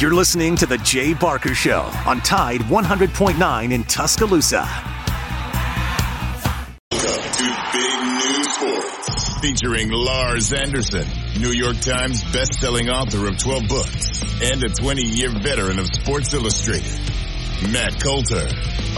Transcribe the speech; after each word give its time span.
You're 0.00 0.12
listening 0.12 0.56
to 0.56 0.66
The 0.66 0.78
Jay 0.78 1.14
Barker 1.14 1.54
Show 1.54 1.82
on 2.04 2.20
Tide 2.22 2.62
100.9 2.62 3.72
in 3.72 3.84
Tuscaloosa. 3.84 4.66
Featuring 9.40 9.90
Lars 9.92 10.52
Anderson, 10.52 11.06
New 11.40 11.52
York 11.52 11.78
Times 11.78 12.24
best-selling 12.32 12.90
author 12.90 13.28
of 13.28 13.38
12 13.38 13.68
books 13.68 14.22
and 14.42 14.64
a 14.64 14.68
20-year 14.68 15.30
veteran 15.40 15.78
of 15.78 15.86
Sports 15.86 16.34
Illustrated. 16.34 17.23
Matt 17.72 18.02
Coulter, 18.02 18.46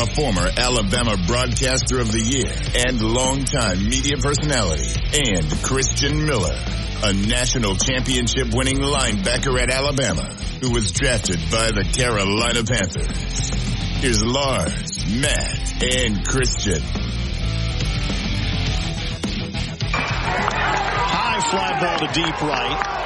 a 0.00 0.06
former 0.14 0.50
Alabama 0.56 1.16
Broadcaster 1.26 2.00
of 2.00 2.10
the 2.10 2.20
Year 2.20 2.50
and 2.86 3.00
longtime 3.00 3.82
media 3.88 4.16
personality, 4.18 4.90
and 5.12 5.50
Christian 5.62 6.24
Miller, 6.24 6.56
a 7.04 7.12
national 7.12 7.76
championship 7.76 8.52
winning 8.52 8.78
linebacker 8.78 9.60
at 9.60 9.70
Alabama 9.70 10.28
who 10.60 10.72
was 10.72 10.90
drafted 10.90 11.38
by 11.50 11.70
the 11.70 11.84
Carolina 11.84 12.64
Panthers. 12.64 13.50
Here's 14.00 14.24
Lars, 14.24 15.06
Matt, 15.20 15.82
and 15.82 16.26
Christian. 16.26 16.82
High 21.12 21.40
fly 21.50 21.80
ball 21.80 21.98
to 22.00 22.12
deep 22.12 22.42
right. 22.42 23.05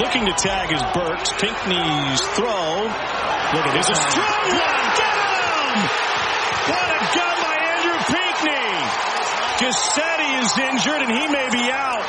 Looking 0.00 0.24
to 0.24 0.32
tag 0.32 0.72
is 0.72 0.80
Burks. 0.94 1.30
Pinckney's 1.36 2.20
throw. 2.32 2.82
Look 3.52 3.66
at 3.68 3.74
this. 3.76 3.90
A 3.90 3.94
strong 3.94 4.48
one. 4.48 4.86
Get 4.96 5.16
him! 5.20 5.76
What 6.72 6.88
a 6.88 7.00
gun 7.12 7.36
by 7.44 7.56
Andrew 7.60 7.98
Pinckney. 8.08 8.72
Cassetti 9.60 10.30
is 10.40 10.52
injured 10.56 11.02
and 11.02 11.12
he 11.12 11.28
may 11.28 11.48
be 11.52 11.70
out. 11.70 12.08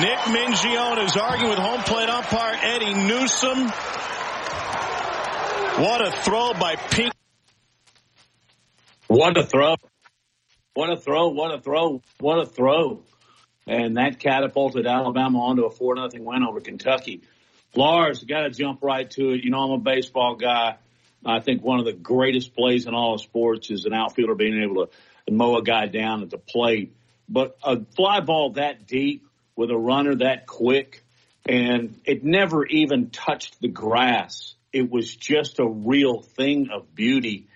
Nick 0.00 0.18
Mingione 0.32 1.04
is 1.04 1.16
arguing 1.16 1.50
with 1.50 1.58
home 1.58 1.82
plate 1.82 2.08
umpire 2.08 2.58
Eddie 2.62 2.94
Newsom. 2.94 3.68
What 5.82 6.00
a 6.00 6.10
throw 6.22 6.54
by 6.54 6.76
Pink. 6.76 7.12
What 9.08 9.36
a 9.36 9.44
throw. 9.44 9.76
What 10.72 10.90
a 10.90 10.96
throw. 10.96 11.28
What 11.28 11.54
a 11.54 11.60
throw. 11.60 12.00
What 12.20 12.38
a 12.38 12.46
throw. 12.46 13.02
And 13.66 13.96
that 13.96 14.20
catapulted 14.20 14.86
Alabama 14.86 15.40
onto 15.40 15.64
a 15.64 15.70
4 15.70 15.96
nothing 15.96 16.24
win 16.24 16.44
over 16.44 16.60
Kentucky. 16.60 17.22
Lars, 17.74 18.22
got 18.22 18.42
to 18.42 18.50
jump 18.50 18.82
right 18.82 19.10
to 19.10 19.30
it. 19.30 19.44
You 19.44 19.50
know, 19.50 19.58
I'm 19.58 19.72
a 19.72 19.78
baseball 19.78 20.36
guy. 20.36 20.76
I 21.24 21.40
think 21.40 21.62
one 21.62 21.80
of 21.80 21.84
the 21.84 21.92
greatest 21.92 22.54
plays 22.54 22.86
in 22.86 22.94
all 22.94 23.14
of 23.14 23.20
sports 23.20 23.70
is 23.70 23.84
an 23.84 23.92
outfielder 23.92 24.36
being 24.36 24.62
able 24.62 24.86
to 24.86 24.92
mow 25.32 25.56
a 25.56 25.62
guy 25.62 25.86
down 25.86 26.22
at 26.22 26.30
the 26.30 26.38
plate. 26.38 26.94
But 27.28 27.56
a 27.64 27.84
fly 27.96 28.20
ball 28.20 28.50
that 28.52 28.86
deep 28.86 29.26
with 29.56 29.70
a 29.70 29.76
runner 29.76 30.14
that 30.16 30.46
quick, 30.46 31.02
and 31.44 31.98
it 32.04 32.22
never 32.22 32.64
even 32.66 33.10
touched 33.10 33.60
the 33.60 33.68
grass. 33.68 34.54
It 34.72 34.90
was 34.90 35.14
just 35.14 35.58
a 35.58 35.66
real 35.66 36.22
thing 36.22 36.68
of 36.72 36.94
beauty. 36.94 37.48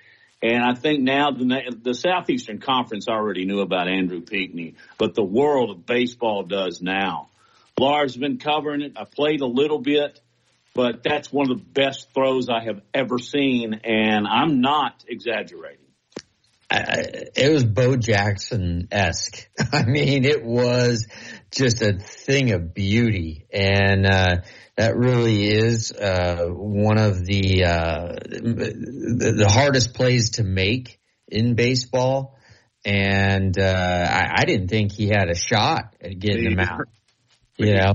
And 0.43 0.63
I 0.65 0.75
think 0.75 1.01
now 1.01 1.33
the, 1.33 1.77
the 1.83 1.95
Southeastern 1.95 2.61
Conference 2.61 3.09
already 3.09 3.45
knew 3.45 3.61
about 3.61 3.89
Andrew 3.89 4.23
Pinckney, 4.23 4.75
but 4.97 5.15
the 5.15 5.23
world 5.23 5.71
of 5.71 5.85
baseball 5.85 6.45
does 6.45 6.81
now. 6.81 7.29
Lars 7.79 8.17
been 8.17 8.39
covering 8.39 8.81
it. 8.83 8.93
I 8.97 9.05
played 9.05 9.43
a 9.43 9.47
little 9.47 9.79
bit, 9.79 10.21
but 10.75 11.03
that's 11.03 11.33
one 11.33 11.51
of 11.51 11.59
the 11.59 11.65
best 11.65 12.13
throws 12.15 12.49
I 12.49 12.65
have 12.65 12.81
ever 12.95 13.19
seen, 13.19 13.81
and 13.85 14.27
I'm 14.27 14.61
not 14.61 15.05
exaggerating. 15.07 15.79
It 16.73 17.53
was 17.53 17.65
Bo 17.65 17.97
Jackson 17.97 18.89
esque. 18.93 19.49
I 19.73 19.85
mean, 19.85 20.25
it 20.25 20.45
was 20.45 21.09
just 21.51 21.83
a 21.83 21.99
thing 21.99 22.53
of 22.53 22.73
beauty, 22.73 23.47
and 23.53 24.07
uh, 24.07 24.37
that 24.81 24.97
really 24.97 25.47
is 25.47 25.93
uh, 25.93 26.47
one 26.49 26.97
of 26.97 27.23
the, 27.27 27.65
uh, 27.65 28.15
the, 28.31 29.35
the 29.37 29.49
hardest 29.49 29.93
plays 29.93 30.31
to 30.31 30.43
make 30.43 30.99
in 31.29 31.55
baseball. 31.55 32.39
And 32.83 33.59
uh, 33.59 33.63
I, 34.11 34.41
I, 34.41 34.45
didn't 34.47 34.69
think 34.69 34.93
he 34.93 35.09
had 35.09 35.29
a 35.29 35.35
shot 35.35 35.95
at 36.01 36.19
getting 36.19 36.53
him 36.53 36.61
out. 36.61 36.89
You 37.59 37.75
know, 37.75 37.93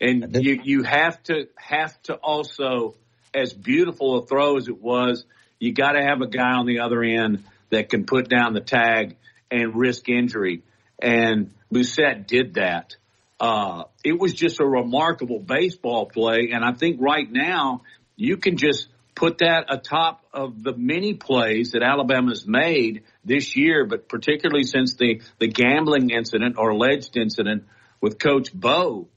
and 0.00 0.36
you 0.36 0.60
you 0.62 0.82
have 0.84 1.20
to 1.24 1.48
have 1.56 2.00
to 2.02 2.14
also, 2.14 2.94
as 3.34 3.52
beautiful 3.52 4.18
a 4.18 4.26
throw 4.26 4.56
as 4.56 4.68
it 4.68 4.80
was, 4.80 5.26
you 5.58 5.72
got 5.72 5.92
to 5.92 6.00
have 6.00 6.20
a 6.20 6.28
guy 6.28 6.52
on 6.52 6.66
the 6.66 6.78
other 6.78 7.02
end 7.02 7.42
that 7.70 7.88
can 7.88 8.06
put 8.06 8.28
down 8.28 8.54
the 8.54 8.60
tag 8.60 9.16
and 9.50 9.74
risk 9.74 10.08
injury. 10.08 10.62
And 11.00 11.50
Boussaint 11.72 12.28
did 12.28 12.54
that. 12.54 12.94
Uh, 13.40 13.84
it 14.04 14.20
was 14.20 14.34
just 14.34 14.60
a 14.60 14.66
remarkable 14.66 15.40
baseball 15.40 16.06
play. 16.06 16.50
And 16.52 16.62
I 16.62 16.72
think 16.72 17.00
right 17.00 17.26
now 17.28 17.82
you 18.16 18.36
can 18.36 18.58
just 18.58 18.88
put 19.14 19.38
that 19.38 19.66
atop 19.68 20.24
of 20.32 20.62
the 20.62 20.74
many 20.76 21.14
plays 21.14 21.70
that 21.70 21.82
Alabama's 21.82 22.46
made 22.46 23.04
this 23.24 23.56
year, 23.56 23.86
but 23.86 24.08
particularly 24.08 24.64
since 24.64 24.94
the, 24.94 25.22
the 25.38 25.48
gambling 25.48 26.10
incident 26.10 26.56
or 26.58 26.70
alleged 26.70 27.16
incident 27.16 27.64
with 28.00 28.18
Coach 28.18 28.52
Bo. 28.52 29.08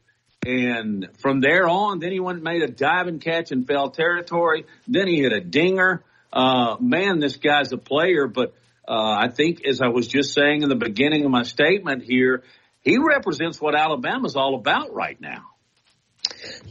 And 0.46 1.09
from 1.20 1.42
there 1.42 1.68
on, 1.68 2.00
then 2.00 2.12
he 2.12 2.20
went 2.20 2.38
and 2.38 2.44
made 2.44 2.62
a 2.62 2.72
diving 2.72 3.20
catch 3.20 3.52
in 3.52 3.66
foul 3.66 3.90
territory. 3.90 4.66
Then 4.88 5.08
he 5.08 5.22
hit 5.22 5.34
a 5.34 5.42
dinger. 5.42 6.03
Uh, 6.31 6.78
man, 6.80 7.20
this 7.20 7.38
guy's 7.38 7.74
a 7.74 7.78
player, 7.78 8.28
but 8.28 8.53
uh, 8.88 9.18
I 9.20 9.28
think, 9.30 9.66
as 9.66 9.81
I 9.81 9.90
was 9.90 10.08
just 10.08 10.34
saying 10.34 10.62
in 10.62 10.70
the 10.70 10.76
beginning 10.76 11.26
of 11.26 11.31
my 11.31 11.44
statement 11.44 12.03
here, 12.03 12.44
he 12.88 12.98
represents 12.98 13.59
what 13.59 13.75
Alabama's 13.75 14.38
all 14.38 14.56
about 14.56 14.94
right 14.94 15.20
now. 15.20 15.44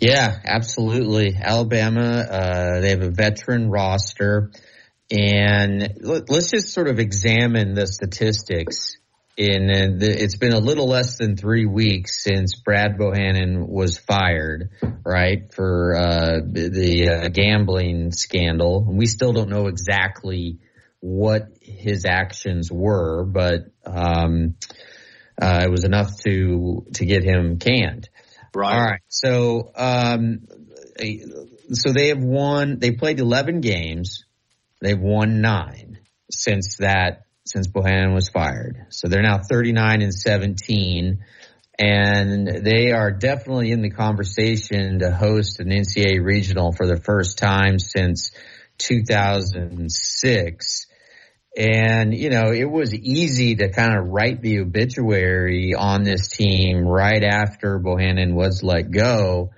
Yeah, 0.00 0.34
absolutely. 0.44 1.37
Alabama, 1.38 2.00
uh, 2.00 2.81
they 2.81 2.91
have 2.91 3.03
a 3.03 3.10
veteran 3.10 3.71
roster. 3.71 4.50
And 5.10 5.99
let's 6.00 6.50
just 6.50 6.72
sort 6.72 6.88
of 6.88 6.99
examine 6.99 7.75
the 7.75 7.87
statistics. 7.87 8.97
In 9.37 9.66
the, 9.99 10.06
it's 10.09 10.37
been 10.38 10.55
a 10.55 10.59
little 10.59 10.88
less 10.88 11.19
than 11.19 11.37
three 11.37 11.66
weeks 11.66 12.25
since 12.25 12.55
Brad 12.55 12.97
Bohannon 12.97 13.69
was 13.69 13.99
fired, 13.99 14.71
right, 15.05 15.53
for 15.53 15.94
uh, 15.94 16.41
the 16.50 17.10
uh, 17.10 17.28
gambling 17.28 18.12
scandal. 18.12 18.87
And 18.88 18.97
We 18.97 19.05
still 19.05 19.34
don't 19.34 19.50
know 19.50 19.66
exactly 19.66 20.60
what 21.00 21.49
his 21.60 22.06
actions 22.06 22.72
were, 22.72 23.25
but 23.26 23.66
um, 23.84 24.55
uh, 25.41 25.62
it 25.64 25.70
was 25.70 25.84
enough 25.84 26.19
to 26.24 26.86
to 26.94 27.04
get 27.04 27.22
him 27.22 27.58
canned. 27.58 28.08
Right. 28.54 28.74
All 28.74 28.84
right. 28.84 29.00
So, 29.08 29.70
um, 29.76 30.47
so 31.72 31.92
they 31.92 32.08
have 32.08 32.22
won. 32.22 32.78
They 32.78 32.92
played 32.92 33.20
eleven 33.20 33.60
games. 33.60 34.25
They've 34.80 34.98
won 34.98 35.41
nine 35.41 35.98
since 36.30 36.76
that 36.78 37.22
since 37.44 37.69
Bohannon 37.69 38.14
was 38.14 38.28
fired. 38.28 38.86
So 38.91 39.08
they're 39.08 39.22
now 39.22 39.38
thirty 39.38 39.72
nine 39.72 40.02
and 40.02 40.14
seventeen. 40.14 41.25
And 41.78 42.64
they 42.64 42.92
are 42.92 43.10
definitely 43.10 43.70
in 43.70 43.82
the 43.82 43.91
conversation 43.91 45.00
to 45.00 45.10
host 45.10 45.60
an 45.60 45.69
NCAA 45.69 46.25
regional 46.25 46.72
for 46.72 46.86
the 46.86 46.96
first 46.96 47.36
time 47.36 47.78
since 47.78 48.30
2006. 48.78 50.85
And, 51.56 52.15
you 52.15 52.28
know, 52.28 52.53
it 52.53 52.71
was 52.71 52.93
easy 52.94 53.56
to 53.56 53.71
kind 53.71 53.97
of 53.97 54.09
write 54.09 54.43
the 54.43 54.61
obituary 54.61 55.72
on 55.75 56.03
this 56.03 56.28
team 56.28 56.87
right 56.87 57.25
after 57.25 57.81
Bohannon 57.81 58.34
was 58.34 58.62
let 58.62 58.91
go. 58.91 59.53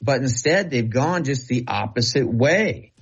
But 0.00 0.20
instead, 0.20 0.70
they've 0.70 0.88
gone 0.88 1.24
just 1.24 1.48
the 1.48 1.64
opposite 1.66 2.32
way. 2.32 2.92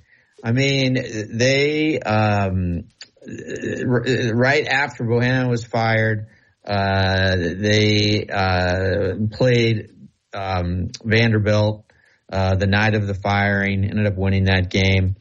I 0.43 0.53
mean, 0.53 0.95
they, 0.95 1.99
um, 1.99 2.85
right 3.23 4.65
after 4.65 5.03
Bohannon 5.03 5.49
was 5.49 5.63
fired, 5.63 6.27
uh, 6.65 7.35
they, 7.35 8.25
uh, 8.25 9.13
played, 9.31 9.89
um, 10.33 10.87
Vanderbilt, 11.03 11.85
uh, 12.31 12.55
the 12.55 12.65
night 12.65 12.95
of 12.95 13.05
the 13.05 13.13
firing, 13.13 13.83
ended 13.83 14.07
up 14.07 14.17
winning 14.17 14.45
that 14.45 14.71
game. 14.71 15.15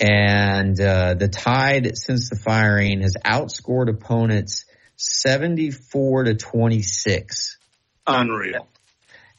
And 0.00 0.80
uh, 0.80 1.14
the 1.14 1.28
Tide, 1.28 1.96
since 1.96 2.30
the 2.30 2.36
firing, 2.36 3.02
has 3.02 3.16
outscored 3.24 3.88
opponents 3.88 4.64
74 4.96 6.24
to 6.24 6.34
26. 6.34 7.58
Unreal. 8.06 8.68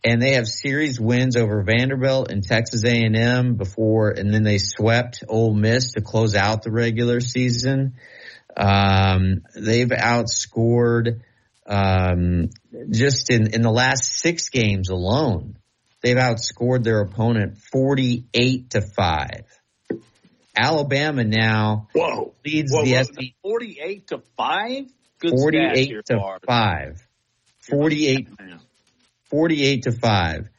And 0.04 0.22
they 0.22 0.34
have 0.34 0.48
series 0.48 1.00
wins 1.00 1.36
over 1.36 1.62
Vanderbilt 1.62 2.32
and 2.32 2.42
Texas 2.42 2.86
A&M 2.86 3.56
before, 3.56 4.12
and 4.12 4.34
then 4.34 4.44
they 4.44 4.58
swept 4.58 5.24
Ole 5.28 5.54
Miss 5.54 5.94
to 5.94 6.02
close 6.02 6.36
out 6.36 6.64
the 6.64 6.72
regular 6.72 7.20
season. 7.20 7.96
Um, 8.56 9.42
they've 9.56 9.90
outscored 9.90 11.22
um, 11.66 12.50
just 12.90 13.30
in 13.30 13.54
in 13.54 13.62
the 13.62 13.72
last 13.72 14.20
six 14.20 14.50
games 14.50 14.90
alone. 14.90 15.58
They've 16.02 16.16
outscored 16.16 16.84
their 16.84 17.02
opponent 17.02 17.58
48 17.58 18.70
to 18.72 18.82
5. 18.82 19.59
Alabama 20.60 21.24
now 21.24 21.88
Whoa. 21.94 22.34
leads 22.46 22.72
Whoa, 22.74 22.84
the 22.84 22.94
whoa, 22.94 23.04
SEC 23.04 23.34
48 23.42 24.08
to 24.08 24.22
5? 24.36 24.86
Good 25.20 25.32
48 25.32 26.06
to 26.08 26.18
Bart. 26.18 26.44
5. 26.46 27.08
48, 27.62 28.28
48 29.30 29.84
to 29.84 29.92
5. 29.92 30.50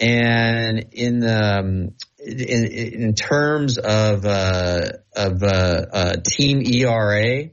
And 0.00 0.86
in 0.92 1.20
the, 1.20 1.58
um, 1.58 1.94
in, 2.18 2.64
in 2.66 3.14
terms 3.14 3.78
of, 3.78 4.26
uh, 4.26 4.82
of, 5.14 5.42
uh, 5.42 5.86
uh, 5.92 6.12
team 6.24 6.62
ERA, 6.66 7.50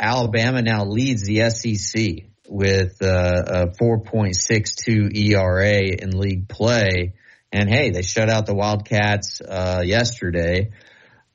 Alabama 0.00 0.62
now 0.62 0.84
leads 0.84 1.24
the 1.24 1.50
SEC 1.50 2.26
with, 2.48 3.02
uh, 3.02 3.42
a 3.46 3.66
4.62 3.66 5.16
ERA 5.16 5.80
in 5.80 6.18
league 6.18 6.48
play. 6.48 7.14
And 7.52 7.68
hey, 7.68 7.90
they 7.90 8.02
shut 8.02 8.28
out 8.28 8.46
the 8.46 8.54
Wildcats, 8.54 9.40
uh, 9.40 9.82
yesterday. 9.84 10.72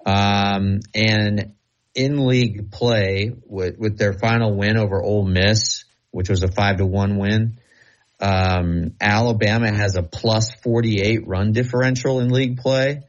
Um, 0.06 0.82
and 0.94 1.54
in 1.96 2.28
league 2.28 2.72
play 2.72 3.32
with, 3.46 3.78
with 3.78 3.98
their 3.98 4.14
final 4.14 4.56
win 4.56 4.78
over 4.78 5.02
Ole 5.02 5.26
Miss, 5.26 5.86
which 6.12 6.30
was 6.30 6.44
a 6.44 6.52
five 6.52 6.78
to 6.78 6.86
one 6.86 7.18
win. 7.18 7.60
Um, 8.20 8.94
Alabama 9.02 9.72
has 9.74 9.96
a 9.96 10.04
plus 10.04 10.54
48 10.64 11.28
run 11.28 11.52
differential 11.52 12.20
in 12.20 12.30
league 12.30 12.58
play. 12.58 13.04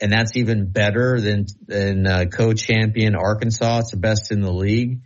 And 0.00 0.12
that's 0.12 0.36
even 0.36 0.70
better 0.70 1.20
than, 1.20 1.46
than 1.66 2.06
uh, 2.06 2.24
co-champion 2.30 3.14
Arkansas. 3.14 3.78
It's 3.78 3.92
the 3.92 3.96
best 3.96 4.30
in 4.30 4.40
the 4.40 4.52
league. 4.52 5.00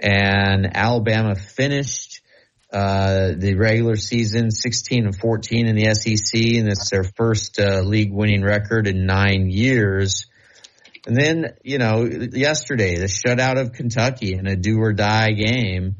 And 0.00 0.76
Alabama 0.76 1.34
finished, 1.34 2.07
uh, 2.72 3.32
the 3.36 3.54
regular 3.54 3.96
season 3.96 4.50
16 4.50 5.06
and 5.06 5.18
14 5.18 5.66
in 5.66 5.76
the 5.76 5.94
SEC. 5.94 6.40
And 6.58 6.68
it's 6.68 6.90
their 6.90 7.04
first, 7.04 7.58
uh, 7.58 7.80
league 7.80 8.12
winning 8.12 8.42
record 8.42 8.86
in 8.86 9.06
nine 9.06 9.48
years. 9.48 10.26
And 11.06 11.16
then, 11.16 11.54
you 11.62 11.78
know, 11.78 12.04
yesterday, 12.04 12.96
the 12.96 13.06
shutout 13.06 13.58
of 13.58 13.72
Kentucky 13.72 14.34
in 14.34 14.46
a 14.46 14.56
do 14.56 14.78
or 14.78 14.92
die 14.92 15.30
game. 15.30 15.96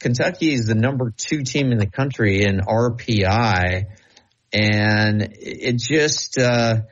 Kentucky 0.00 0.52
is 0.52 0.66
the 0.66 0.74
number 0.74 1.12
two 1.16 1.42
team 1.44 1.70
in 1.70 1.78
the 1.78 1.86
country 1.86 2.42
in 2.42 2.60
RPI. 2.60 3.86
And 4.52 5.28
it 5.40 5.78
just, 5.78 6.38
uh, 6.38 6.82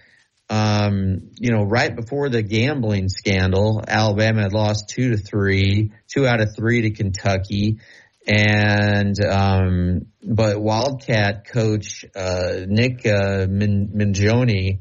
um, 0.49 1.31
you 1.39 1.51
know, 1.51 1.65
right 1.65 1.95
before 1.95 2.29
the 2.29 2.43
gambling 2.43 3.09
scandal, 3.09 3.83
Alabama 3.87 4.43
had 4.43 4.53
lost 4.53 4.89
two 4.89 5.11
to 5.11 5.17
three, 5.17 5.93
two 6.07 6.27
out 6.27 6.41
of 6.41 6.55
three 6.55 6.83
to 6.83 6.91
Kentucky. 6.91 7.79
And, 8.27 9.17
um, 9.25 10.07
but 10.23 10.61
Wildcat 10.61 11.47
coach, 11.47 12.05
uh, 12.15 12.65
Nick, 12.67 13.07
uh, 13.07 13.47
Min- 13.49 13.93
Mingione, 13.95 14.81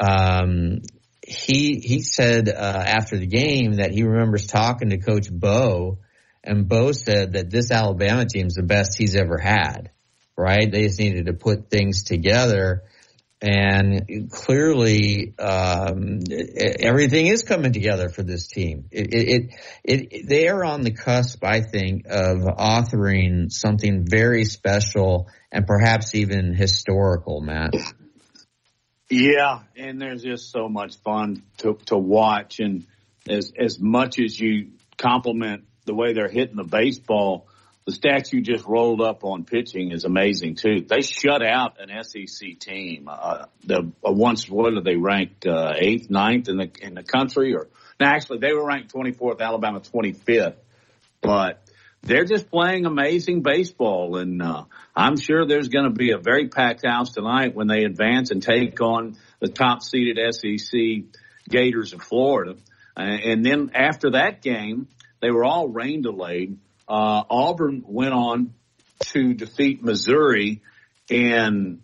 um, 0.00 0.80
he 1.24 1.78
he 1.78 2.02
said 2.02 2.48
uh, 2.48 2.84
after 2.84 3.16
the 3.16 3.26
game 3.26 3.74
that 3.74 3.92
he 3.92 4.02
remembers 4.02 4.46
talking 4.46 4.90
to 4.90 4.98
Coach 4.98 5.30
Bo, 5.30 5.98
and 6.42 6.68
Bo 6.68 6.90
said 6.90 7.34
that 7.34 7.50
this 7.50 7.70
Alabama 7.70 8.26
team 8.26 8.48
is 8.48 8.54
the 8.54 8.64
best 8.64 8.98
he's 8.98 9.14
ever 9.14 9.38
had. 9.38 9.90
Right? 10.36 10.70
They 10.70 10.86
just 10.86 10.98
needed 10.98 11.26
to 11.26 11.34
put 11.34 11.70
things 11.70 12.02
together, 12.02 12.82
and 13.42 14.30
clearly 14.30 15.34
um, 15.36 16.20
everything 16.80 17.26
is 17.26 17.42
coming 17.42 17.72
together 17.72 18.08
for 18.08 18.22
this 18.22 18.46
team. 18.46 18.84
It, 18.92 19.12
it, 19.12 19.50
it, 19.82 20.08
it 20.12 20.28
they 20.28 20.48
are 20.48 20.64
on 20.64 20.82
the 20.82 20.92
cusp, 20.92 21.44
I 21.44 21.60
think, 21.60 22.06
of 22.08 22.38
authoring 22.38 23.50
something 23.50 24.06
very 24.08 24.44
special 24.44 25.28
and 25.50 25.66
perhaps 25.66 26.14
even 26.14 26.54
historical, 26.54 27.40
Matt. 27.40 27.74
Yeah, 29.10 29.62
and 29.76 30.00
there's 30.00 30.22
just 30.22 30.52
so 30.52 30.68
much 30.68 30.96
fun 30.98 31.42
to 31.58 31.78
to 31.86 31.98
watch, 31.98 32.60
and 32.60 32.86
as 33.28 33.52
as 33.58 33.80
much 33.80 34.20
as 34.20 34.38
you 34.38 34.70
compliment 34.96 35.64
the 35.84 35.94
way 35.94 36.12
they're 36.12 36.28
hitting 36.28 36.56
the 36.56 36.64
baseball, 36.64 37.48
the 37.84 37.92
stats 37.92 38.32
you 38.32 38.42
just 38.42 38.64
rolled 38.64 39.00
up 39.00 39.24
on 39.24 39.44
pitching 39.44 39.90
is 39.90 40.04
amazing 40.04 40.54
too. 40.54 40.84
They 40.88 41.02
shut 41.02 41.42
out 41.42 41.78
an 41.80 41.90
SEC 42.04 42.58
team. 42.58 43.08
Uh, 43.10 43.46
the 43.64 43.92
uh, 44.06 44.12
once 44.12 44.48
what 44.48 44.72
are 44.72 44.82
they 44.82 44.96
ranked 44.96 45.46
uh, 45.46 45.72
eighth, 45.76 46.08
ninth 46.08 46.48
in 46.48 46.58
the 46.58 46.70
in 46.80 46.94
the 46.94 47.02
country, 47.02 47.54
or 47.54 47.68
no, 47.98 48.06
actually 48.06 48.38
they 48.38 48.52
were 48.52 48.64
ranked 48.64 48.94
24th, 48.94 49.40
Alabama 49.40 49.80
25th, 49.80 50.56
but 51.20 51.62
they're 52.02 52.24
just 52.24 52.50
playing 52.50 52.86
amazing 52.86 53.42
baseball, 53.42 54.16
and 54.16 54.42
uh, 54.42 54.64
I'm 54.94 55.16
sure 55.16 55.46
there's 55.46 55.68
going 55.68 55.84
to 55.84 55.90
be 55.90 56.12
a 56.12 56.18
very 56.18 56.48
packed 56.48 56.84
house 56.84 57.12
tonight 57.12 57.54
when 57.54 57.68
they 57.68 57.84
advance 57.84 58.30
and 58.30 58.42
take 58.42 58.80
on 58.80 59.16
the 59.40 59.48
top 59.48 59.82
seeded 59.82 60.18
SEC 60.34 60.80
Gators 61.48 61.92
of 61.92 62.02
Florida. 62.02 62.56
And 62.96 63.44
then 63.44 63.70
after 63.74 64.10
that 64.12 64.42
game, 64.42 64.88
they 65.20 65.30
were 65.30 65.44
all 65.44 65.68
rain 65.68 66.02
delayed. 66.02 66.58
Uh, 66.88 67.22
Auburn 67.30 67.84
went 67.86 68.12
on 68.12 68.54
to 69.06 69.34
defeat 69.34 69.82
Missouri, 69.82 70.62
and 71.10 71.80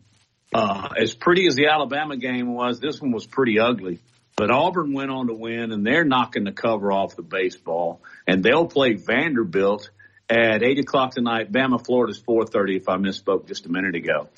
uh, 0.55 0.89
as 0.97 1.15
pretty 1.15 1.47
as 1.47 1.55
the 1.55 1.67
Alabama 1.67 2.17
game 2.17 2.53
was, 2.53 2.81
this 2.81 3.01
one 3.01 3.13
was 3.13 3.27
pretty 3.27 3.59
ugly. 3.59 4.01
But 4.37 4.51
Auburn 4.51 4.93
went 4.93 5.11
on 5.11 5.27
to 5.27 5.35
win, 5.35 5.73
and 5.73 5.85
they're 5.85 6.05
knocking 6.05 6.45
the 6.45 6.53
cover 6.53 6.93
off 6.93 7.17
the 7.17 7.23
baseball, 7.23 8.03
and 8.27 8.43
they'll 8.43 8.69
play 8.69 8.95
Vanderbilt 8.95 9.91
at 10.29 10.63
eight 10.63 10.79
o'clock 10.79 11.15
tonight. 11.15 11.51
Bama, 11.51 11.85
Florida's 11.85 12.19
four 12.19 12.47
thirty. 12.47 12.77
If 12.77 12.89
I 12.89 12.97
misspoke 12.97 13.49
just 13.49 13.67
a 13.67 13.69
minute 13.69 13.97
ago, 13.97 14.29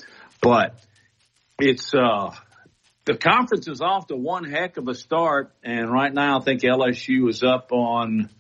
but 0.41 0.79
it's 1.59 1.93
uh, 1.95 2.35
the 3.05 3.15
conference 3.15 3.69
is 3.69 3.81
off 3.81 4.07
to 4.07 4.17
one 4.17 4.45
heck 4.45 4.79
of 4.79 4.89
a 4.89 4.95
start, 4.95 5.55
and 5.62 5.91
right 5.91 6.12
now 6.12 6.39
I 6.39 6.43
think 6.43 6.62
LSU 6.62 7.29
is 7.29 7.43
up 7.43 7.71
on 7.73 8.31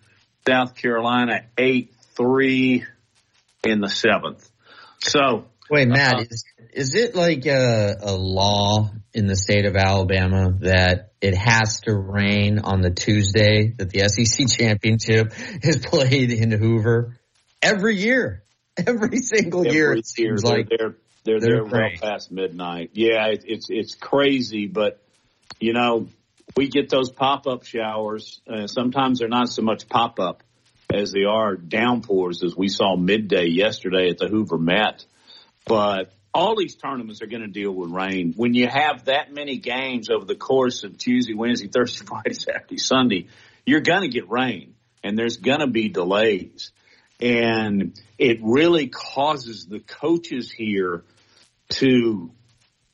South 0.46 0.74
Carolina 0.74 1.44
eight 1.58 1.92
three 2.16 2.84
in 3.64 3.80
the 3.80 3.88
seventh. 3.88 4.48
So 5.00 5.46
wait, 5.70 5.88
Matt, 5.88 6.14
uh, 6.14 6.24
is 6.30 6.44
is 6.72 6.94
it 6.94 7.14
like 7.14 7.46
a, 7.46 7.96
a 8.00 8.12
law 8.12 8.90
in 9.12 9.26
the 9.26 9.36
state 9.36 9.64
of 9.64 9.76
Alabama 9.76 10.52
that 10.60 11.12
it 11.20 11.34
has 11.36 11.80
to 11.82 11.94
rain 11.94 12.60
on 12.60 12.80
the 12.80 12.90
Tuesday 12.90 13.74
that 13.78 13.90
the 13.90 14.08
SEC 14.08 14.46
championship 14.58 15.32
is 15.62 15.78
played 15.78 16.30
in 16.30 16.52
Hoover? 16.52 17.16
every 17.62 17.96
year, 17.96 18.42
every 18.76 19.18
single 19.18 19.60
every 19.60 19.72
year. 19.72 19.92
It 19.94 20.06
seems 20.06 20.42
they're, 20.42 20.58
like 20.58 20.68
they're 20.68 20.96
they're, 21.24 21.40
they're, 21.40 21.40
they're 21.40 21.64
well 21.64 21.90
past 22.00 22.30
midnight. 22.32 22.90
Yeah, 22.94 23.26
it, 23.26 23.44
it's 23.46 23.66
it's 23.68 23.94
crazy, 23.94 24.66
but 24.66 25.02
you 25.58 25.72
know 25.72 26.08
we 26.56 26.68
get 26.68 26.88
those 26.88 27.10
pop 27.10 27.46
up 27.46 27.64
showers. 27.64 28.40
Uh, 28.48 28.66
sometimes 28.66 29.20
they're 29.20 29.28
not 29.28 29.48
so 29.48 29.62
much 29.62 29.88
pop 29.88 30.18
up 30.18 30.42
as 30.92 31.12
they 31.12 31.24
are 31.24 31.56
downpours, 31.56 32.42
as 32.42 32.56
we 32.56 32.68
saw 32.68 32.96
midday 32.96 33.46
yesterday 33.46 34.10
at 34.10 34.18
the 34.18 34.28
Hoover 34.28 34.58
Met. 34.58 35.04
But 35.66 36.12
all 36.32 36.56
these 36.56 36.76
tournaments 36.76 37.22
are 37.22 37.26
going 37.26 37.42
to 37.42 37.48
deal 37.48 37.72
with 37.72 37.90
rain. 37.90 38.34
When 38.36 38.54
you 38.54 38.68
have 38.68 39.06
that 39.06 39.32
many 39.32 39.58
games 39.58 40.08
over 40.10 40.24
the 40.24 40.36
course 40.36 40.84
of 40.84 40.98
Tuesday, 40.98 41.34
Wednesday, 41.34 41.68
Thursday, 41.72 42.04
Friday, 42.04 42.34
Saturday, 42.34 42.78
Sunday, 42.78 43.28
you're 43.66 43.80
going 43.80 44.02
to 44.02 44.08
get 44.08 44.30
rain 44.30 44.74
and 45.02 45.18
there's 45.18 45.36
going 45.36 45.60
to 45.60 45.66
be 45.66 45.88
delays. 45.88 46.72
And 47.20 47.98
it 48.18 48.38
really 48.42 48.88
causes 48.88 49.66
the 49.66 49.80
coaches 49.80 50.50
here 50.50 51.04
to, 51.70 52.30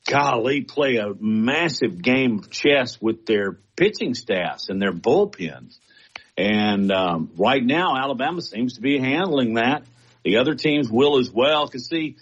golly, 0.07 0.63
play 0.63 0.97
a 0.97 1.15
massive 1.19 2.03
game 2.03 2.39
of 2.39 2.51
chess 2.51 3.01
with 3.01 3.27
their 3.27 3.59
pitching 3.77 4.15
staffs 4.15 4.69
and 4.69 4.83
their 4.83 4.93
bullpens. 4.93 5.79
And 6.37 6.93
um, 6.93 7.31
right 7.37 7.65
now, 7.65 7.97
Alabama 7.97 8.43
seems 8.43 8.75
to 8.75 8.81
be 8.81 8.99
handling 8.99 9.55
that. 9.55 9.85
The 10.23 10.39
other 10.39 10.55
teams 10.55 10.91
will 10.91 11.19
as 11.19 11.31
well. 11.31 11.67
Cause 11.69 11.89
see, 11.89 12.17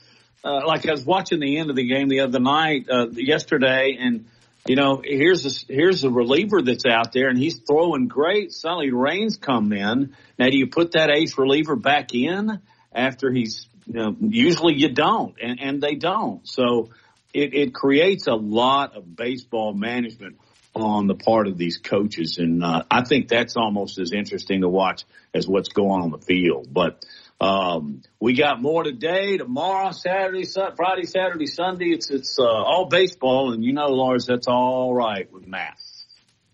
uh, 0.44 0.66
like 0.66 0.86
I 0.86 0.92
was 0.92 1.04
watching 1.04 1.40
the 1.40 1.58
end 1.58 1.70
of 1.70 1.76
the 1.76 1.88
game 1.88 2.08
the 2.08 2.20
other 2.20 2.38
night, 2.38 2.86
uh, 2.90 3.08
yesterday, 3.10 3.96
and 3.98 4.26
you 4.66 4.76
know, 4.76 5.02
here's 5.04 5.44
a, 5.44 5.72
here's 5.72 6.04
a 6.04 6.10
reliever 6.10 6.62
that's 6.62 6.86
out 6.86 7.12
there 7.12 7.28
and 7.28 7.38
he's 7.38 7.60
throwing 7.60 8.08
great. 8.08 8.50
Suddenly 8.52 8.92
rains 8.92 9.36
come 9.36 9.72
in. 9.72 10.14
Now, 10.38 10.48
do 10.48 10.56
you 10.56 10.68
put 10.68 10.92
that 10.92 11.10
ace 11.10 11.36
reliever 11.36 11.76
back 11.76 12.14
in 12.14 12.60
after 12.90 13.30
he's, 13.30 13.66
you 13.86 13.94
know, 13.94 14.16
usually 14.20 14.74
you 14.74 14.88
don't 14.88 15.34
and, 15.42 15.60
and 15.60 15.82
they 15.82 15.96
don't. 15.96 16.48
So 16.48 16.90
it, 17.34 17.52
it 17.52 17.74
creates 17.74 18.26
a 18.26 18.34
lot 18.34 18.96
of 18.96 19.14
baseball 19.14 19.74
management 19.74 20.38
on 20.74 21.06
the 21.06 21.14
part 21.14 21.46
of 21.46 21.56
these 21.56 21.78
coaches. 21.78 22.38
And, 22.38 22.64
uh, 22.64 22.84
I 22.90 23.04
think 23.04 23.28
that's 23.28 23.56
almost 23.56 23.98
as 23.98 24.12
interesting 24.12 24.62
to 24.62 24.68
watch 24.68 25.04
as 25.32 25.46
what's 25.46 25.68
going 25.68 26.02
on 26.02 26.10
the 26.10 26.18
field. 26.18 26.68
But, 26.72 27.04
um, 27.40 28.02
we 28.20 28.34
got 28.34 28.62
more 28.62 28.84
today, 28.84 29.36
tomorrow, 29.36 29.90
Saturday, 29.90 30.44
Friday, 30.76 31.04
Saturday, 31.04 31.46
Sunday. 31.46 31.86
It's 31.86 32.08
it's 32.08 32.38
uh, 32.38 32.44
all 32.44 32.86
baseball, 32.86 33.52
and 33.52 33.64
you 33.64 33.72
know, 33.72 33.88
Lars, 33.88 34.26
that's 34.26 34.46
all 34.46 34.94
right 34.94 35.30
with 35.32 35.46
Matt. 35.46 35.76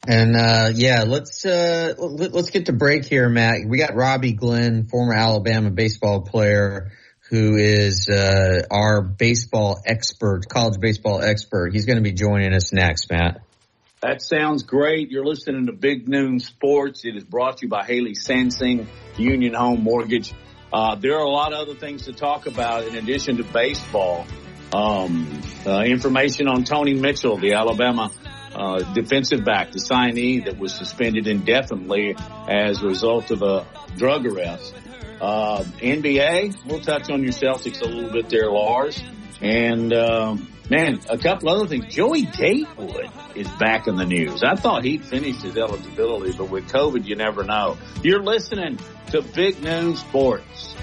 And 0.09 0.35
uh, 0.35 0.71
yeah, 0.75 1.05
let's 1.07 1.45
uh, 1.45 1.95
let, 1.99 2.35
us 2.35 2.51
get 2.51 2.67
to 2.67 2.73
break 2.73 3.05
here, 3.05 3.29
Matt. 3.29 3.59
We 3.67 3.79
got 3.79 3.95
Robbie 3.95 4.33
Glenn, 4.33 4.87
former 4.87 5.13
Alabama 5.13 5.71
baseball 5.71 6.23
player, 6.23 6.93
who 7.29 7.57
is 7.57 8.09
uh, 8.09 8.63
our 8.71 9.03
baseball 9.03 9.83
expert, 9.85 10.49
college 10.49 10.81
baseball 10.81 11.21
expert. 11.21 11.75
He's 11.75 11.85
going 11.85 11.99
to 11.99 12.03
be 12.03 12.13
joining 12.13 12.55
us 12.55 12.73
next, 12.73 13.11
Matt. 13.11 13.43
That 14.03 14.23
sounds 14.23 14.63
great. 14.63 15.11
You're 15.11 15.27
listening 15.27 15.67
to 15.67 15.73
Big 15.73 16.09
Noon 16.09 16.41
Sports. 16.41 17.05
It 17.05 17.17
is 17.17 17.25
brought 17.25 17.59
to 17.59 17.67
you 17.67 17.69
by 17.69 17.85
Haley 17.85 18.15
Sansing, 18.15 18.87
Union 19.19 19.53
Home 19.53 19.83
Mortgage. 19.83 20.33
uh, 20.73 20.95
there 20.95 21.19
are 21.19 21.25
a 21.25 21.29
lot 21.29 21.53
of 21.53 21.59
other 21.69 21.79
things 21.79 22.07
to 22.07 22.15
talk 22.15 22.47
about 22.47 22.87
in 22.87 22.97
addition 22.97 23.37
to 23.37 23.45
baseball. 23.45 24.27
Um, 24.73 25.43
uh, 25.67 25.83
information 25.83 26.49
on 26.49 26.65
Tony 26.65 26.95
Mitchell, 26.95 27.37
the 27.37 27.53
Alabama 27.53 28.11
uh, 28.55 28.79
defensive 28.95 29.45
back, 29.45 29.73
the 29.73 29.81
signee 29.81 30.47
that 30.47 30.59
was 30.59 30.73
suspended 30.73 31.27
indefinitely 31.27 32.17
as 32.49 32.83
a 32.83 32.87
result 32.87 33.31
of 33.31 33.43
a 33.43 33.67
drug 33.99 34.25
arrest. 34.25 34.75
Uh, 35.21 35.63
NBA, 35.63 36.65
we'll 36.65 36.81
touch 36.81 37.11
on 37.11 37.23
your 37.23 37.33
Celtics 37.33 37.83
a 37.83 37.85
little 37.85 38.11
bit 38.11 38.31
there, 38.31 38.51
Lars. 38.51 38.99
And, 39.43 39.93
um, 39.93 40.50
man, 40.71 41.01
a 41.11 41.19
couple 41.19 41.49
other 41.51 41.67
things. 41.67 41.93
Joey 41.95 42.23
Gatewood 42.23 43.11
is 43.35 43.49
back 43.59 43.89
in 43.89 43.97
the 43.97 44.07
news. 44.07 44.43
I 44.43 44.55
thought 44.55 44.85
he'd 44.85 45.05
finished 45.05 45.43
his 45.43 45.57
eligibility, 45.57 46.33
but 46.33 46.49
with 46.49 46.69
COVID, 46.69 47.05
you 47.05 47.17
never 47.17 47.45
know. 47.45 47.77
You're 48.03 48.23
listening 48.23 48.79
to 49.09 49.21
Big 49.23 49.63
Noon 49.63 49.97
Sports. 49.97 50.75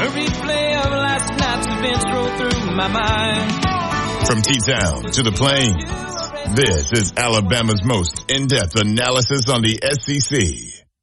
A 0.00 0.06
replay 0.06 0.78
of 0.78 0.92
last 0.92 1.28
night's 1.38 1.66
events 1.66 2.04
roll 2.06 2.28
through 2.38 2.74
my 2.74 2.88
mind. 2.88 3.66
From 4.26 4.40
T-Town 4.40 5.10
to 5.12 5.22
the 5.22 5.32
Plains, 5.32 5.84
this 6.56 6.92
is 6.92 7.12
Alabama's 7.16 7.84
most 7.84 8.30
in-depth 8.30 8.76
analysis 8.76 9.48
on 9.48 9.62
the 9.62 9.78
SEC. 9.82 10.79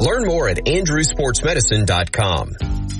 Learn 0.00 0.26
more 0.26 0.48
at 0.48 0.64
andrewsportsmedicine.com. 0.64 2.99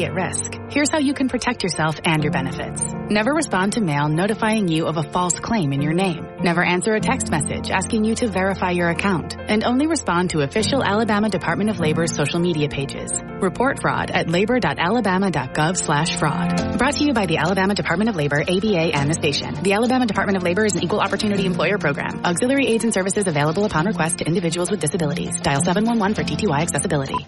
at 0.05 0.13
risk. 0.13 0.53
Here's 0.69 0.89
how 0.89 0.99
you 0.99 1.13
can 1.13 1.27
protect 1.27 1.63
yourself 1.63 1.99
and 2.05 2.23
your 2.23 2.31
benefits. 2.31 2.81
Never 3.09 3.33
respond 3.33 3.73
to 3.73 3.81
mail 3.81 4.07
notifying 4.07 4.67
you 4.67 4.87
of 4.87 4.97
a 4.97 5.03
false 5.03 5.39
claim 5.39 5.73
in 5.73 5.81
your 5.81 5.93
name. 5.93 6.25
Never 6.39 6.63
answer 6.63 6.93
a 6.93 6.99
text 6.99 7.29
message 7.29 7.69
asking 7.69 8.05
you 8.05 8.15
to 8.15 8.27
verify 8.27 8.71
your 8.71 8.89
account. 8.89 9.35
And 9.37 9.63
only 9.63 9.87
respond 9.87 10.29
to 10.29 10.39
official 10.41 10.83
Alabama 10.83 11.29
Department 11.29 11.69
of 11.69 11.79
Labor's 11.79 12.15
social 12.15 12.39
media 12.39 12.69
pages. 12.69 13.11
Report 13.41 13.81
fraud 13.81 14.11
at 14.11 14.29
labor.alabama.gov 14.29 15.77
slash 15.77 16.15
fraud. 16.15 16.77
Brought 16.77 16.95
to 16.95 17.03
you 17.03 17.13
by 17.13 17.25
the 17.25 17.37
Alabama 17.37 17.73
Department 17.73 18.09
of 18.09 18.15
Labor, 18.15 18.41
ABA, 18.41 18.95
and 18.95 19.09
the 19.09 19.13
station. 19.13 19.61
The 19.61 19.73
Alabama 19.73 20.05
Department 20.05 20.37
of 20.37 20.43
Labor 20.43 20.65
is 20.65 20.75
an 20.75 20.83
equal 20.83 21.01
opportunity 21.01 21.45
employer 21.45 21.77
program. 21.77 22.23
Auxiliary 22.23 22.67
aids 22.67 22.83
and 22.83 22.93
services 22.93 23.27
available 23.27 23.65
upon 23.65 23.85
request 23.85 24.19
to 24.19 24.25
individuals 24.25 24.71
with 24.71 24.79
disabilities. 24.79 25.39
Dial 25.41 25.61
711 25.61 26.15
for 26.15 26.23
TTY 26.23 26.61
accessibility 26.61 27.27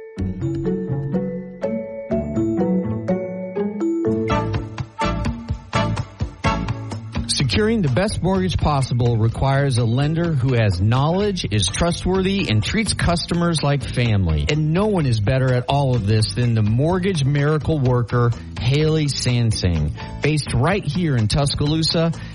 Securing 7.61 7.83
the 7.83 7.89
best 7.89 8.23
mortgage 8.23 8.57
possible 8.57 9.17
requires 9.17 9.77
a 9.77 9.85
lender 9.85 10.33
who 10.33 10.55
has 10.55 10.81
knowledge, 10.81 11.45
is 11.51 11.67
trustworthy, 11.67 12.49
and 12.49 12.63
treats 12.63 12.95
customers 12.95 13.61
like 13.61 13.83
family. 13.83 14.47
And 14.49 14.73
no 14.73 14.87
one 14.87 15.05
is 15.05 15.19
better 15.19 15.53
at 15.53 15.65
all 15.69 15.95
of 15.95 16.07
this 16.07 16.33
than 16.33 16.55
the 16.55 16.63
mortgage 16.63 17.23
miracle 17.23 17.77
worker, 17.77 18.31
Haley 18.59 19.05
Sansing. 19.05 19.91
Based 20.23 20.51
right 20.55 20.83
here 20.83 21.15
in 21.15 21.27
Tuscaloosa, 21.27 22.13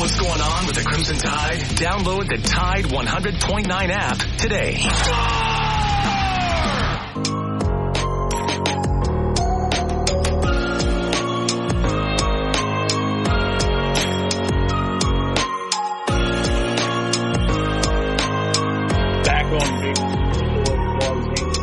What's 0.00 0.18
going 0.18 0.40
on 0.40 0.66
with 0.66 0.76
the 0.76 0.82
Crimson 0.82 1.18
Tide? 1.18 1.58
Download 1.76 2.26
the 2.26 2.38
Tide 2.38 2.86
100.9 2.86 3.90
app 3.90 4.16
today. 4.38 4.76
Back 19.22 19.52
on 19.52 19.68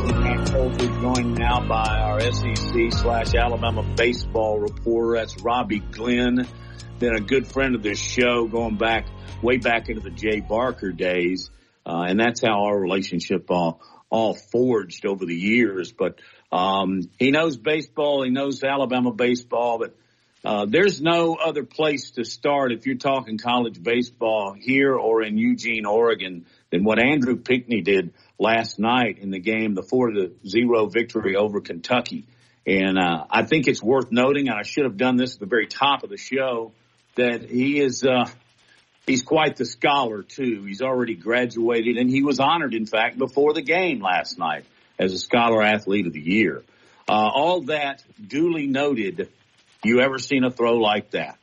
the 0.08 0.14
Big 0.22 0.54
Colter, 0.54 1.02
joined 1.02 1.40
now 1.40 1.68
by 1.68 2.00
our 2.02 2.20
SEC 2.22 2.92
slash 2.92 3.34
Alabama 3.34 3.82
baseball 3.96 4.60
reporter. 4.60 5.18
That's 5.18 5.42
Robbie 5.42 5.80
Glenn 5.80 6.48
been 7.00 7.16
a 7.16 7.22
good 7.22 7.48
friend 7.48 7.76
of 7.76 7.84
this 7.84 8.00
show 8.00 8.48
going 8.48 8.76
back 8.76 9.06
way 9.44 9.58
back 9.58 9.88
into 9.88 10.02
the 10.02 10.10
Jay 10.10 10.40
Barker 10.40 10.92
days. 10.92 11.52
Uh, 11.86 12.06
and 12.08 12.20
that's 12.20 12.42
how 12.42 12.66
our 12.66 12.78
relationship 12.78 13.50
all, 13.50 13.82
all 14.10 14.34
forged 14.34 15.06
over 15.06 15.26
the 15.26 15.36
years. 15.36 15.92
But, 15.92 16.20
um, 16.52 17.10
he 17.20 17.30
knows 17.30 17.56
baseball. 17.56 18.24
He 18.24 18.32
knows 18.32 18.64
Alabama 18.64 19.12
baseball, 19.12 19.78
but, 19.78 19.96
uh, 20.44 20.66
there's 20.66 21.02
no 21.02 21.36
other 21.36 21.64
place 21.64 22.12
to 22.12 22.24
start 22.24 22.72
if 22.72 22.86
you're 22.86 22.96
talking 22.96 23.38
college 23.38 23.82
baseball 23.82 24.56
here 24.58 24.96
or 24.96 25.22
in 25.22 25.38
Eugene, 25.38 25.86
Oregon 25.86 26.46
than 26.72 26.84
what 26.84 27.00
Andrew 27.00 27.36
Pinckney 27.36 27.82
did 27.82 28.14
last 28.40 28.80
night 28.80 29.20
in 29.20 29.30
the 29.30 29.40
game, 29.40 29.76
the 29.76 29.84
four 29.84 30.10
to 30.12 30.32
zero 30.48 30.88
victory 30.88 31.36
over 31.36 31.62
Kentucky. 31.62 32.26
And, 32.66 32.98
uh, 32.98 33.26
I 33.30 33.44
think 33.44 33.68
it's 33.68 33.84
worth 33.84 34.12
noting, 34.12 34.50
and 34.50 34.58
I 34.58 34.64
should 34.64 34.86
have 34.86 34.98
done 34.98 35.16
this 35.16 35.36
at 35.36 35.40
the 35.40 35.46
very 35.46 35.68
top 35.68 36.04
of 36.04 36.10
the 36.10 36.18
show, 36.18 36.74
that 37.18 37.44
he 37.50 37.80
is 37.80 38.04
uh, 38.04 38.30
he's 39.06 39.22
quite 39.22 39.58
the 39.58 39.66
scholar 39.66 40.24
too. 40.24 40.64
He's 40.64 40.82
already 40.82 41.16
graduated, 41.16 41.98
and 41.98 42.10
he 42.10 42.24
was 42.24 42.40
honored, 42.40 42.74
in 42.74 42.86
fact, 42.86 43.18
before 43.18 43.54
the 43.54 43.62
game 43.62 44.02
last 44.02 44.40
night 44.40 44.66
as 44.98 45.14
a 45.14 45.18
scholar 45.20 45.62
athlete 45.62 46.08
of 46.08 46.14
the 46.14 46.22
year. 46.22 46.64
Uh, 47.08 47.30
all 47.34 47.62
that 47.62 48.04
duly 48.26 48.68
noted. 48.68 49.30
You 49.84 50.02
ever 50.02 50.18
seen 50.18 50.44
a 50.44 50.50
throw 50.50 50.78
like 50.78 51.12
that? 51.12 51.38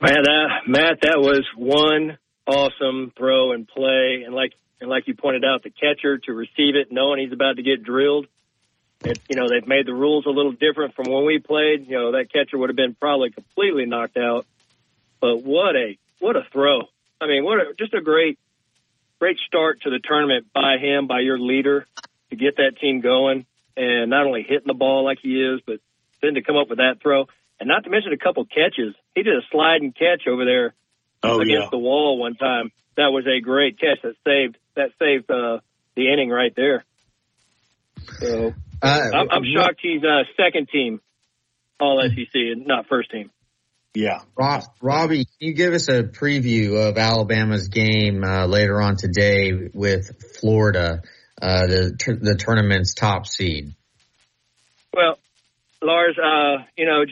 Man, 0.00 0.28
uh, 0.28 0.48
Matt, 0.66 1.00
that 1.02 1.18
was 1.18 1.44
one 1.56 2.18
awesome 2.46 3.12
throw 3.16 3.52
and 3.52 3.66
play, 3.66 4.22
and 4.24 4.34
like 4.34 4.52
and 4.80 4.90
like 4.90 5.06
you 5.06 5.14
pointed 5.14 5.44
out, 5.44 5.62
the 5.62 5.70
catcher 5.70 6.18
to 6.18 6.32
receive 6.32 6.76
it, 6.76 6.88
knowing 6.90 7.20
he's 7.20 7.32
about 7.32 7.56
to 7.56 7.62
get 7.62 7.82
drilled. 7.82 8.26
It, 9.06 9.20
you 9.28 9.36
know, 9.36 9.48
they've 9.48 9.66
made 9.66 9.86
the 9.86 9.94
rules 9.94 10.26
a 10.26 10.30
little 10.30 10.52
different 10.52 10.94
from 10.94 11.10
when 11.10 11.24
we 11.24 11.38
played. 11.38 11.86
You 11.86 11.96
know, 11.96 12.12
that 12.12 12.32
catcher 12.32 12.58
would 12.58 12.70
have 12.70 12.76
been 12.76 12.94
probably 12.94 13.30
completely 13.30 13.86
knocked 13.86 14.16
out. 14.16 14.46
But 15.20 15.44
what 15.44 15.76
a 15.76 15.96
what 16.18 16.36
a 16.36 16.42
throw! 16.52 16.82
I 17.20 17.26
mean, 17.26 17.44
what 17.44 17.58
a, 17.58 17.74
just 17.78 17.94
a 17.94 18.00
great 18.00 18.38
great 19.20 19.38
start 19.46 19.82
to 19.82 19.90
the 19.90 20.00
tournament 20.02 20.46
by 20.52 20.78
him, 20.78 21.06
by 21.06 21.20
your 21.20 21.38
leader, 21.38 21.86
to 22.30 22.36
get 22.36 22.56
that 22.56 22.78
team 22.80 23.00
going, 23.00 23.46
and 23.76 24.10
not 24.10 24.26
only 24.26 24.42
hitting 24.42 24.66
the 24.66 24.74
ball 24.74 25.04
like 25.04 25.18
he 25.22 25.40
is, 25.40 25.60
but 25.64 25.78
then 26.20 26.34
to 26.34 26.42
come 26.42 26.56
up 26.56 26.68
with 26.68 26.78
that 26.78 27.00
throw, 27.00 27.26
and 27.60 27.68
not 27.68 27.84
to 27.84 27.90
mention 27.90 28.12
a 28.12 28.18
couple 28.18 28.44
catches. 28.44 28.94
He 29.14 29.22
did 29.22 29.36
a 29.36 29.42
slide 29.50 29.82
and 29.82 29.94
catch 29.94 30.26
over 30.26 30.44
there 30.44 30.74
oh, 31.22 31.40
against 31.40 31.64
yeah. 31.64 31.68
the 31.70 31.78
wall 31.78 32.18
one 32.18 32.34
time. 32.34 32.72
That 32.96 33.12
was 33.12 33.26
a 33.26 33.40
great 33.40 33.78
catch 33.78 34.02
that 34.02 34.16
saved 34.24 34.58
that 34.74 34.90
saved 34.98 35.30
uh, 35.30 35.60
the 35.94 36.12
inning 36.12 36.30
right 36.30 36.54
there. 36.56 36.84
So 38.20 38.54
Uh, 38.82 39.10
I'm, 39.14 39.28
I'm 39.30 39.42
shocked 39.44 39.80
he's 39.82 40.02
uh, 40.04 40.24
second 40.36 40.68
team 40.68 41.00
All 41.80 42.02
SEC 42.02 42.34
and 42.34 42.66
not 42.66 42.86
first 42.88 43.10
team. 43.10 43.30
Yeah. 43.94 44.20
Rob, 44.36 44.62
Robbie, 44.82 45.24
can 45.24 45.34
you 45.38 45.54
give 45.54 45.72
us 45.72 45.88
a 45.88 46.02
preview 46.02 46.88
of 46.88 46.98
Alabama's 46.98 47.68
game 47.68 48.22
uh, 48.22 48.46
later 48.46 48.80
on 48.82 48.96
today 48.96 49.70
with 49.72 50.22
Florida, 50.38 51.02
uh, 51.40 51.66
the 51.66 52.18
the 52.20 52.34
tournament's 52.34 52.92
top 52.92 53.26
seed? 53.26 53.74
Well, 54.92 55.18
Lars, 55.80 56.18
uh, 56.18 56.64
you 56.76 56.84
know, 56.84 57.04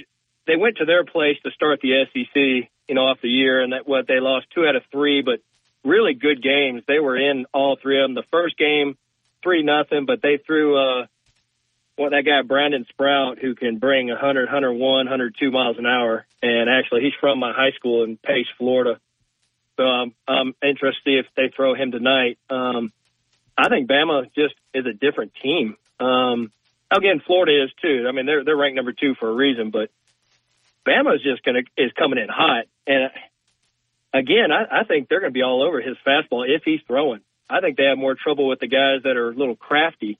they 0.46 0.56
went 0.56 0.76
to 0.76 0.84
their 0.84 1.04
place 1.04 1.36
to 1.44 1.50
start 1.52 1.80
the 1.82 2.04
SEC, 2.12 2.68
you 2.88 2.94
know, 2.94 3.02
off 3.02 3.18
the 3.22 3.28
year, 3.28 3.62
and 3.62 3.72
that 3.72 3.88
what 3.88 4.06
they 4.06 4.20
lost 4.20 4.46
two 4.54 4.66
out 4.66 4.76
of 4.76 4.82
three, 4.92 5.22
but 5.22 5.40
really 5.84 6.12
good 6.12 6.42
games. 6.42 6.82
They 6.86 6.98
were 6.98 7.16
in 7.16 7.46
all 7.54 7.78
three 7.80 7.98
of 8.02 8.08
them. 8.08 8.14
The 8.14 8.28
first 8.30 8.58
game, 8.58 8.96
three 9.42 9.62
nothing, 9.62 10.04
but 10.06 10.20
they 10.22 10.38
threw 10.46 10.76
uh, 10.76 11.06
well, 11.96 12.10
that 12.10 12.24
guy 12.24 12.42
Brandon 12.42 12.86
Sproat, 12.88 13.38
who 13.38 13.54
can 13.54 13.78
bring 13.78 14.08
100, 14.08 14.46
101, 14.46 14.80
102 14.80 15.50
miles 15.50 15.78
an 15.78 15.86
hour, 15.86 16.26
and 16.42 16.68
actually 16.68 17.02
he's 17.02 17.12
from 17.20 17.38
my 17.38 17.52
high 17.52 17.72
school 17.76 18.04
in 18.04 18.16
Pace, 18.16 18.46
Florida. 18.58 18.98
So 19.76 19.82
I'm 19.82 20.54
interested 20.62 21.18
if 21.18 21.26
they 21.36 21.52
throw 21.54 21.74
him 21.74 21.90
tonight. 21.92 22.38
Um, 22.50 22.92
I 23.56 23.68
think 23.68 23.88
Bama 23.88 24.24
just 24.34 24.54
is 24.72 24.86
a 24.86 24.92
different 24.92 25.32
team. 25.42 25.76
Um, 26.00 26.50
again, 26.90 27.20
Florida 27.26 27.64
is 27.64 27.70
too. 27.80 28.06
I 28.08 28.12
mean, 28.12 28.26
they're 28.26 28.44
they're 28.44 28.56
ranked 28.56 28.76
number 28.76 28.92
two 28.92 29.14
for 29.18 29.28
a 29.28 29.34
reason, 29.34 29.70
but 29.70 29.90
Bama 30.86 31.14
is 31.16 31.22
just 31.22 31.44
to 31.44 31.62
is 31.76 31.92
coming 31.92 32.18
in 32.18 32.28
hot. 32.28 32.66
And 32.86 33.10
again, 34.12 34.52
I, 34.52 34.80
I 34.80 34.84
think 34.84 35.08
they're 35.08 35.20
to 35.20 35.30
be 35.30 35.42
all 35.42 35.62
over 35.62 35.80
his 35.80 35.96
fastball 36.06 36.44
if 36.48 36.62
he's 36.64 36.80
throwing. 36.86 37.20
I 37.48 37.60
think 37.60 37.76
they 37.76 37.84
have 37.84 37.98
more 37.98 38.14
trouble 38.14 38.48
with 38.48 38.60
the 38.60 38.68
guys 38.68 39.02
that 39.04 39.16
are 39.16 39.30
a 39.30 39.34
little 39.34 39.56
crafty. 39.56 40.18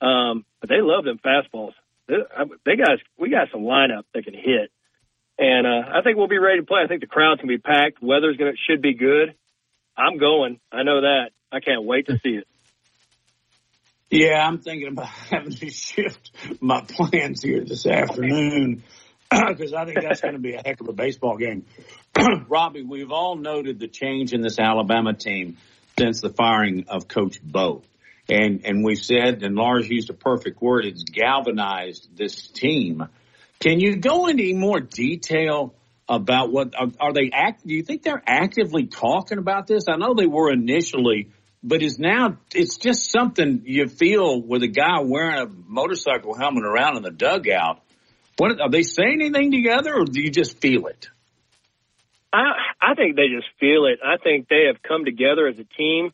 Um, 0.00 0.44
but 0.66 0.74
they 0.74 0.80
love 0.80 1.04
them 1.04 1.18
fastballs. 1.18 1.72
They, 2.08 2.76
guys, 2.76 2.98
we 3.18 3.30
got 3.30 3.48
some 3.52 3.62
lineup 3.62 4.02
that 4.14 4.24
can 4.24 4.34
hit, 4.34 4.70
and 5.38 5.66
uh, 5.66 5.98
I 5.98 6.02
think 6.02 6.16
we'll 6.16 6.28
be 6.28 6.38
ready 6.38 6.60
to 6.60 6.66
play. 6.66 6.80
I 6.84 6.88
think 6.88 7.00
the 7.00 7.06
crowd's 7.06 7.40
gonna 7.40 7.52
be 7.52 7.58
packed. 7.58 8.02
Weather's 8.02 8.36
gonna 8.36 8.52
should 8.68 8.80
be 8.80 8.94
good. 8.94 9.34
I'm 9.96 10.18
going. 10.18 10.60
I 10.70 10.82
know 10.82 11.00
that. 11.00 11.30
I 11.50 11.60
can't 11.60 11.84
wait 11.84 12.06
to 12.06 12.18
see 12.22 12.30
it. 12.30 12.46
Yeah, 14.10 14.46
I'm 14.46 14.58
thinking 14.58 14.88
about 14.88 15.06
having 15.30 15.52
to 15.52 15.70
shift 15.70 16.30
my 16.60 16.82
plans 16.82 17.42
here 17.42 17.64
this 17.64 17.86
afternoon 17.86 18.84
because 19.30 19.72
I 19.72 19.84
think 19.84 20.00
that's 20.00 20.20
going 20.20 20.34
to 20.34 20.40
be 20.40 20.54
a 20.54 20.62
heck 20.64 20.80
of 20.80 20.88
a 20.88 20.92
baseball 20.92 21.36
game. 21.38 21.64
Robbie, 22.48 22.82
we've 22.82 23.10
all 23.10 23.34
noted 23.34 23.80
the 23.80 23.88
change 23.88 24.32
in 24.32 24.42
this 24.42 24.60
Alabama 24.60 25.12
team 25.12 25.56
since 25.98 26.20
the 26.20 26.30
firing 26.30 26.84
of 26.88 27.08
Coach 27.08 27.42
Bo. 27.42 27.82
And, 28.28 28.62
and 28.64 28.84
we've 28.84 28.98
said, 28.98 29.42
and 29.42 29.54
Lars 29.54 29.88
used 29.88 30.10
a 30.10 30.14
perfect 30.14 30.60
word, 30.60 30.84
it's 30.84 31.04
galvanized 31.04 32.16
this 32.16 32.48
team. 32.48 33.06
Can 33.60 33.80
you 33.80 33.96
go 33.96 34.26
into 34.26 34.52
more 34.54 34.80
detail 34.80 35.74
about 36.08 36.52
what, 36.52 36.74
are, 36.78 36.88
are 37.00 37.12
they 37.12 37.30
act, 37.32 37.66
do 37.66 37.74
you 37.74 37.82
think 37.82 38.02
they're 38.02 38.22
actively 38.26 38.86
talking 38.86 39.38
about 39.38 39.66
this? 39.66 39.84
I 39.88 39.96
know 39.96 40.14
they 40.14 40.26
were 40.26 40.52
initially, 40.52 41.30
but 41.62 41.82
is 41.82 41.98
now, 41.98 42.38
it's 42.54 42.76
just 42.76 43.10
something 43.10 43.62
you 43.64 43.86
feel 43.88 44.40
with 44.40 44.62
a 44.62 44.68
guy 44.68 45.00
wearing 45.02 45.42
a 45.42 45.46
motorcycle 45.46 46.34
helmet 46.34 46.64
around 46.64 46.96
in 46.96 47.02
the 47.02 47.10
dugout. 47.10 47.82
What, 48.38 48.60
are 48.60 48.70
they 48.70 48.82
saying 48.82 49.20
anything 49.20 49.50
together 49.50 49.94
or 49.94 50.04
do 50.04 50.20
you 50.20 50.30
just 50.30 50.60
feel 50.60 50.86
it? 50.86 51.08
I, 52.32 52.42
I 52.80 52.94
think 52.94 53.16
they 53.16 53.28
just 53.28 53.48
feel 53.58 53.86
it. 53.86 54.00
I 54.04 54.16
think 54.22 54.48
they 54.48 54.66
have 54.66 54.82
come 54.82 55.04
together 55.04 55.46
as 55.46 55.58
a 55.58 55.64
team 55.64 56.12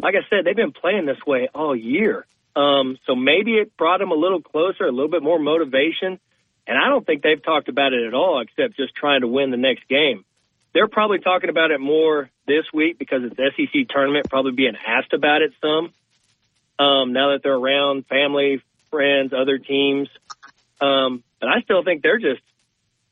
like 0.00 0.14
I 0.14 0.28
said, 0.28 0.44
they've 0.44 0.56
been 0.56 0.72
playing 0.72 1.06
this 1.06 1.24
way 1.26 1.48
all 1.54 1.74
year. 1.74 2.26
Um, 2.54 2.98
so 3.06 3.14
maybe 3.14 3.54
it 3.54 3.76
brought 3.76 3.98
them 3.98 4.10
a 4.10 4.14
little 4.14 4.40
closer, 4.40 4.84
a 4.84 4.92
little 4.92 5.10
bit 5.10 5.22
more 5.22 5.38
motivation. 5.38 6.18
And 6.66 6.78
I 6.78 6.88
don't 6.88 7.06
think 7.06 7.22
they've 7.22 7.42
talked 7.42 7.68
about 7.68 7.92
it 7.92 8.06
at 8.06 8.14
all, 8.14 8.40
except 8.40 8.76
just 8.76 8.94
trying 8.94 9.20
to 9.20 9.28
win 9.28 9.50
the 9.50 9.56
next 9.56 9.86
game. 9.88 10.24
They're 10.72 10.88
probably 10.88 11.20
talking 11.20 11.48
about 11.48 11.70
it 11.70 11.80
more 11.80 12.28
this 12.46 12.64
week 12.72 12.98
because 12.98 13.22
it's 13.24 13.36
SEC 13.36 13.88
tournament, 13.88 14.28
probably 14.28 14.52
being 14.52 14.76
asked 14.86 15.12
about 15.12 15.42
it 15.42 15.52
some. 15.60 15.92
Um, 16.78 17.12
now 17.12 17.32
that 17.32 17.40
they're 17.42 17.54
around 17.54 18.06
family, 18.06 18.62
friends, 18.90 19.32
other 19.32 19.58
teams. 19.58 20.08
Um, 20.80 21.22
but 21.40 21.48
I 21.48 21.60
still 21.62 21.82
think 21.82 22.02
they're 22.02 22.18
just, 22.18 22.42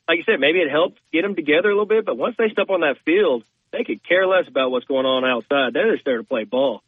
like 0.09 0.19
you 0.19 0.25
said, 0.25 0.41
maybe 0.41 0.59
it 0.59 0.71
helps 0.71 1.01
get 1.13 1.23
them 1.23 1.35
together 1.35 1.69
a 1.69 1.73
little 1.73 1.87
bit. 1.87 2.05
But 2.05 2.19
once 2.19 2.37
they 2.37 2.51
step 2.51 2.69
on 2.69 2.81
that 2.81 2.99
field, 3.05 3.45
they 3.75 3.85
could 3.85 4.07
care 4.07 4.27
less 4.27 4.47
about 4.47 4.71
what's 4.71 4.87
going 4.87 5.07
on 5.07 5.25
outside. 5.25 5.73
They're 5.73 5.93
just 5.93 6.05
there 6.05 6.19
to 6.19 6.25
play 6.25 6.45
ball, 6.45 6.83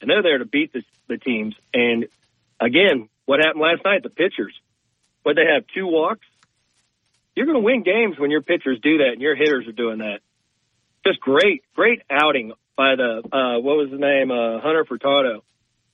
and 0.00 0.10
they're 0.10 0.22
there 0.22 0.38
to 0.38 0.44
beat 0.44 0.72
the, 0.72 0.82
the 1.08 1.16
teams. 1.16 1.54
And 1.72 2.06
again, 2.60 3.08
what 3.26 3.40
happened 3.40 3.62
last 3.62 3.84
night? 3.84 4.02
The 4.02 4.10
pitchers, 4.10 4.54
but 5.24 5.36
they 5.36 5.46
have 5.54 5.64
two 5.72 5.86
walks. 5.86 6.26
You're 7.36 7.46
going 7.46 7.58
to 7.58 7.64
win 7.64 7.82
games 7.82 8.18
when 8.18 8.30
your 8.30 8.42
pitchers 8.42 8.78
do 8.82 8.98
that 8.98 9.12
and 9.12 9.22
your 9.22 9.36
hitters 9.36 9.66
are 9.66 9.72
doing 9.72 9.98
that. 9.98 10.18
Just 11.06 11.20
great, 11.20 11.64
great 11.74 12.02
outing 12.10 12.52
by 12.76 12.96
the 12.96 13.22
uh, 13.32 13.60
what 13.60 13.76
was 13.76 13.90
the 13.90 13.96
name 13.96 14.30
uh, 14.30 14.60
Hunter 14.60 14.84
Furtado 14.84 15.40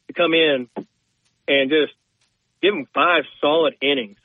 to 0.09 0.13
come 0.15 0.35
in 0.35 0.69
and 1.47 1.71
just 1.71 1.93
give 2.61 2.75
him 2.75 2.87
five 2.93 3.25
solid 3.41 3.75
innings. 3.81 4.19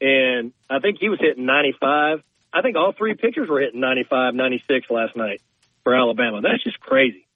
And 0.00 0.52
I 0.68 0.78
think 0.78 0.98
he 0.98 1.08
was 1.08 1.18
hitting 1.20 1.44
95. 1.44 2.22
I 2.52 2.62
think 2.62 2.76
all 2.76 2.92
three 2.96 3.14
pitchers 3.14 3.48
were 3.48 3.60
hitting 3.60 3.80
95, 3.80 4.34
96 4.34 4.86
last 4.90 5.16
night 5.16 5.40
for 5.84 5.94
Alabama. 5.94 6.40
That's 6.42 6.62
just 6.64 6.80
crazy. 6.80 7.26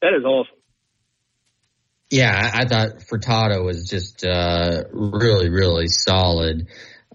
That 0.00 0.14
is 0.14 0.24
awesome. 0.24 0.54
Yeah, 2.10 2.50
I 2.54 2.64
thought 2.66 3.00
Furtado 3.08 3.64
was 3.64 3.88
just 3.88 4.24
uh, 4.26 4.84
really, 4.92 5.48
really 5.48 5.86
solid. 5.86 6.66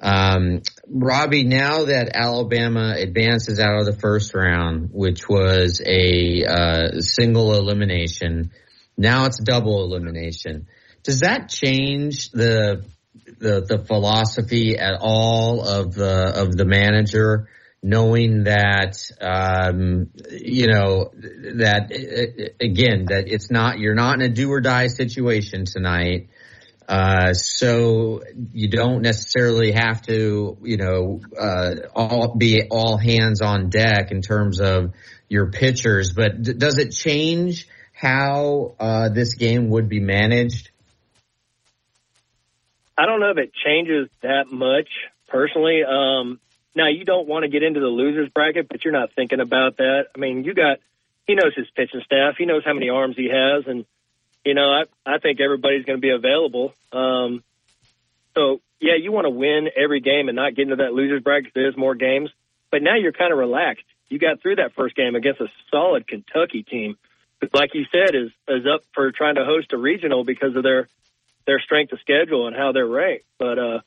Um, 0.01 0.61
Robbie, 0.87 1.43
now 1.43 1.85
that 1.85 2.15
Alabama 2.15 2.95
advances 2.97 3.59
out 3.59 3.79
of 3.79 3.85
the 3.85 3.97
first 3.97 4.33
round, 4.33 4.89
which 4.93 5.27
was 5.27 5.81
a 5.85 6.45
uh, 6.45 6.99
single 7.01 7.55
elimination, 7.55 8.51
now 8.97 9.25
it's 9.25 9.39
double 9.39 9.83
elimination. 9.83 10.67
Does 11.03 11.21
that 11.21 11.49
change 11.49 12.31
the 12.31 12.85
the 13.39 13.65
the 13.67 13.79
philosophy 13.85 14.77
at 14.77 14.97
all 14.99 15.63
of 15.63 15.93
the 15.93 16.33
of 16.35 16.55
the 16.55 16.65
manager, 16.65 17.49
knowing 17.81 18.43
that 18.43 18.97
um, 19.21 20.09
you 20.31 20.67
know 20.67 21.11
that 21.55 21.91
again 22.59 23.05
that 23.09 23.25
it's 23.27 23.51
not 23.51 23.79
you're 23.79 23.95
not 23.95 24.15
in 24.15 24.21
a 24.21 24.29
do 24.29 24.51
or 24.51 24.61
die 24.61 24.87
situation 24.87 25.65
tonight. 25.65 26.29
Uh, 26.87 27.33
so 27.33 28.21
you 28.53 28.69
don't 28.69 29.01
necessarily 29.01 29.71
have 29.71 30.03
to, 30.03 30.55
you 30.61 30.77
know, 30.77 31.19
uh, 31.35 31.75
all 31.95 32.35
be 32.35 32.67
all 32.69 32.95
hands 32.95 33.41
on 33.41 33.69
deck 33.69 34.11
in 34.11 34.21
terms 34.21 34.59
of 34.59 34.93
your 35.27 35.49
pitchers. 35.49 36.13
But 36.13 36.43
d- 36.43 36.53
does 36.53 36.77
it 36.77 36.91
change 36.91 37.67
how 37.91 38.75
uh, 38.79 39.09
this 39.09 39.33
game 39.33 39.69
would 39.69 39.89
be 39.89 39.99
managed? 39.99 40.69
I 42.97 43.05
don't 43.05 43.19
know 43.19 43.31
if 43.31 43.37
it 43.37 43.53
changes 43.53 44.09
that 44.21 44.51
much 44.51 44.87
personally. 45.27 45.83
Um, 45.83 46.39
now 46.75 46.87
you 46.87 47.05
don't 47.05 47.27
want 47.27 47.43
to 47.43 47.49
get 47.49 47.63
into 47.63 47.79
the 47.79 47.87
losers 47.87 48.29
bracket, 48.29 48.67
but 48.67 48.83
you're 48.83 48.93
not 48.93 49.13
thinking 49.13 49.39
about 49.39 49.77
that. 49.77 50.07
I 50.15 50.19
mean, 50.19 50.43
you 50.43 50.53
got 50.53 50.79
he 51.27 51.35
knows 51.35 51.55
his 51.55 51.67
pitching 51.75 52.01
staff. 52.05 52.35
He 52.37 52.45
knows 52.45 52.63
how 52.63 52.73
many 52.73 52.89
arms 52.89 53.15
he 53.15 53.29
has, 53.29 53.65
and 53.67 53.85
you 54.43 54.53
know, 54.53 54.71
I 54.71 54.83
I 55.05 55.17
think 55.19 55.39
everybody's 55.41 55.85
going 55.85 55.97
to 55.97 56.01
be 56.01 56.11
available. 56.11 56.73
Um, 56.91 57.43
so 58.35 58.61
yeah, 58.79 58.95
you 59.01 59.11
want 59.11 59.25
to 59.25 59.31
win 59.31 59.69
every 59.75 60.01
game 60.01 60.29
and 60.29 60.35
not 60.35 60.55
get 60.55 60.63
into 60.63 60.77
that 60.77 60.93
losers 60.93 61.23
bracket. 61.23 61.51
There's 61.55 61.77
more 61.77 61.95
games, 61.95 62.29
but 62.71 62.83
now 62.83 62.95
you're 62.95 63.13
kind 63.13 63.31
of 63.31 63.39
relaxed. 63.39 63.85
You 64.09 64.19
got 64.19 64.41
through 64.41 64.57
that 64.57 64.73
first 64.75 64.95
game 64.95 65.15
against 65.15 65.41
a 65.41 65.47
solid 65.71 66.07
Kentucky 66.07 66.63
team, 66.63 66.97
like 67.53 67.73
you 67.73 67.85
said, 67.91 68.15
is 68.15 68.31
is 68.47 68.65
up 68.71 68.81
for 68.93 69.11
trying 69.11 69.35
to 69.35 69.45
host 69.45 69.73
a 69.73 69.77
regional 69.77 70.23
because 70.23 70.55
of 70.55 70.63
their 70.63 70.87
their 71.45 71.59
strength 71.59 71.93
of 71.93 71.99
schedule 71.99 72.47
and 72.47 72.55
how 72.55 72.71
they're 72.71 72.87
ranked. 72.87 73.25
But 73.37 73.59
uh, 73.59 73.79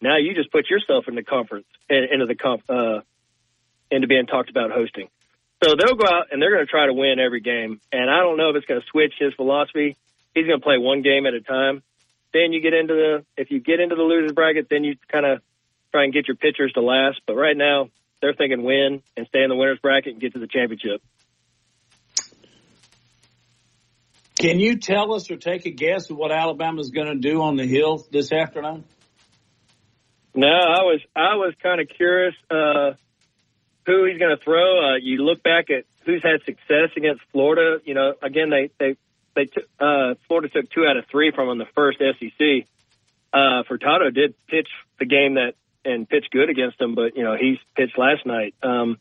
now 0.00 0.16
you 0.16 0.34
just 0.34 0.52
put 0.52 0.70
yourself 0.70 1.06
in 1.08 1.14
the 1.14 1.22
conference 1.22 1.66
into 1.88 2.26
the 2.26 2.34
comp, 2.34 2.62
uh, 2.68 3.00
into 3.90 4.06
being 4.06 4.26
talked 4.26 4.50
about 4.50 4.70
hosting. 4.70 5.08
So 5.62 5.74
they'll 5.74 5.96
go 5.96 6.06
out 6.06 6.26
and 6.30 6.40
they're 6.40 6.54
going 6.54 6.64
to 6.64 6.70
try 6.70 6.86
to 6.86 6.92
win 6.92 7.18
every 7.18 7.40
game. 7.40 7.80
And 7.92 8.08
I 8.08 8.18
don't 8.18 8.36
know 8.36 8.50
if 8.50 8.56
it's 8.56 8.66
going 8.66 8.80
to 8.80 8.86
switch 8.86 9.14
his 9.18 9.34
philosophy. 9.34 9.96
He's 10.34 10.46
going 10.46 10.60
to 10.60 10.64
play 10.64 10.78
one 10.78 11.02
game 11.02 11.26
at 11.26 11.34
a 11.34 11.40
time. 11.40 11.82
then 12.32 12.52
you 12.52 12.60
get 12.60 12.74
into 12.74 12.94
the 12.94 13.24
if 13.36 13.50
you 13.50 13.58
get 13.58 13.80
into 13.80 13.96
the 13.96 14.02
losers 14.02 14.32
bracket, 14.32 14.68
then 14.70 14.84
you 14.84 14.96
kind 15.10 15.26
of 15.26 15.40
try 15.90 16.04
and 16.04 16.12
get 16.12 16.28
your 16.28 16.36
pitchers 16.36 16.72
to 16.74 16.80
last. 16.80 17.20
But 17.26 17.34
right 17.34 17.56
now, 17.56 17.88
they're 18.20 18.34
thinking 18.34 18.62
win 18.62 19.02
and 19.16 19.26
stay 19.26 19.42
in 19.42 19.48
the 19.48 19.56
winners 19.56 19.78
bracket 19.80 20.12
and 20.12 20.20
get 20.20 20.34
to 20.34 20.38
the 20.38 20.46
championship. 20.46 21.02
Can 24.38 24.60
you 24.60 24.76
tell 24.76 25.14
us 25.14 25.30
or 25.32 25.36
take 25.36 25.66
a 25.66 25.70
guess 25.70 26.10
of 26.10 26.16
what 26.16 26.30
Alabama's 26.30 26.90
going 26.90 27.08
to 27.08 27.16
do 27.16 27.42
on 27.42 27.56
the 27.56 27.66
hill 27.66 28.06
this 28.12 28.30
afternoon? 28.32 28.84
No, 30.34 30.46
I 30.46 30.82
was 30.82 31.00
I 31.16 31.34
was 31.34 31.54
kind 31.60 31.80
of 31.80 31.88
curious 31.88 32.34
uh, 32.48 32.92
who 33.84 34.04
he's 34.04 34.18
going 34.18 34.36
to 34.36 34.42
throw. 34.42 34.92
Uh, 34.92 34.96
you 35.02 35.24
look 35.24 35.42
back 35.42 35.70
at 35.70 35.84
who's 36.06 36.22
had 36.22 36.44
success 36.44 36.90
against 36.96 37.22
Florida. 37.32 37.78
You 37.84 37.94
know, 37.94 38.14
again 38.22 38.48
they 38.50 38.70
they 38.78 38.96
they 39.34 39.46
took 39.46 39.64
uh, 39.80 40.14
Florida 40.28 40.48
took 40.48 40.70
two 40.70 40.86
out 40.86 40.96
of 40.96 41.06
three 41.10 41.32
from 41.34 41.48
in 41.48 41.58
the 41.58 41.66
first 41.74 41.98
SEC. 41.98 42.68
Uh, 43.32 43.64
Furtado 43.68 44.14
did 44.14 44.34
pitch 44.46 44.68
the 45.00 45.06
game 45.06 45.34
that 45.34 45.54
and 45.84 46.08
pitch 46.08 46.26
good 46.30 46.48
against 46.48 46.78
them, 46.78 46.94
but 46.94 47.16
you 47.16 47.24
know 47.24 47.34
he's 47.34 47.58
pitched 47.74 47.98
last 47.98 48.24
night. 48.24 48.54
Um, 48.62 48.98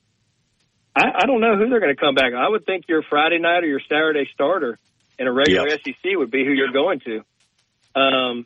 I, 0.96 1.12
I 1.16 1.26
don't 1.28 1.42
know 1.42 1.56
who 1.56 1.70
they're 1.70 1.80
going 1.80 1.96
to 1.96 2.02
come 2.02 2.16
back. 2.16 2.34
I 2.34 2.50
would 2.50 2.66
think 2.66 2.86
your 2.88 3.04
Friday 3.04 3.38
night 3.38 3.64
or 3.64 3.68
your 3.68 3.82
Saturday 3.88 4.28
starter 4.34 4.80
in 5.20 5.28
a 5.28 5.32
regular 5.32 5.68
yep. 5.68 5.80
SEC 5.84 6.12
would 6.16 6.32
be 6.32 6.46
who 6.46 6.52
you're 6.52 6.72
going 6.72 7.00
to. 7.02 7.24
Um, 8.00 8.46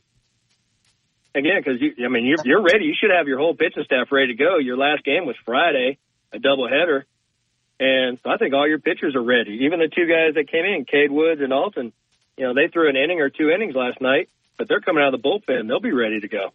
again, 1.36 1.62
because 1.63 1.81
you, 1.81 2.05
I 2.05 2.10
mean, 2.10 2.25
you're, 2.25 2.38
you're 2.45 2.62
ready. 2.62 2.86
You 2.86 2.95
should 2.99 3.12
have 3.15 3.27
your 3.27 3.38
whole 3.38 3.55
pitching 3.55 3.84
staff 3.84 4.12
ready 4.12 4.36
to 4.36 4.43
go. 4.43 4.57
Your 4.57 4.77
last 4.77 5.03
game 5.03 5.25
was 5.25 5.36
Friday, 5.45 5.97
a 6.31 6.38
doubleheader, 6.38 7.03
and 7.79 8.19
so 8.23 8.29
I 8.29 8.38
think 8.38 8.53
all 8.53 8.67
your 8.67 8.79
pitchers 8.79 9.15
are 9.15 9.23
ready. 9.23 9.62
Even 9.63 9.79
the 9.79 9.89
two 9.89 10.07
guys 10.07 10.36
that 10.36 10.49
came 10.51 10.65
in, 10.65 10.86
Kade 10.86 11.10
Woods 11.10 11.41
and 11.41 11.51
Alton, 11.51 11.91
you 12.38 12.45
know, 12.45 12.53
they 12.53 12.67
threw 12.67 12.89
an 12.89 12.95
inning 12.95 13.19
or 13.21 13.29
two 13.29 13.49
innings 13.49 13.75
last 13.75 13.99
night, 13.99 14.29
but 14.57 14.67
they're 14.67 14.81
coming 14.81 15.03
out 15.03 15.13
of 15.13 15.21
the 15.21 15.27
bullpen. 15.27 15.67
They'll 15.67 15.79
be 15.79 15.91
ready 15.91 16.19
to 16.19 16.27
go. 16.27 16.53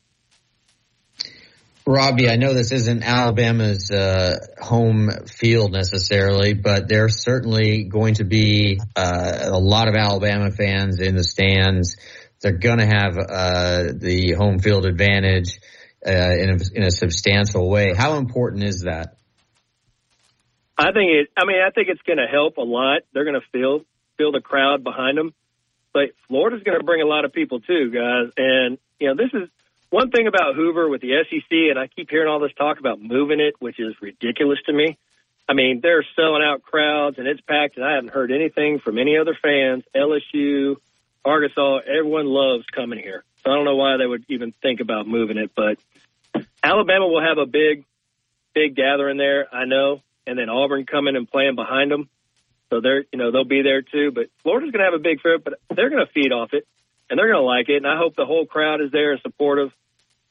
Robbie, 1.88 2.28
I 2.28 2.34
know 2.34 2.52
this 2.52 2.72
isn't 2.72 3.04
Alabama's 3.04 3.92
uh, 3.92 4.38
home 4.60 5.08
field 5.28 5.70
necessarily, 5.70 6.52
but 6.52 6.88
there's 6.88 7.22
certainly 7.22 7.84
going 7.84 8.14
to 8.14 8.24
be 8.24 8.80
uh, 8.96 9.38
a 9.44 9.58
lot 9.58 9.86
of 9.86 9.94
Alabama 9.94 10.50
fans 10.50 10.98
in 10.98 11.14
the 11.14 11.22
stands. 11.22 11.96
They're 12.42 12.58
going 12.58 12.78
to 12.78 12.86
have 12.86 13.16
uh, 13.16 13.92
the 13.94 14.34
home 14.36 14.58
field 14.58 14.84
advantage 14.84 15.60
uh, 16.04 16.10
in 16.10 16.50
a, 16.50 16.58
in 16.74 16.82
a 16.82 16.90
substantial 16.90 17.70
way. 17.70 17.94
How 17.94 18.16
important 18.16 18.64
is 18.64 18.80
that? 18.80 19.16
I 20.76 20.90
think 20.92 21.10
it. 21.10 21.28
I 21.36 21.46
mean, 21.46 21.56
I 21.64 21.70
think 21.70 21.88
it's 21.88 22.02
going 22.02 22.18
to 22.18 22.26
help 22.26 22.56
a 22.56 22.62
lot. 22.62 23.02
They're 23.14 23.24
going 23.24 23.40
to 23.40 23.46
feel 23.52 23.84
feel 24.18 24.32
the 24.32 24.40
crowd 24.40 24.82
behind 24.82 25.16
them, 25.16 25.34
but 25.94 26.10
Florida's 26.28 26.62
going 26.64 26.78
to 26.78 26.84
bring 26.84 27.00
a 27.00 27.06
lot 27.06 27.24
of 27.24 27.32
people 27.32 27.60
too, 27.60 27.90
guys. 27.90 28.32
And 28.36 28.76
you 28.98 29.08
know, 29.08 29.14
this 29.14 29.30
is 29.32 29.48
one 29.90 30.10
thing 30.10 30.26
about 30.26 30.54
Hoover 30.54 30.88
with 30.88 31.00
the 31.00 31.12
SEC, 31.28 31.50
and 31.50 31.78
I 31.78 31.86
keep 31.86 32.10
hearing 32.10 32.28
all 32.28 32.40
this 32.40 32.52
talk 32.54 32.78
about 32.78 33.00
moving 33.00 33.40
it, 33.40 33.54
which 33.58 33.78
is 33.78 33.94
ridiculous 34.00 34.58
to 34.66 34.72
me. 34.72 34.98
I 35.48 35.54
mean, 35.54 35.80
they're 35.80 36.04
selling 36.16 36.42
out 36.42 36.62
crowds 36.62 37.18
and 37.18 37.28
it's 37.28 37.40
packed, 37.40 37.76
and 37.76 37.84
I 37.84 37.94
haven't 37.94 38.10
heard 38.10 38.32
anything 38.32 38.80
from 38.80 38.98
any 38.98 39.16
other 39.16 39.36
fans. 39.40 39.84
LSU, 39.94 40.76
Arkansas, 41.24 41.78
everyone 41.86 42.26
loves 42.26 42.64
coming 42.66 42.98
here. 42.98 43.24
So 43.44 43.52
I 43.52 43.54
don't 43.54 43.64
know 43.64 43.76
why 43.76 43.96
they 43.96 44.06
would 44.06 44.24
even 44.28 44.52
think 44.60 44.80
about 44.80 45.06
moving 45.06 45.38
it, 45.38 45.52
but 45.54 45.78
Alabama 46.62 47.06
will 47.06 47.22
have 47.22 47.38
a 47.38 47.46
big, 47.46 47.84
big 48.54 48.74
gathering 48.74 49.18
there, 49.18 49.46
I 49.54 49.66
know, 49.66 50.02
and 50.26 50.36
then 50.36 50.48
Auburn 50.48 50.84
coming 50.84 51.14
and 51.14 51.30
playing 51.30 51.54
behind 51.54 51.92
them. 51.92 52.08
So 52.70 52.80
they're, 52.80 53.04
you 53.12 53.18
know, 53.18 53.30
they'll 53.30 53.44
be 53.44 53.62
there 53.62 53.82
too. 53.82 54.10
But 54.10 54.26
Florida's 54.42 54.72
going 54.72 54.80
to 54.80 54.90
have 54.90 54.98
a 54.98 55.02
big 55.02 55.20
fair, 55.20 55.38
but 55.38 55.60
they're 55.72 55.90
going 55.90 56.04
to 56.04 56.12
feed 56.12 56.32
off 56.32 56.52
it 56.52 56.66
and 57.08 57.18
they're 57.18 57.28
going 57.32 57.40
to 57.40 57.46
like 57.46 57.68
it. 57.68 57.76
And 57.76 57.86
I 57.86 57.96
hope 57.96 58.16
the 58.16 58.26
whole 58.26 58.46
crowd 58.46 58.80
is 58.80 58.90
there 58.90 59.12
and 59.12 59.20
supportive, 59.22 59.70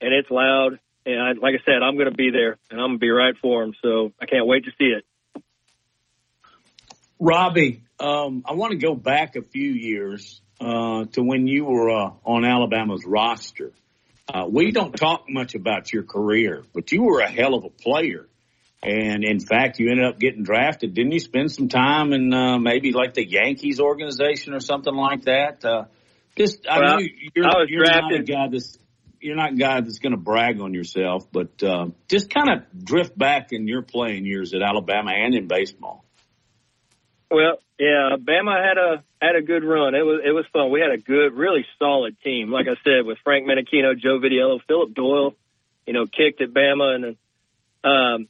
and 0.02 0.14
it's 0.14 0.30
loud. 0.30 0.80
And 1.06 1.22
I, 1.22 1.32
like 1.34 1.56
I 1.56 1.64
said, 1.66 1.84
I'm 1.84 1.96
going 1.96 2.10
to 2.10 2.16
be 2.16 2.32
there, 2.32 2.58
and 2.70 2.80
I'm 2.80 2.88
going 2.88 3.00
to 3.00 3.06
be 3.06 3.10
right 3.10 3.36
for 3.42 3.64
them. 3.64 3.74
So 3.82 4.12
I 4.20 4.26
can't 4.26 4.48
wait 4.48 4.66
to 4.66 4.72
see 4.78 4.86
it. 4.86 5.06
Robbie, 7.20 7.84
um, 8.00 8.44
I 8.46 8.54
want 8.54 8.72
to 8.72 8.78
go 8.78 8.96
back 8.96 9.36
a 9.36 9.42
few 9.42 9.72
years 9.72 10.42
uh, 10.60 11.06
to 11.14 11.24
when 11.24 11.48
you 11.48 11.66
were 11.66 11.90
uh, 11.90 12.12
on 12.26 12.44
Alabama's 12.44 13.06
roster. 13.06 13.72
Uh, 14.28 14.48
we 14.50 14.72
don't 14.72 14.94
talk 14.98 15.30
much 15.30 15.56
about 15.56 15.94
your 15.94 16.04
career, 16.04 16.64
but 16.74 16.92
you 16.92 17.04
were 17.04 17.22
a 17.22 17.30
hell 17.30 17.54
of 17.54 17.64
a 17.64 17.70
player. 17.70 18.28
And 18.84 19.24
in 19.24 19.40
fact, 19.40 19.80
you 19.80 19.90
ended 19.90 20.06
up 20.06 20.20
getting 20.20 20.44
drafted. 20.44 20.94
Didn't 20.94 21.12
you 21.12 21.20
spend 21.20 21.52
some 21.52 21.70
time 21.70 22.14
in 22.14 22.32
uh, 22.32 22.60
maybe 22.60 22.92
like 22.92 23.16
the 23.16 23.26
Yankees 23.26 23.80
organization 23.80 24.54
or 24.54 24.60
something 24.60 24.94
like 24.94 25.24
that? 25.24 25.66
Uh, 25.66 25.86
just, 26.38 26.67
I 26.67 26.80
well, 26.80 27.00
know 27.00 27.08
you're, 27.36 27.45
I 27.45 27.63
you're 27.67 27.86
drafted. 27.86 28.12
not 28.12 28.19
a 28.19 28.24
guy 28.24 28.48
that's 28.52 28.78
you're 29.21 29.36
not 29.36 29.54
a 29.54 29.56
guy 29.56 29.82
that's 29.82 30.00
going 30.00 30.12
to 30.12 30.19
brag 30.19 30.60
on 30.62 30.74
yourself, 30.74 31.32
but 31.32 31.63
uh, 31.63 31.88
just 32.08 32.30
kind 32.30 32.50
of 32.50 32.86
drift 32.86 33.17
back 33.17 33.52
in 33.52 33.67
your 33.67 33.82
playing 33.82 34.26
years 34.26 34.54
at 34.54 34.62
Alabama 34.62 35.12
and 35.12 35.34
in 35.34 35.48
baseball. 35.48 36.06
Well, 37.32 37.58
yeah, 37.80 38.17
Bama 38.17 38.56
had 38.63 38.78
a 38.78 39.04
had 39.19 39.36
a 39.36 39.41
good 39.41 39.63
run. 39.63 39.95
It 39.95 40.04
was 40.04 40.21
it 40.24 40.32
was 40.32 40.45
fun. 40.54 40.69
We 40.69 40.80
had 40.80 40.91
a 40.91 40.98
good, 40.98 41.34
really 41.34 41.65
solid 41.80 42.17
team. 42.21 42.52
Like 42.52 42.67
I 42.67 42.76
said, 42.84 43.06
with 43.06 43.17
Frank 43.24 43.48
Menechino, 43.48 43.98
Joe 43.98 44.19
Vitiello, 44.19 44.60
Philip 44.67 44.93
Doyle, 44.93 45.36
you 45.88 45.93
know, 45.93 46.06
kicked 46.06 46.41
at 46.41 46.54
Bama, 46.54 46.95
and 46.95 47.17
um, 47.84 48.28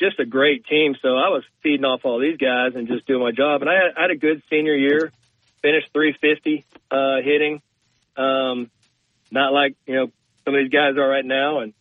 just 0.00 0.18
a 0.18 0.24
great 0.24 0.64
team. 0.66 0.94
So 1.02 1.08
I 1.08 1.28
was 1.28 1.44
feeding 1.62 1.84
off 1.84 2.00
all 2.04 2.18
these 2.18 2.38
guys 2.38 2.72
and 2.74 2.88
just 2.88 3.06
doing 3.06 3.22
my 3.22 3.32
job. 3.32 3.60
And 3.60 3.70
I 3.70 3.74
had, 3.74 3.92
I 3.98 4.02
had 4.02 4.10
a 4.10 4.16
good 4.16 4.42
senior 4.48 4.74
year 4.74 5.12
finished 5.62 5.88
350 5.92 6.64
uh, 6.90 7.16
hitting. 7.22 7.62
Um, 8.16 8.70
not 9.30 9.52
like 9.52 9.76
you 9.86 9.94
know 9.94 10.10
some 10.44 10.54
of 10.54 10.60
these 10.60 10.70
guys 10.70 10.96
are 10.96 11.08
right 11.08 11.24
now. 11.24 11.60
And 11.60 11.72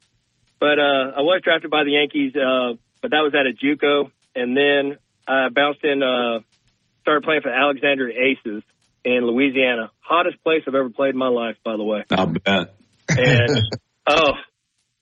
but 0.59 0.79
uh, 0.79 1.11
I 1.17 1.21
was 1.21 1.41
drafted 1.43 1.71
by 1.71 1.83
the 1.83 1.91
Yankees, 1.91 2.35
uh, 2.35 2.73
but 3.01 3.11
that 3.11 3.21
was 3.21 3.33
at 3.33 3.47
a 3.47 3.53
JUCO, 3.53 4.11
and 4.35 4.55
then 4.55 4.97
I 5.27 5.49
bounced 5.49 5.83
in, 5.83 6.03
uh, 6.03 6.39
started 7.01 7.23
playing 7.23 7.41
for 7.41 7.49
the 7.49 7.55
Alexandria 7.55 8.17
Aces 8.19 8.63
in 9.05 9.25
Louisiana. 9.25 9.91
Hottest 9.99 10.43
place 10.43 10.63
I've 10.67 10.75
ever 10.75 10.89
played 10.89 11.11
in 11.11 11.17
my 11.17 11.29
life, 11.29 11.55
by 11.63 11.77
the 11.77 11.83
way. 11.83 12.03
I'll 12.11 12.27
bet. 12.27 12.75
And 13.09 13.61
oh, 14.07 14.33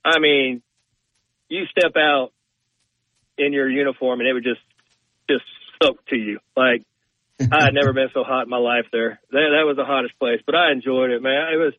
I 0.06 0.20
mean, 0.20 0.62
you 1.50 1.66
step 1.66 1.94
out 1.98 2.32
in 3.38 3.54
your 3.54 3.70
uniform 3.70 4.20
and 4.20 4.30
it 4.30 4.34
would 4.34 4.44
just 4.44 4.62
just 5.30 5.46
soak 5.82 6.06
to 6.08 6.16
you. 6.16 6.40
Like 6.56 6.84
I 7.40 7.64
had 7.66 7.74
never 7.74 7.94
been 7.94 8.10
so 8.14 8.24
hot 8.24 8.44
in 8.44 8.50
my 8.50 8.58
life 8.58 8.86
there. 8.92 9.20
That, 9.32 9.50
that 9.58 9.66
was 9.66 9.78
the 9.78 9.86
hottest 9.86 10.18
place, 10.18 10.42
but 10.46 10.56
I 10.56 10.72
enjoyed 10.72 11.12
it, 11.12 11.22
man. 11.22 11.54
It 11.54 11.58
was, 11.58 11.74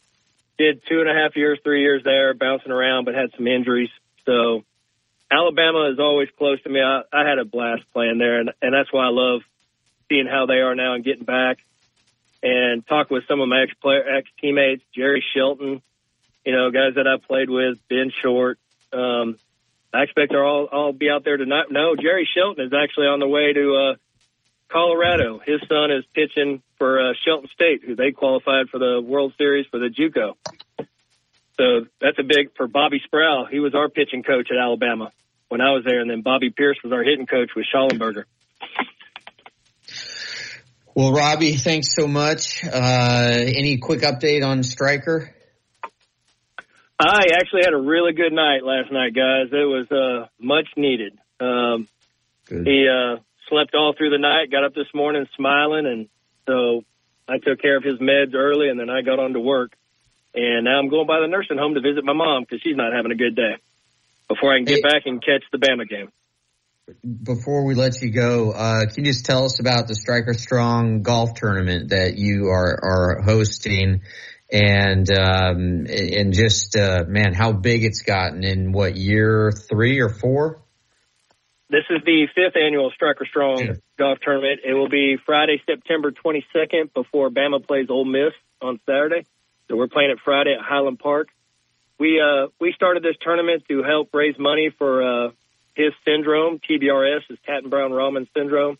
did 0.56 0.82
two 0.88 1.00
and 1.00 1.08
a 1.08 1.14
half 1.14 1.36
years, 1.36 1.58
three 1.62 1.82
years 1.82 2.02
there, 2.04 2.34
bouncing 2.34 2.72
around, 2.72 3.04
but 3.04 3.14
had 3.14 3.30
some 3.36 3.46
injuries. 3.46 3.90
So 4.24 4.64
Alabama 5.30 5.90
is 5.92 5.98
always 5.98 6.28
close 6.38 6.62
to 6.62 6.68
me. 6.68 6.80
I, 6.80 7.02
I 7.12 7.28
had 7.28 7.38
a 7.38 7.44
blast 7.44 7.82
playing 7.92 8.18
there, 8.18 8.40
and, 8.40 8.50
and 8.62 8.72
that's 8.72 8.92
why 8.92 9.06
I 9.06 9.10
love 9.10 9.42
seeing 10.08 10.26
how 10.26 10.46
they 10.46 10.60
are 10.60 10.74
now 10.74 10.94
and 10.94 11.04
getting 11.04 11.24
back 11.24 11.58
and 12.42 12.86
talk 12.86 13.10
with 13.10 13.24
some 13.26 13.40
of 13.40 13.48
my 13.48 13.62
ex 13.62 13.72
player, 13.82 14.04
ex 14.16 14.28
teammates, 14.40 14.82
Jerry 14.94 15.24
Shelton, 15.34 15.82
you 16.44 16.52
know, 16.52 16.70
guys 16.70 16.94
that 16.94 17.06
I 17.06 17.16
played 17.24 17.50
with, 17.50 17.78
Ben 17.88 18.12
Short. 18.22 18.58
Um, 18.92 19.38
I 19.92 20.02
expect 20.02 20.32
they'll 20.32 20.40
all, 20.40 20.64
all 20.66 20.92
be 20.92 21.10
out 21.10 21.24
there 21.24 21.36
tonight. 21.36 21.66
No, 21.70 21.96
Jerry 21.96 22.28
Shelton 22.32 22.64
is 22.64 22.72
actually 22.72 23.06
on 23.06 23.18
the 23.18 23.28
way 23.28 23.52
to, 23.52 23.74
uh, 23.74 23.94
Colorado. 24.70 25.40
His 25.44 25.60
son 25.68 25.90
is 25.90 26.04
pitching 26.14 26.62
for 26.78 27.00
uh, 27.00 27.12
Shelton 27.24 27.48
State, 27.52 27.82
who 27.84 27.96
they 27.96 28.12
qualified 28.12 28.68
for 28.70 28.78
the 28.78 29.00
World 29.04 29.32
Series 29.38 29.66
for 29.70 29.78
the 29.78 29.88
JUCO. 29.88 30.34
So 31.58 31.86
that's 32.00 32.18
a 32.18 32.22
big 32.22 32.54
for 32.56 32.68
Bobby 32.68 33.00
Sprowl. 33.06 33.48
He 33.50 33.58
was 33.58 33.74
our 33.74 33.88
pitching 33.88 34.22
coach 34.22 34.48
at 34.50 34.58
Alabama 34.58 35.10
when 35.48 35.60
I 35.60 35.72
was 35.72 35.82
there, 35.84 36.00
and 36.00 36.10
then 36.10 36.22
Bobby 36.22 36.50
Pierce 36.50 36.78
was 36.84 36.92
our 36.92 37.02
hitting 37.02 37.26
coach 37.26 37.50
with 37.56 37.66
Schallenberger. 37.74 38.24
Well, 40.94 41.12
Robbie, 41.12 41.56
thanks 41.56 41.94
so 41.94 42.06
much. 42.06 42.64
Uh, 42.64 43.38
any 43.38 43.78
quick 43.78 44.00
update 44.00 44.44
on 44.44 44.62
Striker? 44.62 45.34
I 47.00 47.26
actually 47.34 47.62
had 47.64 47.72
a 47.72 47.80
really 47.80 48.12
good 48.12 48.32
night 48.32 48.64
last 48.64 48.90
night, 48.90 49.14
guys. 49.14 49.46
It 49.52 49.64
was 49.64 49.86
uh, 49.92 50.26
much 50.40 50.66
needed. 50.76 51.16
Um, 51.38 51.86
he 52.48 52.88
uh, 52.88 53.18
slept 53.48 53.74
all 53.74 53.94
through 53.96 54.10
the 54.10 54.18
night, 54.18 54.50
got 54.50 54.64
up 54.64 54.74
this 54.74 54.88
morning 54.94 55.26
smiling, 55.36 55.86
and 55.86 56.08
so 56.46 56.84
I 57.28 57.38
took 57.38 57.60
care 57.60 57.76
of 57.76 57.84
his 57.84 57.98
meds 57.98 58.34
early, 58.34 58.68
and 58.68 58.78
then 58.78 58.90
I 58.90 59.02
got 59.02 59.18
on 59.18 59.32
to 59.34 59.40
work. 59.40 59.72
And 60.34 60.64
now 60.64 60.78
I'm 60.78 60.88
going 60.88 61.06
by 61.06 61.20
the 61.20 61.26
nursing 61.26 61.58
home 61.58 61.74
to 61.74 61.80
visit 61.80 62.04
my 62.04 62.12
mom 62.12 62.44
because 62.44 62.60
she's 62.62 62.76
not 62.76 62.92
having 62.92 63.12
a 63.12 63.16
good 63.16 63.34
day 63.34 63.56
before 64.28 64.54
I 64.54 64.58
can 64.58 64.64
get 64.64 64.76
hey, 64.76 64.82
back 64.82 65.02
and 65.06 65.22
catch 65.22 65.42
the 65.50 65.58
Bama 65.58 65.88
game. 65.88 66.10
Before 67.22 67.64
we 67.64 67.74
let 67.74 68.00
you 68.00 68.10
go, 68.10 68.52
uh, 68.52 68.86
can 68.86 69.04
you 69.04 69.12
just 69.12 69.26
tell 69.26 69.44
us 69.44 69.60
about 69.60 69.88
the 69.88 69.94
Striker 69.94 70.32
Strong 70.32 71.02
golf 71.02 71.34
tournament 71.34 71.90
that 71.90 72.16
you 72.16 72.48
are, 72.48 72.78
are 72.82 73.22
hosting? 73.22 74.02
And 74.50 75.10
um, 75.10 75.86
and 75.86 76.32
just 76.32 76.74
uh, 76.74 77.04
man, 77.06 77.34
how 77.34 77.52
big 77.52 77.84
it's 77.84 78.00
gotten 78.00 78.44
in 78.44 78.72
what 78.72 78.96
year 78.96 79.52
three 79.52 80.00
or 80.00 80.08
four? 80.08 80.62
This 81.70 81.84
is 81.90 82.02
the 82.04 82.26
fifth 82.34 82.56
annual 82.56 82.90
Striker 82.94 83.26
Strong 83.26 83.58
yeah. 83.58 83.72
golf 83.98 84.18
tournament. 84.22 84.60
It 84.64 84.72
will 84.72 84.88
be 84.88 85.18
Friday, 85.24 85.62
September 85.66 86.10
22nd 86.10 86.94
before 86.94 87.28
Bama 87.28 87.64
plays 87.66 87.90
Ole 87.90 88.06
Miss 88.06 88.32
on 88.62 88.80
Saturday. 88.86 89.26
So 89.68 89.76
we're 89.76 89.88
playing 89.88 90.10
it 90.10 90.18
Friday 90.24 90.54
at 90.54 90.64
Highland 90.64 90.98
Park. 90.98 91.28
We 91.98 92.20
uh, 92.20 92.46
we 92.58 92.72
started 92.72 93.02
this 93.02 93.16
tournament 93.20 93.64
to 93.68 93.82
help 93.82 94.14
raise 94.14 94.38
money 94.38 94.70
for 94.70 95.02
uh, 95.02 95.30
his 95.74 95.92
syndrome, 96.06 96.58
TBRS, 96.58 97.22
is 97.28 97.38
Tatton 97.46 97.68
Brown 97.68 97.92
Rahman 97.92 98.28
syndrome. 98.34 98.78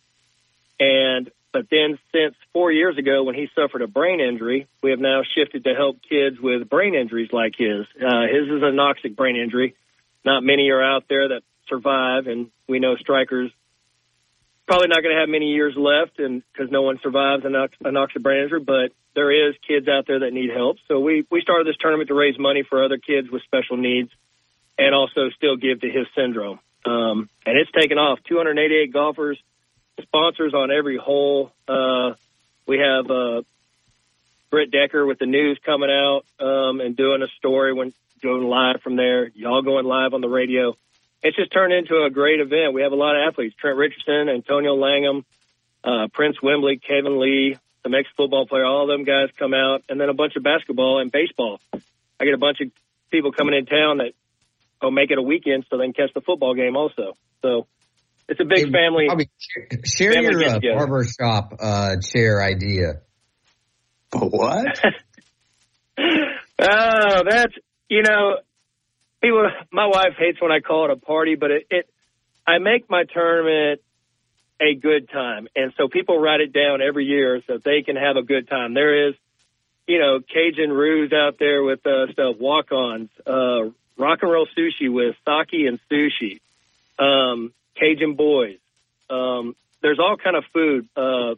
And 0.79 1.29
but 1.51 1.67
then 1.69 1.99
since 2.11 2.35
four 2.53 2.71
years 2.71 2.97
ago 2.97 3.23
when 3.23 3.35
he 3.35 3.49
suffered 3.53 3.83
a 3.83 3.87
brain 3.87 4.19
injury, 4.19 4.67
we 4.81 4.89
have 4.91 4.99
now 4.99 5.21
shifted 5.35 5.63
to 5.65 5.75
help 5.75 5.97
kids 6.09 6.39
with 6.39 6.67
brain 6.69 6.95
injuries 6.95 7.29
like 7.31 7.53
his. 7.55 7.85
Uh, 8.01 8.21
his 8.21 8.47
is 8.47 8.63
a 8.63 8.71
anoxic 8.71 9.15
brain 9.15 9.35
injury. 9.35 9.75
Not 10.25 10.43
many 10.43 10.69
are 10.69 10.81
out 10.81 11.05
there 11.07 11.27
that 11.29 11.43
survive, 11.69 12.27
and 12.27 12.49
we 12.67 12.79
know 12.79 12.95
strikers 12.97 13.51
probably 14.69 14.87
not 14.87 15.01
going 15.01 15.15
to 15.15 15.19
have 15.19 15.29
many 15.29 15.47
years 15.47 15.73
left, 15.75 16.19
and 16.19 16.43
because 16.53 16.71
no 16.71 16.83
one 16.83 16.99
survives 17.01 17.43
an 17.43 17.53
anoxic 17.83 18.21
brain 18.21 18.43
injury, 18.43 18.59
but 18.59 18.91
there 19.15 19.31
is 19.31 19.55
kids 19.67 19.87
out 19.87 20.05
there 20.05 20.19
that 20.19 20.31
need 20.31 20.51
help. 20.51 20.77
So 20.87 20.99
we 20.99 21.25
we 21.31 21.41
started 21.41 21.65
this 21.65 21.75
tournament 21.79 22.09
to 22.09 22.13
raise 22.13 22.37
money 22.37 22.63
for 22.63 22.83
other 22.83 22.97
kids 22.97 23.29
with 23.31 23.41
special 23.43 23.77
needs, 23.77 24.11
and 24.77 24.93
also 24.93 25.29
still 25.35 25.57
give 25.57 25.81
to 25.81 25.89
his 25.89 26.05
syndrome. 26.15 26.59
Um, 26.85 27.29
and 27.45 27.57
it's 27.57 27.71
taken 27.71 27.97
off. 27.97 28.19
288 28.29 28.93
golfers 28.93 29.39
sponsors 30.01 30.53
on 30.53 30.71
every 30.71 30.97
hole. 30.97 31.51
Uh, 31.67 32.13
we 32.67 32.77
have 32.77 33.09
uh, 33.09 33.41
Britt 34.51 34.71
Decker 34.71 35.05
with 35.05 35.17
the 35.17 35.25
news 35.25 35.59
coming 35.65 35.89
out 35.89 36.21
um, 36.39 36.79
and 36.79 36.95
doing 36.95 37.23
a 37.23 37.27
story 37.37 37.73
when 37.73 37.91
going 38.21 38.43
live 38.43 38.81
from 38.81 38.95
there. 38.95 39.29
Y'all 39.33 39.63
going 39.63 39.85
live 39.85 40.13
on 40.13 40.21
the 40.21 40.29
radio. 40.29 40.75
It's 41.21 41.35
just 41.35 41.51
turned 41.51 41.73
into 41.73 42.03
a 42.03 42.09
great 42.09 42.39
event. 42.39 42.73
We 42.73 42.81
have 42.81 42.91
a 42.91 42.95
lot 42.95 43.15
of 43.15 43.27
athletes: 43.27 43.55
Trent 43.59 43.77
Richardson, 43.77 44.29
Antonio 44.29 44.75
Langham, 44.75 45.25
uh, 45.83 46.07
Prince 46.13 46.37
Wimbley, 46.41 46.81
Kevin 46.81 47.19
Lee, 47.19 47.57
the 47.83 47.89
Mexican 47.89 48.15
football 48.15 48.47
player. 48.47 48.65
All 48.65 48.83
of 48.83 48.87
them 48.87 49.05
guys 49.05 49.29
come 49.37 49.53
out, 49.53 49.83
and 49.89 49.99
then 49.99 50.09
a 50.09 50.13
bunch 50.13 50.35
of 50.35 50.43
basketball 50.43 50.99
and 50.99 51.11
baseball. 51.11 51.59
I 51.73 52.25
get 52.25 52.33
a 52.33 52.37
bunch 52.37 52.59
of 52.61 52.71
people 53.11 53.31
coming 53.31 53.55
in 53.55 53.65
town 53.65 53.97
that 53.97 54.13
will 54.81 54.91
make 54.91 55.11
it 55.11 55.17
a 55.17 55.21
weekend 55.21 55.65
so 55.69 55.77
they 55.77 55.85
can 55.85 55.93
catch 55.93 56.13
the 56.13 56.21
football 56.21 56.53
game 56.55 56.75
also. 56.75 57.17
So 57.41 57.67
it's 58.27 58.39
a 58.39 58.45
big 58.45 58.65
hey, 58.65 58.71
family. 58.71 59.07
Share 59.85 60.13
family 60.13 60.45
your 60.45 60.73
uh, 60.73 60.77
barber 60.77 61.03
shop 61.03 61.55
uh, 61.59 61.95
chair 62.01 62.41
idea. 62.41 63.01
But 64.11 64.31
What? 64.31 64.79
oh, 65.99 67.23
that's 67.29 67.53
you 67.89 68.03
know, 68.03 68.37
people. 69.21 69.49
My 69.71 69.85
wife 69.87 70.13
hates 70.17 70.41
when 70.41 70.51
I 70.51 70.59
call 70.59 70.85
it 70.85 70.91
a 70.91 70.95
party, 70.95 71.35
but 71.35 71.51
it, 71.51 71.67
it 71.69 71.89
I 72.45 72.57
make 72.57 72.89
my 72.89 73.03
tournament 73.03 73.81
a 74.61 74.75
good 74.75 75.09
time, 75.09 75.47
and 75.55 75.73
so 75.77 75.87
people 75.87 76.19
write 76.19 76.41
it 76.41 76.51
down 76.51 76.81
every 76.81 77.05
year 77.05 77.41
so 77.47 77.57
they 77.63 77.81
can 77.81 77.95
have 77.95 78.17
a 78.17 78.23
good 78.23 78.49
time. 78.49 78.73
There 78.73 79.09
is, 79.09 79.15
you 79.87 79.99
know, 79.99 80.19
Cajun 80.19 80.71
roos 80.71 81.13
out 81.13 81.39
there 81.39 81.63
with 81.63 81.85
uh, 81.85 82.11
stuff, 82.11 82.35
walk-ons, 82.37 83.09
uh, 83.25 83.69
rock 83.97 84.19
and 84.21 84.31
roll 84.31 84.47
sushi 84.57 84.91
with 84.91 85.15
sake 85.25 85.67
and 85.67 85.79
sushi. 85.89 86.41
Um, 86.97 87.53
Cajun 87.75 88.15
Boys. 88.15 88.57
Um, 89.09 89.55
there's 89.81 89.99
all 89.99 90.17
kind 90.17 90.35
of 90.35 90.43
food 90.53 90.89
uh, 90.95 91.35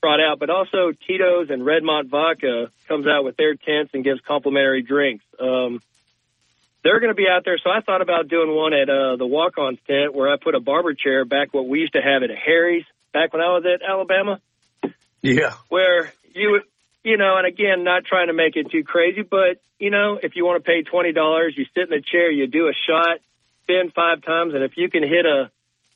brought 0.00 0.20
out, 0.20 0.38
but 0.38 0.50
also 0.50 0.92
Tito's 1.06 1.50
and 1.50 1.62
Redmont 1.62 2.08
Vodka 2.08 2.70
comes 2.88 3.06
out 3.06 3.24
with 3.24 3.36
their 3.36 3.54
tents 3.54 3.92
and 3.94 4.04
gives 4.04 4.20
complimentary 4.20 4.82
drinks. 4.82 5.24
Um, 5.38 5.80
they're 6.82 7.00
going 7.00 7.10
to 7.10 7.16
be 7.16 7.28
out 7.28 7.44
there, 7.44 7.58
so 7.62 7.70
I 7.70 7.80
thought 7.80 8.00
about 8.00 8.28
doing 8.28 8.54
one 8.54 8.72
at 8.72 8.88
uh, 8.88 9.16
the 9.16 9.26
walk-ons 9.26 9.78
tent 9.86 10.14
where 10.14 10.32
I 10.32 10.36
put 10.36 10.54
a 10.54 10.60
barber 10.60 10.94
chair 10.94 11.24
back 11.24 11.52
what 11.52 11.68
we 11.68 11.80
used 11.80 11.92
to 11.92 12.00
have 12.00 12.22
at 12.22 12.30
Harry's 12.30 12.84
back 13.12 13.32
when 13.32 13.42
I 13.42 13.48
was 13.48 13.64
at 13.66 13.86
Alabama. 13.86 14.40
Yeah, 15.22 15.52
where 15.68 16.12
you 16.34 16.52
would, 16.52 16.62
you 17.04 17.18
know, 17.18 17.36
and 17.36 17.46
again, 17.46 17.84
not 17.84 18.04
trying 18.04 18.28
to 18.28 18.32
make 18.32 18.56
it 18.56 18.70
too 18.70 18.84
crazy, 18.84 19.22
but 19.22 19.60
you 19.78 19.90
know, 19.90 20.18
if 20.22 20.36
you 20.36 20.46
want 20.46 20.64
to 20.64 20.66
pay 20.66 20.82
twenty 20.82 21.12
dollars, 21.12 21.54
you 21.56 21.66
sit 21.74 21.84
in 21.84 21.90
the 21.90 22.00
chair, 22.00 22.30
you 22.30 22.46
do 22.46 22.68
a 22.68 22.72
shot, 22.72 23.18
spin 23.64 23.92
five 23.94 24.22
times, 24.22 24.54
and 24.54 24.64
if 24.64 24.76
you 24.76 24.88
can 24.88 25.02
hit 25.02 25.26
a 25.26 25.50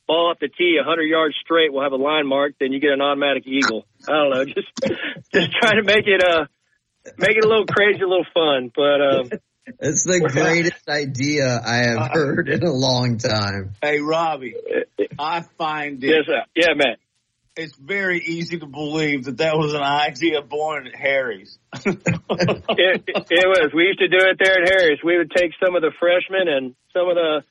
ball 0.07 0.31
off 0.31 0.39
the 0.39 0.49
tee 0.49 0.77
a 0.79 0.85
100 0.85 1.05
yards 1.05 1.35
straight 1.43 1.73
we'll 1.73 1.83
have 1.83 1.93
a 1.93 1.97
line 1.97 2.27
mark, 2.27 2.53
then 2.61 2.73
you 2.73 2.81
get 2.81 2.91
an 2.91 3.01
automatic 3.01 3.47
eagle. 3.47 3.87
I 4.07 4.13
don't 4.13 4.31
know, 4.31 4.45
just 4.45 4.69
just 5.33 5.53
trying 5.53 5.77
to 5.77 5.83
make 5.83 6.07
it 6.07 6.23
uh 6.23 6.45
make 7.17 7.37
it 7.37 7.45
a 7.45 7.49
little 7.49 7.67
crazy, 7.67 8.03
a 8.03 8.09
little 8.09 8.27
fun. 8.35 8.71
But 8.75 9.01
um, 9.01 9.31
it's 9.67 10.05
the 10.05 10.21
greatest 10.33 10.89
idea 10.89 11.61
I 11.65 11.77
have 11.77 12.11
heard 12.13 12.49
in 12.49 12.63
a 12.63 12.73
long 12.73 13.19
time. 13.19 13.75
Hey, 13.83 14.01
Robbie, 14.01 14.55
I 15.19 15.43
find 15.59 16.03
it. 16.03 16.09
Yes, 16.09 16.27
sir. 16.27 16.43
Yeah, 16.55 16.75
man. 16.75 16.97
It's 17.57 17.77
very 17.77 18.19
easy 18.19 18.59
to 18.59 18.67
believe 18.67 19.27
that 19.27 19.37
that 19.37 19.57
was 19.57 19.75
an 19.75 19.83
idea 19.83 20.43
born 20.43 20.89
at 20.89 20.95
Harry's. 20.97 21.57
it, 21.87 21.87
it, 21.89 23.03
it 23.07 23.47
was. 23.47 23.71
We 23.73 23.85
used 23.85 24.01
to 24.01 24.09
do 24.09 24.19
it 24.19 24.39
there 24.43 24.63
at 24.63 24.73
Harry's. 24.73 24.99
We 25.05 25.17
would 25.17 25.31
take 25.31 25.53
some 25.65 25.77
of 25.77 25.83
the 25.83 25.93
freshmen 26.01 26.49
and 26.49 26.75
some 26.93 27.09
of 27.09 27.15
the 27.15 27.45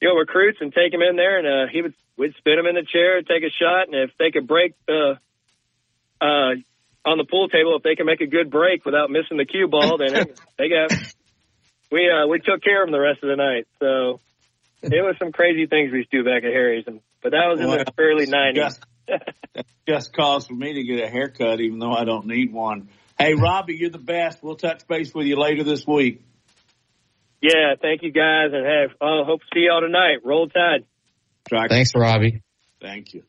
you 0.00 0.08
know, 0.08 0.14
recruits 0.14 0.58
and 0.60 0.72
take 0.72 0.92
them 0.92 1.00
in 1.00 1.16
there, 1.16 1.38
and 1.38 1.46
uh, 1.46 1.72
he 1.72 1.82
would 1.82 1.94
we'd 2.18 2.34
spin 2.38 2.56
them 2.56 2.66
in 2.66 2.74
the 2.74 2.84
chair, 2.84 3.18
and 3.18 3.26
take 3.26 3.42
a 3.42 3.50
shot, 3.50 3.88
and 3.88 3.94
if 3.94 4.10
they 4.18 4.30
could 4.30 4.46
break 4.46 4.74
the 4.86 5.18
uh, 6.20 6.52
on 7.04 7.18
the 7.18 7.24
pool 7.24 7.48
table, 7.48 7.76
if 7.76 7.82
they 7.82 7.94
can 7.94 8.06
make 8.06 8.20
a 8.20 8.26
good 8.26 8.50
break 8.50 8.84
without 8.84 9.10
missing 9.10 9.36
the 9.36 9.44
cue 9.44 9.68
ball, 9.68 9.98
then 9.98 10.26
they 10.58 10.68
got 10.68 10.90
we 11.90 12.10
uh, 12.10 12.26
we 12.26 12.38
took 12.38 12.62
care 12.62 12.82
of 12.82 12.86
them 12.86 12.92
the 12.92 13.00
rest 13.00 13.22
of 13.22 13.28
the 13.28 13.36
night. 13.36 13.66
So 13.78 14.20
it 14.82 15.02
was 15.02 15.16
some 15.18 15.32
crazy 15.32 15.66
things 15.66 15.92
we 15.92 15.98
used 15.98 16.10
to 16.10 16.22
do 16.22 16.24
back 16.24 16.44
at 16.44 16.52
Harry's, 16.52 16.84
and 16.86 17.00
but 17.22 17.30
that 17.30 17.46
was 17.48 17.60
in 17.60 17.68
well, 17.68 17.78
the 17.78 17.92
early 17.98 18.26
nineties. 18.26 18.78
just 19.88 20.12
cause 20.12 20.46
for 20.46 20.54
me 20.54 20.74
to 20.74 20.82
get 20.82 21.02
a 21.04 21.08
haircut, 21.08 21.60
even 21.60 21.78
though 21.78 21.92
I 21.92 22.04
don't 22.04 22.26
need 22.26 22.52
one. 22.52 22.88
Hey, 23.18 23.34
Robbie, 23.34 23.76
you're 23.76 23.90
the 23.90 23.98
best. 23.98 24.42
We'll 24.42 24.56
touch 24.56 24.86
base 24.86 25.14
with 25.14 25.26
you 25.26 25.36
later 25.36 25.64
this 25.64 25.86
week. 25.86 26.22
Yeah, 27.40 27.74
thank 27.80 28.02
you 28.02 28.12
guys, 28.12 28.50
and 28.52 28.66
have 28.66 28.90
uh, 29.00 29.24
hope 29.24 29.40
to 29.40 29.46
see 29.54 29.66
y'all 29.68 29.80
tonight. 29.80 30.24
Roll 30.24 30.48
Tide. 30.48 30.84
Thanks, 31.68 31.92
Robbie. 31.94 32.42
Thank 32.80 33.14
you. 33.14 33.22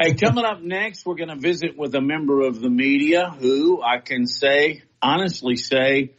Hey, 0.00 0.14
coming 0.14 0.44
up 0.44 0.62
next, 0.62 1.04
we're 1.04 1.14
going 1.14 1.28
to 1.28 1.36
visit 1.36 1.76
with 1.76 1.94
a 1.94 2.00
member 2.00 2.40
of 2.40 2.60
the 2.60 2.70
media 2.70 3.30
who 3.38 3.82
I 3.82 3.98
can 3.98 4.26
say, 4.26 4.82
honestly 5.02 5.56
say, 5.56 6.14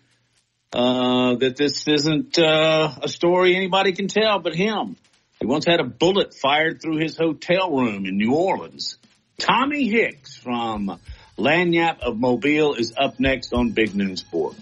uh, 0.74 1.36
that 1.36 1.56
this 1.58 1.88
isn't 1.88 2.40
uh, 2.40 2.96
a 3.02 3.08
story 3.10 3.56
anybody 3.56 3.92
can 3.92 4.08
tell 4.08 4.40
but 4.40 4.56
him. 4.56 4.96
He 5.40 5.46
once 5.46 5.66
had 5.66 5.80
a 5.80 5.84
bullet 5.84 6.34
fired 6.34 6.82
through 6.82 6.98
his 6.98 7.18
hotel 7.18 7.72
room 7.72 8.06
in 8.06 8.18
New 8.18 8.34
Orleans. 8.34 8.98
Tommy 9.38 9.88
Hicks 9.88 10.38
from 10.38 11.00
Lagniappe 11.38 12.00
of 12.02 12.18
Mobile 12.18 12.76
is 12.76 12.94
up 12.96 13.20
next 13.20 13.54
on 13.54 13.72
Big 13.72 13.96
Noon 13.96 14.18
Sport. 14.18 14.56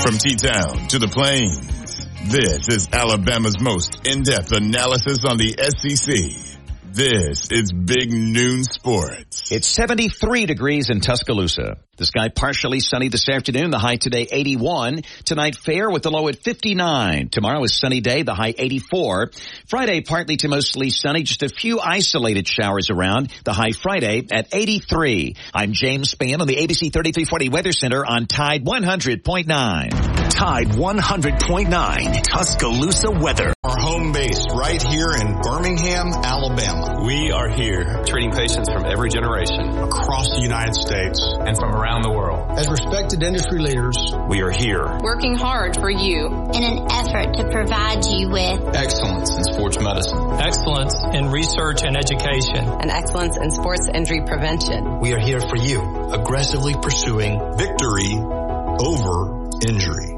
From 0.00 0.16
T-Town 0.16 0.88
to 0.88 0.98
the 0.98 1.08
Plains, 1.08 1.77
this 2.28 2.68
is 2.68 2.88
Alabama's 2.92 3.58
most 3.60 4.06
in-depth 4.06 4.52
analysis 4.52 5.24
on 5.24 5.38
the 5.38 5.54
SEC. 5.78 6.58
This 6.84 7.50
is 7.50 7.72
Big 7.72 8.12
Noon 8.12 8.64
Sports. 8.64 9.50
It's 9.50 9.68
73 9.68 10.44
degrees 10.44 10.90
in 10.90 11.00
Tuscaloosa. 11.00 11.78
The 11.98 12.06
sky 12.06 12.28
partially 12.28 12.78
sunny 12.78 13.08
this 13.08 13.28
afternoon. 13.28 13.72
The 13.72 13.78
high 13.80 13.96
today 13.96 14.28
81. 14.30 15.02
Tonight 15.24 15.56
fair 15.56 15.90
with 15.90 16.04
the 16.04 16.12
low 16.12 16.28
at 16.28 16.36
59. 16.36 17.28
Tomorrow 17.28 17.64
is 17.64 17.76
sunny 17.76 18.00
day. 18.00 18.22
The 18.22 18.34
high 18.34 18.54
84. 18.56 19.32
Friday 19.66 20.02
partly 20.02 20.36
to 20.36 20.48
mostly 20.48 20.90
sunny. 20.90 21.24
Just 21.24 21.42
a 21.42 21.48
few 21.48 21.80
isolated 21.80 22.46
showers 22.46 22.90
around. 22.90 23.32
The 23.42 23.52
high 23.52 23.72
Friday 23.72 24.24
at 24.30 24.54
83. 24.54 25.34
I'm 25.52 25.72
James 25.72 26.14
Spann 26.14 26.38
on 26.38 26.46
the 26.46 26.54
ABC 26.54 26.92
3340 26.92 27.48
Weather 27.48 27.72
Center 27.72 28.06
on 28.06 28.26
Tide 28.26 28.64
100.9. 28.64 30.28
Tide 30.30 30.68
100.9 30.68 32.22
Tuscaloosa 32.22 33.10
weather. 33.10 33.52
Our 33.64 33.76
home 33.76 34.12
base 34.12 34.46
right 34.54 34.80
here 34.80 35.10
in 35.18 35.40
Birmingham, 35.42 36.12
Alabama. 36.22 37.02
We 37.04 37.32
are 37.32 37.48
here 37.48 38.04
treating 38.06 38.30
patients 38.30 38.70
from 38.70 38.84
every 38.84 39.10
generation 39.10 39.66
across 39.78 40.28
the 40.36 40.42
United 40.42 40.76
States 40.76 41.20
and 41.40 41.58
from 41.58 41.74
around 41.74 41.87
around 41.88 42.02
the 42.02 42.10
world. 42.10 42.50
As 42.58 42.68
respected 42.68 43.22
industry 43.22 43.60
leaders, 43.60 43.96
we 44.28 44.42
are 44.42 44.50
here 44.50 44.84
working 45.00 45.36
hard 45.36 45.74
for 45.74 45.90
you 45.90 46.26
in 46.26 46.62
an 46.62 46.86
effort 46.92 47.34
to 47.36 47.48
provide 47.50 48.04
you 48.04 48.28
with 48.28 48.76
excellence 48.76 49.36
in 49.36 49.44
sports 49.44 49.80
medicine, 49.80 50.18
excellence 50.40 50.94
in 51.14 51.30
research 51.30 51.82
and 51.84 51.96
education, 51.96 52.68
and 52.68 52.90
excellence 52.90 53.38
in 53.38 53.50
sports 53.50 53.88
injury 53.92 54.22
prevention. 54.26 55.00
We 55.00 55.14
are 55.14 55.20
here 55.20 55.40
for 55.40 55.56
you, 55.56 55.80
aggressively 56.12 56.74
pursuing 56.74 57.56
victory 57.56 58.12
over 58.80 59.48
injury. 59.64 60.17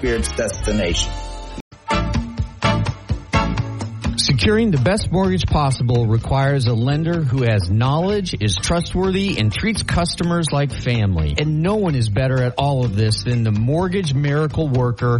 spirits 0.01 0.31
destination. 0.31 1.11
Securing 4.17 4.71
the 4.71 4.81
best 4.83 5.11
mortgage 5.11 5.45
possible 5.45 6.07
requires 6.07 6.65
a 6.65 6.73
lender 6.73 7.21
who 7.21 7.43
has 7.43 7.69
knowledge, 7.69 8.33
is 8.41 8.55
trustworthy, 8.55 9.37
and 9.37 9.53
treats 9.53 9.83
customers 9.83 10.47
like 10.51 10.71
family. 10.71 11.35
And 11.39 11.61
no 11.61 11.75
one 11.75 11.93
is 11.93 12.09
better 12.09 12.41
at 12.41 12.55
all 12.57 12.83
of 12.83 12.95
this 12.95 13.25
than 13.25 13.43
the 13.43 13.51
mortgage 13.51 14.15
miracle 14.15 14.67
worker, 14.67 15.19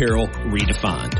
redefined. 0.01 1.19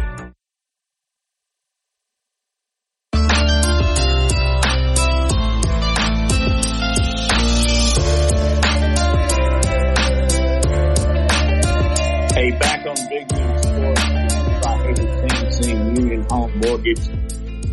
Hey, 12.34 12.52
back 12.58 12.88
on 12.88 12.96
Big 13.08 13.32
Noon 13.32 13.58
Sports, 13.62 14.04
by 14.64 14.78
Union 15.96 16.26
Home 16.32 16.60
Mortgage. 16.66 17.08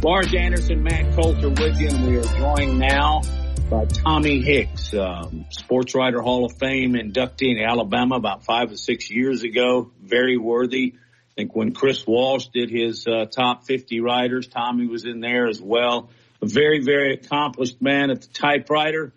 Lars 0.03 0.35
Anderson, 0.35 0.83
Matt 0.83 1.15
Coulter 1.15 1.49
with 1.49 1.81
you, 1.81 1.89
and 1.89 2.07
we 2.07 2.19
are 2.19 2.37
joined 2.37 2.79
now 2.79 3.23
by 3.69 3.85
Tommy 3.85 4.41
Hicks, 4.41 4.95
um, 4.95 5.45
sports 5.51 5.95
writer 5.95 6.23
Hall 6.23 6.47
of 6.47 6.57
Fame 6.59 6.95
inductee 6.95 7.51
in 7.51 7.59
Alabama 7.63 8.17
about 8.17 8.45
five 8.45 8.73
or 8.73 8.77
six 8.77 9.11
years 9.11 9.43
ago. 9.43 9.91
Very 10.01 10.39
worthy. 10.39 10.95
I 10.97 11.35
think 11.37 11.55
when 11.55 11.73
Chris 11.73 12.07
Walsh 12.07 12.47
did 12.55 12.71
his 12.71 13.07
uh, 13.07 13.27
top 13.27 13.67
50 13.67 14.01
writers, 14.01 14.49
Tommy 14.49 14.87
was 14.87 15.05
in 15.05 15.21
there 15.21 15.49
as 15.49 15.61
well. 15.61 16.09
A 16.41 16.47
very, 16.47 16.83
very 16.83 17.15
accomplished 17.15 17.83
man 17.83 18.11
at 18.11 18.23
the 18.23 18.29
typewriter. 18.29 19.13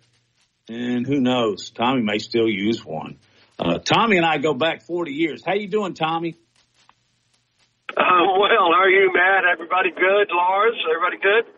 And 0.68 1.06
who 1.06 1.20
knows, 1.20 1.70
Tommy 1.70 2.02
may 2.02 2.18
still 2.18 2.48
use 2.48 2.84
one. 2.84 3.18
Uh, 3.58 3.78
Tommy 3.78 4.18
and 4.18 4.26
I 4.26 4.38
go 4.38 4.54
back 4.54 4.82
40 4.82 5.12
years. 5.12 5.42
How 5.44 5.54
you 5.54 5.68
doing, 5.68 5.94
Tommy? 5.94 6.36
Uh, 7.90 8.02
well, 8.38 8.48
how 8.50 8.72
are 8.72 8.90
you, 8.90 9.10
Matt? 9.14 9.44
Everybody 9.50 9.90
good? 9.90 10.28
Lars, 10.30 10.74
everybody 10.88 11.16
good? 11.22 11.52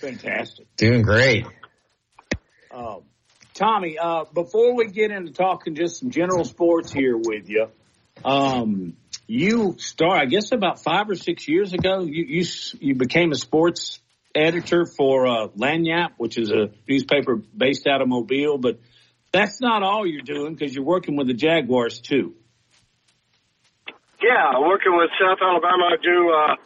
Fantastic. 0.00 0.66
Doing 0.76 1.02
great. 1.02 1.46
Um, 2.76 3.04
Tommy, 3.54 3.96
uh, 3.98 4.24
before 4.34 4.74
we 4.74 4.88
get 4.88 5.10
into 5.10 5.32
talking 5.32 5.74
just 5.74 5.98
some 5.98 6.10
general 6.10 6.44
sports 6.44 6.92
here 6.92 7.16
with 7.16 7.48
you, 7.48 7.68
um, 8.22 8.98
you 9.26 9.76
start, 9.78 10.20
I 10.20 10.26
guess 10.26 10.52
about 10.52 10.82
five 10.82 11.08
or 11.08 11.14
six 11.14 11.48
years 11.48 11.72
ago, 11.72 12.02
you, 12.02 12.24
you, 12.28 12.44
you 12.80 12.94
became 12.94 13.32
a 13.32 13.34
sports 13.34 13.98
editor 14.34 14.84
for, 14.84 15.26
uh, 15.26 15.48
Lagniappe, 15.56 16.12
which 16.18 16.36
is 16.36 16.50
a 16.50 16.68
newspaper 16.86 17.36
based 17.56 17.86
out 17.86 18.02
of 18.02 18.08
Mobile, 18.08 18.58
but 18.58 18.78
that's 19.32 19.58
not 19.58 19.82
all 19.82 20.06
you're 20.06 20.20
doing 20.20 20.54
because 20.54 20.74
you're 20.74 20.84
working 20.84 21.16
with 21.16 21.28
the 21.28 21.34
Jaguars 21.34 22.00
too. 22.00 22.34
Yeah, 24.22 24.60
working 24.60 24.94
with 24.94 25.08
South 25.18 25.38
Alabama, 25.40 25.92
I 25.92 25.96
do 26.02 26.30
uh, 26.30 26.56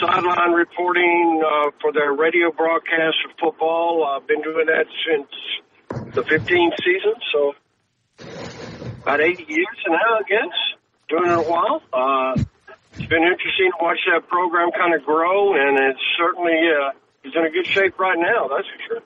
sideline 0.00 0.52
reporting 0.52 1.42
uh, 1.44 1.70
for 1.80 1.92
their 1.92 2.12
radio 2.12 2.50
broadcast 2.52 3.16
of 3.24 3.36
football. 3.40 4.04
I've 4.04 4.26
been 4.26 4.42
doing 4.42 4.66
that 4.66 4.86
since 5.06 6.14
the 6.14 6.22
15th 6.22 6.76
season, 6.84 7.14
so 7.32 7.54
about 9.02 9.20
80 9.20 9.46
years 9.48 9.66
now, 9.88 10.18
I 10.18 10.22
guess. 10.28 10.56
Doing 11.08 11.30
it 11.30 11.38
a 11.38 11.42
while. 11.42 11.82
Uh, 11.92 12.42
it's 12.92 13.08
been 13.08 13.22
interesting 13.22 13.70
to 13.70 13.82
watch 13.84 13.98
that 14.12 14.28
program 14.28 14.70
kind 14.76 14.94
of 14.94 15.04
grow, 15.04 15.54
and 15.54 15.78
it's 15.78 16.00
certainly 16.18 16.52
uh, 16.52 16.92
it's 17.24 17.34
in 17.34 17.44
a 17.44 17.50
good 17.50 17.66
shape 17.66 17.98
right 17.98 18.18
now. 18.18 18.48
That's 18.48 18.68
for 18.68 18.82
sure. 18.88 19.02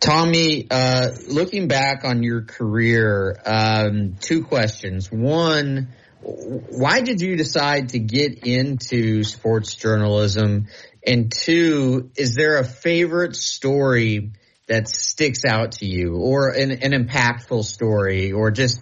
Tommy, 0.00 0.66
uh, 0.68 1.10
looking 1.28 1.68
back 1.68 2.04
on 2.04 2.24
your 2.24 2.42
career, 2.42 3.40
um, 3.46 4.16
two 4.20 4.42
questions. 4.42 5.12
One, 5.12 5.88
why 6.22 7.00
did 7.00 7.20
you 7.20 7.36
decide 7.36 7.90
to 7.90 7.98
get 7.98 8.46
into 8.46 9.24
sports 9.24 9.74
journalism? 9.74 10.68
And 11.04 11.32
two, 11.32 12.10
is 12.16 12.34
there 12.34 12.58
a 12.58 12.64
favorite 12.64 13.34
story 13.34 14.32
that 14.68 14.88
sticks 14.88 15.44
out 15.44 15.72
to 15.72 15.86
you 15.86 16.16
or 16.16 16.50
an, 16.50 16.70
an 16.70 16.92
impactful 16.92 17.64
story 17.64 18.32
or 18.32 18.52
just, 18.52 18.80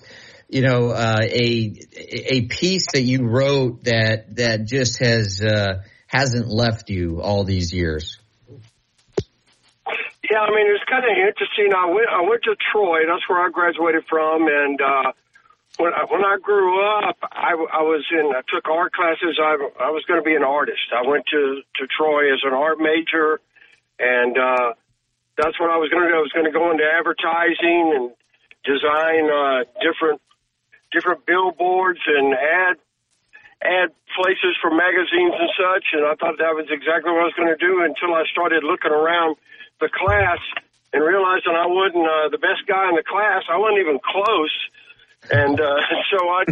you 0.49 0.61
know, 0.61 0.91
uh, 0.91 1.21
a, 1.23 1.75
a 1.97 2.43
piece 2.43 2.89
that 2.93 3.03
you 3.03 3.27
wrote 3.27 3.85
that, 3.85 4.37
that 4.37 4.67
just 4.67 4.99
has, 4.99 5.41
uh, 5.41 5.83
hasn't 6.07 6.49
left 6.49 6.91
you 6.91 7.23
all 7.23 7.45
these 7.45 7.73
years? 7.73 8.19
Yeah, 10.31 10.41
I 10.41 10.51
mean, 10.51 10.67
it's 10.69 10.85
kind 10.89 11.05
of 11.05 11.11
interesting. 11.11 11.73
I 11.75 11.87
went, 11.87 12.09
I 12.09 12.21
went 12.21 12.43
to 12.45 12.55
Troy. 12.71 13.01
That's 13.09 13.27
where 13.29 13.41
I 13.41 13.49
graduated 13.51 14.05
from. 14.09 14.47
And, 14.47 14.81
uh, 14.81 15.13
when 15.81 15.93
I, 15.93 16.05
when 16.11 16.25
I 16.25 16.37
grew 16.43 16.85
up, 17.01 17.17
I, 17.23 17.53
I 17.57 17.83
was 17.83 18.05
in, 18.13 18.33
I 18.37 18.43
took 18.53 18.69
art 18.69 18.93
classes. 18.93 19.41
I, 19.41 19.57
I 19.81 19.91
was 19.91 20.05
going 20.07 20.21
to 20.21 20.25
be 20.25 20.37
an 20.37 20.45
artist. 20.45 20.93
I 20.93 21.09
went 21.09 21.25
to, 21.33 21.63
to 21.77 21.87
Troy 21.89 22.33
as 22.33 22.41
an 22.45 22.53
art 22.53 22.79
major. 22.79 23.41
And, 23.99 24.37
uh, 24.37 24.75
that's 25.41 25.59
what 25.59 25.73
I 25.73 25.81
was 25.81 25.89
going 25.89 26.05
to 26.05 26.11
do. 26.13 26.17
I 26.21 26.21
was 26.21 26.33
going 26.37 26.45
to 26.45 26.53
go 26.53 26.69
into 26.69 26.85
advertising 26.85 27.97
and 27.97 28.07
design, 28.61 29.25
uh, 29.33 29.65
different, 29.81 30.21
different 30.93 31.25
billboards 31.25 32.01
and 32.05 32.37
ad, 32.37 32.77
ad 33.65 33.89
places 34.13 34.53
for 34.61 34.69
magazines 34.69 35.33
and 35.33 35.51
such. 35.57 35.97
And 35.97 36.05
I 36.05 36.13
thought 36.21 36.37
that 36.37 36.53
was 36.53 36.69
exactly 36.69 37.09
what 37.09 37.25
I 37.25 37.29
was 37.33 37.37
going 37.41 37.49
to 37.49 37.61
do 37.61 37.81
until 37.81 38.13
I 38.13 38.29
started 38.29 38.65
looking 38.65 38.93
around 38.93 39.41
the 39.81 39.89
class 39.89 40.41
and 40.93 41.01
realizing 41.01 41.57
I 41.57 41.71
wasn't 41.71 42.05
uh, 42.05 42.29
the 42.29 42.43
best 42.43 42.69
guy 42.69 42.93
in 42.93 42.97
the 43.01 43.07
class. 43.07 43.49
I 43.49 43.57
wasn't 43.57 43.81
even 43.81 43.97
close, 44.03 44.53
and 45.29 45.61
uh, 45.61 45.81
so 46.11 46.19
I 46.29 46.43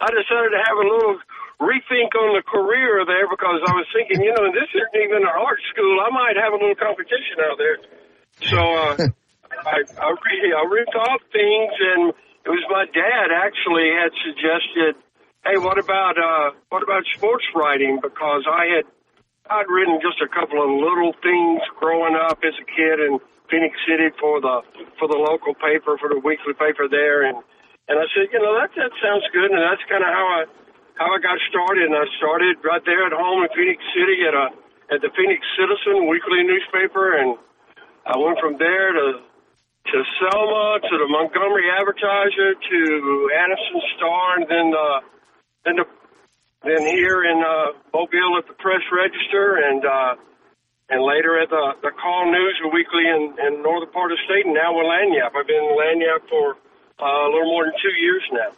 I 0.00 0.08
decided 0.08 0.56
to 0.56 0.62
have 0.64 0.78
a 0.80 0.86
little 0.86 1.18
rethink 1.60 2.10
on 2.16 2.34
the 2.34 2.44
career 2.44 3.04
there 3.06 3.28
because 3.28 3.62
I 3.62 3.72
was 3.76 3.86
thinking, 3.94 4.24
you 4.24 4.32
know, 4.34 4.50
this 4.50 4.68
isn't 4.74 4.96
even 4.96 5.22
an 5.22 5.30
art 5.30 5.60
school. 5.70 6.00
I 6.02 6.10
might 6.10 6.36
have 6.40 6.52
a 6.52 6.58
little 6.58 6.78
competition 6.78 7.38
out 7.44 7.56
there. 7.58 7.78
So 8.48 8.58
uh, 8.58 8.94
I 9.68 9.76
I, 9.84 10.10
re- 10.16 10.56
I 10.56 10.62
rethought 10.66 11.22
things, 11.30 11.72
and 11.78 12.02
it 12.44 12.50
was 12.50 12.64
my 12.70 12.86
dad 12.90 13.30
actually 13.30 13.92
had 13.94 14.10
suggested, 14.24 14.98
hey, 15.44 15.56
what 15.60 15.78
about 15.78 16.16
uh, 16.18 16.56
what 16.70 16.82
about 16.82 17.04
sports 17.14 17.44
writing? 17.54 18.00
Because 18.02 18.48
I 18.50 18.80
had 18.80 18.84
I'd 19.50 19.68
written 19.68 20.00
just 20.00 20.24
a 20.24 20.28
couple 20.28 20.58
of 20.58 20.70
little 20.72 21.12
things 21.22 21.60
growing 21.78 22.16
up 22.16 22.40
as 22.42 22.56
a 22.56 22.66
kid 22.66 22.98
in 22.98 23.20
Phenix 23.50 23.76
City 23.86 24.08
for 24.18 24.40
the 24.40 24.64
for 24.98 25.06
the 25.06 25.20
local 25.20 25.54
paper 25.54 25.96
for 26.00 26.08
the 26.08 26.18
weekly 26.18 26.56
paper 26.58 26.88
there, 26.88 27.22
and 27.22 27.38
And 27.88 28.00
I 28.00 28.06
said, 28.16 28.32
you 28.32 28.40
know, 28.40 28.56
that 28.56 28.72
that 28.80 28.92
sounds 28.96 29.24
good, 29.32 29.52
and 29.52 29.60
that's 29.60 29.84
kind 29.92 30.00
of 30.00 30.08
how 30.08 30.24
I 30.24 30.40
how 30.96 31.08
I 31.12 31.18
got 31.20 31.36
started. 31.52 31.84
And 31.84 31.96
I 31.96 32.08
started 32.16 32.56
right 32.64 32.80
there 32.88 33.04
at 33.04 33.12
home 33.12 33.44
in 33.44 33.50
Phenix 33.52 33.80
City 33.92 34.24
at 34.24 34.32
a 34.32 34.46
at 34.88 35.00
the 35.04 35.12
Phenix 35.12 35.44
Citizen 35.56 36.08
weekly 36.08 36.44
newspaper, 36.48 37.20
and 37.20 37.36
I 38.08 38.16
went 38.16 38.40
from 38.40 38.56
there 38.56 38.92
to 38.92 39.20
to 39.20 39.98
Selma, 40.16 40.80
to 40.80 40.94
the 40.96 41.08
Montgomery 41.12 41.68
Advertiser, 41.68 42.56
to 42.56 42.80
Anniston 43.36 43.80
Star, 43.96 44.40
and 44.40 44.46
then 44.48 44.66
uh, 44.72 45.00
then 45.68 45.76
the, 45.76 45.86
then 46.64 46.82
here 46.88 47.20
in 47.28 47.36
uh, 47.44 47.76
Mobile 47.92 48.40
at 48.40 48.48
the 48.48 48.56
Press 48.56 48.80
Register, 48.88 49.60
and 49.60 49.84
uh, 49.84 50.16
and 50.88 51.04
later 51.04 51.36
at 51.36 51.52
the 51.52 51.76
the 51.84 51.92
Call 52.00 52.32
News, 52.32 52.56
a 52.64 52.68
weekly 52.72 53.04
in, 53.04 53.36
in 53.44 53.60
northern 53.60 53.92
part 53.92 54.08
of 54.08 54.16
the 54.16 54.24
state, 54.24 54.48
and 54.48 54.56
now 54.56 54.72
with 54.72 54.88
Lagniappe. 54.88 55.36
I've 55.36 55.44
been 55.44 55.68
in 55.68 55.76
Lagniappe 55.76 56.32
for 56.32 56.56
uh, 57.00 57.04
a 57.04 57.28
little 57.30 57.50
more 57.50 57.64
than 57.64 57.74
two 57.82 57.94
years 58.00 58.22
now. 58.32 58.52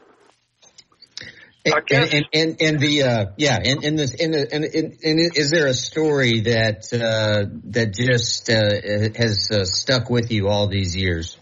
And, 1.67 1.91
and, 1.91 2.27
and, 2.33 2.63
and 2.63 2.79
the 2.79 3.03
uh, 3.03 3.25
yeah, 3.37 3.59
and 3.59 3.83
in 3.83 3.97
this 3.97 4.15
in 4.15 4.31
the 4.31 4.47
and, 4.55 4.63
and, 4.63 5.19
is 5.35 5.51
there 5.51 5.67
a 5.67 5.75
story 5.75 6.47
that 6.47 6.87
uh, 6.95 7.51
that 7.75 7.93
just 7.93 8.49
uh, 8.49 9.11
has 9.19 9.51
uh, 9.51 9.65
stuck 9.65 10.09
with 10.09 10.31
you 10.31 10.47
all 10.47 10.69
these 10.69 10.95
years? 10.95 11.39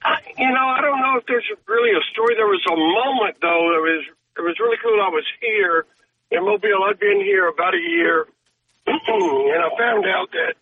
I, 0.00 0.16
you 0.38 0.48
know, 0.48 0.66
I 0.72 0.80
don't 0.80 1.00
know 1.04 1.20
if 1.20 1.26
there's 1.28 1.44
really 1.68 1.92
a 1.92 2.00
story. 2.12 2.32
There 2.32 2.48
was 2.48 2.64
a 2.64 2.76
moment 2.76 3.36
though. 3.42 3.76
that 3.76 3.82
was 3.84 4.04
it 4.08 4.40
was 4.40 4.56
really 4.58 4.78
cool. 4.82 4.96
I 5.04 5.12
was 5.12 5.26
here 5.42 5.84
in 6.30 6.40
Mobile. 6.40 6.80
I'd 6.88 6.98
been 6.98 7.20
here 7.20 7.46
about 7.46 7.74
a 7.74 7.84
year, 7.92 8.24
and 8.86 9.60
I 9.60 9.68
found 9.76 10.06
out 10.08 10.32
that 10.32 10.56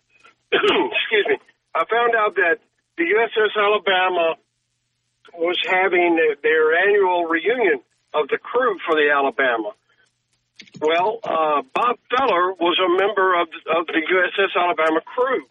excuse 0.51 1.27
me. 1.31 1.37
I 1.73 1.85
found 1.87 2.11
out 2.19 2.35
that 2.35 2.59
the 2.99 3.07
USS 3.07 3.55
Alabama 3.55 4.35
was 5.33 5.55
having 5.63 6.19
their 6.43 6.75
annual 6.75 7.31
reunion 7.31 7.79
of 8.13 8.27
the 8.27 8.37
crew 8.37 8.75
for 8.83 8.99
the 8.99 9.07
Alabama. 9.07 9.71
Well, 10.83 11.23
uh, 11.23 11.63
Bob 11.71 11.95
Feller 12.11 12.51
was 12.59 12.75
a 12.75 12.91
member 12.91 13.39
of 13.39 13.47
of 13.71 13.87
the 13.87 14.03
USS 14.03 14.51
Alabama 14.51 14.99
crew. 15.07 15.47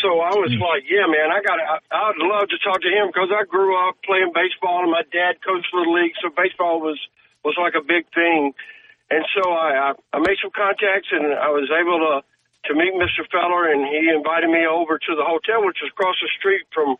So 0.00 0.24
I 0.24 0.32
was 0.40 0.48
mm. 0.56 0.64
like, 0.64 0.88
yeah, 0.88 1.04
man, 1.04 1.28
I 1.28 1.44
got 1.44 1.60
I'd 1.60 2.16
love 2.16 2.48
to 2.48 2.58
talk 2.64 2.80
to 2.80 2.88
him 2.88 3.12
because 3.12 3.28
I 3.28 3.44
grew 3.44 3.76
up 3.76 4.00
playing 4.00 4.32
baseball 4.32 4.80
and 4.80 4.90
my 4.90 5.04
dad 5.12 5.44
coached 5.44 5.68
little 5.76 5.92
league, 5.92 6.16
so 6.24 6.32
baseball 6.32 6.80
was 6.80 6.96
was 7.44 7.60
like 7.60 7.76
a 7.76 7.84
big 7.84 8.08
thing. 8.16 8.56
And 9.12 9.26
so 9.36 9.52
I 9.52 9.92
I, 9.92 10.16
I 10.16 10.18
made 10.24 10.40
some 10.40 10.54
contacts 10.56 11.12
and 11.12 11.36
I 11.36 11.52
was 11.52 11.68
able 11.68 12.00
to 12.00 12.24
to 12.64 12.74
meet 12.74 12.92
Mr. 12.94 13.24
Feller 13.32 13.72
and 13.72 13.86
he 13.86 14.10
invited 14.12 14.50
me 14.50 14.66
over 14.66 14.98
to 14.98 15.12
the 15.16 15.24
hotel, 15.24 15.64
which 15.64 15.78
was 15.80 15.90
across 15.92 16.16
the 16.20 16.28
street 16.38 16.66
from 16.72 16.96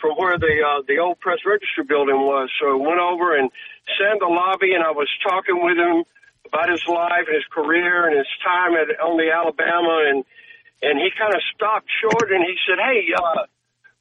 from 0.00 0.18
where 0.18 0.36
the 0.36 0.58
uh, 0.58 0.82
the 0.88 0.98
old 0.98 1.20
press 1.20 1.38
register 1.46 1.84
building 1.86 2.18
was. 2.18 2.50
So 2.58 2.74
I 2.74 2.78
went 2.80 2.98
over 2.98 3.38
and 3.38 3.50
sat 3.94 4.18
in 4.18 4.18
the 4.18 4.32
lobby, 4.32 4.74
and 4.74 4.82
I 4.82 4.90
was 4.90 5.06
talking 5.22 5.62
with 5.62 5.78
him 5.78 6.02
about 6.48 6.68
his 6.68 6.82
life 6.88 7.30
and 7.30 7.38
his 7.38 7.46
career 7.54 8.10
and 8.10 8.18
his 8.18 8.28
time 8.42 8.74
at 8.74 8.90
on 8.98 9.14
the 9.16 9.30
Alabama, 9.30 10.10
and 10.10 10.24
and 10.82 10.98
he 10.98 11.08
kind 11.14 11.30
of 11.30 11.40
stopped 11.54 11.86
short 12.02 12.32
and 12.32 12.42
he 12.42 12.58
said, 12.66 12.82
"Hey, 12.82 13.14
uh, 13.14 13.46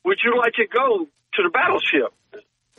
would 0.04 0.18
you 0.26 0.34
like 0.40 0.58
to 0.58 0.66
go 0.66 1.06
to 1.06 1.40
the 1.44 1.54
battleship?" 1.54 2.10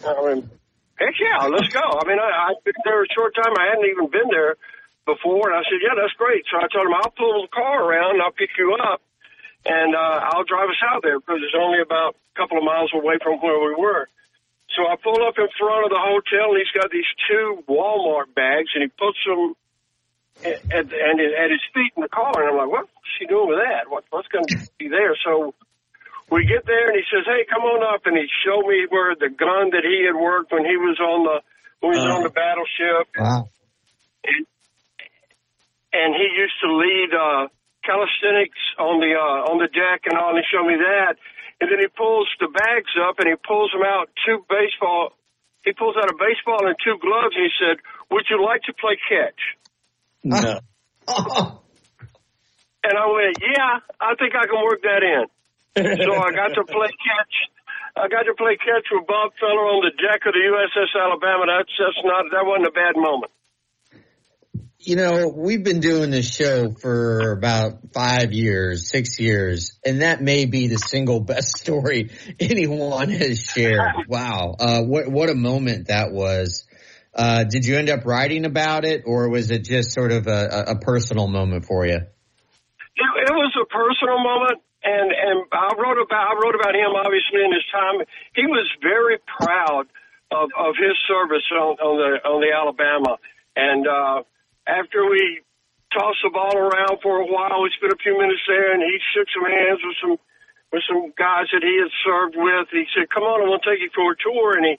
I 0.02 0.18
mean, 0.26 0.50
heck 0.98 1.14
yeah, 1.20 1.46
let's 1.46 1.70
go. 1.70 1.84
I 1.84 2.02
mean, 2.08 2.18
I, 2.18 2.50
I've 2.50 2.64
been 2.64 2.80
there 2.82 3.06
a 3.06 3.10
short 3.14 3.38
time. 3.38 3.54
I 3.54 3.70
hadn't 3.70 3.86
even 3.86 4.10
been 4.10 4.34
there 4.34 4.58
before, 5.04 5.50
and 5.50 5.58
I 5.58 5.62
said, 5.66 5.80
"Yeah, 5.82 5.94
that's 5.98 6.14
great." 6.14 6.44
So 6.50 6.58
I 6.58 6.66
told 6.72 6.86
him, 6.86 6.94
"I'll 6.94 7.14
pull 7.14 7.42
the 7.42 7.52
car 7.52 7.82
around, 7.82 8.16
and 8.16 8.22
I'll 8.22 8.34
pick 8.34 8.50
you 8.58 8.76
up." 8.78 9.02
and 9.64 9.94
uh, 9.94 10.18
I'll 10.32 10.44
drive 10.44 10.68
us 10.70 10.82
out 10.82 11.02
there 11.02 11.20
because 11.20 11.38
it's 11.42 11.54
only 11.54 11.80
about 11.80 12.16
a 12.18 12.34
couple 12.34 12.58
of 12.58 12.64
miles 12.64 12.90
away 12.94 13.18
from 13.22 13.38
where 13.38 13.58
we 13.62 13.74
were. 13.74 14.08
So 14.74 14.88
I 14.88 14.96
pull 14.96 15.20
up 15.22 15.36
in 15.38 15.46
front 15.58 15.84
of 15.86 15.90
the 15.92 16.00
hotel, 16.00 16.56
and 16.56 16.58
he's 16.58 16.74
got 16.74 16.90
these 16.90 17.08
two 17.28 17.62
Walmart 17.68 18.34
bags, 18.34 18.72
and 18.74 18.82
he 18.82 18.90
puts 18.90 19.20
them 19.22 19.54
at, 20.42 20.64
at, 20.72 20.86
at 20.88 21.50
his 21.52 21.62
feet 21.74 21.92
in 21.94 22.02
the 22.02 22.08
car. 22.08 22.32
And 22.40 22.50
I'm 22.50 22.56
like, 22.56 22.72
what's 22.72 22.90
he 23.20 23.26
doing 23.26 23.52
with 23.52 23.60
that? 23.60 23.90
What, 23.90 24.04
what's 24.10 24.28
going 24.28 24.48
to 24.48 24.58
be 24.78 24.88
there? 24.88 25.14
So 25.22 25.54
we 26.30 26.48
get 26.48 26.64
there, 26.64 26.88
and 26.88 26.96
he 26.96 27.04
says, 27.12 27.28
hey, 27.28 27.44
come 27.46 27.62
on 27.62 27.84
up. 27.84 28.06
And 28.06 28.16
he 28.16 28.26
showed 28.42 28.66
me 28.66 28.88
where 28.88 29.14
the 29.14 29.28
gun 29.28 29.76
that 29.76 29.84
he 29.84 30.08
had 30.08 30.18
worked 30.18 30.50
when 30.50 30.64
he 30.64 30.74
was 30.80 30.98
on 30.98 31.22
the 31.28 31.38
when 31.84 31.92
he 31.94 32.00
was 32.00 32.08
uh, 32.08 32.16
on 32.16 32.22
the 32.22 32.34
battleship. 32.34 33.12
Wow. 33.18 33.50
And, 34.24 34.46
and 35.92 36.14
he 36.16 36.26
used 36.32 36.56
to 36.64 36.68
lead 36.72 37.10
uh, 37.12 37.48
calisthenics 37.84 38.58
on 38.80 39.00
the 39.00 39.12
uh, 39.14 39.50
on 39.52 39.60
the 39.60 39.68
deck 39.68 40.08
and 40.08 40.16
all. 40.16 40.32
And 40.34 40.40
he 40.40 40.46
showed 40.48 40.66
me 40.66 40.80
that, 40.80 41.20
and 41.60 41.68
then 41.68 41.78
he 41.78 41.88
pulls 41.92 42.28
the 42.40 42.48
bags 42.48 42.94
up 42.96 43.20
and 43.20 43.28
he 43.28 43.36
pulls 43.36 43.70
them 43.72 43.84
out 43.84 44.08
two 44.24 44.44
baseball. 44.48 45.12
He 45.62 45.72
pulls 45.72 45.94
out 45.94 46.10
a 46.10 46.16
baseball 46.18 46.66
and 46.66 46.74
two 46.80 46.98
gloves, 46.98 47.36
and 47.36 47.44
he 47.44 47.52
said, 47.60 47.76
"Would 48.10 48.26
you 48.32 48.42
like 48.42 48.64
to 48.66 48.74
play 48.74 48.96
catch?" 49.06 49.40
No. 50.24 50.58
and 52.82 52.94
I 52.96 53.06
went, 53.12 53.36
"Yeah, 53.38 53.84
I 54.00 54.16
think 54.16 54.34
I 54.34 54.48
can 54.48 54.58
work 54.64 54.82
that 54.82 55.04
in." 55.04 55.28
so 55.72 56.12
I 56.16 56.32
got 56.32 56.52
to 56.56 56.64
play 56.64 56.90
catch. 56.90 57.36
I 57.92 58.08
got 58.08 58.24
to 58.24 58.34
play 58.34 58.56
catch 58.56 58.88
with 58.88 59.04
Bob 59.06 59.36
Feller 59.36 59.68
on 59.68 59.84
the 59.84 59.92
deck 60.00 60.24
of 60.24 60.32
the 60.32 60.40
USS 60.40 60.96
Alabama. 60.96 61.44
That's 61.46 61.72
that's 61.76 62.00
not 62.04 62.24
that 62.32 62.44
wasn't 62.48 62.72
a 62.72 62.74
bad 62.74 62.96
moment 62.96 63.32
you 64.84 64.96
know, 64.96 65.28
we've 65.28 65.62
been 65.62 65.80
doing 65.80 66.10
this 66.10 66.28
show 66.28 66.72
for 66.72 67.32
about 67.32 67.92
five 67.92 68.32
years, 68.32 68.90
six 68.90 69.20
years, 69.20 69.78
and 69.84 70.02
that 70.02 70.20
may 70.20 70.44
be 70.44 70.66
the 70.66 70.78
single 70.78 71.20
best 71.32 71.58
story 71.58 72.10
anyone 72.40 73.10
has 73.10 73.40
shared. 73.40 73.80
Wow. 74.08 74.56
Uh, 74.58 74.82
what, 74.82 75.08
what 75.08 75.30
a 75.30 75.34
moment 75.34 75.88
that 75.88 76.12
was. 76.12 76.66
Uh, 77.14 77.44
did 77.44 77.64
you 77.64 77.78
end 77.78 77.88
up 77.88 78.04
writing 78.04 78.44
about 78.44 78.84
it 78.84 79.04
or 79.06 79.28
was 79.30 79.50
it 79.50 79.64
just 79.64 79.92
sort 79.92 80.12
of 80.12 80.26
a, 80.26 80.64
a 80.68 80.78
personal 80.78 81.28
moment 81.28 81.64
for 81.64 81.86
you? 81.86 81.96
It, 81.96 83.08
it 83.24 83.32
was 83.32 83.56
a 83.56 83.66
personal 83.66 84.18
moment. 84.18 84.60
And, 84.84 85.12
and 85.12 85.44
I 85.52 85.72
wrote 85.78 86.02
about, 86.02 86.28
I 86.28 86.34
wrote 86.34 86.54
about 86.56 86.74
him 86.74 86.92
obviously 86.92 87.40
in 87.44 87.52
his 87.52 87.64
time. 87.72 88.04
He 88.34 88.46
was 88.46 88.68
very 88.82 89.18
proud 89.40 89.86
of, 90.30 90.50
of 90.58 90.74
his 90.76 90.96
service 91.06 91.44
on, 91.52 91.78
on 91.80 91.94
the, 91.96 92.28
on 92.28 92.40
the 92.40 92.52
Alabama. 92.52 93.18
And, 93.56 93.86
uh, 93.86 94.22
after 94.66 95.04
we 95.08 95.42
tossed 95.92 96.22
the 96.24 96.30
ball 96.30 96.56
around 96.56 97.00
for 97.02 97.20
a 97.20 97.26
while, 97.26 97.62
we 97.62 97.70
spent 97.76 97.92
a 97.92 98.00
few 98.02 98.16
minutes 98.18 98.42
there, 98.48 98.72
and 98.72 98.82
he 98.82 98.98
shook 99.14 99.28
some 99.30 99.46
hands 99.46 99.80
with 99.84 99.96
some 100.00 100.16
with 100.72 100.82
some 100.88 101.12
guys 101.20 101.52
that 101.52 101.60
he 101.60 101.76
had 101.76 101.92
served 102.00 102.34
with. 102.36 102.68
He 102.72 102.86
said, 102.96 103.10
"Come 103.10 103.24
on, 103.24 103.42
I 103.42 103.48
want 103.48 103.62
to 103.62 103.70
take 103.70 103.80
you 103.80 103.90
for 103.94 104.12
a 104.12 104.16
tour," 104.16 104.56
and 104.56 104.64
he 104.66 104.74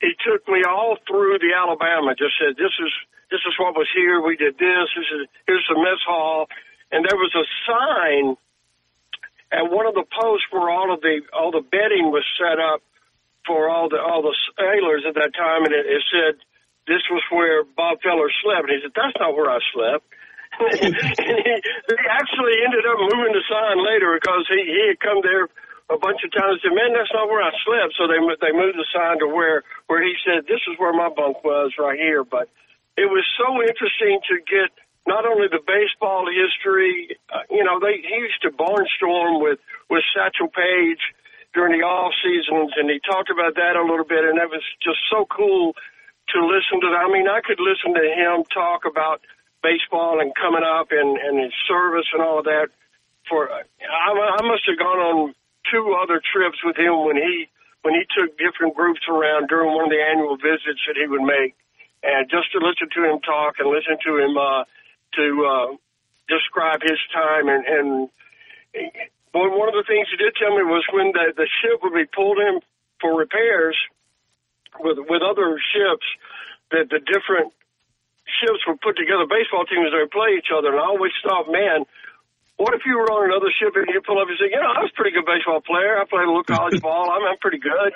he 0.00 0.12
took 0.22 0.46
me 0.48 0.62
all 0.64 0.98
through 1.08 1.38
the 1.40 1.54
Alabama. 1.56 2.14
Just 2.14 2.36
said, 2.38 2.56
"This 2.56 2.74
is 2.78 2.92
this 3.30 3.40
is 3.46 3.54
what 3.58 3.76
was 3.76 3.88
here. 3.94 4.20
We 4.20 4.36
did 4.36 4.58
this. 4.58 4.88
This 4.94 5.08
is 5.08 5.22
here's 5.46 5.66
the 5.68 5.78
mess 5.80 6.02
hall," 6.06 6.48
and 6.92 7.04
there 7.04 7.16
was 7.18 7.32
a 7.34 7.46
sign 7.66 8.36
at 9.52 9.70
one 9.70 9.86
of 9.86 9.94
the 9.94 10.04
posts 10.04 10.46
where 10.50 10.68
all 10.68 10.92
of 10.92 11.00
the 11.00 11.22
all 11.32 11.50
the 11.50 11.64
bedding 11.64 12.12
was 12.12 12.24
set 12.36 12.60
up 12.60 12.82
for 13.46 13.68
all 13.70 13.88
the 13.88 14.00
all 14.00 14.22
the 14.22 14.36
sailors 14.58 15.04
at 15.08 15.14
that 15.14 15.32
time, 15.34 15.64
and 15.64 15.74
it, 15.74 15.86
it 15.86 16.02
said 16.12 16.34
this 16.88 17.04
was 17.12 17.22
where 17.28 17.62
Bob 17.62 18.00
Feller 18.00 18.32
slept. 18.42 18.72
And 18.72 18.74
he 18.74 18.80
said, 18.82 18.96
that's 18.96 19.14
not 19.20 19.36
where 19.36 19.52
I 19.52 19.60
slept. 19.70 20.04
and 20.58 20.96
he, 20.96 21.54
he 21.60 21.96
actually 22.08 22.56
ended 22.64 22.88
up 22.88 22.98
moving 22.98 23.36
the 23.36 23.44
sign 23.46 23.78
later 23.84 24.16
because 24.16 24.48
he, 24.48 24.64
he 24.64 24.82
had 24.88 24.98
come 24.98 25.20
there 25.20 25.46
a 25.92 26.00
bunch 26.00 26.24
of 26.24 26.32
times 26.32 26.58
and 26.58 26.72
said, 26.72 26.74
man, 26.74 26.96
that's 26.96 27.12
not 27.12 27.28
where 27.28 27.44
I 27.44 27.52
slept. 27.62 27.94
So 28.00 28.08
they, 28.08 28.18
they 28.40 28.52
moved 28.56 28.80
the 28.80 28.88
sign 28.88 29.20
to 29.20 29.28
where, 29.28 29.62
where 29.86 30.00
he 30.00 30.16
said, 30.24 30.48
this 30.48 30.64
is 30.66 30.74
where 30.80 30.96
my 30.96 31.12
bunk 31.12 31.44
was 31.44 31.76
right 31.78 32.00
here. 32.00 32.24
But 32.24 32.48
it 32.96 33.06
was 33.06 33.24
so 33.36 33.60
interesting 33.60 34.18
to 34.32 34.40
get 34.48 34.72
not 35.06 35.24
only 35.24 35.48
the 35.48 35.64
baseball 35.64 36.28
history, 36.28 37.16
uh, 37.32 37.44
you 37.48 37.64
know, 37.64 37.80
they, 37.80 38.00
he 38.00 38.16
used 38.16 38.42
to 38.42 38.50
barnstorm 38.52 39.40
with, 39.40 39.60
with 39.88 40.04
Satchel 40.12 40.48
Paige 40.48 41.00
during 41.54 41.80
the 41.80 41.84
off 41.84 42.12
seasons 42.20 42.72
and 42.76 42.90
he 42.90 43.00
talked 43.00 43.30
about 43.32 43.56
that 43.56 43.76
a 43.76 43.80
little 43.80 44.04
bit 44.04 44.20
and 44.24 44.36
that 44.36 44.52
was 44.52 44.60
just 44.84 45.00
so 45.08 45.24
cool 45.24 45.72
to 46.34 46.38
listen 46.44 46.80
to. 46.80 46.88
I 46.92 47.08
mean, 47.10 47.28
I 47.28 47.40
could 47.40 47.60
listen 47.60 47.94
to 47.94 48.04
him 48.04 48.44
talk 48.52 48.84
about 48.84 49.20
baseball 49.62 50.20
and 50.20 50.34
coming 50.34 50.62
up 50.62 50.88
and, 50.90 51.16
and 51.18 51.40
his 51.40 51.52
service 51.66 52.06
and 52.12 52.22
all 52.22 52.38
of 52.38 52.44
that. 52.44 52.68
For 53.28 53.50
I, 53.50 53.60
I 53.60 54.42
must 54.46 54.64
have 54.68 54.78
gone 54.78 54.98
on 54.98 55.34
two 55.70 55.96
other 56.00 56.20
trips 56.20 56.58
with 56.64 56.76
him 56.76 57.04
when 57.04 57.16
he 57.16 57.48
when 57.82 57.94
he 57.94 58.04
took 58.10 58.36
different 58.38 58.74
groups 58.74 59.00
around 59.08 59.48
during 59.48 59.70
one 59.74 59.84
of 59.84 59.90
the 59.90 60.00
annual 60.02 60.36
visits 60.36 60.80
that 60.88 60.96
he 60.96 61.06
would 61.06 61.22
make, 61.22 61.54
and 62.02 62.28
just 62.28 62.50
to 62.52 62.58
listen 62.58 62.88
to 62.90 63.04
him 63.04 63.20
talk 63.20 63.60
and 63.60 63.68
listen 63.68 63.96
to 64.02 64.18
him 64.18 64.36
uh, 64.36 64.64
to 65.14 65.24
uh, 65.44 65.68
describe 66.28 66.80
his 66.82 66.98
time 67.12 67.48
and 67.48 67.64
and 67.66 68.08
one 69.32 69.68
of 69.68 69.76
the 69.76 69.84
things 69.86 70.08
he 70.10 70.16
did 70.16 70.34
tell 70.36 70.56
me 70.56 70.64
was 70.64 70.84
when 70.92 71.12
the 71.12 71.32
the 71.36 71.48
ship 71.60 71.80
would 71.82 71.94
be 71.94 72.08
pulled 72.08 72.38
in 72.38 72.60
for 73.00 73.16
repairs 73.16 73.76
with 74.80 74.98
with 75.08 75.22
other 75.22 75.56
ships 75.72 76.06
that 76.70 76.88
the 76.90 77.00
different 77.00 77.52
ships 78.40 78.60
would 78.68 78.80
put 78.80 78.96
together 78.96 79.24
baseball 79.24 79.64
teams 79.64 79.88
that 79.90 79.98
would 79.98 80.12
play 80.12 80.36
each 80.36 80.52
other. 80.52 80.68
And 80.68 80.80
I 80.80 80.84
always 80.84 81.12
thought, 81.24 81.48
man, 81.48 81.88
what 82.58 82.74
if 82.74 82.82
you 82.84 82.98
were 82.98 83.08
on 83.08 83.30
another 83.30 83.48
ship 83.54 83.72
and 83.76 83.88
you 83.88 84.02
pull 84.04 84.18
up 84.20 84.28
and 84.28 84.36
say, 84.36 84.50
you 84.50 84.60
know, 84.60 84.68
I 84.68 84.82
was 84.84 84.90
a 84.92 84.96
pretty 84.98 85.14
good 85.14 85.24
baseball 85.24 85.62
player. 85.62 85.96
I 85.96 86.04
played 86.04 86.26
a 86.26 86.30
little 86.30 86.44
college 86.44 86.82
ball. 86.82 87.08
I'm, 87.08 87.22
I'm 87.24 87.38
pretty 87.38 87.62
good. 87.62 87.92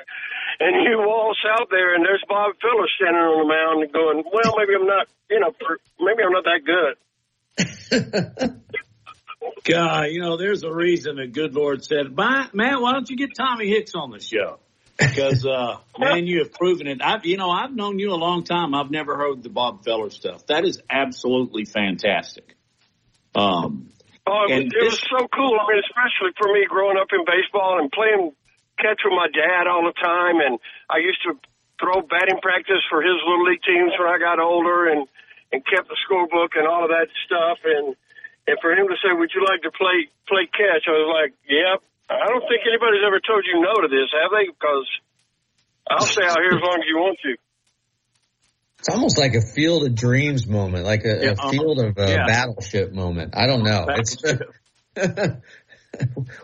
and 0.61 0.87
you 0.87 1.03
waltz 1.03 1.43
out 1.45 1.68
there, 1.70 1.95
and 1.95 2.05
there's 2.05 2.23
Bob 2.29 2.55
Phillips 2.62 2.93
standing 2.97 3.20
on 3.20 3.43
the 3.43 3.49
mound 3.51 3.83
and 3.83 3.93
going, 3.93 4.23
"Well, 4.23 4.55
maybe 4.57 4.75
I'm 4.79 4.87
not, 4.87 5.09
you 5.31 5.41
know, 5.41 5.53
maybe 6.01 6.23
I'm 6.23 6.33
not 6.33 6.47
that 6.47 6.62
good." 6.64 6.97
God, 9.64 10.05
you 10.11 10.20
know, 10.20 10.37
there's 10.37 10.62
a 10.62 10.73
reason 10.73 11.16
the 11.16 11.27
good 11.27 11.55
Lord 11.55 11.85
said, 11.85 12.16
"Matt, 12.16 12.55
why 12.55 12.93
don't 12.93 13.11
you 13.11 13.16
get 13.16 13.35
Tommy 13.35 13.68
Hicks 13.68 13.95
on 13.95 14.11
the 14.11 14.20
show?" 14.20 14.61
Because, 15.09 15.47
uh, 15.47 15.79
man, 15.99 16.27
you 16.27 16.41
have 16.41 16.53
proven 16.53 16.87
it. 16.87 17.01
I've, 17.03 17.25
you 17.25 17.37
know, 17.37 17.51
I've 17.51 17.75
known 17.75 17.99
you 17.99 18.13
a 18.13 18.21
long 18.21 18.45
time. 18.45 18.75
I've 18.75 18.91
never 18.91 19.17
heard 19.17 19.43
the 19.43 19.49
Bob 19.49 19.85
Feller 19.85 20.11
stuff. 20.11 20.47
That 20.47 20.65
is 20.65 20.81
absolutely 20.91 21.65
fantastic. 21.65 22.57
Um, 23.35 23.91
oh, 24.27 24.47
it, 24.49 24.65
was, 24.65 24.73
it 24.75 24.85
was 24.85 25.01
so 25.01 25.29
cool. 25.29 25.57
I 25.59 25.65
mean, 25.73 25.83
especially 25.83 26.33
for 26.39 26.53
me 26.53 26.67
growing 26.69 26.97
up 26.99 27.09
in 27.13 27.25
baseball 27.25 27.81
and 27.81 27.91
playing 27.91 28.33
catch 28.79 29.01
with 29.05 29.15
my 29.15 29.29
dad 29.29 29.67
all 29.67 29.85
the 29.85 29.97
time. 29.97 30.41
And 30.41 30.59
I 30.91 30.99
used 30.99 31.23
to 31.25 31.39
throw 31.81 32.03
batting 32.03 32.41
practice 32.43 32.83
for 32.91 33.03
his 33.03 33.17
little 33.27 33.47
league 33.47 33.63
teams 33.63 33.93
when 33.99 34.09
I 34.09 34.19
got 34.19 34.39
older 34.39 34.91
and, 34.91 35.07
and 35.53 35.63
kept 35.67 35.89
the 35.89 35.97
scorebook 36.07 36.55
and 36.59 36.67
all 36.67 36.85
of 36.85 36.91
that 36.91 37.09
stuff. 37.27 37.59
And, 37.65 37.97
and 38.47 38.57
for 38.61 38.73
him 38.73 38.89
to 38.89 38.97
say, 39.01 39.15
would 39.15 39.31
you 39.35 39.45
like 39.47 39.63
to 39.63 39.73
play, 39.73 40.11
play 40.29 40.47
catch? 40.51 40.85
I 40.87 40.95
was 40.99 41.11
like, 41.11 41.33
yep. 41.49 41.81
I 42.11 42.27
don't 42.29 42.43
think 42.49 42.63
anybody's 42.67 43.03
ever 43.07 43.21
told 43.21 43.45
you 43.47 43.61
no 43.61 43.81
to 43.83 43.89
this, 43.89 44.11
have 44.13 44.31
they? 44.31 44.47
Because 44.51 44.87
I'll 45.89 46.07
stay 46.07 46.25
out 46.25 46.39
here 46.39 46.59
as 46.59 46.63
long 46.63 46.79
as 46.79 46.87
you 46.89 46.97
want 46.99 47.19
to. 47.23 47.37
It's 48.79 48.89
almost 48.89 49.19
like 49.19 49.35
a 49.35 49.41
field 49.41 49.85
of 49.87 49.95
dreams 49.95 50.47
moment, 50.47 50.85
like 50.85 51.05
a, 51.05 51.19
Yeah, 51.23 51.35
a 51.39 51.51
field 51.51 51.79
of 51.79 51.97
uh, 51.97 52.07
yeah. 52.07 52.27
battleship 52.27 52.93
moment. 52.93 53.35
I 53.37 53.47
don't 53.47 53.63
know. 53.63 53.87
It's, 53.89 54.17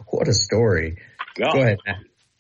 what 0.07 0.29
a 0.29 0.33
story. 0.33 0.99
God. 1.35 1.53
Go 1.53 1.61
ahead. 1.61 1.79
Matt. 1.85 1.97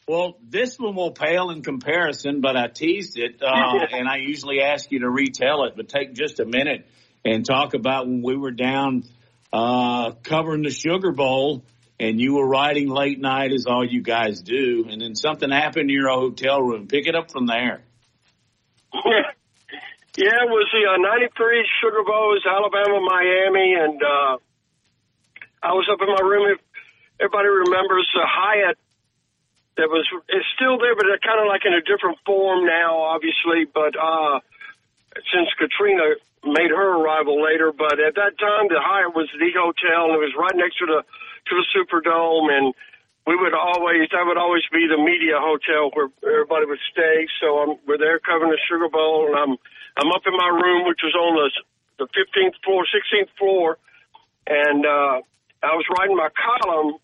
Well, 0.07 0.39
this 0.43 0.79
one 0.79 0.95
will 0.95 1.11
pale 1.11 1.51
in 1.51 1.62
comparison, 1.62 2.41
but 2.41 2.57
I 2.57 2.69
teased 2.69 3.19
it, 3.19 3.43
uh, 3.43 3.87
and 3.93 4.09
I 4.09 4.16
usually 4.16 4.61
ask 4.62 4.91
you 4.91 5.01
to 5.01 5.11
retell 5.11 5.64
it, 5.64 5.75
but 5.77 5.89
take 5.89 6.14
just 6.14 6.41
a 6.41 6.47
minute 6.47 6.87
and 7.25 7.45
talk 7.45 7.75
about 7.75 8.07
when 8.07 8.23
we 8.23 8.37
were 8.37 8.53
down 8.53 9.05
uh, 9.53 10.12
covering 10.23 10.62
the 10.62 10.71
Sugar 10.71 11.12
Bowl, 11.12 11.64
and 12.01 12.20
you 12.20 12.34
were 12.34 12.46
riding 12.46 12.88
late 12.88 13.20
night 13.20 13.53
as 13.53 13.66
all 13.66 13.84
you 13.84 14.03
guys 14.03 14.40
do, 14.40 14.86
and 14.88 15.01
then 15.01 15.14
something 15.14 15.51
happened 15.51 15.90
in 15.90 15.96
your 15.96 16.11
hotel 16.11 16.61
room. 16.62 16.86
Pick 16.86 17.07
it 17.07 17.14
up 17.14 17.30
from 17.30 17.46
there. 17.46 17.82
Yeah, 20.18 20.42
it 20.42 20.51
was 20.51 20.66
the 20.74 20.82
uh, 20.82 20.99
93 20.99 21.30
Sugar 21.78 22.03
Bowl. 22.03 22.34
Was 22.34 22.42
Alabama, 22.42 22.99
Miami, 22.99 23.78
and 23.78 24.03
uh, 24.03 24.34
I 25.62 25.78
was 25.78 25.86
up 25.86 26.03
in 26.03 26.11
my 26.11 26.18
room. 26.26 26.51
If 26.51 26.59
everybody 27.22 27.46
remembers 27.46 28.03
the 28.11 28.26
Hyatt 28.26 28.74
that 29.78 29.86
was, 29.86 30.03
it's 30.26 30.51
still 30.59 30.74
there, 30.82 30.99
but 30.99 31.07
it's 31.07 31.22
kind 31.22 31.38
of 31.38 31.46
like 31.46 31.62
in 31.62 31.70
a 31.70 31.86
different 31.86 32.18
form 32.26 32.66
now, 32.66 32.99
obviously. 33.14 33.70
But 33.70 33.94
uh, 33.94 34.42
since 35.30 35.55
Katrina 35.55 36.18
made 36.42 36.74
her 36.74 36.99
arrival 36.99 37.38
later, 37.38 37.70
but 37.70 38.03
at 38.03 38.18
that 38.18 38.34
time, 38.42 38.66
the 38.66 38.82
Hyatt 38.82 39.14
was 39.14 39.30
the 39.38 39.55
hotel, 39.55 40.11
and 40.11 40.18
it 40.18 40.22
was 40.26 40.34
right 40.34 40.59
next 40.59 40.82
to 40.82 40.86
the 40.90 41.07
to 41.49 41.55
the 41.57 41.66
Superdome, 41.72 42.53
and 42.53 42.74
we 43.26 43.36
would 43.36 43.55
always 43.55 44.09
that 44.12 44.24
would 44.24 44.38
always 44.38 44.64
be 44.72 44.88
the 44.88 44.96
media 44.96 45.36
hotel 45.36 45.90
where 45.92 46.09
everybody 46.24 46.66
would 46.66 46.80
stay. 46.90 47.26
So 47.40 47.59
I'm, 47.59 47.76
we're 47.86 47.99
there 47.99 48.18
covering 48.18 48.51
the 48.51 48.61
Sugar 48.68 48.88
Bowl, 48.88 49.28
and 49.28 49.36
I'm 49.36 49.53
I'm 49.96 50.11
up 50.12 50.22
in 50.26 50.32
my 50.36 50.49
room, 50.49 50.86
which 50.86 51.01
was 51.03 51.14
on 51.14 51.36
the 51.36 51.49
the 51.99 52.07
15th 52.14 52.55
floor, 52.64 52.86
16th 52.86 53.28
floor, 53.36 53.76
and 54.46 54.86
uh, 54.86 55.20
I 55.62 55.74
was 55.74 55.84
writing 55.99 56.16
my 56.16 56.30
column, 56.30 56.94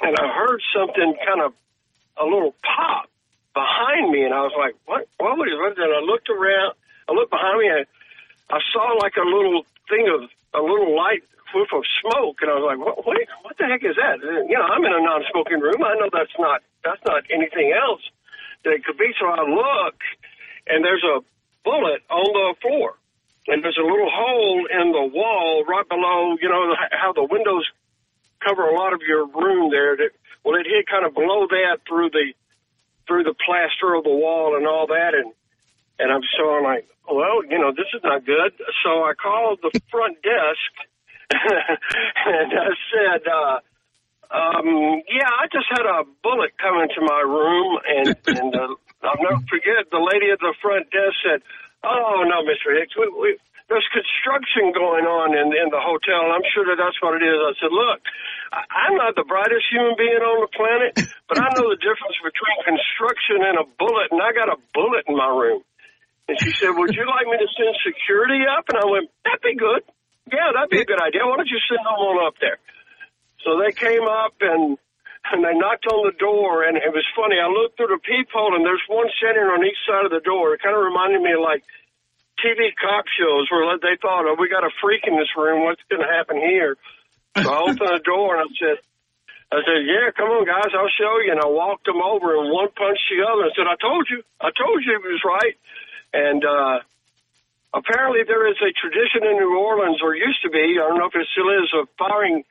and 0.00 0.16
I 0.16 0.26
heard 0.32 0.60
something 0.74 1.14
kind 1.26 1.42
of 1.42 1.52
a 2.16 2.24
little 2.24 2.54
pop 2.64 3.10
behind 3.54 4.10
me, 4.10 4.24
and 4.24 4.34
I 4.34 4.42
was 4.42 4.54
like, 4.58 4.74
"What? 4.86 5.06
What 5.18 5.36
was 5.36 5.48
it?" 5.50 5.82
And 5.82 5.94
I 5.94 6.00
looked 6.00 6.30
around, 6.30 6.74
I 7.08 7.12
looked 7.12 7.30
behind 7.30 7.58
me, 7.60 7.68
and 7.68 7.86
I 8.50 8.58
saw 8.72 8.96
like 8.98 9.16
a 9.16 9.26
little 9.28 9.66
thing 9.88 10.08
of 10.08 10.30
a 10.54 10.62
little 10.62 10.96
light 10.96 11.22
whiff 11.54 11.68
of 11.72 11.84
smoke, 12.00 12.40
and 12.40 12.50
I 12.50 12.54
was 12.54 12.66
like, 12.66 12.80
"What? 12.80 13.06
What, 13.06 13.16
what 13.42 13.54
the 13.58 13.66
heck 13.66 13.84
is 13.84 13.96
that?" 13.96 14.20
And, 14.20 14.48
you 14.48 14.56
know, 14.56 14.68
I'm 14.68 14.84
in 14.84 14.92
a 14.92 15.00
non-smoking 15.00 15.60
room. 15.60 15.80
I 15.84 15.94
know 15.96 16.08
that's 16.12 16.34
not 16.38 16.62
that's 16.84 17.02
not 17.06 17.24
anything 17.30 17.72
else 17.72 18.02
that 18.64 18.72
it 18.72 18.84
could 18.84 18.98
be. 18.98 19.12
So 19.18 19.26
I 19.26 19.42
look, 19.44 19.96
and 20.66 20.84
there's 20.84 21.04
a 21.04 21.20
bullet 21.64 22.02
on 22.10 22.28
the 22.32 22.54
floor, 22.60 22.96
and 23.48 23.62
there's 23.64 23.78
a 23.80 23.86
little 23.86 24.10
hole 24.10 24.66
in 24.68 24.92
the 24.92 25.06
wall 25.12 25.64
right 25.64 25.88
below. 25.88 26.36
You 26.40 26.48
know 26.48 26.74
how 26.92 27.12
the 27.12 27.24
windows 27.24 27.64
cover 28.44 28.68
a 28.68 28.74
lot 28.74 28.92
of 28.92 29.00
your 29.06 29.26
room 29.26 29.70
there. 29.70 29.96
That 29.96 30.10
well, 30.44 30.56
it 30.60 30.66
hit 30.66 30.86
kind 30.86 31.04
of 31.04 31.14
below 31.14 31.46
that 31.48 31.84
through 31.88 32.10
the 32.10 32.32
through 33.06 33.24
the 33.24 33.34
plaster 33.34 33.94
of 33.94 34.04
the 34.04 34.12
wall 34.12 34.56
and 34.56 34.66
all 34.66 34.86
that, 34.88 35.14
and 35.14 35.32
and 35.98 36.12
I'm 36.12 36.22
so 36.36 36.56
I'm 36.56 36.64
like, 36.64 36.88
well, 37.10 37.44
you 37.48 37.58
know, 37.58 37.72
this 37.72 37.88
is 37.94 38.02
not 38.04 38.24
good. 38.24 38.52
So 38.84 39.04
I 39.04 39.12
called 39.14 39.60
the 39.62 39.80
front 39.90 40.22
desk 40.22 40.72
and 41.30 42.52
I 42.52 42.70
said, 42.92 43.22
uh, 43.28 43.60
um, 44.28 45.00
yeah, 45.08 45.28
I 45.28 45.48
just 45.48 45.68
had 45.72 45.88
a 45.88 46.04
bullet 46.20 46.52
come 46.60 46.76
into 46.84 47.00
my 47.00 47.24
room, 47.24 47.80
and 47.80 48.08
and 48.28 48.52
uh, 48.52 48.76
I'll 49.00 49.22
never 49.24 49.40
forget 49.48 49.88
the 49.88 50.04
lady 50.04 50.28
at 50.28 50.40
the 50.40 50.52
front 50.60 50.92
desk 50.92 51.16
said, 51.24 51.40
"Oh 51.80 52.24
no, 52.28 52.44
Mr. 52.44 52.76
Hicks, 52.76 52.92
we, 52.92 53.08
we, 53.08 53.28
there's 53.72 53.88
construction 53.88 54.76
going 54.76 55.08
on 55.08 55.32
in 55.32 55.48
in 55.56 55.72
the 55.72 55.80
hotel, 55.80 56.28
and 56.28 56.32
I'm 56.36 56.44
sure 56.52 56.68
that 56.68 56.76
that's 56.76 57.00
what 57.00 57.16
it 57.16 57.24
is." 57.24 57.40
I 57.40 57.52
said, 57.56 57.72
"Look, 57.72 58.04
I, 58.52 58.60
I'm 58.68 59.00
not 59.00 59.16
the 59.16 59.24
brightest 59.24 59.64
human 59.72 59.96
being 59.96 60.20
on 60.20 60.44
the 60.44 60.52
planet, 60.52 60.92
but 61.28 61.40
I 61.40 61.48
know 61.56 61.72
the 61.72 61.80
difference 61.80 62.20
between 62.20 62.56
construction 62.68 63.48
and 63.48 63.64
a 63.64 63.66
bullet, 63.80 64.12
and 64.12 64.20
I 64.20 64.36
got 64.36 64.52
a 64.52 64.60
bullet 64.76 65.08
in 65.08 65.16
my 65.16 65.32
room." 65.32 65.64
And 66.28 66.36
she 66.38 66.52
said, 66.52 66.76
"Would 66.76 66.94
you 66.94 67.06
like 67.08 67.26
me 67.26 67.36
to 67.40 67.48
send 67.56 67.72
security 67.80 68.44
up?" 68.44 68.68
And 68.68 68.78
I 68.78 68.86
went, 68.86 69.10
"That'd 69.24 69.40
be 69.40 69.56
good. 69.56 69.82
Yeah, 70.30 70.52
that'd 70.52 70.68
be 70.68 70.80
a 70.80 70.84
good 70.84 71.00
idea. 71.00 71.24
Why 71.24 71.36
don't 71.40 71.48
you 71.48 71.60
send 71.68 71.80
them 71.80 71.96
on 71.96 72.26
up 72.26 72.36
there?" 72.40 72.58
So 73.44 73.58
they 73.58 73.72
came 73.72 74.04
up 74.04 74.36
and 74.40 74.76
and 75.32 75.44
they 75.44 75.52
knocked 75.56 75.84
on 75.88 76.08
the 76.08 76.16
door, 76.16 76.64
and 76.64 76.76
it 76.76 76.92
was 76.92 77.04
funny. 77.16 77.36
I 77.36 77.48
looked 77.48 77.76
through 77.76 77.92
the 77.92 78.00
peephole, 78.00 78.54
and 78.56 78.64
there's 78.64 78.84
one 78.88 79.08
standing 79.18 79.44
on 79.44 79.64
each 79.64 79.76
side 79.84 80.04
of 80.04 80.12
the 80.12 80.24
door. 80.24 80.54
It 80.54 80.62
kind 80.62 80.76
of 80.76 80.84
reminded 80.84 81.20
me 81.20 81.32
of 81.32 81.40
like 81.40 81.64
TV 82.40 82.72
cop 82.76 83.04
shows 83.08 83.50
where 83.50 83.64
they 83.80 83.96
thought, 83.96 84.28
"Oh, 84.28 84.36
we 84.38 84.48
got 84.48 84.64
a 84.64 84.72
freak 84.80 85.08
in 85.08 85.16
this 85.16 85.32
room. 85.36 85.64
What's 85.64 85.82
going 85.88 86.04
to 86.04 86.12
happen 86.12 86.36
here?" 86.36 86.76
So 87.40 87.48
I 87.48 87.58
opened 87.72 87.88
the 87.88 88.04
door 88.04 88.36
and 88.36 88.48
I 88.48 88.52
said, 88.60 88.78
"I 89.52 89.58
said, 89.64 89.80
yeah, 89.84 90.10
come 90.12 90.28
on, 90.28 90.44
guys, 90.44 90.72
I'll 90.76 90.92
show 90.92 91.24
you." 91.24 91.32
And 91.32 91.40
I 91.40 91.48
walked 91.48 91.86
them 91.86 92.00
over, 92.04 92.36
and 92.36 92.52
one 92.52 92.68
punched 92.76 93.08
the 93.08 93.24
other, 93.24 93.48
and 93.48 93.52
said, 93.56 93.66
"I 93.66 93.76
told 93.80 94.08
you, 94.10 94.22
I 94.40 94.50
told 94.52 94.84
you 94.84 94.92
it 94.92 95.04
was 95.08 95.24
right." 95.24 95.56
And 96.12 96.44
uh, 96.44 96.80
apparently, 97.74 98.24
there 98.26 98.48
is 98.48 98.56
a 98.60 98.72
tradition 98.72 99.28
in 99.28 99.36
New 99.36 99.58
Orleans, 99.58 100.00
or 100.02 100.14
used 100.14 100.42
to 100.42 100.50
be. 100.50 100.78
I 100.80 100.88
don't 100.88 100.98
know 100.98 101.06
if 101.06 101.14
it 101.14 101.26
still 101.32 101.50
is, 101.50 101.68
of 101.74 101.88
firing 101.98 102.44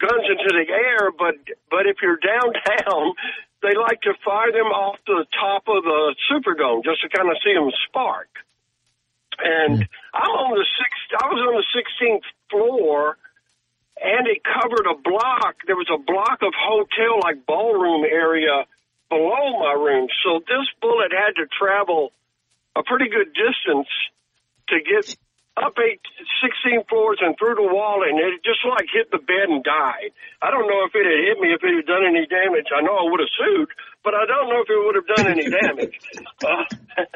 guns 0.00 0.26
into 0.28 0.50
the 0.50 0.66
air, 0.70 1.10
but 1.16 1.34
but 1.70 1.86
if 1.86 1.96
you're 2.02 2.18
downtown, 2.22 3.14
they 3.62 3.74
like 3.78 4.02
to 4.02 4.14
fire 4.24 4.52
them 4.52 4.68
off 4.68 4.98
the 5.06 5.24
top 5.40 5.64
of 5.68 5.82
the 5.82 6.14
Superdome 6.30 6.84
just 6.84 7.00
to 7.02 7.08
kind 7.08 7.30
of 7.30 7.36
see 7.44 7.54
them 7.54 7.70
spark. 7.88 8.28
And 9.38 9.88
I'm 10.14 10.30
on 10.30 10.54
the 10.54 10.66
sixth. 10.78 11.10
I 11.18 11.26
was 11.26 11.42
on 11.42 11.54
the 11.58 11.66
16th 11.74 12.26
floor, 12.50 13.16
and 13.98 14.28
it 14.28 14.42
covered 14.44 14.86
a 14.86 14.94
block. 14.94 15.56
There 15.66 15.74
was 15.74 15.90
a 15.90 15.98
block 15.98 16.38
of 16.42 16.54
hotel 16.54 17.18
like 17.22 17.46
ballroom 17.46 18.04
area 18.04 18.66
below 19.08 19.58
my 19.58 19.74
room. 19.74 20.08
So 20.24 20.40
this 20.40 20.66
bullet 20.80 21.10
had 21.10 21.34
to 21.42 21.46
travel 21.50 22.12
a 22.76 22.82
pretty 22.82 23.08
good 23.08 23.32
distance 23.34 23.88
to 24.68 24.76
get 24.80 25.16
up 25.56 25.78
eight, 25.78 26.02
16 26.42 26.82
floors 26.90 27.22
and 27.22 27.38
through 27.38 27.54
the 27.54 27.62
wall, 27.62 28.02
and 28.02 28.18
it 28.18 28.42
just 28.42 28.58
like 28.66 28.90
hit 28.90 29.06
the 29.14 29.22
bed 29.22 29.46
and 29.46 29.62
died. 29.62 30.10
I 30.42 30.50
don't 30.50 30.66
know 30.66 30.82
if 30.82 30.90
it 30.98 31.06
had 31.06 31.20
hit 31.30 31.38
me, 31.38 31.54
if 31.54 31.62
it 31.62 31.70
had 31.78 31.86
done 31.86 32.02
any 32.02 32.26
damage. 32.26 32.74
I 32.74 32.82
know 32.82 32.98
I 32.98 33.06
would 33.06 33.22
have 33.22 33.30
sued, 33.38 33.70
but 34.02 34.18
I 34.18 34.26
don't 34.26 34.50
know 34.50 34.66
if 34.66 34.68
it 34.68 34.80
would 34.82 34.98
have 34.98 35.06
done 35.14 35.26
any 35.30 35.46
damage. 35.46 35.94
uh, 36.42 36.66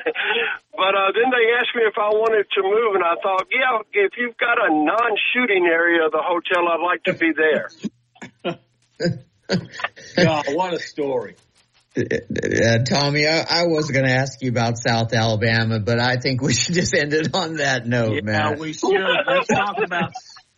but 0.78 0.92
uh, 0.94 1.11
then 1.18 1.34
they 1.34 1.50
asked 1.59 1.74
me 1.74 1.82
if 1.82 1.98
I 1.98 2.14
wanted 2.14 2.46
to 2.54 2.62
move, 2.62 2.94
and 2.94 3.02
I 3.02 3.18
thought, 3.18 3.50
yeah, 3.50 3.82
if 3.90 4.14
you've 4.14 4.38
got 4.38 4.62
a 4.62 4.70
non-shooting 4.70 5.66
area 5.66 6.06
of 6.06 6.12
the 6.14 6.22
hotel, 6.22 6.70
I'd 6.70 6.78
like 6.78 7.02
to 7.11 7.14
be 7.18 7.34
there. 7.34 7.74
God, 10.16 10.44
what 10.54 10.74
a 10.74 10.78
story. 10.78 11.34
Uh, 11.99 12.78
Tommy, 12.84 13.26
I, 13.26 13.44
I 13.49 13.66
was 13.66 13.90
going 13.90 14.07
to 14.07 14.12
ask 14.12 14.40
you 14.40 14.51
about 14.51 14.78
South 14.78 15.12
Alabama, 15.12 15.80
but 15.80 15.99
I 15.99 16.16
think 16.16 16.40
we 16.40 16.55
should 16.55 16.74
just 16.74 16.94
end 16.94 17.12
it 17.12 17.34
on 17.34 17.57
that 17.57 17.86
note, 17.86 18.14
Yeah, 18.14 18.20
man. 18.22 18.59
we 18.59 18.72
should. 18.72 18.90
Let's 19.26 19.49
talk 19.49 19.76
about 19.84 20.12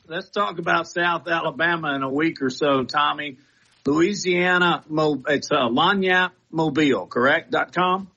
let's 0.07 0.29
talk 0.31 0.59
about 0.59 0.87
South 0.89 1.27
Alabama 1.29 1.95
in 1.95 2.03
a 2.03 2.11
week 2.11 2.43
or 2.43 2.51
so, 2.51 2.85
Tommy. 2.85 3.39
Louisiana, 3.87 4.85
it's 5.29 5.51
uh, 5.51 5.69
Lagniappe 5.69 6.33
Mobile, 6.51 7.07
correct? 7.07 7.51
Dot 7.51 7.73
com. 7.75 8.11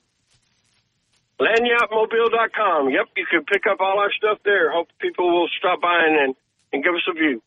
Lagniappemobile.com. 1.40 2.90
Yep, 2.90 3.06
you 3.16 3.26
can 3.30 3.44
pick 3.44 3.62
up 3.70 3.78
all 3.80 3.98
our 3.98 4.10
stuff 4.16 4.38
there. 4.44 4.70
Hope 4.70 4.88
people 5.00 5.32
will 5.32 5.48
stop 5.58 5.80
by 5.80 6.02
and, 6.06 6.34
and 6.72 6.84
give 6.84 6.94
us 6.94 7.02
a 7.10 7.14
view. 7.14 7.42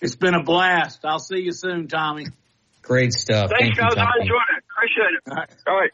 It's 0.00 0.16
been 0.16 0.34
a 0.34 0.42
blast. 0.42 1.00
I'll 1.04 1.18
see 1.18 1.40
you 1.40 1.52
soon, 1.52 1.88
Tommy. 1.88 2.26
Great 2.82 3.12
stuff. 3.12 3.50
Thanks, 3.50 3.78
Thank 3.78 3.94
you. 3.96 4.02
I 4.02 4.12
enjoyed 4.20 4.50
it. 4.56 4.64
Appreciate 4.78 5.14
it. 5.16 5.56
All 5.66 5.74
right. 5.80 5.90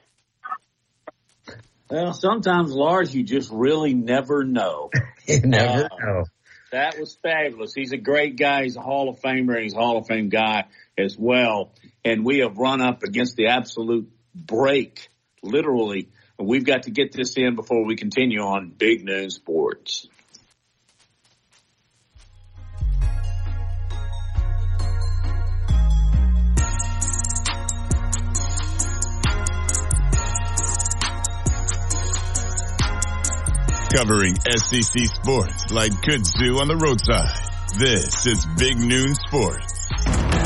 Well, 1.91 2.13
sometimes, 2.13 2.73
Lars, 2.73 3.15
you 3.15 3.23
just 3.23 3.51
really 3.53 3.95
never 3.95 4.45
know. 4.45 4.91
you 5.27 5.41
never 5.41 5.85
Uh, 5.85 5.89
know. 6.05 6.25
That 6.73 6.99
was 6.99 7.17
fabulous. 7.23 7.73
He's 7.75 7.93
a 7.93 7.97
great 7.97 8.37
guy. 8.37 8.65
He's 8.65 8.77
a 8.77 8.81
Hall 8.81 9.09
of 9.09 9.21
Famer. 9.21 9.63
He's 9.63 9.75
a 9.75 9.79
Hall 9.79 9.97
of 9.99 10.07
Fame 10.09 10.29
guy 10.29 10.65
as 10.99 11.17
well. 11.17 11.73
And 12.05 12.25
we 12.25 12.39
have 12.41 12.59
run 12.59 12.81
up 12.81 13.05
against 13.05 13.37
the 13.37 13.47
absolute 13.49 14.11
break, 14.35 15.09
literally. 15.43 16.09
We've 16.37 16.65
got 16.65 16.85
to 16.85 16.91
get 16.91 17.13
this 17.13 17.37
in 17.37 17.55
before 17.55 17.85
we 17.85 17.95
continue 17.95 18.41
on 18.41 18.71
Big 18.71 19.05
Noon 19.05 19.31
Sports. 19.31 20.09
Covering 33.95 34.35
SEC 34.57 35.05
sports 35.07 35.71
like 35.71 35.93
kudzu 35.93 36.59
on 36.61 36.67
the 36.67 36.75
roadside. 36.75 37.31
This 37.79 38.27
is 38.27 38.45
Big 38.59 38.77
Noon 38.77 39.15
Sports. 39.15 39.74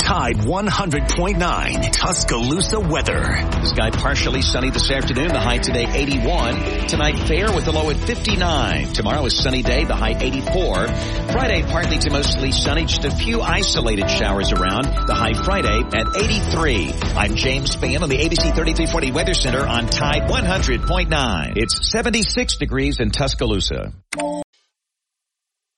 Tide 0.08 0.38
100.9 0.38 1.92
Tuscaloosa 1.92 2.80
weather. 2.80 3.20
The 3.20 3.66
sky 3.66 3.90
partially 3.90 4.40
sunny 4.40 4.70
this 4.70 4.90
afternoon. 4.90 5.28
The 5.28 5.38
high 5.38 5.58
today 5.58 5.84
81. 5.86 6.88
Tonight 6.88 7.28
fair 7.28 7.52
with 7.52 7.66
the 7.66 7.72
low 7.72 7.90
at 7.90 7.98
59. 7.98 8.94
Tomorrow 8.94 9.26
is 9.26 9.36
sunny 9.36 9.62
day. 9.62 9.84
The 9.84 9.94
high 9.94 10.16
84. 10.18 10.88
Friday 11.30 11.62
partly 11.64 11.98
to 11.98 12.10
mostly 12.10 12.52
sunny. 12.52 12.86
Just 12.86 13.04
a 13.04 13.10
few 13.10 13.42
isolated 13.42 14.08
showers 14.08 14.50
around. 14.50 14.84
The 14.84 15.14
high 15.14 15.34
Friday 15.34 15.78
at 15.92 16.16
83. 16.16 16.90
I'm 17.14 17.36
James 17.36 17.76
Spann 17.76 18.00
on 18.00 18.08
the 18.08 18.16
ABC 18.16 18.54
3340 18.54 19.12
Weather 19.12 19.34
Center 19.34 19.66
on 19.66 19.88
Tide 19.88 20.22
100.9. 20.30 21.52
It's 21.56 21.92
76 21.92 22.56
degrees 22.56 22.98
in 23.00 23.10
Tuscaloosa. 23.10 23.92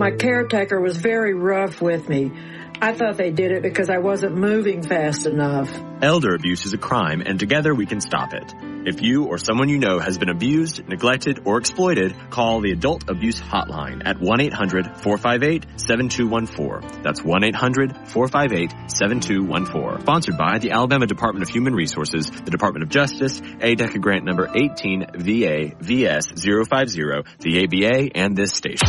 My 0.00 0.10
caretaker 0.12 0.80
was 0.80 0.96
very 0.96 1.34
rough 1.34 1.82
with 1.82 2.08
me. 2.08 2.32
I 2.80 2.94
thought 2.94 3.18
they 3.18 3.30
did 3.30 3.52
it 3.52 3.62
because 3.62 3.90
I 3.90 3.98
wasn't 3.98 4.34
moving 4.34 4.82
fast 4.82 5.26
enough. 5.26 5.70
Elder 6.00 6.34
abuse 6.34 6.64
is 6.64 6.72
a 6.72 6.78
crime 6.78 7.20
and 7.20 7.38
together 7.38 7.74
we 7.74 7.84
can 7.84 8.00
stop 8.00 8.32
it. 8.32 8.54
If 8.86 9.02
you 9.02 9.26
or 9.26 9.36
someone 9.36 9.68
you 9.68 9.78
know 9.78 9.98
has 9.98 10.16
been 10.16 10.30
abused, 10.30 10.88
neglected, 10.88 11.40
or 11.44 11.58
exploited, 11.58 12.16
call 12.30 12.62
the 12.62 12.72
Adult 12.72 13.10
Abuse 13.10 13.42
Hotline 13.42 14.00
at 14.06 14.16
1-800-458-7214. 14.16 17.02
That's 17.02 17.20
1-800-458-7214. 17.20 20.00
Sponsored 20.00 20.38
by 20.38 20.60
the 20.60 20.70
Alabama 20.70 21.06
Department 21.06 21.42
of 21.42 21.50
Human 21.50 21.74
Resources, 21.74 22.30
the 22.30 22.50
Department 22.50 22.84
of 22.84 22.88
Justice, 22.88 23.38
ADECA 23.38 24.00
grant 24.00 24.24
number 24.24 24.48
18 24.48 25.08
VA 25.18 25.72
VS 25.78 26.40
050, 26.40 27.02
the 27.40 27.64
ABA, 27.64 28.16
and 28.16 28.34
this 28.34 28.52
station. 28.52 28.88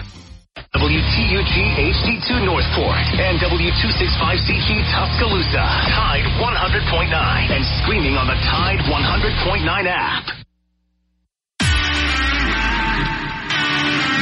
WTUG 0.75 1.55
HD2 1.95 2.45
Northport 2.45 3.07
and 3.15 3.39
W265CG 3.39 4.83
Tuscaloosa. 4.91 5.63
Tide 5.95 6.27
100.9 6.43 7.51
and 7.55 7.65
streaming 7.81 8.17
on 8.17 8.27
the 8.27 8.35
Tide 8.35 8.81
100.9 8.81 9.87
app. 9.87 10.25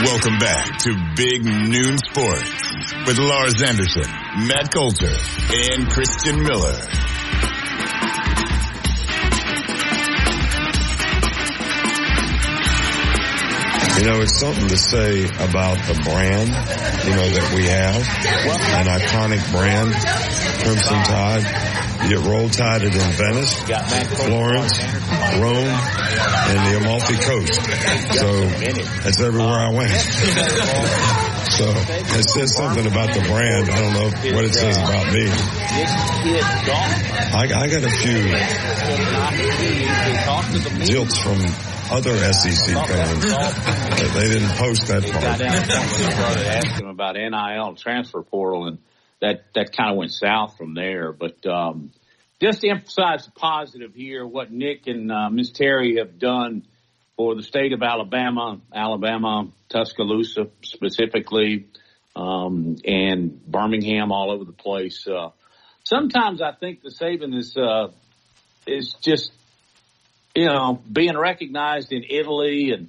Welcome 0.05 0.39
back 0.39 0.79
to 0.81 0.93
Big 1.17 1.43
Noon 1.43 1.97
Sports 1.97 2.93
with 3.07 3.19
Lars 3.19 3.63
Anderson, 3.63 4.05
Matt 4.47 4.71
Coulter, 4.75 5.17
and 5.71 5.89
Christian 5.91 6.43
Miller. 6.43 6.77
You 14.03 14.09
know, 14.09 14.21
it's 14.21 14.41
something 14.41 14.67
to 14.67 14.77
say 14.77 15.27
about 15.27 15.79
the 15.87 15.95
brand, 16.03 16.51
you 17.07 17.15
know, 17.15 17.29
that 17.39 17.53
we 17.55 17.71
have, 17.71 18.03
an 18.03 18.91
iconic 18.91 19.39
brand, 19.55 19.95
Crimson 20.59 20.99
Tide. 21.07 21.47
You 22.03 22.19
get 22.19 22.27
roll 22.27 22.49
tided 22.49 22.93
in 22.99 23.13
Venice, 23.15 23.63
Florence, 23.63 24.75
Rome, 25.39 25.71
and 26.51 26.59
the 26.67 26.83
Amalfi 26.83 27.15
Coast. 27.15 27.63
So 28.19 28.43
that's 29.07 29.21
everywhere 29.21 29.55
I 29.55 29.71
went. 29.71 29.95
so 31.55 31.71
it 32.19 32.29
says 32.29 32.57
something 32.57 32.89
about 32.89 33.15
the 33.15 33.23
brand. 33.23 33.71
I 33.71 33.79
don't 33.79 33.95
know 33.95 34.11
what 34.35 34.45
it 34.45 34.53
says 34.53 34.79
about 34.79 35.15
me. 35.15 35.31
I, 37.39 37.47
I 37.55 37.71
got 37.71 37.85
a 37.87 37.91
few 38.03 38.19
jilts 40.91 41.23
from 41.23 41.39
other 41.93 42.17
SEC 42.33 42.75
fans. 42.89 43.25
they 44.15 44.29
didn't 44.29 44.57
post 44.57 44.87
that 44.87 45.03
part. 45.03 45.41
I 45.43 46.45
asked 46.57 46.81
him 46.81 46.89
about 46.89 47.17
NIL 47.17 47.75
transfer 47.77 48.23
portal, 48.23 48.67
and 48.67 48.79
that 49.21 49.45
that 49.55 49.77
kind 49.77 49.91
of 49.91 49.97
went 49.99 50.13
south 50.13 50.57
from 50.57 50.75
there. 50.75 51.13
But 51.13 51.45
um, 51.47 51.93
just 52.41 52.63
to 52.63 52.71
emphasize 52.71 53.27
the 53.27 53.33
positive 53.33 53.95
here, 53.95 54.27
what 54.27 54.51
Nick 54.51 54.87
and 54.87 55.13
uh, 55.13 55.29
Miss 55.31 55.51
Terry 55.51 55.99
have 55.99 56.19
done 56.19 56.67
for 57.17 57.35
the 57.35 57.43
state 57.43 57.75
of 57.75 57.83
Alabama, 57.83 58.61
Alabama, 58.75 59.49
Tuscaloosa 59.69 60.49
specifically, 60.63 61.67
um, 62.17 62.77
and 62.87 63.45
Birmingham 63.47 64.13
all 64.13 64.31
over 64.31 64.45
the 64.45 64.53
place. 64.53 65.07
Uh, 65.07 65.29
sometimes 65.85 66.41
I 66.41 66.53
think 66.53 66.83
the 66.83 66.91
Saban 66.91 67.37
is 67.37 67.55
uh, 67.57 67.89
is 68.67 68.95
just 69.03 69.33
you 70.35 70.47
know, 70.47 70.83
being 70.91 71.17
recognized 71.17 71.93
in 71.93 72.05
Italy 72.09 72.71
and 72.73 72.89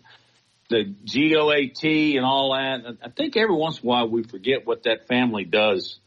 the 0.69 0.83
GOAT 0.83 1.83
and 2.15 2.25
all 2.25 2.53
that. 2.53 2.97
I 3.03 3.09
think 3.09 3.37
every 3.37 3.55
once 3.55 3.79
in 3.79 3.87
a 3.87 3.89
while 3.89 4.09
we 4.09 4.23
forget 4.23 4.65
what 4.65 4.83
that 4.83 5.07
family 5.07 5.43
does 5.43 5.99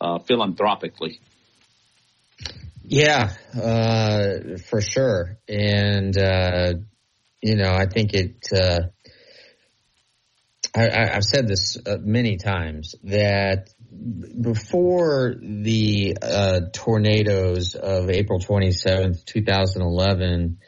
uh, 0.00 0.18
philanthropically. 0.20 1.20
Yeah, 2.82 3.32
uh, 3.54 4.58
for 4.68 4.80
sure. 4.80 5.38
And, 5.48 6.16
uh, 6.16 6.74
you 7.42 7.56
know, 7.56 7.74
I 7.74 7.86
think 7.86 8.14
it, 8.14 8.36
uh, 8.54 8.80
I, 10.74 11.14
have 11.14 11.24
said 11.24 11.48
this 11.48 11.78
uh, 11.84 11.96
many 12.00 12.36
times 12.36 12.94
that 13.04 13.70
before 14.40 15.34
the 15.40 16.16
uh, 16.20 16.60
tornadoes 16.72 17.74
of 17.74 18.10
April 18.10 18.38
27th, 18.38 19.24
2011, 19.24 20.58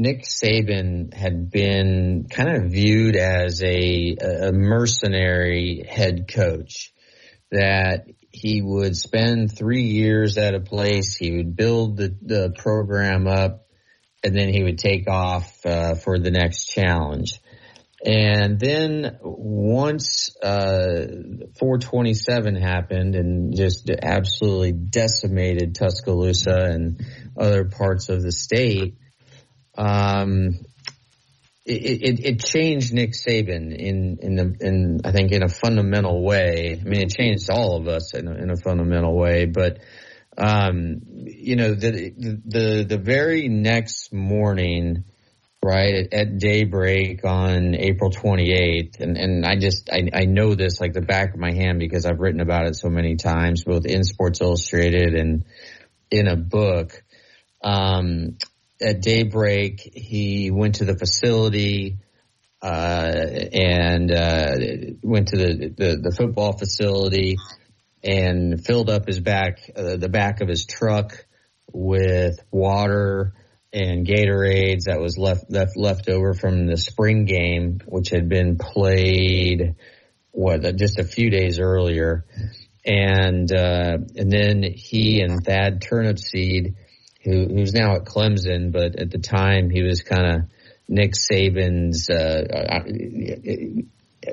Nick 0.00 0.22
Saban 0.24 1.12
had 1.12 1.50
been 1.50 2.26
kind 2.30 2.48
of 2.48 2.70
viewed 2.72 3.16
as 3.16 3.62
a, 3.62 4.16
a 4.18 4.50
mercenary 4.50 5.84
head 5.86 6.26
coach 6.26 6.92
that 7.50 8.06
he 8.30 8.62
would 8.62 8.96
spend 8.96 9.54
three 9.54 9.82
years 9.82 10.38
at 10.38 10.54
a 10.54 10.60
place. 10.60 11.16
He 11.16 11.36
would 11.36 11.54
build 11.54 11.98
the, 11.98 12.16
the 12.22 12.54
program 12.56 13.26
up 13.26 13.66
and 14.24 14.34
then 14.34 14.48
he 14.48 14.62
would 14.62 14.78
take 14.78 15.06
off 15.06 15.66
uh, 15.66 15.94
for 15.96 16.18
the 16.18 16.30
next 16.30 16.66
challenge. 16.66 17.38
And 18.02 18.58
then 18.58 19.18
once 19.20 20.34
uh, 20.42 21.04
427 21.58 22.56
happened 22.56 23.14
and 23.14 23.54
just 23.54 23.90
absolutely 23.90 24.72
decimated 24.72 25.74
Tuscaloosa 25.74 26.70
and 26.70 27.04
other 27.38 27.66
parts 27.66 28.08
of 28.08 28.22
the 28.22 28.32
state, 28.32 28.96
um, 29.76 30.58
it, 31.64 32.02
it, 32.02 32.24
it, 32.24 32.40
changed 32.40 32.92
Nick 32.92 33.12
Saban 33.12 33.76
in 33.76 34.18
in 34.20 34.34
the, 34.34 34.56
in 34.60 35.00
I 35.04 35.12
think 35.12 35.32
in 35.32 35.42
a 35.42 35.48
fundamental 35.48 36.22
way. 36.22 36.78
I 36.80 36.88
mean, 36.88 37.02
it 37.02 37.10
changed 37.10 37.48
all 37.50 37.76
of 37.76 37.86
us 37.86 38.14
in 38.14 38.26
a, 38.26 38.34
in 38.34 38.50
a 38.50 38.56
fundamental 38.56 39.16
way. 39.16 39.46
But 39.46 39.78
um, 40.36 41.00
you 41.04 41.56
know, 41.56 41.74
the, 41.74 42.12
the 42.46 42.84
the 42.88 42.98
very 42.98 43.48
next 43.48 44.12
morning, 44.12 45.04
right 45.62 45.94
at, 45.94 46.12
at 46.14 46.38
daybreak 46.38 47.24
on 47.24 47.74
April 47.74 48.10
28th, 48.10 49.00
and 49.00 49.16
and 49.16 49.46
I 49.46 49.56
just 49.56 49.90
I, 49.92 50.08
I 50.12 50.24
know 50.24 50.54
this 50.54 50.80
like 50.80 50.94
the 50.94 51.02
back 51.02 51.34
of 51.34 51.40
my 51.40 51.52
hand 51.52 51.78
because 51.78 52.06
I've 52.06 52.20
written 52.20 52.40
about 52.40 52.66
it 52.66 52.76
so 52.76 52.88
many 52.88 53.16
times, 53.16 53.64
both 53.64 53.84
in 53.84 54.02
Sports 54.02 54.40
Illustrated 54.40 55.14
and 55.14 55.44
in 56.10 56.26
a 56.26 56.36
book. 56.36 57.02
Um, 57.62 58.38
at 58.80 59.02
daybreak, 59.02 59.80
he 59.94 60.50
went 60.50 60.76
to 60.76 60.84
the 60.84 60.96
facility 60.96 61.98
uh, 62.62 63.12
and 63.52 64.10
uh, 64.10 64.52
went 65.02 65.28
to 65.28 65.36
the, 65.36 65.74
the, 65.76 65.96
the 66.02 66.14
football 66.16 66.56
facility 66.56 67.36
and 68.02 68.64
filled 68.64 68.90
up 68.90 69.06
his 69.06 69.20
back 69.20 69.58
uh, 69.76 69.96
the 69.96 70.08
back 70.08 70.40
of 70.40 70.48
his 70.48 70.64
truck 70.64 71.24
with 71.72 72.38
water 72.50 73.34
and 73.72 74.06
Gatorades 74.06 74.84
that 74.84 75.00
was 75.00 75.16
left 75.16 75.50
left 75.50 75.76
left 75.76 76.08
over 76.08 76.34
from 76.34 76.66
the 76.66 76.76
spring 76.76 77.24
game, 77.24 77.80
which 77.86 78.10
had 78.10 78.28
been 78.28 78.58
played 78.58 79.76
what 80.32 80.76
just 80.76 80.98
a 80.98 81.04
few 81.04 81.30
days 81.30 81.60
earlier, 81.60 82.24
and 82.84 83.50
uh, 83.52 83.98
and 84.16 84.30
then 84.30 84.62
he 84.62 85.20
and 85.20 85.44
Thad 85.44 85.82
Turnipseed 85.82 86.74
who 87.22 87.46
who's 87.46 87.72
now 87.72 87.96
at 87.96 88.04
Clemson, 88.04 88.72
but 88.72 88.98
at 88.98 89.10
the 89.10 89.18
time 89.18 89.70
he 89.70 89.82
was 89.82 90.02
kind 90.02 90.26
of 90.26 90.42
Nick 90.88 91.12
Saban's. 91.12 92.08
Uh, 92.10 92.82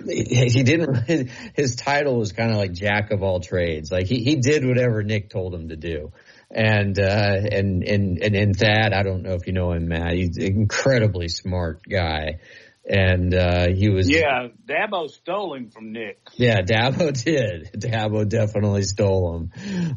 he 0.06 0.64
didn't. 0.64 1.30
His 1.56 1.76
title 1.76 2.18
was 2.18 2.32
kind 2.34 2.52
of 2.52 2.58
like 2.58 2.74
jack 2.74 3.12
of 3.12 3.24
all 3.24 3.40
trades. 3.40 3.92
Like 3.92 4.08
he 4.08 4.24
he 4.24 4.36
did 4.36 4.66
whatever 4.66 5.04
Nick 5.04 5.30
told 5.30 5.54
him 5.54 5.70
to 5.70 5.76
do. 5.76 6.12
And 6.50 6.98
uh, 6.98 7.42
and 7.52 7.84
and 7.84 8.24
and 8.24 8.36
and 8.36 8.56
Thad, 8.56 8.94
I 8.94 9.04
don't 9.04 9.24
know 9.24 9.34
if 9.34 9.48
you 9.48 9.54
know 9.54 9.74
him, 9.74 9.90
Matt. 9.90 10.14
He's 10.14 10.38
an 10.38 10.44
incredibly 10.44 11.28
smart 11.28 11.82
guy 11.88 12.40
and 12.88 13.34
uh, 13.34 13.68
he 13.68 13.90
was 13.90 14.10
yeah. 14.10 14.48
Dabo 14.66 15.10
stole 15.10 15.56
him 15.56 15.70
from 15.70 15.92
Nick. 15.92 16.20
Yeah, 16.36 16.62
Dabo 16.62 17.12
did. 17.24 17.70
Dabo 17.74 18.28
definitely 18.28 18.84
stole 18.84 19.36
him, 19.36 19.52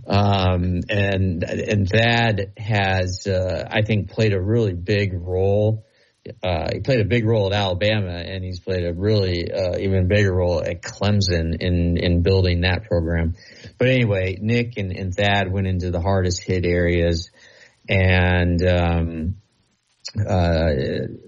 um, 0.07 0.81
and 0.89 1.45
and 1.45 1.89
Thad 1.89 2.53
has 2.57 3.27
uh, 3.27 3.69
I 3.71 3.83
think 3.83 4.11
played 4.11 4.33
a 4.33 4.41
really 4.41 4.75
big 4.75 5.13
role. 5.15 5.87
Uh, 6.43 6.69
he 6.73 6.81
played 6.81 7.01
a 7.01 7.05
big 7.05 7.25
role 7.25 7.47
at 7.47 7.53
Alabama, 7.53 8.13
and 8.13 8.45
he's 8.45 8.61
played 8.61 8.85
a 8.85 8.93
really 8.93 9.51
uh, 9.53 9.79
even 9.79 10.09
bigger 10.09 10.35
role 10.35 10.61
at 10.61 10.83
Clemson 10.83 11.57
in 11.61 11.97
in 11.97 12.23
building 12.23 12.63
that 12.63 12.85
program. 12.85 13.37
But 13.79 13.89
anyway, 13.89 14.37
Nick 14.41 14.77
and, 14.77 14.91
and 14.91 15.15
Thad 15.15 15.51
went 15.51 15.69
into 15.69 15.91
the 15.93 16.01
hardest 16.01 16.43
hit 16.43 16.67
areas, 16.67 17.31
and 17.89 18.61
um, 18.67 19.37
uh, 20.19 20.71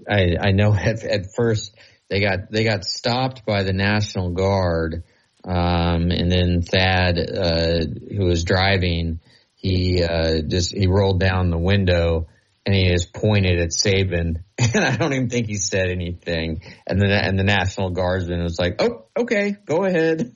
I, 0.09 0.35
I 0.39 0.51
know 0.51 0.73
at, 0.73 1.03
at 1.03 1.33
first 1.35 1.75
they 2.09 2.19
got 2.19 2.51
they 2.51 2.63
got 2.63 2.85
stopped 2.85 3.45
by 3.45 3.63
the 3.63 3.73
National 3.73 4.31
Guard, 4.31 5.03
um, 5.45 6.11
and 6.11 6.31
then 6.31 6.61
Thad, 6.61 7.17
uh, 7.17 7.85
who 8.15 8.25
was 8.25 8.43
driving, 8.43 9.19
he 9.55 10.03
uh, 10.03 10.41
just 10.47 10.75
he 10.75 10.87
rolled 10.87 11.19
down 11.19 11.49
the 11.49 11.57
window 11.57 12.27
and 12.65 12.75
he 12.75 12.89
just 12.89 13.13
pointed 13.13 13.59
at 13.59 13.71
Saban, 13.71 14.43
and 14.57 14.85
I 14.85 14.95
don't 14.95 15.13
even 15.13 15.29
think 15.29 15.47
he 15.47 15.55
said 15.55 15.89
anything. 15.89 16.61
And 16.87 16.99
the 16.99 17.07
and 17.07 17.37
the 17.37 17.43
National 17.43 17.89
Guardsman 17.89 18.41
was 18.41 18.57
like, 18.57 18.81
"Oh, 18.81 19.05
okay, 19.17 19.55
go 19.65 19.83
ahead." 19.83 20.35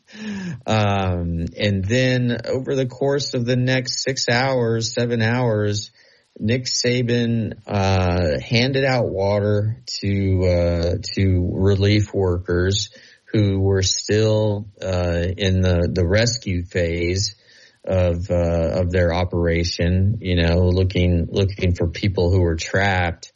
Um, 0.66 1.46
and 1.58 1.86
then 1.86 2.38
over 2.46 2.76
the 2.76 2.86
course 2.86 3.34
of 3.34 3.46
the 3.46 3.56
next 3.56 4.04
six 4.04 4.28
hours, 4.30 4.94
seven 4.94 5.22
hours, 5.22 5.92
Nick 6.40 6.66
Saban 6.66 7.54
uh, 7.66 8.40
handed 8.40 8.86
out 8.86 9.10
water 9.10 9.82
to 10.02 10.46
uh, 10.46 10.96
to 11.16 11.50
relief 11.54 12.14
workers 12.14 12.90
who 13.34 13.60
were 13.60 13.82
still 13.82 14.68
uh, 14.82 15.26
in 15.38 15.62
the, 15.62 15.90
the 15.92 16.06
rescue 16.06 16.64
phase 16.64 17.36
of 17.84 18.30
uh, 18.30 18.82
of 18.82 18.92
their 18.92 19.14
operation. 19.14 20.20
You 20.22 20.36
know, 20.36 20.68
looking 20.68 21.28
looking 21.32 21.74
for 21.74 21.88
people 21.88 22.32
who 22.32 22.42
were 22.42 22.56
trapped, 22.56 23.32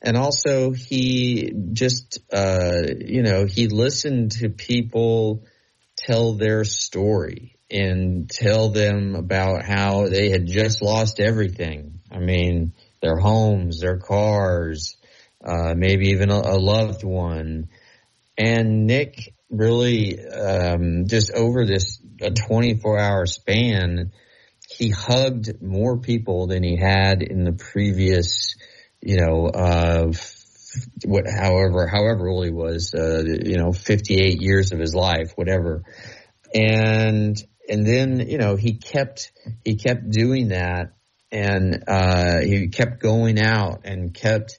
and 0.00 0.16
also 0.16 0.72
he 0.72 1.52
just 1.72 2.18
uh, 2.32 2.82
you 2.98 3.22
know 3.22 3.46
he 3.46 3.68
listened 3.68 4.32
to 4.32 4.48
people 4.48 5.44
tell 5.96 6.32
their 6.34 6.64
story 6.64 7.56
and 7.70 8.28
tell 8.28 8.70
them 8.70 9.14
about 9.14 9.64
how 9.64 10.08
they 10.08 10.30
had 10.30 10.46
just 10.46 10.82
lost 10.82 11.20
everything 11.20 12.00
I 12.12 12.18
mean, 12.18 12.74
their 13.00 13.16
homes, 13.16 13.80
their 13.80 13.98
cars, 13.98 14.96
uh, 15.44 15.74
maybe 15.76 16.10
even 16.10 16.30
a, 16.30 16.36
a, 16.36 16.58
loved 16.58 17.02
one. 17.04 17.68
And 18.36 18.86
Nick 18.86 19.34
really, 19.50 20.18
um, 20.24 21.06
just 21.06 21.32
over 21.32 21.64
this 21.66 22.00
a 22.20 22.30
24 22.30 22.98
hour 22.98 23.26
span, 23.26 24.12
he 24.68 24.90
hugged 24.90 25.62
more 25.62 25.98
people 25.98 26.46
than 26.46 26.62
he 26.62 26.76
had 26.76 27.22
in 27.22 27.44
the 27.44 27.52
previous, 27.52 28.56
you 29.00 29.16
know, 29.16 29.46
uh, 29.46 30.12
what, 31.04 31.24
however, 31.28 31.86
however 31.86 32.28
old 32.28 32.44
he 32.44 32.50
was, 32.50 32.94
uh, 32.94 33.22
you 33.24 33.56
know, 33.56 33.72
58 33.72 34.40
years 34.40 34.72
of 34.72 34.78
his 34.78 34.94
life, 34.94 35.32
whatever. 35.34 35.82
And, 36.54 37.36
and 37.68 37.86
then, 37.86 38.20
you 38.28 38.38
know, 38.38 38.56
he 38.56 38.74
kept, 38.74 39.32
he 39.64 39.76
kept 39.76 40.08
doing 40.10 40.48
that 40.48 40.92
and, 41.32 41.84
uh, 41.88 42.40
he 42.40 42.68
kept 42.68 43.00
going 43.00 43.40
out 43.40 43.80
and 43.84 44.14
kept, 44.14 44.58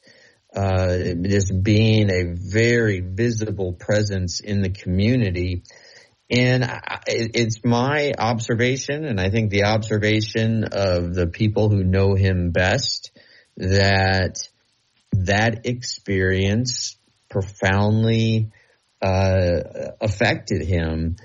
uh, 0.55 0.97
just 1.21 1.63
being 1.63 2.09
a 2.09 2.33
very 2.35 2.99
visible 2.99 3.73
presence 3.73 4.39
in 4.39 4.61
the 4.61 4.69
community. 4.69 5.63
And 6.29 6.63
it's 7.05 7.63
my 7.63 8.13
observation, 8.17 9.05
and 9.05 9.19
I 9.19 9.29
think 9.29 9.51
the 9.51 9.65
observation 9.65 10.63
of 10.63 11.13
the 11.13 11.27
people 11.27 11.69
who 11.69 11.83
know 11.83 12.15
him 12.15 12.51
best, 12.51 13.11
that 13.57 14.47
that 15.11 15.65
experience 15.65 16.97
profoundly 17.29 18.51
uh, 19.01 19.59
affected 20.01 20.65
him. 20.65 21.17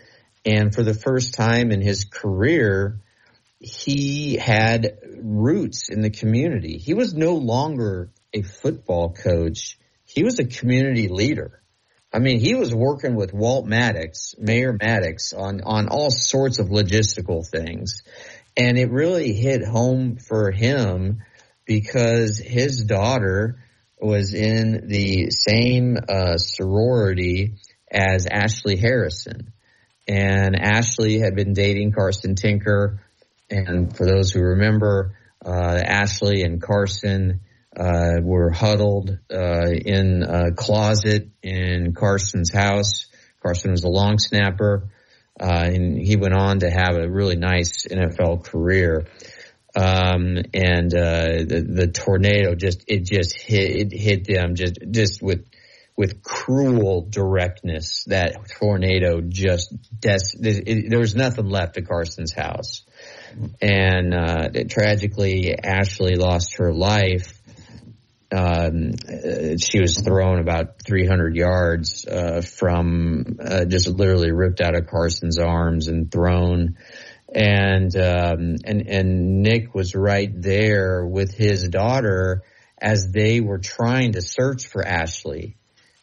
And 0.44 0.74
for 0.74 0.82
the 0.82 0.94
first 0.94 1.34
time 1.34 1.70
in 1.70 1.80
his 1.80 2.05
career, 2.05 3.01
he 3.61 4.36
had 4.36 4.98
roots 5.20 5.88
in 5.88 6.00
the 6.00 6.11
community. 6.11 6.78
He 6.78 6.94
was 6.94 7.14
no 7.14 7.34
longer 7.34 8.11
a 8.32 8.42
football 8.42 9.12
coach. 9.12 9.78
He 10.04 10.22
was 10.22 10.38
a 10.38 10.44
community 10.44 11.09
leader. 11.09 11.62
I 12.12 12.20
mean, 12.20 12.40
he 12.40 12.54
was 12.54 12.74
working 12.74 13.16
with 13.16 13.34
Walt 13.34 13.66
Maddox, 13.66 14.34
Mayor 14.38 14.72
Maddox 14.72 15.32
on, 15.32 15.61
on 15.62 15.88
all 15.88 16.11
sorts 16.11 16.59
of 16.59 16.68
logistical 16.68 17.46
things. 17.46 18.02
And 18.56 18.78
it 18.78 18.90
really 18.90 19.34
hit 19.34 19.62
home 19.64 20.16
for 20.16 20.50
him 20.50 21.22
because 21.66 22.38
his 22.38 22.84
daughter 22.84 23.59
was 24.00 24.32
in 24.32 24.88
the 24.88 25.30
same 25.30 25.98
uh, 26.09 26.38
sorority 26.38 27.56
as 27.90 28.26
Ashley 28.26 28.76
Harrison. 28.76 29.52
And 30.06 30.56
Ashley 30.56 31.18
had 31.18 31.34
been 31.34 31.52
dating 31.52 31.92
Carson 31.92 32.34
Tinker. 32.34 33.02
And 33.51 33.96
for 33.96 34.05
those 34.07 34.30
who 34.30 34.40
remember, 34.40 35.14
uh, 35.44 35.80
Ashley 35.84 36.42
and 36.42 36.61
Carson 36.61 37.40
uh, 37.76 38.20
were 38.22 38.51
huddled 38.51 39.18
uh, 39.32 39.70
in 39.70 40.22
a 40.22 40.53
closet 40.53 41.28
in 41.42 41.94
Carson's 41.94 42.53
house. 42.53 43.07
Carson 43.42 43.70
was 43.70 43.84
a 43.84 43.88
long 43.88 44.18
snapper, 44.18 44.88
uh, 45.40 45.70
and 45.72 45.96
he 45.96 46.16
went 46.16 46.34
on 46.34 46.61
to 46.61 46.70
have 46.70 46.96
a 46.96 47.09
really 47.09 47.36
nice 47.36 47.86
NFL 47.86 48.44
career. 48.44 49.07
Um, 49.76 50.38
and 50.55 50.92
uh, 50.92 51.44
the, 51.46 51.64
the 51.68 51.88
tornado 51.88 52.55
just 52.55 52.84
it 52.88 53.05
just 53.05 53.38
hit 53.38 53.92
it 53.92 53.92
hit 53.92 54.26
them 54.26 54.57
just 54.57 54.78
just 54.90 55.22
with 55.22 55.46
with 55.96 56.22
cruel 56.22 57.07
directness. 57.09 58.05
That 58.07 58.49
tornado 58.59 59.20
just 59.20 59.74
des- 60.01 60.36
it, 60.40 60.90
there 60.90 60.99
was 60.99 61.14
nothing 61.14 61.49
left 61.49 61.76
of 61.76 61.86
Carson's 61.86 62.32
house, 62.32 62.82
and 63.60 64.14
uh, 64.14 64.48
tragically 64.68 65.54
Ashley 65.58 66.16
lost 66.16 66.56
her 66.56 66.72
life 66.72 67.38
um, 68.30 68.92
she 69.58 69.80
was 69.80 69.98
thrown 69.98 70.38
about 70.38 70.82
300 70.84 71.34
yards 71.34 72.06
uh, 72.06 72.42
from 72.42 73.38
uh, 73.42 73.64
just 73.64 73.88
literally 73.88 74.32
ripped 74.32 74.60
out 74.60 74.76
of 74.76 74.86
Carson's 74.86 75.38
arms 75.38 75.88
and 75.88 76.12
thrown. 76.12 76.76
And 77.34 77.94
um, 77.96 78.56
and 78.64 78.88
and 78.88 79.42
Nick 79.42 79.74
was 79.74 79.94
right 79.94 80.30
there 80.34 81.04
with 81.04 81.34
his 81.34 81.68
daughter 81.68 82.42
as 82.80 83.10
they 83.12 83.40
were 83.40 83.58
trying 83.58 84.12
to 84.12 84.22
search 84.22 84.66
for 84.66 84.86
Ashley. 84.86 85.56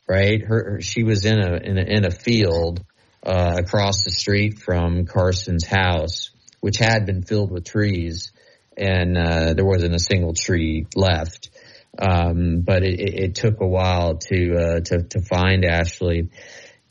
Right, 0.08 0.44
her, 0.44 0.74
her 0.74 0.82
she 0.82 1.04
was 1.04 1.26
in 1.26 1.40
a 1.40 1.56
in 1.56 1.78
a, 1.80 1.82
in 1.82 2.06
a 2.06 2.12
field 2.12 2.84
uh, 3.24 3.56
across 3.58 4.04
the 4.04 4.12
street 4.12 4.60
from 4.60 5.08
Carson's 5.08 5.66
house, 5.66 6.30
which 6.66 6.78
had 6.78 7.06
been 7.06 7.22
filled 7.22 7.52
with 7.52 7.64
trees, 7.64 8.32
and 8.76 9.18
uh, 9.18 9.54
there 9.54 9.66
wasn't 9.66 9.94
a 9.94 10.00
single 10.00 10.34
tree 10.34 10.86
left 10.96 11.50
um, 11.98 12.62
but 12.62 12.84
it, 12.84 13.00
it, 13.00 13.36
took 13.36 13.62
a 13.62 13.68
while 13.68 14.18
to, 14.18 14.56
uh, 14.56 14.80
to, 14.82 15.04
to 15.04 15.22
find 15.22 15.64
Ashley. 15.64 16.30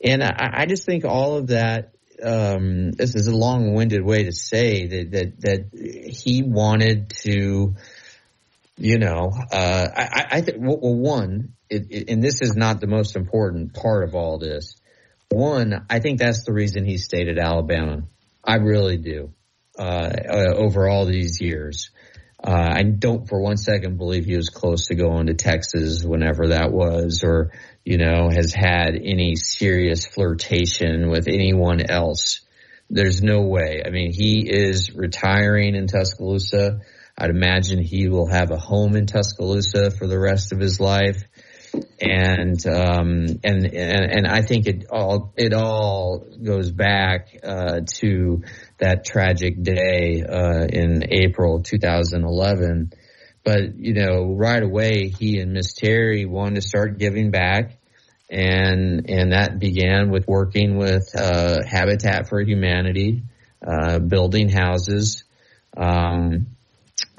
And 0.03 0.23
I, 0.23 0.51
I 0.53 0.65
just 0.65 0.85
think 0.85 1.05
all 1.05 1.37
of 1.37 1.47
that, 1.47 1.93
um, 2.23 2.91
this 2.91 3.15
is 3.15 3.27
a 3.27 3.35
long 3.35 3.73
winded 3.73 4.03
way 4.03 4.23
to 4.23 4.31
say 4.31 4.87
that, 4.87 5.11
that, 5.11 5.41
that 5.41 6.11
he 6.11 6.43
wanted 6.43 7.09
to, 7.23 7.75
you 8.77 8.97
know, 8.97 9.31
uh, 9.51 9.87
I, 9.95 10.25
I 10.31 10.41
think, 10.41 10.57
well, 10.59 10.95
one, 10.95 11.53
it, 11.69 11.87
it, 11.89 12.09
and 12.09 12.23
this 12.23 12.41
is 12.41 12.55
not 12.55 12.79
the 12.79 12.87
most 12.87 13.15
important 13.15 13.73
part 13.73 14.07
of 14.07 14.15
all 14.15 14.39
this. 14.39 14.75
One, 15.29 15.85
I 15.89 15.99
think 15.99 16.19
that's 16.19 16.45
the 16.45 16.53
reason 16.53 16.85
he 16.85 16.97
stayed 16.97 17.27
at 17.27 17.37
Alabama. 17.37 18.03
I 18.43 18.55
really 18.55 18.97
do. 18.97 19.33
Uh, 19.77 20.09
uh 20.29 20.53
over 20.55 20.87
all 20.87 21.05
these 21.05 21.41
years. 21.41 21.89
Uh, 22.45 22.69
I 22.75 22.83
don't 22.83 23.27
for 23.27 23.41
one 23.41 23.57
second 23.57 23.97
believe 23.97 24.25
he 24.25 24.35
was 24.35 24.49
close 24.49 24.87
to 24.87 24.95
going 24.95 25.27
to 25.27 25.33
Texas 25.33 26.03
whenever 26.03 26.49
that 26.49 26.71
was, 26.71 27.23
or, 27.23 27.51
you 27.83 27.97
know, 27.97 28.29
has 28.29 28.53
had 28.53 28.95
any 28.95 29.35
serious 29.35 30.05
flirtation 30.05 31.09
with 31.09 31.27
anyone 31.27 31.81
else. 31.89 32.41
There's 32.89 33.23
no 33.23 33.41
way. 33.41 33.81
I 33.83 33.89
mean, 33.89 34.13
he 34.13 34.47
is 34.47 34.93
retiring 34.93 35.73
in 35.73 35.87
Tuscaloosa. 35.87 36.81
I'd 37.17 37.31
imagine 37.31 37.81
he 37.81 38.09
will 38.09 38.27
have 38.27 38.51
a 38.51 38.59
home 38.59 38.95
in 38.95 39.07
Tuscaloosa 39.07 39.89
for 39.89 40.05
the 40.05 40.19
rest 40.19 40.51
of 40.51 40.59
his 40.59 40.79
life. 40.79 41.23
And, 41.99 42.65
um, 42.67 43.25
and, 43.43 43.65
and, 43.65 44.27
I 44.27 44.41
think 44.41 44.67
it 44.67 44.85
all, 44.89 45.33
it 45.35 45.53
all 45.53 46.25
goes 46.43 46.71
back, 46.71 47.37
uh, 47.43 47.81
to, 47.99 48.43
that 48.77 49.05
tragic 49.05 49.61
day 49.61 50.23
uh, 50.23 50.65
in 50.65 51.03
April 51.11 51.61
2011. 51.61 52.91
But 53.43 53.77
you 53.77 53.93
know, 53.93 54.33
right 54.35 54.61
away, 54.61 55.09
he 55.09 55.39
and 55.39 55.53
Miss 55.53 55.73
Terry 55.73 56.25
wanted 56.25 56.55
to 56.55 56.61
start 56.61 56.97
giving 56.97 57.29
back, 57.29 57.77
and 58.29 59.07
and 59.07 59.33
that 59.33 59.59
began 59.59 60.09
with 60.09 60.27
working 60.27 60.77
with 60.77 61.09
uh, 61.15 61.59
Habitat 61.63 62.27
for 62.27 62.41
Humanity, 62.41 63.21
uh, 63.65 63.99
building 63.99 64.49
houses. 64.49 65.23
Um, 65.77 66.47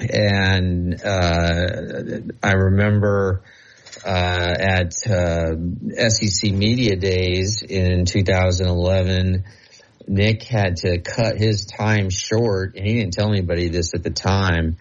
and 0.01 1.01
uh, 1.03 1.67
I 2.43 2.53
remember 2.53 3.43
uh, 4.05 4.55
at 4.59 4.95
uh, 5.07 5.55
SEC 6.09 6.53
Media 6.53 6.97
Days 6.97 7.63
in 7.63 8.05
2011 8.05 9.45
Nick 10.09 10.45
had 10.45 10.77
to 10.79 10.99
cut 10.99 11.37
his 11.37 11.67
time 11.67 12.11
short, 12.11 12.77
and 12.77 12.87
he 12.87 12.95
didn't 12.95 13.15
tell 13.15 13.31
anybody 13.31 13.69
this 13.69 13.93
at 13.95 14.03
the 14.03 14.11
time, 14.11 14.77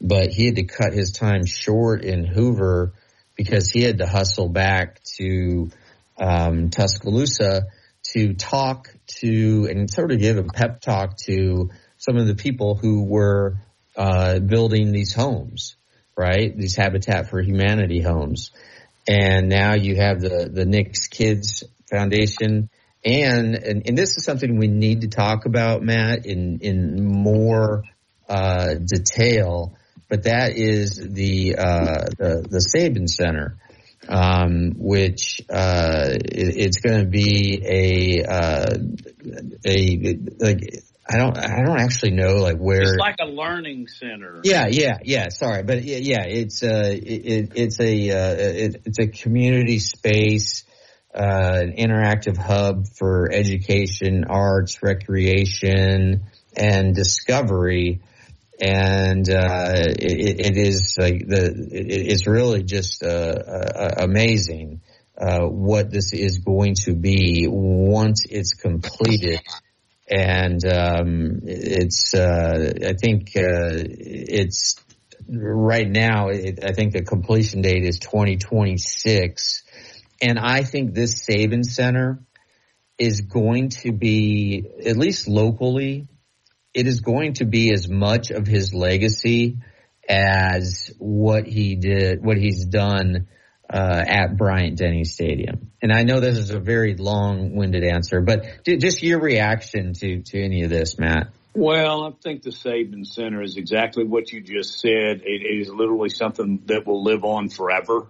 but 0.00 0.28
he 0.28 0.46
had 0.46 0.56
to 0.56 0.64
cut 0.64 0.92
his 0.92 1.12
time 1.12 1.44
short 1.44 2.02
in 2.02 2.24
Hoover 2.24 2.94
because 3.36 3.70
he 3.70 3.82
had 3.82 3.98
to 3.98 4.06
hustle 4.06 4.48
back 4.48 5.02
to 5.18 5.70
um, 6.18 6.70
Tuscaloosa 6.70 7.66
to 8.12 8.34
talk 8.34 8.88
to 9.06 9.68
and 9.70 9.90
sort 9.90 10.12
of 10.12 10.18
give 10.18 10.38
a 10.38 10.44
pep 10.44 10.80
talk 10.80 11.16
to 11.26 11.70
some 11.98 12.16
of 12.16 12.26
the 12.26 12.34
people 12.34 12.74
who 12.74 13.04
were 13.04 13.58
uh, 13.96 14.38
building 14.38 14.92
these 14.92 15.14
homes, 15.14 15.76
right? 16.16 16.56
These 16.56 16.76
Habitat 16.76 17.30
for 17.30 17.40
Humanity 17.40 18.00
homes. 18.00 18.50
And 19.08 19.48
now 19.48 19.74
you 19.74 19.96
have 19.96 20.20
the, 20.20 20.50
the 20.52 20.64
Nick's 20.64 21.08
Kids 21.08 21.64
Foundation 21.90 22.68
and, 23.04 23.54
and, 23.54 23.88
and 23.88 23.96
this 23.96 24.16
is 24.16 24.24
something 24.24 24.58
we 24.58 24.68
need 24.68 25.02
to 25.02 25.08
talk 25.08 25.46
about, 25.46 25.82
Matt, 25.82 26.26
in, 26.26 26.58
in 26.60 27.02
more, 27.02 27.84
uh, 28.28 28.74
detail, 28.74 29.74
but 30.08 30.24
that 30.24 30.56
is 30.56 30.96
the, 30.96 31.56
uh, 31.56 32.04
the, 32.18 32.46
the 32.48 32.58
Saban 32.58 33.08
Center, 33.08 33.56
um, 34.08 34.74
which, 34.76 35.40
uh, 35.48 36.10
it, 36.12 36.56
it's 36.56 36.80
going 36.80 37.00
to 37.00 37.06
be 37.06 37.62
a, 37.64 38.24
uh, 38.24 38.74
a, 39.64 40.18
like, 40.38 40.82
I 41.10 41.16
don't, 41.16 41.36
I 41.36 41.64
don't 41.64 41.80
actually 41.80 42.12
know 42.12 42.36
like 42.36 42.58
where. 42.58 42.82
It's 42.82 42.96
like 42.98 43.16
a 43.20 43.26
learning 43.26 43.88
center. 43.88 44.40
Yeah, 44.44 44.68
yeah, 44.70 44.98
yeah. 45.02 45.28
Sorry, 45.30 45.64
but 45.64 45.82
yeah, 45.82 45.96
yeah 45.96 46.24
it's 46.24 46.62
uh, 46.62 46.90
it, 46.92 47.52
it's 47.56 47.80
a, 47.80 48.10
uh, 48.10 48.34
it, 48.38 48.82
it's 48.84 48.98
a 49.00 49.08
community 49.08 49.80
space 49.80 50.64
uh, 51.14 51.62
an 51.62 51.72
interactive 51.72 52.36
hub 52.36 52.86
for 52.86 53.30
education, 53.32 54.24
arts, 54.28 54.82
recreation, 54.82 56.22
and 56.56 56.94
discovery. 56.94 58.00
And 58.60 59.28
uh, 59.28 59.72
it, 59.98 60.40
it 60.46 60.56
is 60.56 60.96
like 61.00 61.26
the 61.26 61.52
it's 61.72 62.26
really 62.26 62.62
just 62.62 63.02
uh, 63.02 63.06
uh, 63.08 63.94
amazing 63.98 64.82
uh, 65.16 65.46
what 65.46 65.90
this 65.90 66.12
is 66.12 66.38
going 66.38 66.74
to 66.84 66.94
be 66.94 67.46
once 67.48 68.24
it's 68.28 68.52
completed. 68.52 69.40
And 70.10 70.64
um, 70.64 71.40
it's 71.44 72.14
uh, 72.14 72.72
I 72.84 72.94
think 72.94 73.30
it's 73.34 74.74
right 75.28 75.88
now, 75.88 76.28
it, 76.28 76.64
I 76.64 76.72
think 76.72 76.92
the 76.92 77.02
completion 77.02 77.62
date 77.62 77.84
is 77.84 77.98
2026. 78.00 79.62
And 80.20 80.38
I 80.38 80.64
think 80.64 80.94
this 80.94 81.24
Saban 81.24 81.64
Center 81.64 82.20
is 82.98 83.22
going 83.22 83.70
to 83.70 83.92
be, 83.92 84.64
at 84.84 84.96
least 84.96 85.28
locally, 85.28 86.08
it 86.74 86.86
is 86.86 87.00
going 87.00 87.34
to 87.34 87.44
be 87.44 87.72
as 87.72 87.88
much 87.88 88.30
of 88.30 88.46
his 88.46 88.74
legacy 88.74 89.58
as 90.08 90.92
what 90.98 91.46
he 91.46 91.76
did, 91.76 92.24
what 92.24 92.36
he's 92.36 92.64
done 92.64 93.28
uh, 93.72 94.04
at 94.06 94.36
Bryant 94.36 94.78
Denny 94.78 95.04
Stadium. 95.04 95.70
And 95.80 95.92
I 95.92 96.02
know 96.02 96.20
this 96.20 96.38
is 96.38 96.50
a 96.50 96.58
very 96.58 96.96
long-winded 96.96 97.84
answer, 97.84 98.20
but 98.20 98.64
just 98.64 99.02
your 99.02 99.20
reaction 99.20 99.92
to 99.94 100.22
to 100.22 100.42
any 100.42 100.64
of 100.64 100.70
this, 100.70 100.98
Matt. 100.98 101.28
Well, 101.54 102.04
I 102.04 102.10
think 102.22 102.42
the 102.42 102.50
Saban 102.50 103.06
Center 103.06 103.42
is 103.42 103.56
exactly 103.56 104.04
what 104.04 104.32
you 104.32 104.40
just 104.40 104.80
said. 104.80 105.22
It 105.24 105.60
is 105.60 105.68
literally 105.68 106.08
something 106.08 106.62
that 106.66 106.86
will 106.86 107.02
live 107.02 107.24
on 107.24 107.48
forever, 107.48 108.06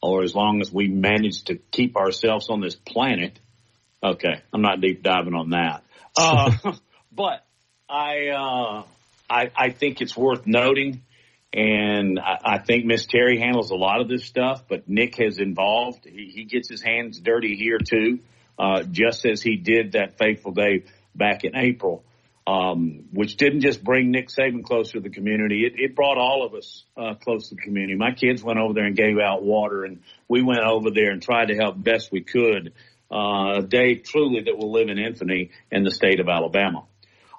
or 0.00 0.22
as 0.22 0.34
long 0.34 0.60
as 0.60 0.72
we 0.72 0.88
manage 0.88 1.44
to 1.44 1.56
keep 1.56 1.96
ourselves 1.96 2.48
on 2.48 2.60
this 2.60 2.74
planet. 2.74 3.38
Okay, 4.02 4.42
I'm 4.52 4.62
not 4.62 4.80
deep 4.80 5.02
diving 5.02 5.34
on 5.34 5.50
that, 5.50 5.84
uh, 6.16 6.52
but 7.12 7.44
I, 7.88 8.28
uh, 8.28 8.82
I 9.30 9.50
I 9.56 9.70
think 9.70 10.00
it's 10.00 10.16
worth 10.16 10.46
noting 10.46 11.02
and 11.52 12.18
I, 12.18 12.38
I 12.54 12.58
think 12.58 12.84
Miss 12.86 13.06
Terry 13.06 13.38
handles 13.38 13.70
a 13.70 13.74
lot 13.74 14.00
of 14.00 14.08
this 14.08 14.24
stuff, 14.24 14.64
but 14.68 14.88
Nick 14.88 15.16
has 15.16 15.38
involved. 15.38 16.06
He, 16.06 16.32
he 16.34 16.44
gets 16.44 16.68
his 16.68 16.82
hands 16.82 17.20
dirty 17.20 17.56
here 17.56 17.78
too, 17.78 18.20
uh, 18.58 18.84
just 18.84 19.26
as 19.26 19.42
he 19.42 19.56
did 19.56 19.92
that 19.92 20.18
fateful 20.18 20.52
day 20.52 20.84
back 21.14 21.44
in 21.44 21.54
April, 21.54 22.04
um, 22.46 23.04
which 23.12 23.36
didn't 23.36 23.60
just 23.60 23.84
bring 23.84 24.10
Nick 24.10 24.28
Saban 24.28 24.64
closer 24.64 24.94
to 24.94 25.00
the 25.00 25.10
community. 25.10 25.66
It, 25.66 25.74
it 25.76 25.94
brought 25.94 26.16
all 26.16 26.44
of 26.46 26.54
us 26.54 26.84
uh, 26.96 27.14
close 27.14 27.50
to 27.50 27.54
the 27.54 27.60
community. 27.60 27.96
My 27.96 28.12
kids 28.12 28.42
went 28.42 28.58
over 28.58 28.72
there 28.72 28.86
and 28.86 28.96
gave 28.96 29.18
out 29.18 29.42
water, 29.42 29.84
and 29.84 30.00
we 30.28 30.42
went 30.42 30.60
over 30.60 30.90
there 30.90 31.10
and 31.10 31.22
tried 31.22 31.48
to 31.48 31.54
help 31.54 31.82
best 31.82 32.10
we 32.10 32.22
could. 32.22 32.72
Uh, 33.10 33.58
a 33.58 33.62
day 33.62 33.96
truly 33.96 34.44
that 34.44 34.56
will 34.56 34.72
live 34.72 34.88
in 34.88 34.98
infamy 34.98 35.50
in 35.70 35.84
the 35.84 35.90
state 35.90 36.18
of 36.18 36.30
Alabama. 36.30 36.84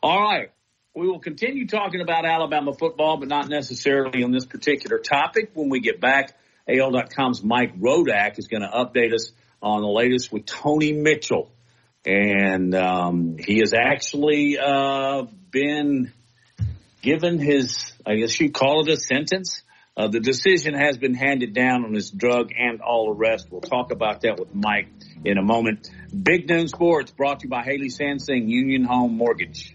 All 0.03 0.22
right. 0.22 0.51
We 0.96 1.08
will 1.08 1.20
continue 1.20 1.66
talking 1.66 2.02
about 2.02 2.24
Alabama 2.24 2.72
football, 2.72 3.18
but 3.18 3.28
not 3.28 3.50
necessarily 3.50 4.24
on 4.24 4.32
this 4.32 4.46
particular 4.46 5.00
topic. 5.00 5.50
When 5.56 5.70
we 5.70 5.80
get 5.80 6.00
back, 6.00 6.38
AL.com's 6.68 7.44
Mike 7.44 7.80
Rodak 7.80 8.38
is 8.38 8.48
going 8.48 8.62
to 8.62 8.68
update 8.68 9.12
us 9.12 9.32
on 9.60 9.82
the 9.82 9.88
latest 9.88 10.32
with 10.32 10.46
Tony 10.46 10.94
Mitchell. 10.94 11.52
And 12.06 12.76
um, 12.76 13.38
he 13.39 13.58
has 13.62 13.74
actually 13.74 14.60
uh, 14.60 15.24
been 15.50 16.14
given 17.02 17.39
his, 17.39 17.91
I 18.06 18.18
guess 18.18 18.39
you 18.39 18.52
call 18.52 18.82
it 18.82 18.89
a 18.89 18.98
sentence. 18.98 19.64
Uh, 19.98 20.10
the 20.10 20.20
decision 20.20 20.76
has 20.76 21.00
been 21.00 21.16
handed 21.16 21.56
down 21.56 21.86
on 21.86 21.96
his 21.96 22.12
drug 22.12 22.52
and 22.56 22.82
all 22.82 23.12
arrest. 23.12 23.48
We'll 23.50 23.62
talk 23.62 23.91
about 23.91 24.22
that 24.22 24.39
with 24.39 24.54
Mike 24.54 24.89
in 25.26 25.39
a 25.39 25.44
moment. 25.44 25.89
Big 26.12 26.48
Noon 26.48 26.68
Sports 26.68 27.10
brought 27.10 27.39
to 27.39 27.46
you 27.46 27.50
by 27.50 27.64
Haley 27.64 27.89
Sansing 27.89 28.48
Union 28.48 28.84
Home 28.84 29.18
Mortgage. 29.18 29.74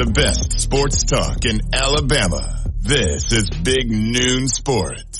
The 0.00 0.06
best 0.06 0.58
sports 0.58 1.04
talk 1.04 1.44
in 1.44 1.60
Alabama. 1.74 2.64
This 2.80 3.32
is 3.32 3.50
Big 3.50 3.90
Noon 3.90 4.48
Sports. 4.48 5.19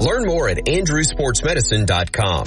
Learn 0.00 0.26
more 0.26 0.48
at 0.48 0.58
andrewsportsmedicine.com. 0.58 2.46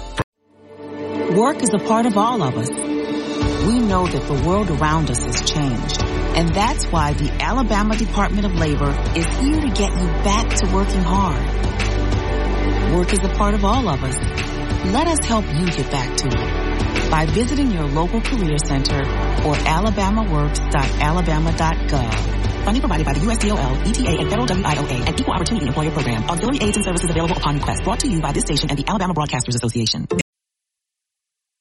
Work 1.41 1.63
is 1.63 1.73
a 1.73 1.79
part 1.79 2.05
of 2.05 2.19
all 2.19 2.43
of 2.43 2.55
us. 2.55 2.69
We 2.69 3.79
know 3.79 4.05
that 4.05 4.27
the 4.27 4.43
world 4.47 4.69
around 4.69 5.09
us 5.09 5.23
has 5.23 5.41
changed. 5.41 6.03
And 6.37 6.53
that's 6.53 6.85
why 6.85 7.13
the 7.13 7.31
Alabama 7.41 7.97
Department 7.97 8.45
of 8.45 8.53
Labor 8.53 8.91
is 9.15 9.25
here 9.25 9.59
to 9.59 9.69
get 9.69 9.89
you 9.89 10.05
back 10.21 10.53
to 10.57 10.67
working 10.71 11.01
hard. 11.01 11.43
Work 12.93 13.11
is 13.11 13.23
a 13.23 13.29
part 13.29 13.55
of 13.55 13.65
all 13.65 13.89
of 13.89 14.03
us. 14.03 14.15
Let 14.93 15.07
us 15.07 15.25
help 15.25 15.47
you 15.47 15.65
get 15.65 15.89
back 15.89 16.15
to 16.17 16.27
it 16.27 17.09
by 17.09 17.25
visiting 17.25 17.71
your 17.71 17.85
local 17.85 18.21
career 18.21 18.59
center 18.59 18.99
or 18.99 19.55
alabamaworks.alabama.gov. 19.65 22.65
Funding 22.65 22.81
provided 22.81 23.05
by 23.07 23.13
the 23.13 23.21
USDOL, 23.21 23.87
ETA, 23.87 24.19
and 24.19 24.29
Federal 24.29 24.45
WIOA 24.45 25.07
and 25.07 25.19
Equal 25.19 25.33
Opportunity 25.33 25.65
Employer 25.65 25.89
Program. 25.89 26.23
Auxiliary 26.25 26.59
aids 26.61 26.77
and 26.77 26.85
services 26.85 27.09
available 27.09 27.35
upon 27.35 27.55
request. 27.55 27.83
Brought 27.83 28.01
to 28.01 28.07
you 28.07 28.21
by 28.21 28.31
this 28.31 28.43
station 28.43 28.69
and 28.69 28.77
the 28.77 28.87
Alabama 28.87 29.15
Broadcasters 29.15 29.55
Association. 29.55 30.05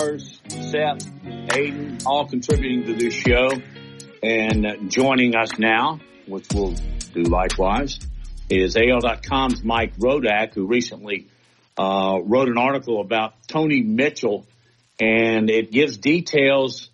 Lars, 0.00 0.40
Seth, 0.48 1.04
Aiden, 1.48 2.02
all 2.06 2.26
contributing 2.26 2.84
to 2.86 2.94
this 2.94 3.12
show. 3.12 3.50
And 4.22 4.90
joining 4.90 5.36
us 5.36 5.58
now, 5.58 6.00
which 6.26 6.46
we'll 6.54 6.74
do 7.12 7.22
likewise, 7.24 7.98
is 8.48 8.76
AL.com's 8.76 9.62
Mike 9.62 9.98
Rodak, 9.98 10.54
who 10.54 10.66
recently 10.66 11.28
uh, 11.76 12.18
wrote 12.22 12.48
an 12.48 12.56
article 12.56 13.02
about 13.02 13.34
Tony 13.46 13.82
Mitchell, 13.82 14.46
and 14.98 15.50
it 15.50 15.70
gives 15.70 15.98
details 15.98 16.88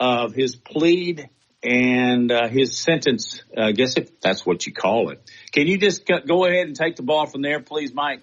of 0.00 0.34
his 0.34 0.56
plead 0.56 1.30
and 1.62 2.32
uh, 2.32 2.48
his 2.48 2.76
sentence. 2.76 3.40
I 3.56 3.70
guess 3.70 3.96
if 3.96 4.20
that's 4.20 4.44
what 4.44 4.66
you 4.66 4.72
call 4.72 5.10
it. 5.10 5.22
Can 5.52 5.68
you 5.68 5.78
just 5.78 6.04
go 6.06 6.44
ahead 6.44 6.66
and 6.66 6.74
take 6.74 6.96
the 6.96 7.04
ball 7.04 7.26
from 7.26 7.42
there, 7.42 7.60
please, 7.60 7.94
Mike? 7.94 8.22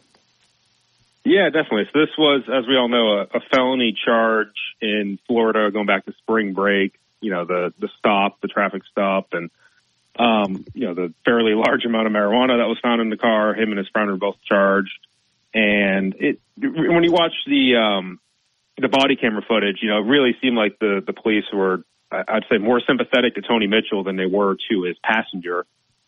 Yeah, 1.26 1.50
definitely. 1.50 1.90
So 1.92 2.00
this 2.00 2.16
was, 2.20 2.44
as 2.48 2.68
we 2.68 2.78
all 2.78 2.88
know, 2.88 3.18
a, 3.18 3.38
a 3.38 3.42
felony 3.52 3.98
charge 4.06 4.54
in 4.80 5.18
Florida 5.28 5.72
going 5.72 5.88
back 5.88 6.06
to 6.06 6.14
spring 6.20 6.54
break. 6.54 6.94
You 7.20 7.32
know, 7.32 7.46
the 7.46 7.74
the 7.80 7.90
stop, 7.98 8.40
the 8.42 8.48
traffic 8.48 8.84
stop, 8.92 9.34
and 9.34 9.50
um, 10.20 10.66
you 10.76 10.86
know 10.86 10.94
the 10.94 11.14
fairly 11.26 11.54
large 11.54 11.84
amount 11.84 12.06
of 12.06 12.14
marijuana 12.14 12.60
that 12.60 12.68
was 12.68 12.78
found 12.82 13.02
in 13.02 13.10
the 13.10 13.18
car. 13.18 13.56
Him 13.56 13.70
and 13.70 13.80
his 13.80 13.88
friend 13.88 14.12
were 14.12 14.18
both 14.18 14.38
charged. 14.48 15.00
And 15.52 16.14
it 16.20 16.40
when 16.58 17.04
you 17.04 17.12
watch 17.12 17.34
the 17.48 17.78
um, 17.78 18.20
the 18.78 18.90
body 18.90 19.16
camera 19.16 19.42
footage, 19.48 19.78
you 19.82 19.90
know, 19.90 20.00
it 20.00 20.06
really 20.06 20.36
seemed 20.42 20.58
like 20.58 20.78
the 20.78 21.02
the 21.06 21.14
police 21.14 21.46
were, 21.52 21.84
I'd 22.12 22.46
say, 22.52 22.60
more 22.60 22.82
sympathetic 22.86 23.34
to 23.36 23.42
Tony 23.42 23.66
Mitchell 23.66 24.04
than 24.04 24.16
they 24.16 24.28
were 24.28 24.58
to 24.70 24.84
his 24.84 24.98
passenger. 25.04 25.66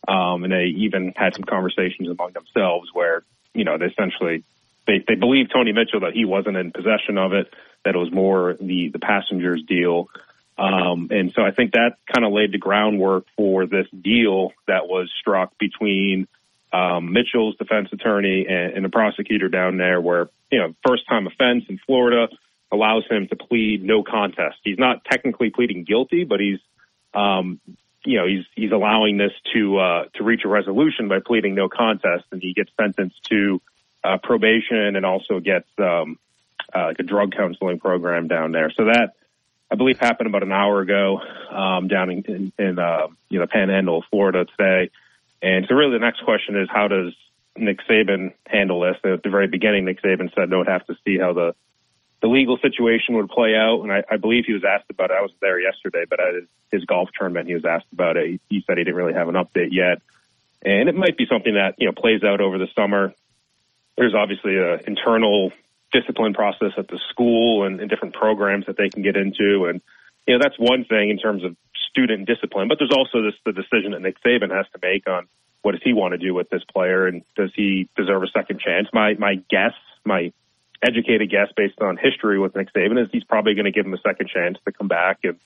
Um, 0.08 0.44
and 0.44 0.54
they 0.54 0.66
even 0.78 1.14
had 1.16 1.34
some 1.34 1.44
conversations 1.44 2.08
among 2.08 2.32
themselves 2.34 2.90
where, 2.94 3.24
you 3.54 3.64
know, 3.64 3.78
they 3.78 3.86
essentially 3.88 4.44
they 4.88 5.04
they 5.08 5.16
believed 5.16 5.52
Tony 5.54 5.74
Mitchell 5.74 6.00
that 6.02 6.14
he 6.14 6.26
wasn't 6.26 6.58
in 6.58 6.72
possession 6.72 7.18
of 7.18 7.34
it, 7.34 7.54
that 7.86 7.94
it 7.94 7.98
was 7.98 8.12
more 8.12 8.56
the 8.60 8.90
the 8.90 9.00
passenger's 9.00 9.62
deal. 9.64 10.10
Um, 10.58 11.10
and 11.12 11.32
so 11.36 11.44
I 11.44 11.52
think 11.52 11.74
that 11.74 11.98
kind 12.12 12.26
of 12.26 12.34
laid 12.34 12.52
the 12.52 12.58
groundwork 12.58 13.26
for 13.36 13.68
this 13.68 13.86
deal 14.02 14.54
that 14.68 14.88
was 14.88 15.12
struck 15.20 15.56
between 15.60 16.28
um, 16.74 17.14
Mitchell's 17.14 17.56
defense 17.58 17.90
attorney 17.92 18.48
and, 18.50 18.74
and 18.74 18.86
the 18.86 18.90
prosecutor 18.90 19.50
down 19.50 19.78
there, 19.78 20.02
where 20.02 20.30
you 20.52 20.60
know 20.60 20.74
first 20.86 21.08
time 21.08 21.28
offense 21.28 21.66
in 21.70 21.80
Florida 21.86 22.28
allows 22.72 23.06
him 23.10 23.28
to 23.28 23.36
plead 23.36 23.84
no 23.84 24.04
contest. 24.04 24.58
He's 24.64 24.80
not 24.80 25.06
technically 25.06 25.50
pleading 25.50 25.84
guilty, 25.84 26.24
but 26.24 26.40
he's 26.40 26.60
um, 27.14 27.60
you 28.04 28.18
know 28.18 28.28
he's 28.28 28.46
he's 28.56 28.72
allowing 28.72 29.18
this 29.18 29.34
to 29.54 29.78
uh, 29.78 30.06
to 30.16 30.24
reach 30.24 30.42
a 30.44 30.48
resolution 30.48 31.08
by 31.08 31.20
pleading 31.20 31.56
no 31.56 31.70
contest, 31.70 32.26
and 32.32 32.42
he 32.42 32.54
gets 32.54 32.72
sentenced 32.80 33.24
to 33.26 33.62
uh, 34.08 34.18
probation 34.18 34.96
and 34.96 35.06
also 35.06 35.40
gets 35.40 35.68
um, 35.80 36.18
uh, 36.74 36.86
like 36.88 37.00
a 37.00 37.04
drug 37.04 37.34
counseling 37.36 37.80
program 37.80 38.28
down 38.28 38.52
there. 38.52 38.72
So 38.76 38.86
that 38.86 39.14
I 39.70 39.76
believe 39.76 40.00
happened 40.00 40.28
about 40.28 40.44
an 40.44 40.52
hour 40.52 40.82
ago 40.82 41.20
um, 41.52 41.88
down 41.88 42.10
in, 42.10 42.24
in, 42.24 42.54
in 42.58 42.80
uh, 42.80 43.08
you 43.30 43.40
know 43.40 43.48
Panhandle, 43.48 44.04
Florida 44.10 44.46
today. 44.46 44.90
And 45.42 45.66
so 45.68 45.76
really 45.76 45.94
the 45.94 46.00
next 46.00 46.24
question 46.24 46.60
is 46.60 46.68
how 46.72 46.88
does 46.88 47.14
Nick 47.56 47.80
Saban 47.90 48.34
handle 48.48 48.82
this? 48.82 48.98
At 49.04 49.24
the 49.24 49.30
very 49.30 49.48
beginning, 49.48 49.86
Nick 49.86 50.02
Saban 50.02 50.34
said 50.34 50.50
no, 50.50 50.60
would 50.60 50.68
have 50.68 50.86
to 50.88 50.96
see 51.06 51.18
how 51.18 51.34
the 51.34 51.54
the 52.22 52.28
legal 52.28 52.58
situation 52.58 53.16
would 53.16 53.30
play 53.30 53.56
out. 53.56 53.82
And 53.82 53.92
I, 53.92 54.04
I 54.10 54.18
believe 54.18 54.46
he 54.46 54.54
was 54.54 54.64
asked 54.64 54.90
about 54.90 55.12
it. 55.12 55.18
I 55.18 55.22
was 55.22 55.32
there 55.40 55.60
yesterday, 55.60 56.06
but 56.10 56.20
at 56.20 56.34
his, 56.34 56.44
his 56.72 56.86
golf 56.86 57.10
tournament, 57.18 57.48
he 57.48 57.54
was 57.54 57.66
asked 57.66 57.92
about 57.94 58.18
it. 58.18 58.28
He, 58.28 58.40
he 58.50 58.64
said 58.66 58.78
he 58.78 58.84
didn't 58.84 58.96
really 58.96 59.14
have 59.14 59.30
an 59.30 59.36
update 59.36 59.70
yet. 59.72 60.02
And 60.64 60.90
it 60.90 60.96
might 60.96 61.16
be 61.16 61.28
something 61.30 61.54
that, 61.54 61.76
you 61.78 61.86
know, 61.86 61.92
plays 61.92 62.24
out 62.24 62.42
over 62.42 62.58
the 62.58 62.68
summer. 62.76 63.14
There's 63.98 64.14
obviously 64.14 64.58
an 64.58 64.82
internal 64.88 65.52
discipline 65.92 66.34
process 66.34 66.72
at 66.78 66.88
the 66.88 67.00
school 67.10 67.66
and, 67.66 67.80
and 67.80 67.90
different 67.90 68.14
programs 68.14 68.66
that 68.68 68.78
they 68.78 68.90
can 68.90 69.02
get 69.02 69.16
into. 69.16 69.66
And, 69.66 69.82
you 70.28 70.34
know, 70.38 70.40
that's 70.42 70.58
one 70.60 70.86
thing 70.86 71.10
in 71.10 71.18
terms 71.18 71.44
of 71.44 71.56
student 71.90 72.28
discipline, 72.28 72.68
but 72.68 72.78
there's 72.80 72.92
also 72.92 73.24
this, 73.24 73.34
the 73.46 73.54
decision 73.54 73.92
that 73.92 74.02
Nick 74.02 74.22
Saban 74.22 74.52
has 74.52 74.66
to 74.74 74.80
make 74.82 75.08
on 75.08 75.28
what 75.62 75.72
does 75.72 75.82
he 75.84 75.94
want 75.94 76.12
to 76.12 76.18
do 76.18 76.34
with 76.34 76.50
this 76.50 76.64
player 76.72 77.08
and 77.08 77.24
does 77.36 77.52
he 77.56 77.90
deserve 77.96 78.24
a 78.24 78.28
second 78.28 78.60
chance? 78.60 78.88
My, 78.94 79.16
my 79.16 79.36
guess, 79.50 79.74
my 80.06 80.32
educated 80.82 81.32
guess 81.32 81.48
based 81.56 81.82
on 81.82 81.98
history 81.98 82.38
with 82.38 82.56
Nick 82.56 82.72
Saban 82.74 83.02
is 83.02 83.10
he's 83.12 83.24
probably 83.24 83.56
going 83.56 83.66
to 83.66 83.72
give 83.72 83.86
him 83.86 83.94
a 83.94 84.02
second 84.06 84.30
chance 84.30 84.58
to 84.66 84.72
come 84.72 84.88
back 84.88 85.20
and, 85.24 85.40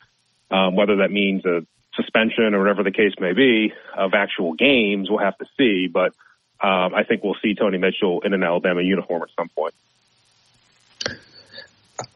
um, 0.49 0.75
whether 0.75 0.97
that 0.97 1.11
means 1.11 1.45
a 1.45 1.65
suspension 1.95 2.53
or 2.53 2.59
whatever 2.59 2.83
the 2.83 2.91
case 2.91 3.13
may 3.19 3.31
be 3.31 3.73
of 3.95 4.13
actual 4.13 4.53
games, 4.53 5.09
we'll 5.09 5.19
have 5.19 5.37
to 5.37 5.45
see. 5.57 5.87
But, 5.87 6.13
um, 6.63 6.93
I 6.93 7.03
think 7.07 7.23
we'll 7.23 7.37
see 7.41 7.55
Tony 7.55 7.77
Mitchell 7.77 8.21
in 8.23 8.33
an 8.33 8.43
Alabama 8.43 8.81
uniform 8.81 9.23
at 9.23 9.29
some 9.37 9.49
point. 9.49 9.73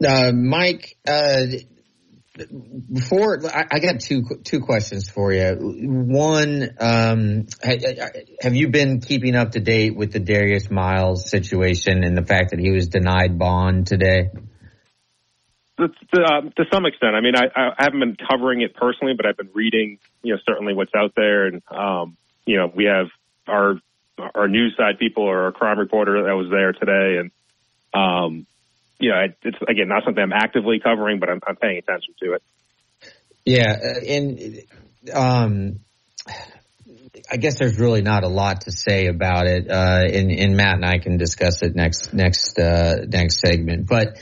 Uh, 0.04 0.32
Mike, 0.32 0.96
uh, 1.06 1.46
before 2.92 3.40
I, 3.46 3.64
I, 3.70 3.78
got 3.78 4.00
two 4.00 4.22
two 4.44 4.60
questions 4.60 5.08
for 5.08 5.32
you. 5.32 5.56
One, 5.58 6.68
um, 6.78 7.46
have 8.40 8.54
you 8.54 8.68
been 8.68 9.00
keeping 9.00 9.34
up 9.34 9.52
to 9.52 9.60
date 9.60 9.96
with 9.96 10.12
the 10.12 10.20
Darius 10.20 10.70
Miles 10.70 11.30
situation 11.30 12.04
and 12.04 12.16
the 12.16 12.24
fact 12.24 12.50
that 12.50 12.58
he 12.58 12.70
was 12.70 12.88
denied 12.88 13.38
bond 13.38 13.86
today? 13.86 14.30
To, 15.78 15.88
to, 15.88 16.22
uh, 16.22 16.40
to 16.56 16.64
some 16.72 16.86
extent, 16.86 17.14
I 17.14 17.20
mean, 17.20 17.34
I, 17.36 17.46
I, 17.54 17.84
haven't 17.84 18.00
been 18.00 18.16
covering 18.30 18.62
it 18.62 18.74
personally, 18.74 19.12
but 19.14 19.26
I've 19.26 19.36
been 19.36 19.50
reading, 19.52 19.98
you 20.22 20.32
know, 20.32 20.40
certainly 20.46 20.72
what's 20.72 20.92
out 20.96 21.12
there, 21.16 21.46
and 21.46 21.62
um, 21.70 22.16
you 22.44 22.56
know, 22.56 22.70
we 22.74 22.84
have 22.84 23.08
our 23.46 23.80
our 24.18 24.48
news 24.48 24.74
side 24.76 24.98
people 24.98 25.24
or 25.24 25.44
our 25.44 25.52
crime 25.52 25.78
reporter 25.78 26.24
that 26.24 26.32
was 26.32 26.48
there 26.50 26.72
today, 26.72 27.20
and 27.20 27.30
um, 27.94 28.46
you 28.98 29.10
know, 29.10 29.20
it's 29.42 29.58
again 29.68 29.88
not 29.88 30.04
something 30.04 30.22
I'm 30.22 30.32
actively 30.32 30.80
covering, 30.80 31.18
but 31.18 31.28
I'm, 31.28 31.40
I'm 31.46 31.56
paying 31.56 31.78
attention 31.78 32.14
to 32.22 32.32
it. 32.34 32.42
Yeah, 33.44 33.72
uh, 33.72 34.00
and 34.08 34.60
um, 35.12 35.80
I 37.30 37.36
guess 37.36 37.58
there's 37.58 37.78
really 37.78 38.02
not 38.02 38.24
a 38.24 38.28
lot 38.28 38.62
to 38.62 38.72
say 38.72 39.06
about 39.06 39.46
it. 39.46 39.70
Uh, 39.70 40.02
and, 40.12 40.30
and 40.30 40.56
Matt 40.56 40.74
and 40.74 40.84
I 40.84 40.98
can 40.98 41.16
discuss 41.16 41.62
it 41.62 41.74
next 41.74 42.12
next 42.12 42.58
uh, 42.58 43.04
next 43.06 43.40
segment. 43.40 43.86
But 43.86 44.18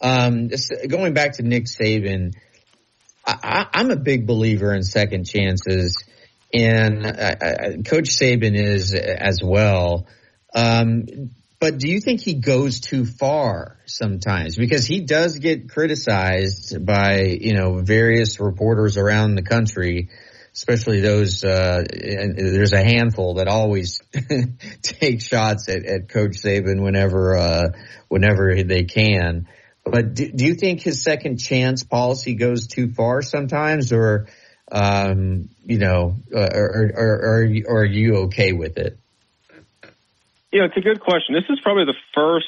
um, 0.00 0.50
going 0.88 1.14
back 1.14 1.34
to 1.34 1.42
Nick 1.42 1.64
Saban, 1.64 2.34
I, 3.26 3.66
am 3.74 3.90
a 3.90 3.96
big 3.96 4.26
believer 4.26 4.72
in 4.74 4.82
second 4.82 5.24
chances, 5.24 6.04
and 6.52 7.06
I, 7.06 7.36
I, 7.40 7.82
Coach 7.84 8.10
Saban 8.10 8.54
is 8.54 8.94
as 8.94 9.42
well. 9.42 10.06
Um, 10.54 11.30
but 11.60 11.78
do 11.78 11.88
you 11.88 12.00
think 12.00 12.20
he 12.20 12.34
goes 12.34 12.80
too 12.80 13.04
far 13.04 13.78
sometimes? 13.86 14.56
Because 14.56 14.86
he 14.86 15.00
does 15.00 15.38
get 15.38 15.68
criticized 15.68 16.84
by, 16.84 17.22
you 17.22 17.54
know, 17.54 17.80
various 17.80 18.38
reporters 18.38 18.96
around 18.96 19.34
the 19.34 19.42
country, 19.42 20.08
especially 20.54 21.00
those, 21.00 21.42
uh, 21.42 21.82
there's 21.90 22.72
a 22.72 22.84
handful 22.84 23.34
that 23.34 23.48
always 23.48 24.00
take 24.82 25.20
shots 25.20 25.68
at, 25.68 25.84
at 25.84 26.08
Coach 26.08 26.36
Saban 26.42 26.80
whenever, 26.82 27.36
uh, 27.36 27.68
whenever 28.06 28.62
they 28.62 28.84
can. 28.84 29.48
But 29.84 30.14
do, 30.14 30.30
do, 30.30 30.44
you 30.44 30.54
think 30.54 30.80
his 30.80 31.02
second 31.02 31.38
chance 31.38 31.82
policy 31.82 32.34
goes 32.34 32.68
too 32.68 32.92
far 32.92 33.20
sometimes 33.22 33.92
or, 33.92 34.28
um, 34.70 35.48
you 35.64 35.78
know, 35.78 36.16
uh, 36.34 36.48
or, 36.52 36.92
or, 36.94 37.64
or 37.66 37.80
are 37.80 37.84
you 37.84 38.16
okay 38.16 38.52
with 38.52 38.76
it? 38.78 38.98
You 40.52 40.60
know, 40.60 40.66
it's 40.66 40.76
a 40.76 40.80
good 40.80 41.00
question. 41.00 41.34
This 41.34 41.44
is 41.50 41.60
probably 41.60 41.84
the 41.84 41.96
first, 42.14 42.46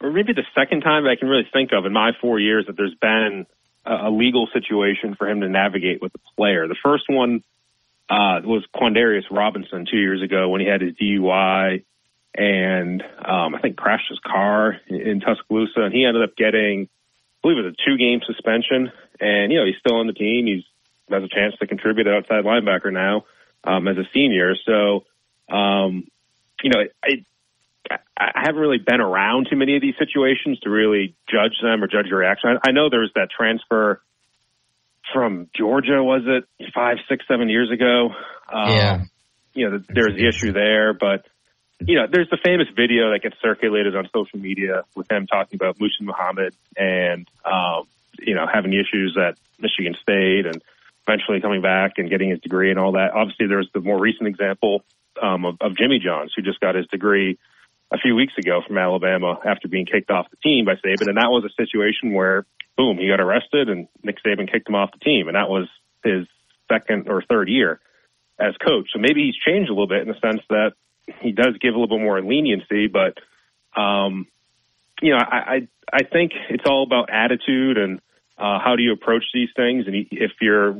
or 0.00 0.10
maybe 0.10 0.32
the 0.32 0.46
second 0.54 0.80
time 0.80 1.06
I 1.06 1.16
can 1.16 1.28
really 1.28 1.46
think 1.52 1.70
of 1.72 1.84
in 1.84 1.92
my 1.92 2.12
four 2.20 2.38
years 2.38 2.66
that 2.66 2.76
there's 2.76 2.94
been 2.94 3.46
a, 3.84 4.08
a 4.08 4.10
legal 4.10 4.48
situation 4.52 5.14
for 5.16 5.28
him 5.28 5.40
to 5.40 5.48
navigate 5.48 6.00
with 6.00 6.12
the 6.12 6.18
player. 6.36 6.66
The 6.66 6.76
first 6.82 7.04
one 7.08 7.42
uh, 8.08 8.40
was 8.44 8.64
Quandarius 8.74 9.24
Robinson 9.30 9.86
two 9.90 9.98
years 9.98 10.22
ago 10.22 10.48
when 10.48 10.60
he 10.60 10.66
had 10.66 10.80
his 10.80 10.94
DUI 10.94 11.84
and 12.34 13.02
um, 13.22 13.54
I 13.54 13.60
think 13.60 13.76
crashed 13.76 14.08
his 14.08 14.18
car 14.20 14.78
in, 14.88 15.20
Tuscaloosa, 15.20 15.82
and 15.82 15.92
he 15.92 16.04
ended 16.04 16.22
up 16.22 16.34
getting, 16.36 16.84
I 16.84 17.38
believe 17.42 17.58
it 17.58 17.66
was 17.66 17.74
a 17.78 17.84
two-game 17.90 18.20
suspension. 18.26 18.90
And 19.20 19.52
you 19.52 19.58
know, 19.58 19.66
he's 19.66 19.76
still 19.78 19.96
on 19.96 20.06
the 20.06 20.14
team. 20.14 20.46
He's 20.46 20.64
has 21.12 21.22
a 21.22 21.28
chance 21.28 21.54
to 21.60 21.66
contribute 21.66 22.06
outside 22.08 22.44
linebacker 22.44 22.92
now 22.92 23.24
um, 23.64 23.88
as 23.88 23.96
a 23.96 24.04
senior. 24.12 24.54
So, 24.64 25.04
um, 25.54 26.06
you 26.62 26.70
know, 26.70 26.80
I, 27.04 27.24
I 28.16 28.42
haven't 28.46 28.60
really 28.60 28.78
been 28.78 29.00
around 29.00 29.48
too 29.50 29.56
many 29.56 29.76
of 29.76 29.82
these 29.82 29.94
situations 29.98 30.60
to 30.60 30.70
really 30.70 31.14
judge 31.28 31.58
them 31.62 31.82
or 31.82 31.86
judge 31.86 32.06
your 32.06 32.20
reaction. 32.20 32.50
I, 32.50 32.68
I 32.68 32.72
know 32.72 32.88
there 32.90 33.00
was 33.00 33.12
that 33.14 33.28
transfer 33.36 34.00
from 35.12 35.48
Georgia, 35.56 36.02
was 36.02 36.22
it 36.26 36.70
five, 36.74 36.96
six, 37.08 37.24
seven 37.28 37.48
years 37.48 37.70
ago? 37.70 38.10
Um, 38.52 38.70
yeah. 38.70 39.04
You 39.54 39.68
know, 39.68 39.82
there's 39.88 40.16
the 40.16 40.26
issue 40.26 40.52
there, 40.52 40.94
but 40.94 41.26
you 41.86 41.96
know, 41.96 42.06
there's 42.10 42.30
the 42.30 42.38
famous 42.44 42.68
video 42.74 43.10
that 43.12 43.20
gets 43.22 43.36
circulated 43.42 43.96
on 43.96 44.08
social 44.14 44.38
media 44.38 44.84
with 44.94 45.10
him 45.10 45.26
talking 45.26 45.56
about 45.56 45.78
Muhsin 45.78 46.02
Muhammad 46.02 46.54
and, 46.76 47.28
um, 47.44 47.84
you 48.18 48.34
know, 48.34 48.46
having 48.52 48.72
issues 48.72 49.18
at 49.18 49.36
Michigan 49.58 49.94
State 50.00 50.46
and 50.46 50.62
eventually 51.06 51.40
coming 51.40 51.62
back 51.62 51.92
and 51.96 52.08
getting 52.08 52.30
his 52.30 52.40
degree 52.40 52.70
and 52.70 52.78
all 52.78 52.92
that. 52.92 53.12
Obviously, 53.12 53.46
there's 53.46 53.68
the 53.74 53.80
more 53.80 53.98
recent 53.98 54.28
example 54.28 54.84
um, 55.20 55.44
of, 55.44 55.56
of 55.60 55.76
Jimmy 55.76 55.98
Johns, 55.98 56.32
who 56.34 56.42
just 56.42 56.60
got 56.60 56.74
his 56.74 56.86
degree 56.88 57.38
a 57.92 57.98
few 57.98 58.14
weeks 58.14 58.32
ago 58.38 58.62
from 58.66 58.78
Alabama 58.78 59.38
after 59.44 59.68
being 59.68 59.86
kicked 59.86 60.10
off 60.10 60.30
the 60.30 60.36
team 60.36 60.64
by 60.64 60.74
Saban. 60.74 61.08
And 61.08 61.16
that 61.16 61.30
was 61.30 61.44
a 61.44 61.62
situation 61.62 62.12
where, 62.12 62.46
boom, 62.76 62.98
he 62.98 63.08
got 63.08 63.20
arrested 63.20 63.68
and 63.68 63.88
Nick 64.02 64.18
Saban 64.24 64.50
kicked 64.50 64.68
him 64.68 64.74
off 64.74 64.92
the 64.92 65.04
team. 65.04 65.28
And 65.28 65.36
that 65.36 65.48
was 65.48 65.68
his 66.02 66.26
second 66.70 67.08
or 67.08 67.22
third 67.22 67.48
year 67.48 67.80
as 68.38 68.54
coach. 68.64 68.88
So 68.92 68.98
maybe 68.98 69.24
he's 69.26 69.36
changed 69.36 69.68
a 69.68 69.72
little 69.72 69.88
bit 69.88 70.02
in 70.02 70.08
the 70.08 70.20
sense 70.20 70.40
that 70.48 70.72
he 71.20 71.32
does 71.32 71.58
give 71.60 71.74
a 71.74 71.78
little 71.78 71.98
bit 71.98 72.02
more 72.02 72.22
leniency, 72.22 72.86
but, 72.86 73.18
um, 73.78 74.26
you 75.02 75.10
know, 75.10 75.18
I, 75.18 75.36
I, 75.36 75.68
I 75.92 76.02
think 76.04 76.32
it's 76.48 76.64
all 76.64 76.84
about 76.84 77.10
attitude 77.10 77.76
and, 77.76 78.00
uh, 78.42 78.58
how 78.58 78.74
do 78.74 78.82
you 78.82 78.92
approach 78.92 79.22
these 79.32 79.50
things? 79.54 79.86
And 79.86 79.94
if 80.10 80.32
you're, 80.40 80.76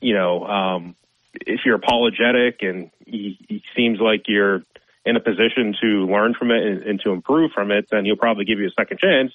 you 0.00 0.14
know, 0.14 0.46
um, 0.46 0.94
if 1.34 1.60
you're 1.64 1.74
apologetic 1.74 2.62
and 2.62 2.92
he 3.04 3.64
seems 3.76 3.98
like 3.98 4.28
you're 4.28 4.62
in 5.04 5.16
a 5.16 5.20
position 5.20 5.74
to 5.82 6.06
learn 6.06 6.34
from 6.34 6.52
it 6.52 6.64
and, 6.64 6.82
and 6.84 7.00
to 7.00 7.10
improve 7.10 7.50
from 7.50 7.72
it, 7.72 7.88
then 7.90 8.04
he'll 8.04 8.16
probably 8.16 8.44
give 8.44 8.60
you 8.60 8.68
a 8.68 8.70
second 8.70 9.00
chance. 9.00 9.32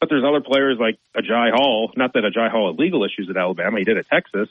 But 0.00 0.08
there's 0.08 0.24
other 0.24 0.40
players 0.40 0.78
like 0.80 0.98
Agiye 1.16 1.52
Hall. 1.52 1.92
Not 1.96 2.12
that 2.14 2.24
Agiye 2.24 2.50
Hall 2.50 2.72
had 2.72 2.80
legal 2.80 3.04
issues 3.04 3.30
at 3.30 3.36
Alabama; 3.36 3.78
he 3.78 3.84
did 3.84 3.98
at 3.98 4.08
Texas. 4.08 4.48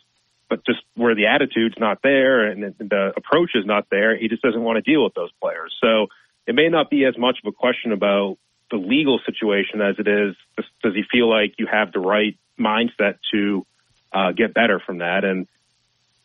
But 0.47 0.65
just 0.65 0.79
where 0.95 1.13
the 1.13 1.27
attitude's 1.27 1.75
not 1.77 2.01
there 2.01 2.45
and 2.45 2.63
the 2.77 3.13
approach 3.17 3.51
is 3.53 3.65
not 3.65 3.87
there, 3.89 4.15
he 4.17 4.29
just 4.29 4.41
doesn't 4.41 4.61
want 4.61 4.77
to 4.77 4.81
deal 4.81 5.03
with 5.03 5.13
those 5.13 5.31
players. 5.41 5.75
So 5.81 6.07
it 6.47 6.55
may 6.55 6.69
not 6.69 6.89
be 6.89 7.03
as 7.05 7.17
much 7.17 7.39
of 7.43 7.47
a 7.47 7.51
question 7.51 7.91
about 7.91 8.37
the 8.69 8.77
legal 8.77 9.19
situation 9.25 9.81
as 9.81 9.95
it 9.99 10.07
is, 10.07 10.35
does 10.81 10.95
he 10.95 11.03
feel 11.11 11.29
like 11.29 11.55
you 11.57 11.67
have 11.67 11.91
the 11.91 11.99
right 11.99 12.37
mindset 12.61 13.17
to 13.33 13.65
uh, 14.11 14.31
get 14.31 14.53
better 14.53 14.79
from 14.79 14.99
that? 14.99 15.23
And 15.23 15.47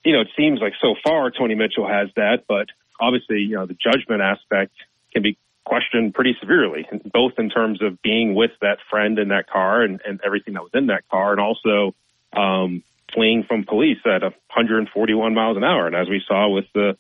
you 0.05 0.13
know, 0.13 0.21
it 0.21 0.29
seems 0.37 0.61
like 0.61 0.75
so 0.81 0.95
far 1.03 1.31
Tony 1.31 1.55
Mitchell 1.55 1.89
has 1.89 2.09
that, 2.15 2.45
but 2.47 2.69
obviously, 3.01 3.41
you 3.41 3.57
know, 3.57 3.67
the 3.67 3.75
judgment 3.75 4.23
aspect 4.23 4.73
can 5.13 5.23
be 5.23 5.37
questioned 5.65 6.15
pretty 6.15 6.37
severely, 6.41 6.89
both 7.13 7.33
in 7.39 7.51
terms 7.51 7.83
of 7.83 8.01
being 8.03 8.35
with 8.35 8.53
that 8.61 8.79
friend 8.89 9.19
in 9.19 9.29
that 9.29 9.49
car 9.49 9.83
and, 9.83 10.01
and 10.07 10.21
everything 10.25 10.55
that 10.55 10.63
was 10.63 10.71
in 10.75 10.87
that 10.87 11.09
car, 11.09 11.33
and 11.33 11.41
also 11.41 11.95
um, 12.33 12.85
fleeing 13.13 13.43
from 13.43 13.65
police 13.65 13.99
at 14.07 14.23
141 14.23 15.35
miles 15.35 15.57
an 15.57 15.65
hour. 15.65 15.89
And 15.89 15.97
as 15.97 16.09
we 16.09 16.23
saw 16.27 16.49
with 16.49 16.67
the, 16.73 16.97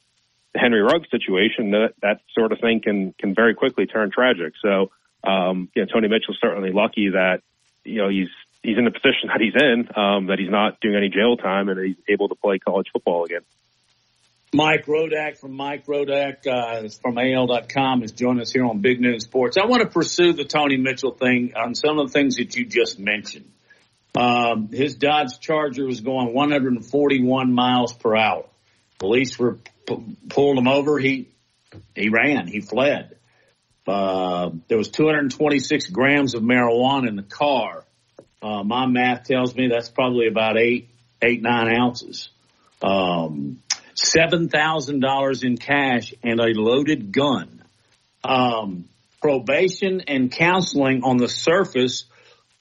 Henry 0.57 0.83
Ruggs 0.83 1.11
situation, 1.11 1.73
that 1.73 1.95
that 2.03 2.21
sort 2.33 2.53
of 2.53 2.61
thing 2.61 2.81
can 2.81 3.13
can 3.19 3.35
very 3.35 3.55
quickly 3.55 3.87
turn 3.87 4.11
tragic. 4.11 4.55
So, 4.63 4.91
um, 5.25 5.69
you 5.75 5.83
know, 5.83 5.87
Tony 5.93 6.09
Mitchell's 6.09 6.39
certainly 6.41 6.73
lucky 6.73 7.11
that 7.11 7.43
you 7.85 7.97
know 7.97 8.09
he's 8.09 8.29
he's 8.67 8.77
in 8.77 8.85
the 8.85 8.91
position 8.91 9.29
that 9.29 9.41
he's 9.41 9.55
in, 9.55 9.89
um, 9.97 10.27
that 10.27 10.39
he's 10.39 10.51
not 10.51 10.81
doing 10.81 10.97
any 10.97 11.09
jail 11.09 11.37
time, 11.37 11.69
and 11.69 11.79
he's 11.79 11.97
able 12.09 12.29
to 12.29 12.35
play 12.35 12.59
college 12.59 12.89
football 12.93 13.25
again. 13.25 13.43
Mike 14.53 14.87
Rodak 14.87 15.39
from 15.39 15.53
Mike 15.53 15.87
Rodak 15.87 16.47
uh, 16.47 16.89
from 17.03 17.19
AL.com 17.19 18.03
is 18.03 18.13
joining 18.13 18.41
us 18.41 18.51
here 18.51 18.65
on 18.65 18.81
Big 18.81 19.01
Noon 19.01 19.21
Sports. 19.21 19.57
I 19.57 19.67
want 19.67 19.83
to 19.83 19.89
pursue 19.89 20.33
the 20.33 20.45
Tony 20.45 20.77
Mitchell 20.77 21.13
thing 21.13 21.53
on 21.57 21.75
some 21.75 21.99
of 21.99 22.09
the 22.09 22.13
things 22.13 22.37
that 22.37 22.57
you 22.57 22.65
just 22.65 22.99
mentioned. 22.99 23.51
Um, 24.17 24.71
his 24.73 24.95
Dodge 24.95 25.41
Charger 25.41 25.85
was 25.85 26.01
going 26.01 26.33
141 26.33 27.53
miles 27.53 27.93
per 27.93 28.17
hour. 28.17 28.47
Police 28.99 29.39
were 29.39 29.59
p- 29.87 30.17
pulled 30.29 30.59
him 30.59 30.69
over. 30.69 30.99
He 30.99 31.29
he 31.95 32.09
ran. 32.09 32.47
He 32.47 32.61
fled. 32.61 33.17
Uh, 33.87 34.51
there 34.69 34.79
was 34.79 34.89
226 34.89 35.91
grams 35.91 36.35
of 36.35 36.43
marijuana 36.43 37.09
in 37.09 37.17
the 37.17 37.23
car. 37.23 37.86
Uh, 38.47 38.63
my 38.63 38.87
math 38.87 39.25
tells 39.25 39.57
me 39.57 39.69
that's 39.69 39.89
probably 39.89 40.29
about 40.29 40.57
eight, 40.57 40.89
eight, 41.21 41.43
nine 41.43 41.69
ounces. 41.69 42.29
Um, 42.81 43.61
$7,000 43.97 45.45
in 45.45 45.57
cash 45.57 46.15
and 46.23 46.39
a 46.39 46.53
loaded 46.55 47.11
gun. 47.11 47.65
Um, 48.23 48.89
probation 49.21 50.03
and 50.07 50.31
counseling 50.31 51.03
on 51.03 51.17
the 51.17 51.29
surface 51.29 52.05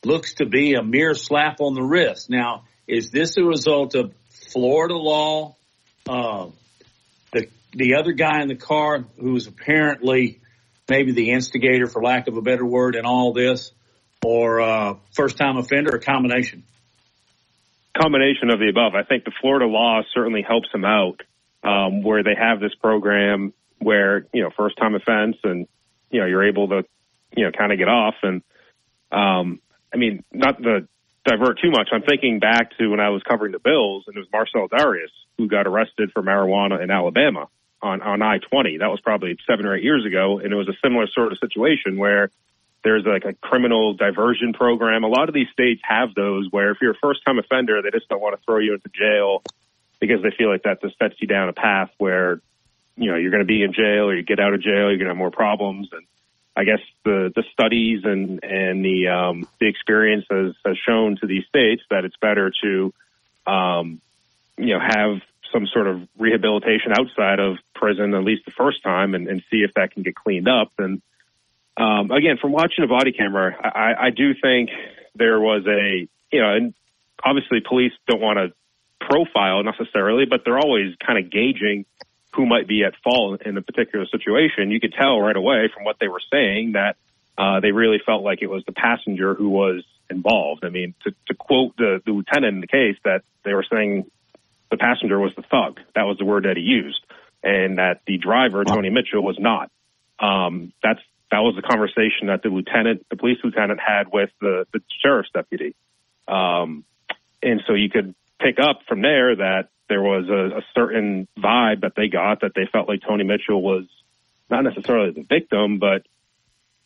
looks 0.03 0.35
to 0.35 0.47
be 0.47 0.73
a 0.73 0.81
mere 0.81 1.13
slap 1.13 1.61
on 1.61 1.75
the 1.75 1.83
wrist. 1.83 2.31
Now, 2.31 2.63
is 2.87 3.11
this 3.11 3.37
a 3.37 3.43
result 3.43 3.93
of 3.93 4.11
Florida 4.51 4.95
law? 4.95 5.55
Uh, 6.09 6.47
the 7.31 7.47
the 7.73 7.95
other 7.95 8.13
guy 8.13 8.41
in 8.41 8.47
the 8.47 8.55
car 8.55 9.05
who 9.19 9.33
was 9.33 9.45
apparently 9.45 10.39
maybe 10.89 11.11
the 11.11 11.31
instigator, 11.31 11.85
for 11.87 12.01
lack 12.01 12.27
of 12.27 12.37
a 12.37 12.41
better 12.41 12.65
word, 12.65 12.95
in 12.95 13.05
all 13.05 13.33
this, 13.33 13.71
or 14.25 14.59
uh, 14.59 14.95
first 15.11 15.37
time 15.37 15.57
offender, 15.57 15.95
a 15.95 15.99
combination? 15.99 16.63
Combination 17.95 18.49
of 18.49 18.59
the 18.59 18.69
above. 18.69 18.95
I 18.95 19.03
think 19.03 19.23
the 19.23 19.31
Florida 19.39 19.67
law 19.67 20.01
certainly 20.13 20.41
helps 20.41 20.67
them 20.71 20.83
out, 20.83 21.21
um, 21.63 22.01
where 22.01 22.23
they 22.23 22.35
have 22.35 22.59
this 22.59 22.73
program 22.81 23.53
where 23.79 24.25
you 24.33 24.41
know 24.41 24.49
first 24.57 24.77
time 24.77 24.95
offense, 24.95 25.37
and 25.43 25.67
you 26.09 26.19
know 26.19 26.25
you're 26.25 26.47
able 26.47 26.67
to 26.69 26.83
you 27.37 27.45
know 27.45 27.51
kind 27.51 27.71
of 27.71 27.77
get 27.77 27.87
off. 27.87 28.15
And 28.23 28.41
um, 29.11 29.61
I 29.93 29.97
mean, 29.97 30.23
not 30.33 30.61
to 30.61 30.87
divert 31.23 31.59
too 31.61 31.69
much. 31.69 31.89
I'm 31.93 32.01
thinking 32.01 32.39
back 32.39 32.75
to 32.79 32.87
when 32.87 32.99
I 32.99 33.09
was 33.09 33.21
covering 33.23 33.51
the 33.51 33.59
Bills, 33.59 34.05
and 34.07 34.17
it 34.17 34.19
was 34.19 34.27
Marcell 34.33 34.67
Dareus 34.67 35.13
who 35.37 35.47
got 35.47 35.67
arrested 35.67 36.11
for 36.13 36.23
marijuana 36.23 36.81
in 36.83 36.89
Alabama 36.89 37.47
on 37.79 38.01
on 38.01 38.23
I-20. 38.23 38.79
That 38.79 38.89
was 38.89 38.99
probably 39.01 39.37
seven 39.47 39.67
or 39.67 39.75
eight 39.75 39.83
years 39.83 40.03
ago, 40.03 40.39
and 40.39 40.51
it 40.51 40.55
was 40.55 40.67
a 40.67 40.75
similar 40.83 41.05
sort 41.13 41.31
of 41.31 41.37
situation 41.37 41.97
where 41.97 42.31
there's 42.85 43.03
like 43.03 43.25
a 43.25 43.33
criminal 43.33 43.95
diversion 43.95 44.53
program. 44.53 45.03
A 45.03 45.07
lot 45.07 45.27
of 45.27 45.33
these 45.33 45.49
states 45.51 45.81
have 45.83 46.13
those 46.13 46.47
where 46.51 46.69
if 46.69 46.77
you're 46.79 46.91
a 46.91 47.01
first 47.01 47.25
time 47.25 47.39
offender, 47.39 47.81
they 47.81 47.89
just 47.89 48.07
don't 48.07 48.21
want 48.21 48.39
to 48.39 48.45
throw 48.45 48.59
you 48.59 48.75
into 48.75 48.89
jail 48.89 49.41
because 49.99 50.21
they 50.21 50.29
feel 50.29 50.51
like 50.51 50.63
that 50.63 50.83
just 50.83 50.95
sets 50.99 51.15
you 51.17 51.27
down 51.27 51.49
a 51.49 51.53
path 51.53 51.89
where, 51.97 52.39
you 52.95 53.09
know, 53.09 53.17
you're 53.17 53.31
going 53.31 53.41
to 53.41 53.47
be 53.47 53.63
in 53.63 53.73
jail 53.73 54.05
or 54.05 54.15
you 54.15 54.21
get 54.21 54.39
out 54.39 54.53
of 54.53 54.61
jail, 54.61 54.89
you're 54.89 54.99
going 54.99 55.05
to 55.05 55.09
have 55.09 55.17
more 55.17 55.31
problems. 55.31 55.89
And 55.93 56.05
I 56.55 56.63
guess 56.63 56.79
the, 57.03 57.33
the 57.35 57.43
studies 57.53 58.01
and, 58.03 58.43
and 58.43 58.85
the, 58.85 59.07
um, 59.07 59.47
the 59.59 59.67
experience 59.67 60.25
has, 60.29 60.53
has 60.63 60.77
shown 60.77 61.17
to 61.21 61.25
these 61.25 61.45
states 61.47 61.81
that 61.89 62.05
it's 62.05 62.17
better 62.17 62.51
to, 62.61 62.93
um, 63.47 63.99
you 64.59 64.75
know, 64.75 64.79
have 64.79 65.21
some 65.51 65.65
sort 65.65 65.87
of 65.87 66.07
rehabilitation 66.19 66.91
outside 66.91 67.39
of 67.39 67.57
prison, 67.73 68.13
at 68.13 68.23
least 68.23 68.45
the 68.45 68.51
first 68.51 68.83
time 68.83 69.15
and, 69.15 69.27
and 69.27 69.41
see 69.49 69.63
if 69.63 69.73
that 69.73 69.91
can 69.91 70.03
get 70.03 70.13
cleaned 70.13 70.47
up. 70.47 70.71
And, 70.77 71.01
um, 71.77 72.11
again, 72.11 72.37
from 72.41 72.51
watching 72.51 72.83
a 72.83 72.87
body 72.87 73.11
camera, 73.11 73.55
I, 73.61 74.07
I 74.07 74.09
do 74.09 74.33
think 74.41 74.69
there 75.15 75.39
was 75.39 75.65
a, 75.67 76.07
you 76.31 76.41
know, 76.41 76.53
and 76.53 76.73
obviously 77.23 77.59
police 77.67 77.91
don't 78.07 78.21
want 78.21 78.37
to 78.37 78.53
profile 79.05 79.63
necessarily, 79.63 80.25
but 80.25 80.41
they're 80.45 80.57
always 80.57 80.95
kind 81.05 81.23
of 81.23 81.31
gauging 81.31 81.85
who 82.33 82.45
might 82.45 82.67
be 82.67 82.83
at 82.83 82.93
fault 83.03 83.41
in 83.45 83.57
a 83.57 83.61
particular 83.61 84.05
situation. 84.05 84.71
You 84.71 84.79
could 84.79 84.93
tell 84.93 85.19
right 85.19 85.35
away 85.35 85.69
from 85.73 85.83
what 85.83 85.97
they 85.99 86.07
were 86.07 86.21
saying 86.31 86.73
that 86.73 86.97
uh, 87.37 87.59
they 87.59 87.71
really 87.71 87.99
felt 88.05 88.23
like 88.23 88.41
it 88.41 88.49
was 88.49 88.63
the 88.65 88.73
passenger 88.73 89.33
who 89.33 89.49
was 89.49 89.83
involved. 90.09 90.63
I 90.63 90.69
mean, 90.69 90.93
to, 91.03 91.11
to 91.27 91.33
quote 91.33 91.75
the, 91.77 92.01
the 92.05 92.11
lieutenant 92.11 92.55
in 92.55 92.61
the 92.61 92.67
case, 92.67 92.97
that 93.03 93.23
they 93.43 93.53
were 93.53 93.65
saying 93.69 94.09
the 94.71 94.77
passenger 94.77 95.19
was 95.19 95.31
the 95.35 95.43
thug. 95.43 95.79
That 95.95 96.03
was 96.03 96.17
the 96.17 96.25
word 96.25 96.43
that 96.43 96.57
he 96.57 96.63
used, 96.63 96.99
and 97.43 97.77
that 97.77 98.01
the 98.05 98.17
driver, 98.17 98.63
Tony 98.63 98.89
Mitchell, 98.89 99.23
was 99.23 99.37
not. 99.39 99.71
Um, 100.19 100.73
that's 100.81 101.01
that 101.31 101.39
was 101.39 101.55
the 101.55 101.61
conversation 101.61 102.27
that 102.27 102.43
the 102.43 102.49
lieutenant, 102.49 103.05
the 103.09 103.17
police 103.17 103.37
lieutenant, 103.43 103.79
had 103.79 104.11
with 104.11 104.29
the, 104.39 104.65
the 104.71 104.79
sheriff's 105.03 105.29
deputy. 105.33 105.75
Um, 106.27 106.83
and 107.41 107.61
so 107.67 107.73
you 107.73 107.89
could 107.89 108.15
pick 108.39 108.59
up 108.59 108.81
from 108.87 109.01
there 109.01 109.35
that 109.35 109.69
there 109.89 110.01
was 110.01 110.27
a, 110.29 110.57
a 110.57 110.61
certain 110.73 111.27
vibe 111.37 111.81
that 111.81 111.93
they 111.95 112.07
got 112.07 112.41
that 112.41 112.51
they 112.55 112.67
felt 112.71 112.87
like 112.87 113.01
Tony 113.07 113.23
Mitchell 113.23 113.61
was 113.61 113.85
not 114.49 114.63
necessarily 114.63 115.11
the 115.11 115.23
victim, 115.23 115.79
but 115.79 116.03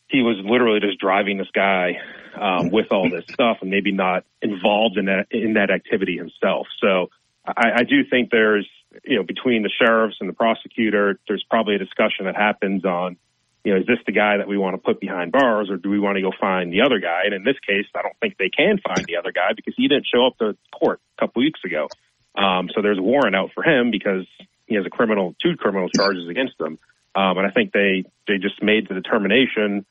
he 0.08 0.22
was 0.22 0.36
literally 0.44 0.80
just 0.80 0.98
driving 0.98 1.38
this 1.38 1.50
guy 1.54 2.00
um, 2.38 2.70
with 2.70 2.86
all 2.90 3.08
this 3.08 3.24
stuff 3.30 3.58
and 3.60 3.70
maybe 3.70 3.92
not 3.92 4.24
involved 4.42 4.96
in 4.98 5.06
that 5.06 5.26
in 5.30 5.54
that 5.54 5.70
activity 5.70 6.16
himself. 6.16 6.66
So 6.80 7.10
I, 7.46 7.70
I 7.76 7.82
do 7.84 8.04
think 8.08 8.30
there's 8.30 8.68
you 9.04 9.16
know 9.16 9.22
between 9.22 9.62
the 9.62 9.70
sheriffs 9.70 10.16
and 10.20 10.28
the 10.28 10.32
prosecutor, 10.32 11.18
there's 11.28 11.44
probably 11.48 11.76
a 11.76 11.78
discussion 11.78 12.26
that 12.26 12.36
happens 12.36 12.84
on 12.84 13.16
you 13.64 13.72
know, 13.72 13.80
is 13.80 13.86
this 13.86 13.98
the 14.06 14.12
guy 14.12 14.38
that 14.38 14.48
we 14.48 14.56
want 14.56 14.74
to 14.74 14.78
put 14.78 15.00
behind 15.00 15.32
bars 15.32 15.68
or 15.70 15.76
do 15.76 15.90
we 15.90 15.98
want 15.98 16.16
to 16.16 16.22
go 16.22 16.32
find 16.40 16.72
the 16.72 16.80
other 16.80 16.98
guy? 16.98 17.22
And 17.24 17.34
in 17.34 17.44
this 17.44 17.58
case, 17.66 17.84
I 17.94 18.02
don't 18.02 18.16
think 18.20 18.38
they 18.38 18.48
can 18.48 18.78
find 18.78 19.04
the 19.06 19.16
other 19.16 19.32
guy 19.32 19.52
because 19.54 19.74
he 19.76 19.88
didn't 19.88 20.06
show 20.12 20.26
up 20.26 20.38
to 20.38 20.56
court 20.72 21.00
a 21.18 21.20
couple 21.20 21.42
weeks 21.42 21.60
ago. 21.64 21.88
Um, 22.34 22.70
so 22.74 22.80
there's 22.80 22.98
a 22.98 23.02
warrant 23.02 23.36
out 23.36 23.50
for 23.54 23.62
him 23.62 23.90
because 23.90 24.26
he 24.66 24.76
has 24.76 24.86
a 24.86 24.90
criminal, 24.90 25.34
two 25.42 25.56
criminal 25.58 25.88
charges 25.90 26.28
against 26.28 26.58
him. 26.58 26.78
Um, 27.14 27.38
and 27.38 27.46
I 27.46 27.50
think 27.50 27.72
they, 27.72 28.04
they 28.26 28.38
just 28.38 28.62
made 28.62 28.88
the 28.88 28.94
determination 28.94 29.84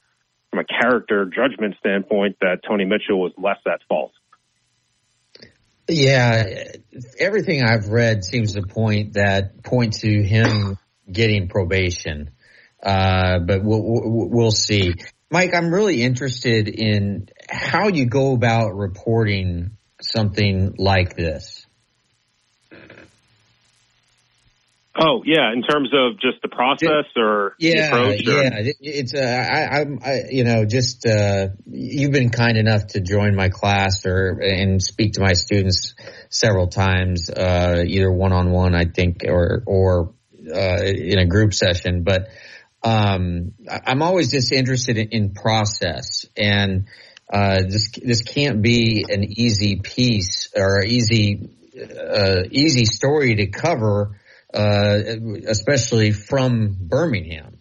from 0.50 0.60
a 0.60 0.64
character 0.64 1.26
judgment 1.26 1.76
standpoint 1.80 2.38
that 2.42 2.62
Tony 2.68 2.86
Mitchell 2.86 3.20
was 3.20 3.34
less 3.38 3.60
at 3.68 3.82
fault. 3.88 4.14
Yeah, 5.88 6.44
everything 7.20 7.64
I've 7.64 7.90
read 7.90 8.24
seems 8.24 8.54
to 8.54 8.62
point 8.62 9.14
that 9.14 9.64
point 9.64 9.94
to 10.02 10.24
him 10.24 10.78
getting 11.12 11.48
probation. 11.48 12.30
Uh, 12.82 13.40
but 13.40 13.64
we'll, 13.64 13.82
we'll 14.30 14.52
see. 14.52 14.94
Mike, 15.32 15.54
I'm 15.54 15.74
really 15.74 16.02
interested 16.02 16.68
in 16.68 17.28
how 17.50 17.88
you 17.88 18.06
go 18.06 18.34
about 18.34 18.76
reporting 18.76 19.72
something 20.02 20.76
like 20.78 21.16
this. 21.16 21.66
Oh 25.02 25.24
yeah, 25.26 25.54
in 25.54 25.62
terms 25.62 25.92
of 25.94 26.20
just 26.20 26.42
the 26.42 26.50
process 26.50 27.06
or 27.16 27.56
yeah, 27.58 27.88
approach 27.88 28.28
or? 28.28 28.44
yeah, 28.44 28.72
it's 28.82 29.14
uh, 29.14 29.20
I, 29.20 29.80
I'm 29.80 30.00
I, 30.04 30.24
you 30.30 30.44
know 30.44 30.66
just 30.66 31.06
uh, 31.06 31.50
you've 31.68 32.12
been 32.12 32.32
kind 32.32 32.58
enough 32.58 32.88
to 32.88 33.00
join 33.00 33.34
my 33.34 33.48
class 33.48 34.06
or 34.06 34.42
and 34.42 34.82
speak 34.82 35.14
to 35.14 35.22
my 35.22 35.34
students 35.34 35.96
several 36.30 36.68
times, 36.68 37.30
uh, 37.30 37.84
either 37.88 38.12
one 38.12 38.34
on 38.34 38.52
one, 38.52 38.76
I 38.76 38.86
think, 38.86 39.24
or 39.26 39.64
or 39.66 40.14
uh, 40.54 40.82
in 40.84 41.20
a 41.20 41.26
group 41.26 41.54
session, 41.54 42.04
but 42.04 42.28
um, 42.84 43.54
I'm 43.86 44.02
always 44.02 44.32
just 44.32 44.52
interested 44.52 44.98
in, 44.98 45.10
in 45.10 45.34
process 45.34 46.26
and, 46.38 46.88
uh, 47.32 47.62
this, 47.62 47.92
this 48.02 48.22
can't 48.24 48.62
be 48.62 49.06
an 49.08 49.24
easy 49.24 49.76
piece 49.76 50.52
or 50.56 50.84
easy, 50.84 51.50
uh, 51.80 52.44
easy 52.50 52.86
story 52.86 53.36
to 53.36 53.48
cover, 53.48 54.20
uh, 54.52 55.00
especially 55.48 56.12
from 56.12 56.76
Birmingham. 56.80 57.60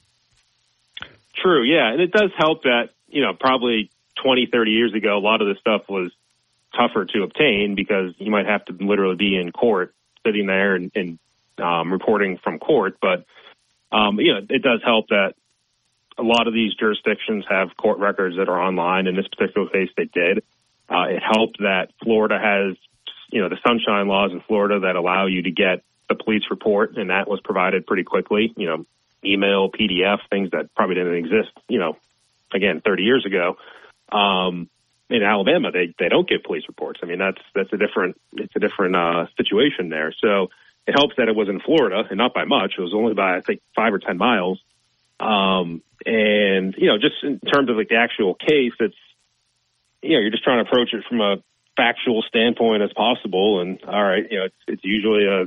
True. 1.34 1.64
Yeah. 1.64 1.92
And 1.92 2.00
it 2.00 2.12
does 2.12 2.30
help 2.36 2.62
that, 2.62 2.90
you 3.08 3.22
know, 3.22 3.32
probably 3.38 3.90
20, 4.22 4.48
30 4.50 4.70
years 4.70 4.94
ago, 4.94 5.16
a 5.16 5.20
lot 5.20 5.42
of 5.42 5.48
this 5.48 5.58
stuff 5.58 5.82
was 5.88 6.12
tougher 6.76 7.04
to 7.04 7.22
obtain 7.22 7.74
because 7.74 8.14
you 8.18 8.30
might 8.30 8.46
have 8.46 8.64
to 8.66 8.72
literally 8.72 9.16
be 9.16 9.36
in 9.36 9.52
court 9.52 9.94
sitting 10.26 10.46
there 10.46 10.74
and, 10.74 10.90
and 10.94 11.18
um, 11.58 11.92
reporting 11.92 12.38
from 12.42 12.58
court. 12.58 12.98
But 13.00 13.24
um, 13.92 14.18
you 14.20 14.34
know, 14.34 14.40
it 14.48 14.62
does 14.62 14.80
help 14.84 15.08
that 15.08 15.34
a 16.18 16.22
lot 16.22 16.46
of 16.46 16.54
these 16.54 16.74
jurisdictions 16.74 17.44
have 17.48 17.76
court 17.76 17.98
records 17.98 18.36
that 18.36 18.48
are 18.48 18.60
online. 18.60 19.06
In 19.06 19.16
this 19.16 19.28
particular 19.28 19.68
case, 19.68 19.88
they 19.96 20.04
did. 20.04 20.42
Uh, 20.88 21.04
it 21.08 21.22
helped 21.22 21.58
that 21.58 21.88
Florida 22.02 22.38
has, 22.38 22.76
you 23.30 23.40
know, 23.40 23.48
the 23.48 23.58
sunshine 23.66 24.08
laws 24.08 24.32
in 24.32 24.40
Florida 24.40 24.80
that 24.80 24.96
allow 24.96 25.26
you 25.26 25.42
to 25.42 25.50
get 25.50 25.82
the 26.08 26.14
police 26.14 26.44
report, 26.50 26.96
and 26.96 27.10
that 27.10 27.28
was 27.28 27.40
provided 27.40 27.86
pretty 27.86 28.04
quickly. 28.04 28.52
You 28.56 28.66
know, 28.66 28.86
email, 29.24 29.70
PDF, 29.70 30.18
things 30.30 30.50
that 30.50 30.74
probably 30.74 30.96
didn't 30.96 31.16
exist. 31.16 31.50
You 31.68 31.78
know, 31.78 31.96
again, 32.52 32.82
30 32.84 33.02
years 33.02 33.26
ago. 33.26 33.56
Um, 34.10 34.70
in 35.10 35.22
Alabama, 35.22 35.70
they 35.70 35.94
they 35.98 36.08
don't 36.08 36.28
get 36.28 36.44
police 36.44 36.64
reports. 36.68 37.00
I 37.02 37.06
mean, 37.06 37.18
that's 37.18 37.40
that's 37.54 37.72
a 37.72 37.76
different 37.76 38.20
it's 38.32 38.54
a 38.56 38.60
different 38.60 38.94
uh, 38.94 39.26
situation 39.36 39.88
there. 39.88 40.14
So 40.20 40.48
it 40.86 40.92
helps 40.92 41.16
that 41.16 41.28
it 41.28 41.36
was 41.36 41.48
in 41.48 41.60
Florida 41.60 42.04
and 42.08 42.18
not 42.18 42.32
by 42.32 42.44
much. 42.44 42.74
It 42.78 42.80
was 42.80 42.94
only 42.94 43.14
by 43.14 43.36
I 43.36 43.40
think 43.40 43.60
five 43.74 43.92
or 43.92 43.98
ten 43.98 44.16
miles. 44.16 44.60
Um, 45.20 45.82
and 46.06 46.74
you 46.78 46.86
know, 46.86 46.98
just 46.98 47.16
in 47.22 47.40
terms 47.40 47.68
of 47.68 47.76
like 47.76 47.88
the 47.88 47.96
actual 47.96 48.34
case, 48.34 48.72
it's 48.80 48.96
you 50.02 50.14
know, 50.14 50.20
you're 50.20 50.30
just 50.30 50.44
trying 50.44 50.64
to 50.64 50.70
approach 50.70 50.92
it 50.92 51.04
from 51.08 51.20
a 51.20 51.36
factual 51.76 52.22
standpoint 52.22 52.82
as 52.82 52.92
possible. 52.92 53.60
And 53.60 53.82
all 53.84 54.02
right, 54.02 54.24
you 54.30 54.38
know, 54.38 54.44
it's, 54.46 54.56
it's 54.66 54.84
usually 54.84 55.26
a, 55.26 55.46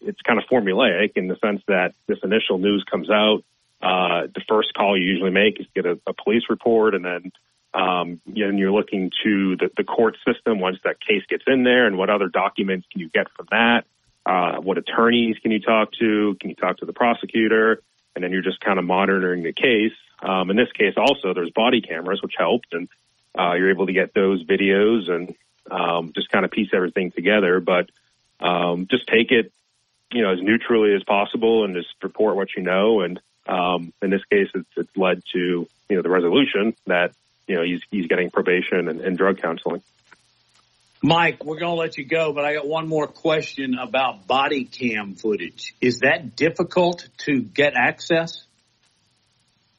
it's 0.00 0.20
kind 0.22 0.38
of 0.38 0.44
formulaic 0.50 1.12
in 1.16 1.28
the 1.28 1.36
sense 1.36 1.62
that 1.68 1.94
this 2.06 2.18
initial 2.22 2.58
news 2.58 2.84
comes 2.90 3.10
out. 3.10 3.42
Uh, 3.82 4.26
the 4.34 4.42
first 4.48 4.72
call 4.74 4.98
you 4.98 5.04
usually 5.04 5.30
make 5.30 5.60
is 5.60 5.66
get 5.74 5.86
a, 5.86 5.98
a 6.06 6.14
police 6.14 6.44
report 6.48 6.94
and 6.94 7.04
then, 7.04 7.32
um, 7.74 8.20
you 8.24 8.46
know, 8.46 8.56
you're 8.56 8.72
looking 8.72 9.10
to 9.22 9.56
the, 9.56 9.70
the 9.76 9.84
court 9.84 10.16
system 10.26 10.60
once 10.60 10.78
that 10.84 11.00
case 11.00 11.22
gets 11.28 11.44
in 11.46 11.62
there 11.62 11.86
and 11.86 11.98
what 11.98 12.08
other 12.08 12.28
documents 12.28 12.86
can 12.90 13.00
you 13.00 13.10
get 13.10 13.26
from 13.36 13.46
that? 13.50 13.84
Uh, 14.26 14.56
what 14.56 14.76
attorneys 14.76 15.38
can 15.38 15.52
you 15.52 15.60
talk 15.60 15.92
to? 16.00 16.36
Can 16.40 16.50
you 16.50 16.56
talk 16.56 16.78
to 16.78 16.84
the 16.84 16.92
prosecutor? 16.92 17.80
And 18.14 18.24
then 18.24 18.32
you're 18.32 18.42
just 18.42 18.60
kind 18.60 18.78
of 18.78 18.84
monitoring 18.84 19.44
the 19.44 19.52
case. 19.52 19.92
Um, 20.20 20.50
in 20.50 20.56
this 20.56 20.72
case 20.72 20.94
also, 20.96 21.32
there's 21.32 21.50
body 21.50 21.80
cameras, 21.80 22.20
which 22.22 22.34
helped. 22.36 22.72
And 22.72 22.88
uh, 23.38 23.52
you're 23.54 23.70
able 23.70 23.86
to 23.86 23.92
get 23.92 24.14
those 24.14 24.44
videos 24.44 25.08
and 25.08 25.34
um, 25.70 26.12
just 26.14 26.28
kind 26.30 26.44
of 26.44 26.50
piece 26.50 26.70
everything 26.72 27.12
together. 27.12 27.60
But 27.60 27.90
um, 28.40 28.88
just 28.90 29.06
take 29.06 29.30
it, 29.30 29.52
you 30.12 30.22
know, 30.22 30.32
as 30.32 30.42
neutrally 30.42 30.94
as 30.94 31.04
possible 31.04 31.64
and 31.64 31.74
just 31.74 31.94
report 32.02 32.34
what 32.34 32.48
you 32.56 32.62
know. 32.62 33.02
And 33.02 33.20
um, 33.46 33.92
in 34.02 34.10
this 34.10 34.24
case, 34.24 34.48
it's, 34.54 34.68
it's 34.76 34.96
led 34.96 35.22
to 35.34 35.68
you 35.88 35.96
know 35.96 36.02
the 36.02 36.10
resolution 36.10 36.74
that 36.86 37.12
you 37.46 37.54
know 37.54 37.62
he's 37.62 37.80
he's 37.90 38.06
getting 38.06 38.30
probation 38.30 38.88
and, 38.88 39.00
and 39.00 39.16
drug 39.16 39.40
counseling. 39.40 39.82
Mike, 41.02 41.44
we're 41.44 41.58
going 41.58 41.72
to 41.72 41.78
let 41.78 41.98
you 41.98 42.04
go, 42.04 42.32
but 42.32 42.44
I 42.44 42.54
got 42.54 42.66
one 42.66 42.88
more 42.88 43.06
question 43.06 43.76
about 43.78 44.26
body 44.26 44.64
cam 44.64 45.14
footage. 45.14 45.74
Is 45.80 46.00
that 46.00 46.36
difficult 46.36 47.08
to 47.18 47.40
get 47.40 47.74
access? 47.74 48.46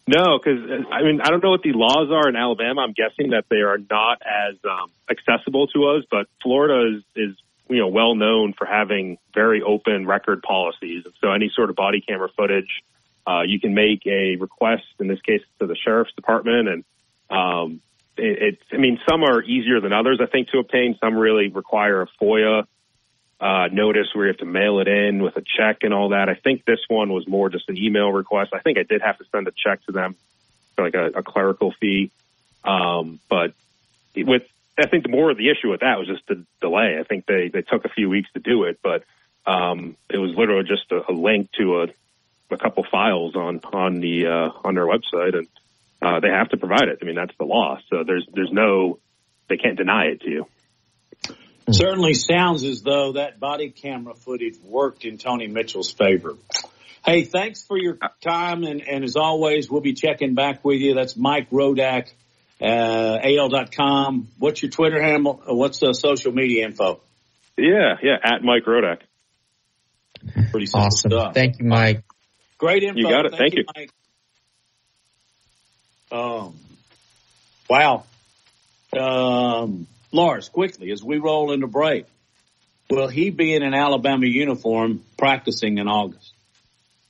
No, 0.08 0.40
because 0.40 0.64
I 0.90 1.04
mean 1.04 1.20
I 1.22 1.30
don't 1.30 1.44
know 1.44 1.50
what 1.50 1.64
the 1.64 1.74
laws 1.74 2.10
are 2.12 2.30
in 2.30 2.38
Alabama. 2.38 2.82
I'm 2.82 2.94
guessing 2.94 3.32
that 3.32 3.44
they 3.50 3.58
are 3.58 3.78
not 3.78 4.22
as 4.22 4.56
um, 4.64 4.90
accessible 5.10 5.68
to 5.68 5.90
us, 5.90 6.06
but 6.10 6.28
Florida 6.42 6.98
is, 6.98 7.04
is 7.14 7.38
you 7.68 7.80
know 7.80 7.88
well 7.88 8.16
known 8.16 8.54
for 8.54 8.66
having 8.66 9.18
very 9.34 9.62
open 9.62 10.08
record 10.08 10.44
policies. 10.44 11.04
So 11.20 11.34
any 11.34 11.52
sort 11.54 11.70
of 11.70 11.76
body 11.76 12.00
camera 12.00 12.30
footage, 12.38 12.84
uh, 13.28 13.42
you 13.46 13.60
can 13.60 13.74
make 13.74 14.08
a 14.08 14.38
request. 14.38 14.86
In 15.02 15.10
this 15.10 15.20
case, 15.20 15.42
to 15.60 15.68
the 15.68 15.76
sheriff's 15.76 16.14
department, 16.14 16.70
and 16.70 16.84
um, 17.30 17.82
it, 18.18 18.42
it. 18.42 18.60
I 18.72 18.78
mean, 18.78 19.00
some 19.08 19.24
are 19.24 19.42
easier 19.42 19.80
than 19.80 19.94
others, 19.94 20.20
I 20.22 20.26
think, 20.26 20.50
to 20.50 20.60
obtain. 20.60 20.98
Some 21.00 21.16
really 21.16 21.50
require 21.50 22.02
a 22.02 22.08
FOIA 22.22 22.66
uh, 23.40 23.68
notice 23.72 24.08
where 24.14 24.26
you 24.26 24.32
have 24.32 24.40
to 24.40 24.46
mail 24.46 24.80
it 24.80 24.88
in 24.88 25.22
with 25.22 25.38
a 25.38 25.42
check 25.42 25.80
and 25.84 25.94
all 25.94 26.10
that. 26.10 26.30
I 26.30 26.34
think 26.36 26.66
this 26.66 26.80
one 26.88 27.10
was 27.12 27.28
more 27.28 27.50
just 27.50 27.70
an 27.70 27.78
email 27.78 28.12
request. 28.12 28.52
I 28.54 28.60
think 28.60 28.78
I 28.78 28.84
did 28.84 29.02
have 29.02 29.18
to 29.20 29.26
send 29.32 29.48
a 29.48 29.52
check 29.52 29.86
to 29.86 29.92
them 29.92 30.16
for 30.76 30.86
like 30.86 30.96
a, 30.96 31.20
a 31.20 31.24
clerical 31.24 31.74
fee. 31.80 32.12
Um, 32.64 33.20
but 33.30 33.54
with, 34.16 34.44
I 34.78 34.88
think 34.88 35.04
the 35.04 35.10
more 35.10 35.30
of 35.30 35.38
the 35.38 35.50
issue 35.50 35.70
with 35.70 35.82
that 35.82 36.00
was 36.00 36.08
just 36.08 36.28
the 36.28 36.44
delay. 36.62 36.98
I 37.00 37.04
think 37.04 37.26
they, 37.26 37.50
they 37.50 37.62
took 37.62 37.86
a 37.86 37.90
few 37.90 38.10
weeks 38.10 38.32
to 38.34 38.40
do 38.40 38.64
it, 38.64 38.80
but, 38.82 39.04
um, 39.46 39.96
it 40.10 40.18
was 40.18 40.36
literally 40.36 40.68
just 40.68 40.92
a, 40.92 41.12
a 41.12 41.14
link 41.14 41.52
to 41.54 41.84
a, 41.84 41.88
a 42.50 42.58
couple 42.58 42.84
files 42.84 43.36
on, 43.36 43.62
on 43.72 44.00
the, 44.00 44.28
uh, 44.28 44.50
on 44.64 44.76
their 44.76 44.86
website 44.86 45.38
and, 45.38 45.48
uh, 46.08 46.20
they 46.20 46.30
have 46.30 46.50
to 46.50 46.58
provide 46.58 46.88
it. 46.88 47.00
I 47.02 47.06
mean, 47.06 47.16
that's 47.16 47.36
the 47.38 47.46
law. 47.46 47.78
So 47.90 48.04
there's, 48.06 48.26
there's 48.34 48.52
no, 48.52 49.00
they 49.50 49.58
can't 49.58 49.78
deny 49.78 50.06
it 50.06 50.22
to 50.22 50.30
you. 50.30 50.46
Certainly 51.70 52.14
sounds 52.14 52.64
as 52.64 52.82
though 52.82 53.14
that 53.14 53.40
body 53.40 53.70
camera 53.70 54.16
footage 54.16 54.58
worked 54.64 55.04
in 55.04 55.18
Tony 55.18 55.48
Mitchell's 55.48 55.92
favor. 55.92 56.38
Hey, 57.06 57.24
thanks 57.24 57.64
for 57.66 57.78
your 57.78 57.98
time. 58.22 58.64
And, 58.64 58.82
and 58.88 59.04
as 59.04 59.16
always, 59.18 59.70
we'll 59.70 59.82
be 59.82 59.94
checking 59.94 60.34
back 60.34 60.64
with 60.64 60.80
you. 60.80 60.94
That's 60.94 61.18
Mike 61.18 61.50
Rodak, 61.50 62.10
uh, 62.62 63.18
AL.com. 63.22 64.30
What's 64.38 64.62
your 64.62 64.72
Twitter 64.72 65.02
handle? 65.02 65.42
What's 65.46 65.80
the 65.80 65.94
social 65.94 66.32
media 66.32 66.66
info? 66.66 67.02
Yeah, 67.58 67.96
yeah, 68.02 68.16
at 68.24 68.44
Mike 68.44 68.64
Rodak. 68.66 69.00
Pretty 70.52 70.68
awesome. 70.74 71.12
Stuff. 71.12 71.34
Thank 71.34 71.60
you, 71.60 71.66
Mike. 71.66 72.04
Great 72.58 72.84
info. 72.84 73.00
You 73.00 73.10
got 73.10 73.26
it. 73.26 73.32
Thank, 73.32 73.42
Thank 73.42 73.56
you. 73.56 73.64
Mike. 73.76 73.92
Um, 76.12 76.56
wow. 77.70 78.06
Um, 78.98 79.88
Lars, 80.12 80.50
quickly, 80.50 80.92
as 80.92 81.04
we 81.04 81.18
roll 81.18 81.52
into 81.52 81.68
break, 81.68 82.06
will 82.90 83.08
he 83.08 83.30
be 83.30 83.54
in 83.54 83.64
an 83.64 83.74
Alabama 83.74 84.26
uniform 84.26 85.04
practicing 85.18 85.78
in 85.78 85.88
August? 85.88 86.34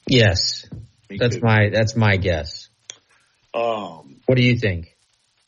Yes. 0.07 0.65
Me 1.09 1.17
That's 1.17 1.35
too. 1.35 1.41
my 1.41 1.69
that's 1.71 1.95
my 1.95 2.17
guess. 2.17 2.69
Um, 3.53 4.17
What 4.25 4.35
do 4.37 4.43
you 4.43 4.57
think? 4.57 4.93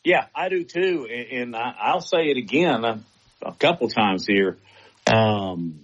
yeah, 0.04 0.26
I 0.34 0.50
do 0.50 0.64
too. 0.64 1.08
And, 1.12 1.42
and 1.42 1.56
I, 1.56 1.74
I'll 1.82 2.02
say 2.02 2.28
it 2.30 2.38
again 2.38 2.84
a, 2.86 3.04
a 3.42 3.54
couple 3.54 3.90
times 3.90 4.26
here. 4.26 4.58
Um, 5.12 5.82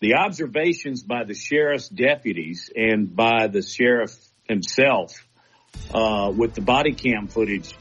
the 0.00 0.14
observations 0.16 1.02
by 1.02 1.24
the 1.24 1.34
sheriff's 1.34 1.88
deputies 1.88 2.70
and 2.76 3.14
by 3.14 3.46
the 3.46 3.62
sheriff 3.62 4.14
himself 4.46 5.12
uh, 5.92 6.32
with 6.34 6.54
the 6.54 6.60
body 6.60 6.92
cam 6.92 7.28
footage 7.28 7.74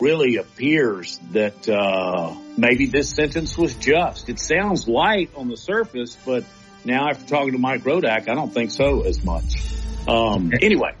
really 0.00 0.36
appears 0.36 1.18
that 1.32 1.68
uh, 1.68 2.34
maybe 2.56 2.86
this 2.86 3.10
sentence 3.10 3.58
was 3.58 3.74
just. 3.74 4.28
It 4.28 4.38
sounds 4.38 4.86
light 4.86 5.30
on 5.36 5.48
the 5.48 5.56
surface, 5.56 6.16
but 6.24 6.44
now 6.84 7.08
after 7.08 7.26
talking 7.26 7.52
to 7.52 7.58
Mike 7.58 7.82
Rodak, 7.82 8.28
I 8.28 8.34
don't 8.34 8.52
think 8.52 8.70
so 8.70 9.02
as 9.02 9.24
much. 9.24 9.56
Um, 10.06 10.52
anyway, 10.62 10.94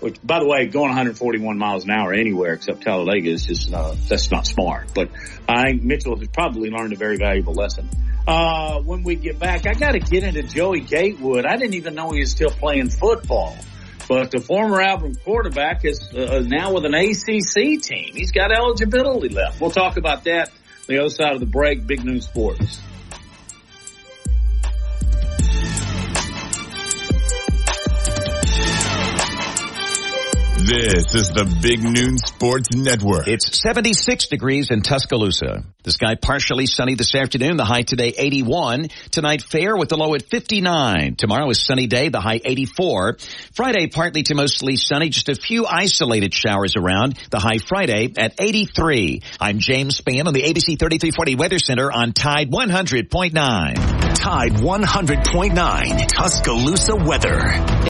which 0.00 0.16
by 0.22 0.40
the 0.40 0.46
way, 0.46 0.66
going 0.66 0.88
141 0.88 1.58
miles 1.58 1.84
an 1.84 1.90
hour 1.90 2.12
anywhere 2.12 2.54
except 2.54 2.82
Talladega 2.82 3.30
is 3.30 3.46
just 3.46 3.72
uh, 3.72 3.94
that's 4.08 4.30
not 4.30 4.46
smart. 4.46 4.92
But 4.94 5.10
I 5.48 5.70
think 5.70 5.82
Mitchell 5.84 6.18
has 6.18 6.28
probably 6.28 6.70
learned 6.70 6.92
a 6.92 6.96
very 6.96 7.16
valuable 7.16 7.54
lesson. 7.54 7.88
Uh, 8.26 8.80
when 8.80 9.02
we 9.02 9.14
get 9.14 9.38
back, 9.38 9.66
I 9.66 9.74
got 9.74 9.92
to 9.92 9.98
get 9.98 10.24
into 10.24 10.42
Joey 10.42 10.80
Gatewood. 10.80 11.46
I 11.46 11.56
didn't 11.56 11.74
even 11.74 11.94
know 11.94 12.10
he 12.10 12.20
was 12.20 12.30
still 12.30 12.50
playing 12.50 12.90
football. 12.90 13.56
But 14.10 14.32
the 14.32 14.40
former 14.40 14.82
Auburn 14.82 15.14
quarterback 15.14 15.84
is 15.84 16.12
uh, 16.12 16.42
now 16.44 16.72
with 16.72 16.84
an 16.84 16.94
ACC 16.94 17.80
team. 17.80 18.12
He's 18.12 18.32
got 18.32 18.50
eligibility 18.50 19.28
left. 19.28 19.60
We'll 19.60 19.70
talk 19.70 19.98
about 19.98 20.24
that 20.24 20.48
on 20.48 20.54
the 20.88 20.98
other 20.98 21.10
side 21.10 21.34
of 21.34 21.38
the 21.38 21.46
break. 21.46 21.86
Big 21.86 22.04
Noon 22.04 22.20
Sports. 22.20 22.80
This 30.70 31.16
is 31.16 31.30
the 31.30 31.52
Big 31.60 31.82
Noon 31.82 32.16
Sports 32.16 32.68
Network. 32.76 33.26
It's 33.26 33.60
76 33.60 34.28
degrees 34.28 34.70
in 34.70 34.82
Tuscaloosa. 34.82 35.64
The 35.82 35.90
sky 35.90 36.14
partially 36.14 36.66
sunny 36.66 36.94
this 36.94 37.12
afternoon. 37.12 37.56
The 37.56 37.64
high 37.64 37.82
today 37.82 38.14
81. 38.16 38.86
Tonight 39.10 39.42
fair 39.42 39.76
with 39.76 39.88
the 39.88 39.96
low 39.96 40.14
at 40.14 40.22
59. 40.22 41.16
Tomorrow 41.16 41.50
is 41.50 41.60
sunny 41.60 41.88
day. 41.88 42.08
The 42.08 42.20
high 42.20 42.38
84. 42.44 43.16
Friday 43.52 43.88
partly 43.88 44.22
to 44.22 44.36
mostly 44.36 44.76
sunny. 44.76 45.08
Just 45.08 45.28
a 45.28 45.34
few 45.34 45.66
isolated 45.66 46.32
showers 46.32 46.76
around. 46.76 47.18
The 47.32 47.40
high 47.40 47.58
Friday 47.58 48.12
at 48.16 48.40
83. 48.40 49.22
I'm 49.40 49.58
James 49.58 50.00
Spann 50.00 50.28
on 50.28 50.34
the 50.34 50.42
ABC 50.42 50.78
3340 50.78 51.34
Weather 51.34 51.58
Center 51.58 51.90
on 51.90 52.12
Tide 52.12 52.48
100.9. 52.48 53.32
Tide 54.14 54.52
100.9 54.52 56.06
Tuscaloosa 56.06 56.94
weather. 56.94 57.89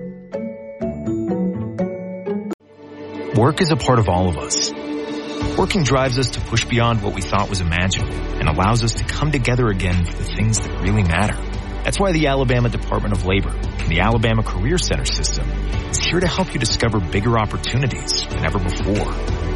Work 3.35 3.61
is 3.61 3.71
a 3.71 3.75
part 3.77 3.97
of 3.97 4.09
all 4.09 4.27
of 4.27 4.37
us. 4.37 4.73
Working 5.57 5.83
drives 5.83 6.19
us 6.19 6.31
to 6.31 6.41
push 6.41 6.65
beyond 6.65 7.01
what 7.01 7.15
we 7.15 7.21
thought 7.21 7.49
was 7.49 7.61
imaginable 7.61 8.13
and 8.13 8.49
allows 8.49 8.83
us 8.83 8.95
to 8.95 9.05
come 9.05 9.31
together 9.31 9.69
again 9.69 10.03
for 10.03 10.17
the 10.17 10.25
things 10.25 10.59
that 10.59 10.81
really 10.81 11.03
matter. 11.03 11.41
That's 11.83 11.97
why 11.97 12.11
the 12.11 12.27
Alabama 12.27 12.67
Department 12.67 13.15
of 13.15 13.25
Labor 13.25 13.51
and 13.51 13.89
the 13.89 14.01
Alabama 14.01 14.43
Career 14.43 14.77
Center 14.77 15.05
system 15.05 15.49
is 15.89 16.03
here 16.03 16.19
to 16.19 16.27
help 16.27 16.53
you 16.53 16.59
discover 16.59 16.99
bigger 16.99 17.39
opportunities 17.39 18.27
than 18.27 18.45
ever 18.45 18.59
before. 18.59 19.13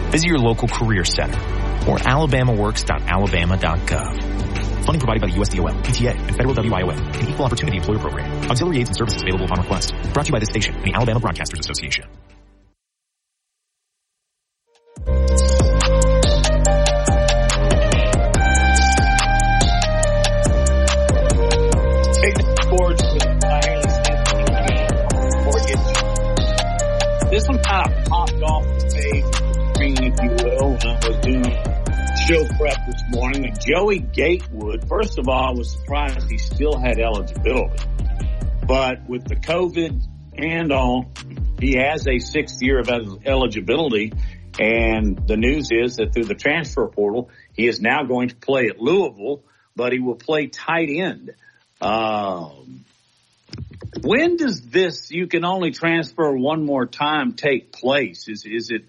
Visit 0.09 0.27
your 0.27 0.39
local 0.39 0.69
career 0.69 1.03
center 1.03 1.37
or 1.85 1.97
alabamaworks.alabama.gov. 1.97 4.85
Funding 4.85 5.01
provided 5.01 5.21
by 5.21 5.27
the 5.27 5.33
USDOL, 5.33 5.85
ETA, 5.89 6.15
and 6.15 6.37
Federal 6.37 6.55
WIOA, 6.55 7.21
an 7.21 7.29
equal 7.29 7.45
opportunity 7.45 7.75
employer 7.75 7.99
program. 7.99 8.49
Auxiliary 8.49 8.79
aids 8.79 8.89
and 8.89 8.95
services 8.95 9.21
available 9.21 9.43
upon 9.45 9.59
request. 9.59 9.93
Brought 10.13 10.27
to 10.27 10.29
you 10.29 10.33
by 10.33 10.39
this 10.39 10.47
station 10.47 10.75
and 10.75 10.85
the 10.85 10.93
Alabama 10.93 11.19
Broadcasters 11.19 11.59
Association. 11.59 12.05
This 27.35 27.47
one 27.49 27.61
kind 27.63 27.91
of 27.91 28.05
popped 28.05 28.41
off 28.43 28.63
the 28.63 29.73
page, 29.77 29.99
if 29.99 30.15
you 30.23 30.29
will, 30.43 30.69
when 30.71 30.87
I 30.87 31.07
was 31.07 31.17
doing 31.21 31.75
show 32.27 32.47
prep 32.57 32.85
this 32.85 33.03
morning. 33.09 33.45
And 33.45 33.59
Joey 33.59 33.99
Gatewood, 33.99 34.87
first 34.87 35.19
of 35.19 35.27
all, 35.27 35.49
I 35.49 35.57
was 35.57 35.71
surprised 35.71 36.29
he 36.29 36.37
still 36.37 36.77
had 36.77 36.97
eligibility. 36.97 37.83
But 38.65 39.07
with 39.07 39.25
the 39.25 39.35
COVID 39.35 40.01
and 40.37 40.71
all, 40.71 41.11
he 41.59 41.77
has 41.77 42.07
a 42.07 42.19
sixth 42.19 42.61
year 42.61 42.79
of 42.79 42.89
eligibility. 42.89 44.13
And 44.59 45.27
the 45.27 45.35
news 45.37 45.69
is 45.71 45.97
that 45.97 46.13
through 46.13 46.25
the 46.25 46.35
transfer 46.35 46.87
portal, 46.87 47.29
he 47.53 47.67
is 47.67 47.81
now 47.81 48.03
going 48.03 48.29
to 48.29 48.35
play 48.35 48.67
at 48.67 48.79
Louisville, 48.79 49.43
but 49.75 49.91
he 49.91 49.99
will 49.99 50.15
play 50.15 50.47
tight 50.47 50.89
end. 50.89 51.31
Um, 51.85 52.83
when 54.01 54.37
does 54.37 54.61
this 54.61 55.11
you 55.11 55.27
can 55.27 55.45
only 55.45 55.69
transfer 55.69 56.35
one 56.35 56.65
more 56.65 56.87
time 56.87 57.33
take 57.33 57.71
place? 57.71 58.27
Is 58.27 58.43
is 58.45 58.71
it 58.71 58.85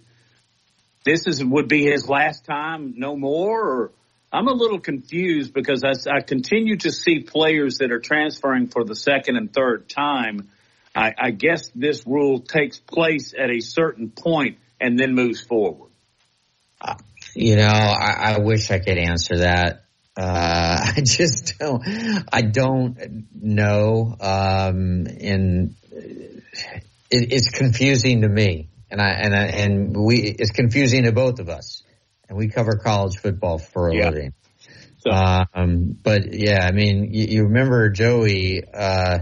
this 1.04 1.26
is 1.26 1.44
would 1.44 1.68
be 1.68 1.84
his 1.84 2.08
last 2.08 2.46
time, 2.46 2.94
no 2.96 3.14
more, 3.14 3.60
or 3.60 3.92
I'm 4.32 4.48
a 4.48 4.52
little 4.52 4.80
confused 4.80 5.52
because 5.52 5.84
I, 5.84 5.92
I 6.10 6.20
continue 6.22 6.78
to 6.78 6.90
see 6.90 7.20
players 7.20 7.78
that 7.78 7.92
are 7.92 8.00
transferring 8.00 8.68
for 8.68 8.82
the 8.82 8.96
second 8.96 9.36
and 9.36 9.52
third 9.52 9.88
time. 9.88 10.48
I, 10.94 11.12
I 11.18 11.30
guess 11.32 11.70
this 11.74 12.06
rule 12.06 12.40
takes 12.40 12.78
place 12.78 13.34
at 13.38 13.50
a 13.50 13.60
certain 13.60 14.10
point 14.10 14.56
and 14.80 14.98
then 14.98 15.14
moves 15.14 15.42
forward. 15.42 15.90
You 17.34 17.56
know, 17.56 17.66
I, 17.66 18.32
I 18.34 18.38
wish 18.38 18.70
I 18.70 18.78
could 18.78 18.96
answer 18.98 19.38
that. 19.38 19.85
Uh, 20.16 20.92
I 20.96 21.00
just 21.02 21.58
don't, 21.58 21.82
I 22.32 22.42
don't 22.42 23.26
know. 23.34 24.16
Um, 24.20 25.06
and 25.20 25.74
it, 27.10 27.32
it's 27.32 27.50
confusing 27.50 28.22
to 28.22 28.28
me 28.28 28.68
and 28.90 29.00
I, 29.00 29.10
and 29.10 29.34
I, 29.34 29.44
and 29.46 29.96
we, 29.96 30.20
it's 30.20 30.52
confusing 30.52 31.04
to 31.04 31.12
both 31.12 31.38
of 31.38 31.48
us 31.48 31.82
and 32.28 32.38
we 32.38 32.48
cover 32.48 32.76
college 32.76 33.18
football 33.18 33.58
for 33.58 33.88
a 33.88 33.94
yeah. 33.94 34.10
living. 34.10 34.32
So. 34.98 35.10
Um, 35.10 35.96
but 36.02 36.32
yeah, 36.32 36.66
I 36.66 36.72
mean, 36.72 37.12
you, 37.12 37.26
you 37.28 37.42
remember 37.44 37.90
Joey, 37.90 38.62
uh, 38.72 39.20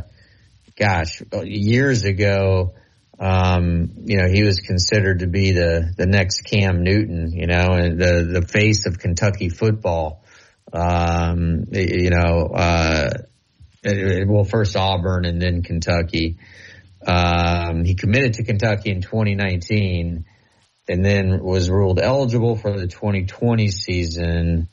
gosh, 0.76 1.22
years 1.44 2.04
ago, 2.04 2.74
um, 3.18 3.92
you 4.04 4.16
know, 4.16 4.28
he 4.28 4.42
was 4.42 4.58
considered 4.60 5.20
to 5.20 5.26
be 5.26 5.52
the, 5.52 5.92
the 5.96 6.06
next 6.06 6.42
Cam 6.42 6.82
Newton, 6.82 7.32
you 7.32 7.46
know, 7.46 7.72
and 7.72 7.98
the, 8.00 8.40
the 8.40 8.46
face 8.46 8.86
of 8.86 8.98
Kentucky 8.98 9.48
football. 9.48 10.23
Um, 10.74 11.66
you 11.70 12.10
know, 12.10 12.50
uh, 12.52 13.10
well, 13.84 14.44
first 14.44 14.76
Auburn 14.76 15.24
and 15.24 15.40
then 15.40 15.62
Kentucky. 15.62 16.38
Um, 17.06 17.84
he 17.84 17.94
committed 17.94 18.34
to 18.34 18.44
Kentucky 18.44 18.90
in 18.90 19.02
2019 19.02 20.24
and 20.88 21.04
then 21.04 21.42
was 21.42 21.70
ruled 21.70 22.00
eligible 22.00 22.56
for 22.56 22.78
the 22.78 22.86
2020 22.86 23.68
season. 23.68 24.68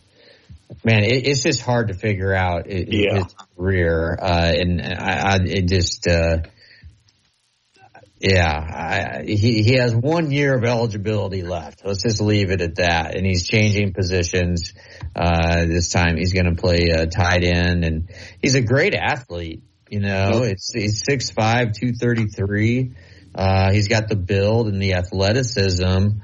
Man, 0.84 1.03
it, 1.03 1.28
it's 1.28 1.44
just 1.44 1.61
hard 1.61 1.90
to 1.90 1.94
figure 1.94 2.34
out 2.34 2.68
it, 2.68 2.88
yeah. 2.91 3.23
his 3.23 3.36
career. 3.56 4.18
Uh, 4.19 4.52
and 4.56 4.82
I, 4.82 5.34
I, 5.34 5.40
it 5.44 5.68
just, 5.68 6.07
uh, 6.07 6.40
yeah, 8.22 8.53
I, 8.53 9.23
he 9.26 9.64
he 9.64 9.77
has 9.77 9.95
one 9.95 10.30
year 10.30 10.56
of 10.56 10.64
eligibility 10.64 11.41
left. 11.41 11.84
Let's 11.84 12.03
just 12.03 12.22
leave 12.22 12.52
it 12.52 12.61
at 12.61 12.76
that. 12.76 13.15
And 13.15 13.26
he's 13.26 13.48
changing 13.48 13.93
positions. 13.93 14.73
Uh, 15.15 15.65
this 15.65 15.89
time 15.89 16.18
he's 16.18 16.31
going 16.31 16.45
to 16.45 16.61
play 16.61 16.91
uh, 16.91 17.07
tight 17.07 17.43
end, 17.43 17.84
and 17.84 18.11
he's 18.39 18.53
a 18.53 18.61
great 18.61 18.93
athlete. 18.93 19.64
You 19.89 20.02
know, 20.02 20.43
it's 20.43 20.72
he's 20.72 21.03
six 21.03 21.31
five, 21.31 21.73
two 21.73 21.93
thirty 21.93 22.27
three. 22.27 22.91
Uh, 23.34 23.72
he's 23.72 23.88
got 23.88 24.07
the 24.07 24.15
build 24.15 24.68
and 24.68 24.80
the 24.80 24.93
athleticism 24.93 26.19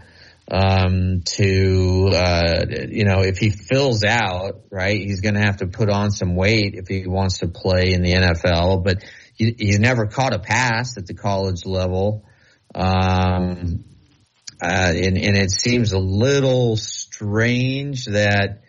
um, 0.49 1.21
to, 1.25 2.09
uh, 2.13 2.65
you 2.89 3.05
know, 3.05 3.21
if 3.21 3.37
he 3.37 3.49
fills 3.49 4.03
out, 4.03 4.61
right, 4.69 4.99
he's 4.99 5.21
going 5.21 5.35
to 5.35 5.41
have 5.41 5.57
to 5.57 5.67
put 5.67 5.89
on 5.89 6.11
some 6.11 6.35
weight 6.35 6.75
if 6.75 6.87
he 6.87 7.07
wants 7.07 7.39
to 7.39 7.47
play 7.47 7.93
in 7.93 8.01
the 8.01 8.13
NFL. 8.13 8.83
But 8.83 9.03
he, 9.37 9.55
he's 9.57 9.79
never 9.79 10.07
caught 10.07 10.33
a 10.33 10.39
pass 10.39 10.97
at 10.97 11.05
the 11.05 11.13
college 11.13 11.65
level. 11.65 12.25
Um, 12.73 13.85
uh, 14.61 14.91
and, 14.95 15.17
and 15.17 15.37
it 15.37 15.51
seems 15.51 15.93
a 15.93 15.99
little 15.99 16.75
strange 16.75 18.05
that, 18.05 18.63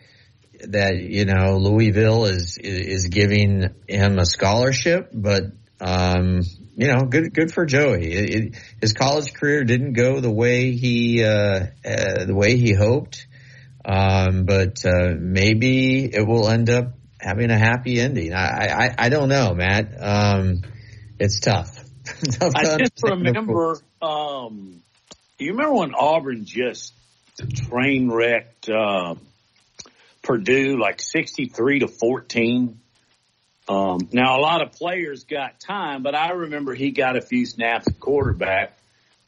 that, 0.67 0.97
you 0.97 1.25
know, 1.25 1.57
Louisville 1.57 2.25
is, 2.25 2.57
is 2.57 3.07
giving 3.07 3.69
him 3.87 4.19
a 4.19 4.25
scholarship, 4.25 5.09
but, 5.11 5.43
um, 5.81 6.41
you 6.75 6.87
know, 6.87 7.05
good, 7.05 7.33
good 7.33 7.51
for 7.51 7.65
Joey. 7.65 8.11
It, 8.11 8.29
it, 8.29 8.55
his 8.79 8.93
college 8.93 9.33
career 9.33 9.63
didn't 9.63 9.93
go 9.93 10.19
the 10.19 10.31
way 10.31 10.71
he, 10.71 11.23
uh, 11.23 11.65
uh, 11.83 12.25
the 12.25 12.35
way 12.35 12.57
he 12.57 12.73
hoped. 12.73 13.25
Um, 13.83 14.43
but, 14.45 14.85
uh, 14.85 15.15
maybe 15.17 16.05
it 16.05 16.27
will 16.27 16.47
end 16.47 16.69
up 16.69 16.98
having 17.19 17.51
a 17.51 17.57
happy 17.57 17.99
ending. 17.99 18.33
I, 18.33 18.67
I, 18.67 18.95
I 18.97 19.09
don't 19.09 19.29
know, 19.29 19.53
Matt. 19.53 19.93
Um, 19.99 20.61
it's 21.19 21.39
tough. 21.39 21.83
tough 22.39 22.55
I 22.55 22.77
just 22.77 23.03
remember, 23.03 23.77
um, 24.01 24.81
you 25.37 25.51
remember 25.51 25.75
when 25.75 25.93
Auburn 25.93 26.45
just 26.45 26.93
train 27.67 28.09
wrecked, 28.09 28.69
uh, 28.69 29.15
Purdue 30.23 30.77
like 30.79 31.01
63 31.01 31.79
to 31.79 31.87
14. 31.87 32.79
Um, 33.67 34.09
now 34.11 34.37
a 34.37 34.41
lot 34.41 34.61
of 34.61 34.73
players 34.73 35.25
got 35.25 35.59
time, 35.59 36.03
but 36.03 36.15
I 36.15 36.31
remember 36.31 36.73
he 36.73 36.91
got 36.91 37.15
a 37.15 37.21
few 37.21 37.45
snaps 37.45 37.87
at 37.87 37.99
quarterback. 37.99 38.77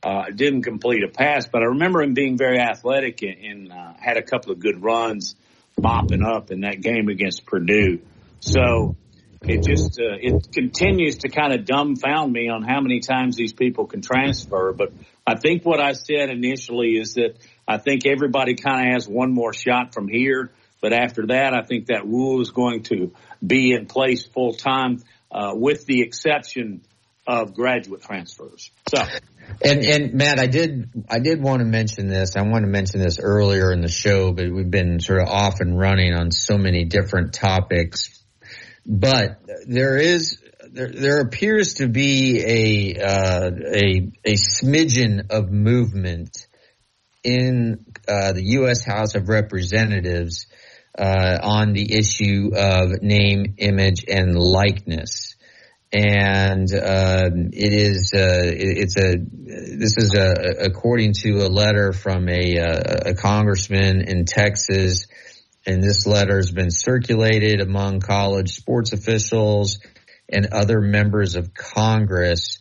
Uh, 0.04 0.26
didn't 0.34 0.64
complete 0.64 1.04
a 1.04 1.08
pass, 1.08 1.48
but 1.48 1.62
I 1.62 1.66
remember 1.66 2.02
him 2.02 2.16
being 2.16 2.36
very 2.36 2.60
athletic 2.60 3.22
and, 3.22 3.38
and 3.38 3.72
uh, 3.72 3.94
had 4.00 4.18
a 4.18 4.24
couple 4.24 4.52
of 4.52 4.60
good 4.60 4.82
runs 4.82 5.36
mopping 5.82 6.24
up 6.24 6.52
in 6.52 6.62
that 6.62 6.82
game 6.82 7.10
against 7.10 7.46
Purdue. 7.46 8.00
So 8.40 8.96
it 9.42 9.64
just 9.64 10.00
uh, 10.00 10.18
it 10.20 10.52
continues 10.52 11.20
to 11.20 11.30
kind 11.30 11.54
of 11.54 11.66
dumbfound 11.66 12.32
me 12.32 12.50
on 12.50 12.64
how 12.64 12.80
many 12.82 13.00
times 13.00 13.36
these 13.36 13.54
people 13.54 13.88
can 13.88 14.02
transfer. 14.02 14.72
But 14.74 14.94
I 15.26 15.36
think 15.36 15.66
what 15.66 15.80
I 15.80 15.94
said 15.94 16.30
initially 16.30 16.98
is 16.98 17.16
that 17.16 17.38
I 17.68 17.78
think 17.78 18.06
everybody 18.06 18.56
kind 18.56 18.88
of 18.88 18.94
has 18.94 19.08
one 19.08 19.32
more 19.32 19.54
shot 19.54 19.94
from 19.94 20.08
here. 20.08 20.52
But 20.82 20.94
after 20.94 21.28
that, 21.28 21.54
I 21.54 21.62
think 21.62 21.88
that 21.88 22.06
rule 22.06 22.42
is 22.42 22.52
going 22.52 22.84
to 22.84 23.14
be 23.46 23.74
in 23.74 23.86
place 23.86 24.26
full 24.26 24.54
time, 24.54 25.04
uh, 25.32 25.54
with 25.56 25.86
the 25.86 26.02
exception 26.02 26.82
of 27.32 27.54
graduate 27.54 28.02
transfers. 28.02 28.72
So. 28.94 29.02
And 29.64 29.84
and 29.86 30.14
Matt, 30.14 30.38
I 30.38 30.48
did 30.48 30.90
I 31.10 31.20
did 31.20 31.42
want 31.42 31.60
to 31.62 31.66
mention 31.66 32.08
this. 32.08 32.36
I 32.36 32.42
want 32.42 32.64
to 32.64 32.70
mention 32.70 33.00
this 33.00 33.20
earlier 33.20 33.72
in 33.72 33.82
the 33.82 33.90
show, 33.90 34.34
but 34.34 34.52
we've 34.52 34.70
been 34.70 35.00
sort 35.00 35.22
of 35.22 35.30
off 35.30 35.62
and 35.62 35.78
running 35.78 36.14
on 36.14 36.32
so 36.32 36.58
many 36.58 36.84
different 36.86 37.34
topics. 37.34 38.24
But 38.86 39.40
there 39.66 39.98
is 39.98 40.42
there, 40.72 40.92
there 40.92 41.22
appears 41.22 41.76
to 41.76 41.88
be 41.88 42.96
a 42.98 43.02
uh, 43.02 43.52
a 43.66 44.12
a 44.26 44.34
smidgen 44.34 45.32
of 45.32 45.52
movement 45.52 46.48
in 47.24 47.86
uh, 48.08 48.34
the 48.34 48.44
U.S. 48.60 48.84
House 48.84 49.16
of 49.16 49.30
Representatives 49.30 50.48
uh, 50.98 51.38
on 51.42 51.74
the 51.74 51.94
issue 51.94 52.52
of 52.56 53.02
name, 53.02 53.56
image, 53.58 54.06
and 54.08 54.38
likeness. 54.38 55.31
And 55.94 56.72
um, 56.74 57.50
it 57.52 57.74
is 57.74 58.14
uh, 58.16 58.44
it's 58.46 58.96
a 58.98 59.18
this 59.18 59.98
is 59.98 60.16
a, 60.16 60.66
according 60.66 61.14
to 61.24 61.46
a 61.46 61.50
letter 61.50 61.92
from 61.92 62.30
a, 62.30 62.56
a 62.58 63.14
congressman 63.16 64.02
in 64.02 64.24
Texas, 64.24 65.08
and 65.66 65.84
this 65.84 66.08
letter 66.08 66.38
has 66.38 66.52
been 66.52 66.72
circulated 66.72 67.60
among 67.60 68.00
college 68.00 68.56
sports 68.56 68.94
officials 68.94 69.80
and 70.30 70.48
other 70.54 70.80
members 70.80 71.36
of 71.36 71.54
Congress. 71.54 72.60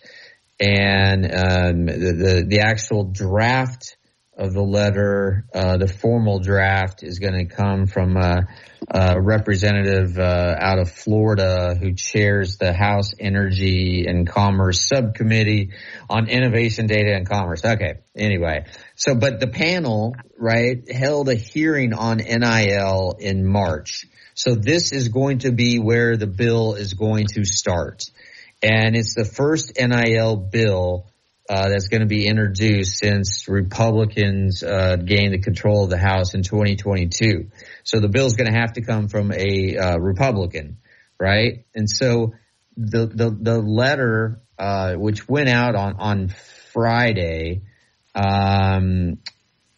And 0.58 1.24
um, 1.24 1.86
the, 1.86 2.14
the 2.18 2.44
the 2.48 2.60
actual 2.60 3.04
draft 3.04 3.96
of 4.36 4.54
the 4.54 4.62
letter, 4.62 5.44
uh, 5.52 5.76
the 5.76 5.88
formal 5.88 6.38
draft 6.38 7.02
is 7.02 7.18
going 7.18 7.34
to 7.34 7.54
come 7.54 7.86
from 7.86 8.16
a, 8.16 8.46
a 8.88 9.20
representative 9.20 10.18
uh, 10.18 10.54
out 10.58 10.78
of 10.78 10.90
Florida 10.90 11.74
who 11.78 11.94
chairs 11.94 12.56
the 12.56 12.72
House 12.72 13.12
Energy 13.18 14.06
and 14.06 14.26
Commerce 14.26 14.88
Subcommittee 14.88 15.70
on 16.08 16.28
Innovation, 16.28 16.86
Data, 16.86 17.14
and 17.14 17.28
Commerce. 17.28 17.64
Okay. 17.64 17.98
Anyway, 18.16 18.66
so 18.94 19.14
but 19.14 19.40
the 19.40 19.48
panel 19.48 20.14
right 20.38 20.90
held 20.90 21.28
a 21.28 21.34
hearing 21.34 21.92
on 21.92 22.18
NIL 22.18 23.16
in 23.18 23.46
March. 23.46 24.06
So 24.34 24.54
this 24.54 24.92
is 24.92 25.08
going 25.08 25.40
to 25.40 25.52
be 25.52 25.78
where 25.78 26.16
the 26.16 26.26
bill 26.26 26.74
is 26.74 26.94
going 26.94 27.26
to 27.34 27.44
start. 27.44 28.04
And 28.62 28.94
it's 28.94 29.14
the 29.14 29.24
first 29.24 29.72
NIL 29.78 30.36
bill 30.36 31.09
uh, 31.50 31.68
that's 31.68 31.88
going 31.88 32.00
to 32.00 32.06
be 32.06 32.28
introduced 32.28 32.98
since 32.98 33.48
Republicans 33.48 34.62
uh, 34.62 34.94
gained 34.94 35.34
the 35.34 35.40
control 35.40 35.82
of 35.82 35.90
the 35.90 35.98
House 35.98 36.34
in 36.34 36.44
2022. 36.44 37.50
So 37.82 37.98
the 37.98 38.08
bill 38.08 38.26
is 38.26 38.34
going 38.34 38.52
to 38.52 38.56
have 38.56 38.74
to 38.74 38.82
come 38.82 39.08
from 39.08 39.32
a 39.32 39.76
uh, 39.76 39.98
Republican, 39.98 40.76
right? 41.18 41.64
And 41.74 41.90
so 41.90 42.34
the 42.76 43.06
the, 43.06 43.36
the 43.36 43.58
letter 43.58 44.42
uh, 44.60 44.94
which 44.94 45.28
went 45.28 45.48
out 45.48 45.74
on 45.74 45.96
on 45.98 46.28
Friday, 46.72 47.62
um, 48.14 49.18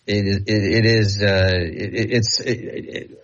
it, 0.07 0.43
it, 0.47 0.85
it 0.85 0.85
is 0.85 1.23
uh, 1.23 1.53
it, 1.55 2.11
it's 2.11 2.41
it, 2.41 3.19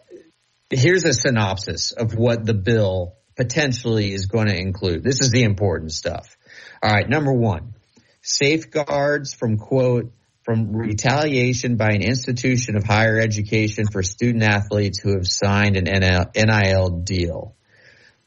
here's 0.71 1.05
a 1.05 1.13
synopsis 1.13 1.93
of 1.93 2.15
what 2.15 2.47
the 2.47 2.55
bill 2.55 3.17
potentially 3.37 4.11
is 4.11 4.25
going 4.25 4.49
to 4.49 4.57
include. 4.59 5.05
This 5.05 5.21
is 5.21 5.33
the 5.33 5.43
important 5.43 5.93
stuff. 5.93 6.35
All 6.83 6.91
right, 6.91 7.07
number 7.07 7.33
one 7.33 7.75
safeguards 8.23 9.35
from 9.35 9.59
quote, 9.59 10.13
from 10.43 10.75
retaliation 10.75 11.77
by 11.77 11.91
an 11.91 12.03
institution 12.03 12.77
of 12.77 12.85
higher 12.85 13.19
education 13.19 13.85
for 13.87 14.03
student 14.03 14.43
athletes 14.43 14.99
who 14.99 15.13
have 15.15 15.27
signed 15.27 15.77
an 15.77 15.85
NIL 15.85 16.89
deal. 17.01 17.55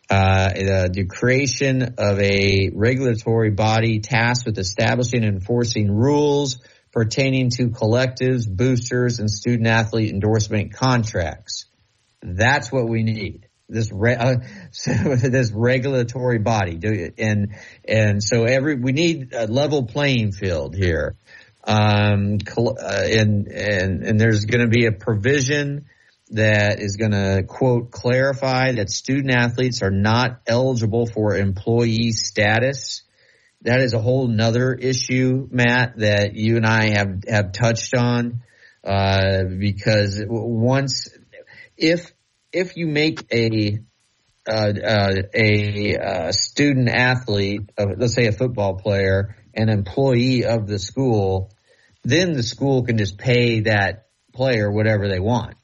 Uh, 0.10 0.50
the 0.94 1.06
creation 1.10 1.96
of 1.98 2.20
a 2.20 2.70
regulatory 2.74 3.50
body 3.50 4.02
tasked 4.02 4.46
with 4.46 4.58
establishing 4.58 5.24
and 5.24 5.36
enforcing 5.36 5.90
rules 5.90 6.58
pertaining 6.92 7.50
to 7.50 7.70
collectives, 7.70 8.48
boosters, 8.48 9.20
and 9.20 9.30
student 9.30 9.68
athlete 9.68 10.12
endorsement 10.12 10.74
contracts. 10.74 11.66
That's 12.22 12.72
what 12.72 12.90
we 12.90 13.04
need 13.04 13.48
this 13.72 13.92
re- 13.92 14.16
uh, 14.16 14.36
this 14.86 15.52
regulatory 15.52 16.40
body, 16.40 16.76
do 16.76 17.12
and 17.18 17.56
and 17.88 18.24
so 18.24 18.44
every 18.44 18.76
we 18.76 18.92
need 18.92 19.34
a 19.34 19.48
level 19.48 19.86
playing 19.86 20.34
field 20.34 20.76
here, 20.76 21.16
um, 21.64 22.38
uh, 22.58 22.74
and 22.80 23.48
and 23.48 24.04
and 24.04 24.20
there's 24.20 24.46
going 24.46 24.62
to 24.62 24.68
be 24.68 24.86
a 24.86 24.92
provision 24.92 25.86
that 26.32 26.80
is 26.80 26.98
going 26.98 27.12
to 27.12 27.44
quote 27.48 27.92
clarify 27.92 28.74
that 28.74 28.90
student 28.90 29.34
athletes 29.34 29.82
are 29.82 29.92
not 29.92 30.42
eligible 30.48 31.06
for 31.06 31.36
employee 31.36 32.12
status. 32.12 33.04
That 33.64 33.82
is 33.82 33.94
a 33.94 34.00
whole 34.00 34.28
nother 34.28 34.74
issue, 34.74 35.48
Matt, 35.52 35.98
that 35.98 36.34
you 36.34 36.58
and 36.58 36.66
I 36.66 36.98
have 36.98 37.24
have 37.28 37.52
touched 37.52 37.94
on, 37.96 38.42
uh, 38.84 39.44
because 39.44 40.22
once 40.28 41.10
if 41.78 42.12
if 42.54 42.78
you 42.78 42.88
make 42.88 43.26
a 43.32 43.80
uh, 44.48 44.74
uh, 44.84 45.14
a 45.36 45.98
uh, 45.98 46.32
student 46.32 46.90
athlete, 46.90 47.62
let's 47.78 48.16
say 48.16 48.26
a 48.26 48.32
football 48.32 48.76
player, 48.76 49.36
an 49.54 49.70
employee 49.70 50.46
of 50.46 50.68
the 50.68 50.80
school, 50.80 51.52
then 52.04 52.34
the 52.34 52.42
school 52.42 52.84
can 52.84 52.98
just 52.98 53.20
pay 53.20 53.62
that 53.62 54.08
player 54.34 54.72
whatever 54.72 55.08
they 55.08 55.20
want, 55.20 55.56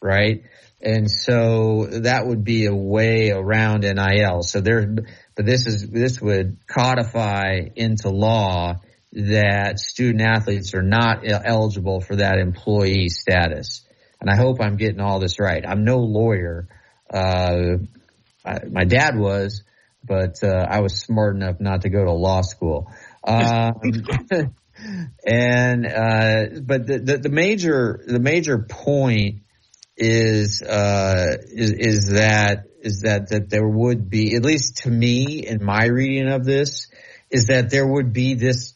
right? 0.00 0.44
And 0.80 1.10
so 1.10 1.86
that 1.90 2.26
would 2.26 2.44
be 2.44 2.66
a 2.66 2.74
way 2.74 3.32
around 3.32 3.80
NIL. 3.80 4.42
So 4.42 4.60
there, 4.60 4.86
but 5.34 5.44
this 5.44 5.66
is 5.66 5.88
this 5.88 6.20
would 6.20 6.58
codify 6.68 7.62
into 7.74 8.10
law 8.10 8.76
that 9.12 9.80
student 9.80 10.22
athletes 10.22 10.72
are 10.74 10.82
not 10.82 11.24
eligible 11.26 12.00
for 12.00 12.16
that 12.16 12.38
employee 12.38 13.08
status 13.08 13.84
and 14.20 14.30
I 14.30 14.36
hope 14.36 14.60
I'm 14.60 14.76
getting 14.76 15.00
all 15.00 15.18
this 15.18 15.40
right. 15.40 15.64
I'm 15.66 15.84
no 15.84 15.98
lawyer. 15.98 16.68
Uh, 17.12 17.78
I, 18.44 18.58
my 18.70 18.84
dad 18.84 19.18
was, 19.18 19.62
but 20.04 20.42
uh, 20.42 20.66
I 20.68 20.80
was 20.80 21.00
smart 21.00 21.36
enough 21.36 21.60
not 21.60 21.82
to 21.82 21.88
go 21.88 22.04
to 22.04 22.12
law 22.12 22.42
school. 22.42 22.90
Um, 23.24 23.72
and 25.26 25.86
uh, 25.86 26.60
but 26.62 26.86
the, 26.86 26.98
the, 26.98 27.18
the, 27.18 27.28
major 27.28 28.02
the 28.06 28.20
major 28.20 28.58
point 28.58 29.42
is 29.96 30.62
uh, 30.62 31.36
is, 31.52 31.70
is 31.72 32.06
that 32.12 32.66
is 32.80 33.02
that 33.02 33.30
that 33.30 33.50
there 33.50 33.68
would 33.68 34.08
be 34.08 34.34
at 34.36 34.42
least 34.42 34.78
to 34.78 34.90
me 34.90 35.46
in 35.46 35.62
my 35.62 35.86
reading 35.86 36.28
of 36.28 36.44
this 36.44 36.88
is 37.30 37.46
that 37.46 37.70
there 37.70 37.86
would 37.86 38.12
be 38.12 38.34
this 38.34 38.74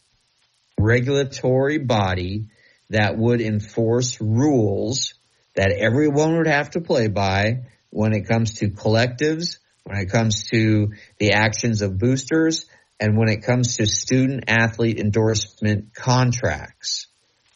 regulatory 0.79 1.79
body 1.79 2.47
that 2.91 3.17
would 3.17 3.41
enforce 3.41 4.21
rules 4.21 5.14
that 5.55 5.73
everyone 5.73 6.37
would 6.37 6.47
have 6.47 6.71
to 6.71 6.81
play 6.81 7.09
by 7.09 7.65
when 7.91 8.13
it 8.13 8.27
comes 8.27 8.55
to 8.55 8.71
collectives, 8.71 9.59
when 9.85 9.99
it 9.99 10.11
comes 10.11 10.49
to 10.51 10.93
the 11.19 11.33
actions 11.33 11.83
of 11.83 11.99
boosters, 11.99 12.67
and 13.01 13.17
when 13.17 13.29
it 13.29 13.43
comes 13.43 13.77
to 13.77 13.87
student 13.87 14.45
athlete 14.49 14.99
endorsement 14.99 15.95
contracts. 15.95 17.07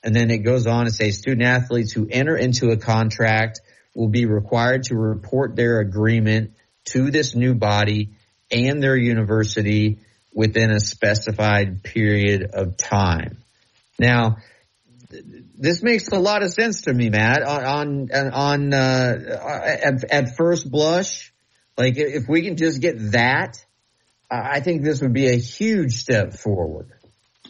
And 0.02 0.14
then 0.14 0.30
it 0.30 0.38
goes 0.38 0.66
on 0.66 0.84
to 0.84 0.92
say 0.92 1.10
student 1.10 1.42
athletes 1.42 1.92
who 1.92 2.06
enter 2.10 2.36
into 2.36 2.70
a 2.70 2.76
contract 2.76 3.60
will 3.94 4.08
be 4.08 4.26
required 4.26 4.84
to 4.84 4.94
report 4.94 5.56
their 5.56 5.80
agreement 5.80 6.52
to 6.86 7.10
this 7.10 7.34
new 7.34 7.54
body 7.54 8.10
and 8.50 8.82
their 8.82 8.96
university 8.96 9.98
within 10.32 10.70
a 10.70 10.80
specified 10.80 11.82
period 11.82 12.50
of 12.54 12.76
time. 12.76 13.38
Now, 13.98 14.36
this 15.58 15.82
makes 15.82 16.08
a 16.08 16.18
lot 16.18 16.42
of 16.42 16.52
sense 16.52 16.82
to 16.82 16.94
me, 16.94 17.10
Matt. 17.10 17.42
On 17.42 18.10
on, 18.12 18.32
on 18.32 18.72
uh, 18.72 19.78
at, 19.84 20.04
at 20.10 20.36
first 20.36 20.70
blush, 20.70 21.32
like 21.76 21.94
if 21.96 22.28
we 22.28 22.42
can 22.42 22.56
just 22.56 22.80
get 22.80 23.12
that, 23.12 23.64
I 24.30 24.60
think 24.60 24.84
this 24.84 25.00
would 25.00 25.12
be 25.12 25.28
a 25.28 25.36
huge 25.36 25.94
step 25.94 26.34
forward. 26.34 26.92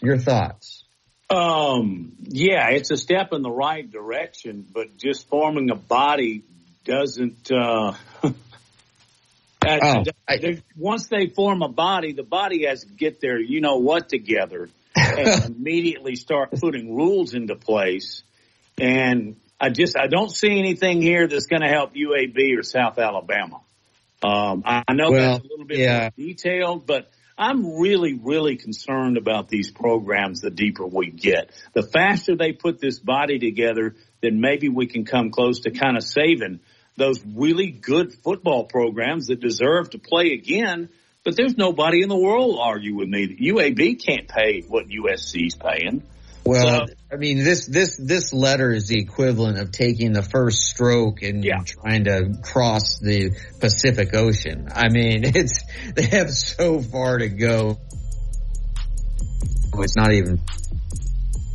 Your 0.01 0.17
thoughts? 0.17 0.85
Um, 1.31 2.13
yeah, 2.23 2.71
it's 2.71 2.91
a 2.91 2.97
step 2.97 3.33
in 3.33 3.43
the 3.43 3.51
right 3.51 3.89
direction, 3.89 4.67
but 4.73 4.97
just 4.97 5.29
forming 5.29 5.71
a 5.71 5.75
body 5.75 6.43
doesn't. 6.85 7.51
Uh, 7.53 7.93
oh, 8.23 10.05
I, 10.27 10.63
once 10.77 11.09
they 11.09 11.27
form 11.27 11.61
a 11.61 11.69
body, 11.69 12.13
the 12.13 12.23
body 12.23 12.65
has 12.65 12.85
to 12.85 12.93
get 12.93 13.21
their 13.21 13.39
you 13.39 13.61
know 13.61 13.77
what 13.77 14.09
together 14.09 14.71
and 15.27 15.57
immediately 15.57 16.17
start 16.17 16.51
putting 16.53 16.95
rules 16.95 17.35
into 17.35 17.57
place. 17.57 18.23
And 18.79 19.37
I 19.61 19.71
just 19.71 19.97
I 19.97 20.07
don't 20.07 20.31
see 20.31 20.59
anything 20.59 21.03
here 21.03 21.27
that's 21.27 21.47
going 21.47 21.63
to 21.63 21.69
help 21.69 21.95
UAB 21.95 22.59
or 22.59 22.63
South 22.63 22.99
Alabama. 22.99 23.61
Um, 24.23 24.63
I 24.67 24.83
know 24.93 25.11
well, 25.11 25.33
that's 25.33 25.45
a 25.45 25.49
little 25.49 25.65
bit 25.67 25.79
yeah. 25.79 26.01
more 26.01 26.11
detailed, 26.17 26.87
but 26.87 27.11
I'm 27.37 27.79
really, 27.79 28.15
really 28.15 28.57
concerned 28.57 29.17
about 29.17 29.49
these 29.49 29.71
programs 29.71 30.41
the 30.41 30.51
deeper 30.51 30.85
we 30.85 31.11
get. 31.11 31.53
The 31.73 31.85
faster 31.85 32.35
they 32.35 32.53
put 32.53 32.81
this 32.81 32.99
body 32.99 33.39
together, 33.39 33.95
then 34.21 34.41
maybe 34.41 34.69
we 34.69 34.89
can 34.89 35.05
come 35.05 35.31
close 35.31 35.61
to 35.61 35.71
kind 35.71 35.97
of 35.97 36.03
saving 36.03 36.59
those 36.97 37.25
really 37.25 37.71
good 37.71 38.13
football 38.13 38.65
programs 38.65 39.29
that 39.29 39.39
deserve 39.39 39.91
to 39.91 39.99
play 39.99 40.33
again 40.33 40.89
but 41.25 41.37
there's 41.37 41.57
nobody 41.57 42.03
in 42.03 42.09
the 42.09 42.17
world 42.17 42.59
argue 42.61 42.95
with 42.95 43.09
me 43.09 43.27
that 43.27 43.39
UAB 43.39 44.05
can't 44.05 44.29
pay 44.29 44.63
what 44.63 44.87
USC's 44.89 45.55
paying. 45.55 46.03
Well, 46.45 46.87
so, 46.87 46.95
I 47.13 47.17
mean, 47.17 47.45
this 47.45 47.67
this 47.67 47.99
this 47.99 48.33
letter 48.33 48.73
is 48.73 48.89
the 48.89 48.99
equivalent 48.99 49.59
of 49.59 49.71
taking 49.71 50.13
the 50.13 50.23
first 50.23 50.63
stroke 50.63 51.23
and 51.23 51.45
yeah. 51.45 51.63
trying 51.65 52.05
to 52.05 52.39
cross 52.43 53.01
the 53.01 53.37
Pacific 53.61 54.15
Ocean. 54.15 54.69
I 54.75 54.89
mean, 54.89 55.25
it's 55.37 55.63
they 55.95 56.07
have 56.07 56.31
so 56.31 56.81
far 56.81 57.19
to 57.19 57.29
go. 57.29 57.79
It's 59.75 59.97
not 59.97 60.13
even 60.13 60.41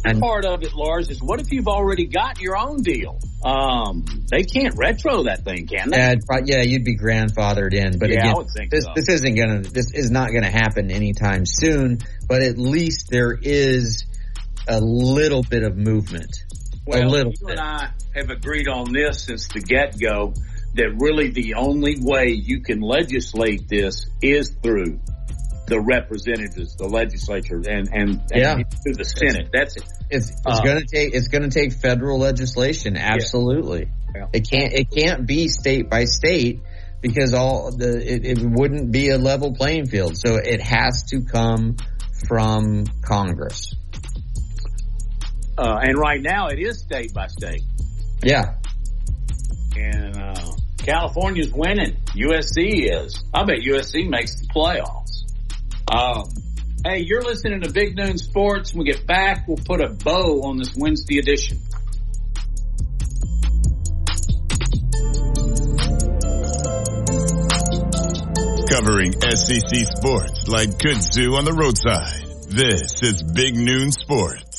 and, 0.06 0.20
part 0.20 0.46
of 0.46 0.64
it, 0.64 0.74
Lars, 0.74 1.10
is 1.10 1.22
what 1.22 1.40
if 1.40 1.52
you've 1.52 1.68
already 1.68 2.06
got 2.08 2.42
your 2.42 2.58
own 2.58 2.82
deal? 2.82 3.20
Um, 3.44 4.06
they 4.30 4.44
can't 4.44 4.76
retro 4.78 5.24
that 5.24 5.44
thing, 5.44 5.68
can 5.68 5.90
they? 5.90 5.98
Yeah, 5.98 6.16
yeah, 6.46 6.62
you'd 6.62 6.84
be 6.84 6.98
grandfathered 6.98 7.74
in. 7.74 8.00
But 8.00 8.10
yeah, 8.10 8.20
again, 8.20 8.32
I 8.32 8.38
would 8.38 8.48
think 8.56 8.72
this, 8.72 8.86
so. 8.86 8.92
this 8.96 9.10
isn't 9.10 9.36
gonna, 9.36 9.62
this 9.62 9.94
is 9.94 10.12
not 10.12 10.32
gonna 10.34 10.52
happen 10.52 10.92
anytime 10.92 11.46
soon. 11.46 12.00
But 12.28 12.42
at 12.42 12.58
least 12.58 13.10
there 13.10 13.38
is 13.42 14.06
a 14.68 14.80
little 14.80 15.44
bit 15.44 15.64
of 15.64 15.78
movement. 15.78 16.36
Well, 16.86 17.04
a 17.04 17.08
little 17.08 17.32
you 17.40 17.48
bit. 17.48 17.60
and 17.60 17.60
I 17.60 17.92
have 18.16 18.30
agreed 18.30 18.68
on 18.68 18.92
this 18.92 19.24
since 19.24 19.48
the 19.48 19.62
get 19.62 20.00
go 20.00 20.34
that 20.76 20.96
really 21.00 21.30
the 21.30 21.56
only 21.56 21.98
way 22.00 22.30
you 22.30 22.62
can 22.62 22.82
legislate 22.82 23.68
this 23.68 24.08
is 24.22 24.56
through 24.62 25.00
the 25.68 25.80
representatives, 25.80 26.76
the 26.76 26.88
legislature, 26.88 27.56
and 27.68 27.88
and, 27.92 28.10
and 28.12 28.22
Yeah. 28.32 28.56
through 28.84 28.96
the 28.96 29.06
Senate. 29.06 29.50
That's 29.54 29.76
it. 29.78 29.84
It's 30.10 30.30
it's 30.30 30.42
Uh, 30.46 30.62
gonna 30.62 30.82
take 30.86 31.14
it's 31.16 31.28
gonna 31.30 31.50
take 31.50 31.74
federal 31.74 32.20
legislation. 32.20 32.98
Absolutely, 32.98 33.88
Yeah. 34.16 34.28
it 34.34 34.50
can't 34.50 34.74
it 34.74 34.92
can't 34.92 35.26
be 35.26 35.48
state 35.48 35.90
by 35.90 36.06
state 36.06 36.62
because 37.02 37.34
all 37.34 37.72
the 37.76 37.98
it, 37.98 38.26
it 38.26 38.40
wouldn't 38.42 38.92
be 38.92 39.10
a 39.10 39.18
level 39.18 39.54
playing 39.56 39.88
field. 39.88 40.18
So 40.18 40.36
it 40.36 40.62
has 40.62 41.04
to 41.12 41.22
come 41.22 41.78
from 42.28 42.86
Congress. 43.02 43.74
Uh, 45.58 45.80
and 45.84 45.98
right 45.98 46.22
now 46.22 46.48
it 46.48 46.60
is 46.60 46.80
state 46.80 47.14
by 47.14 47.28
state. 47.28 47.62
Yeah, 48.24 48.56
And 49.78 50.18
uh, 50.18 50.36
California's 50.78 51.52
winning. 51.54 51.98
USC 52.16 52.90
is. 52.92 53.24
I 53.34 53.44
bet 53.44 53.58
USC 53.60 54.08
makes 54.10 54.36
the 54.40 54.48
playoffs. 54.48 55.13
Um, 55.92 56.24
hey, 56.86 57.00
you're 57.00 57.22
listening 57.22 57.62
to 57.62 57.72
Big 57.72 57.96
Noon 57.96 58.18
Sports. 58.18 58.74
When 58.74 58.86
we 58.86 58.92
get 58.92 59.06
back, 59.06 59.48
we'll 59.48 59.58
put 59.58 59.82
a 59.82 59.90
bow 59.90 60.42
on 60.44 60.58
this 60.58 60.74
Wednesday 60.76 61.20
edition. 61.20 61.60
Covering 68.70 69.14
SEC 69.22 69.86
sports 69.98 70.48
like 70.48 70.70
kudzu 70.80 71.38
on 71.38 71.46
the 71.46 71.54
roadside. 71.54 72.24
This 72.50 73.02
is 73.04 73.22
Big 73.22 73.56
Noon 73.56 73.92
Sports. 73.92 74.53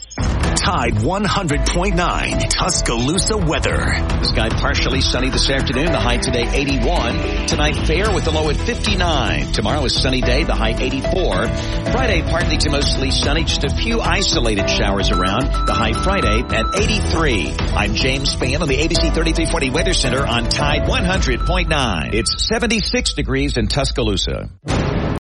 Tide 0.64 0.94
100.9 0.94 2.48
Tuscaloosa 2.48 3.36
weather. 3.36 3.76
The 3.76 4.24
sky 4.24 4.48
partially 4.48 5.02
sunny 5.02 5.28
this 5.28 5.50
afternoon. 5.50 5.92
The 5.92 6.00
high 6.00 6.16
today 6.16 6.48
81. 6.50 7.48
Tonight 7.48 7.86
fair 7.86 8.10
with 8.10 8.24
the 8.24 8.30
low 8.30 8.48
at 8.48 8.56
59. 8.56 9.52
Tomorrow 9.52 9.84
is 9.84 9.94
sunny 9.94 10.22
day. 10.22 10.44
The 10.44 10.54
high 10.54 10.74
84. 10.74 11.48
Friday 11.92 12.22
partly 12.22 12.56
to 12.56 12.70
mostly 12.70 13.10
sunny. 13.10 13.44
Just 13.44 13.64
a 13.64 13.76
few 13.76 14.00
isolated 14.00 14.70
showers 14.70 15.10
around. 15.10 15.66
The 15.66 15.74
high 15.74 15.92
Friday 15.92 16.40
at 16.48 16.80
83. 16.80 17.56
I'm 17.74 17.94
James 17.94 18.34
Spann 18.34 18.62
on 18.62 18.68
the 18.68 18.78
ABC 18.78 19.12
3340 19.12 19.68
Weather 19.68 19.92
Center 19.92 20.26
on 20.26 20.48
Tide 20.48 20.88
100.9. 20.88 22.14
It's 22.14 22.48
76 22.48 23.12
degrees 23.12 23.58
in 23.58 23.68
Tuscaloosa. 23.68 24.48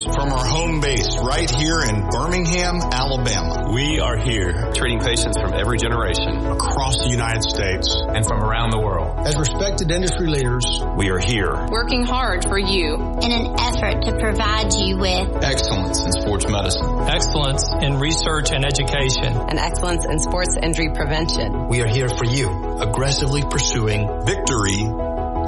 From 0.01 0.31
our 0.31 0.47
home 0.47 0.81
base 0.81 1.19
right 1.27 1.51
here 1.51 1.81
in 1.83 2.09
Birmingham, 2.09 2.79
Alabama. 2.93 3.73
We 3.75 3.99
are 3.99 4.16
here 4.16 4.70
treating 4.73 5.01
patients 5.01 5.37
from 5.41 5.53
every 5.55 5.77
generation 5.77 6.39
Across 6.39 7.03
the 7.03 7.09
United 7.11 7.43
States. 7.43 7.91
and 8.15 8.25
from 8.25 8.39
around 8.41 8.70
the 8.70 8.79
world. 8.79 9.27
As 9.27 9.35
respected 9.37 9.91
industry 9.91 10.29
leaders, 10.29 10.62
We 10.97 11.11
are 11.11 11.19
here. 11.19 11.66
Working 11.73 12.05
hard 12.05 12.45
for 12.47 12.57
you 12.61 12.95
in 12.95 13.33
an 13.33 13.59
effort 13.59 14.03
to 14.07 14.12
provide 14.20 14.73
you 14.73 14.99
with 14.99 15.43
Excellence 15.43 16.05
in 16.05 16.12
sports 16.12 16.47
medicine. 16.47 16.87
Excellence 17.11 17.66
in 17.83 17.99
research 17.99 18.53
and 18.53 18.65
education. 18.65 19.35
And 19.35 19.59
excellence 19.59 20.07
in 20.07 20.20
sports 20.20 20.55
injury 20.62 20.91
prevention. 20.95 21.66
we 21.66 21.83
are 21.83 21.89
here 21.89 22.09
for 22.09 22.25
you, 22.25 22.47
aggressively 22.79 23.43
pursuing 23.43 24.07
Victory 24.25 24.79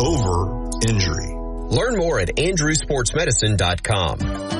over 0.02 0.66
injury. 0.82 1.39
Learn 1.70 1.96
more 1.96 2.20
at 2.20 2.36
andrewsportsmedicine.com. 2.36 4.59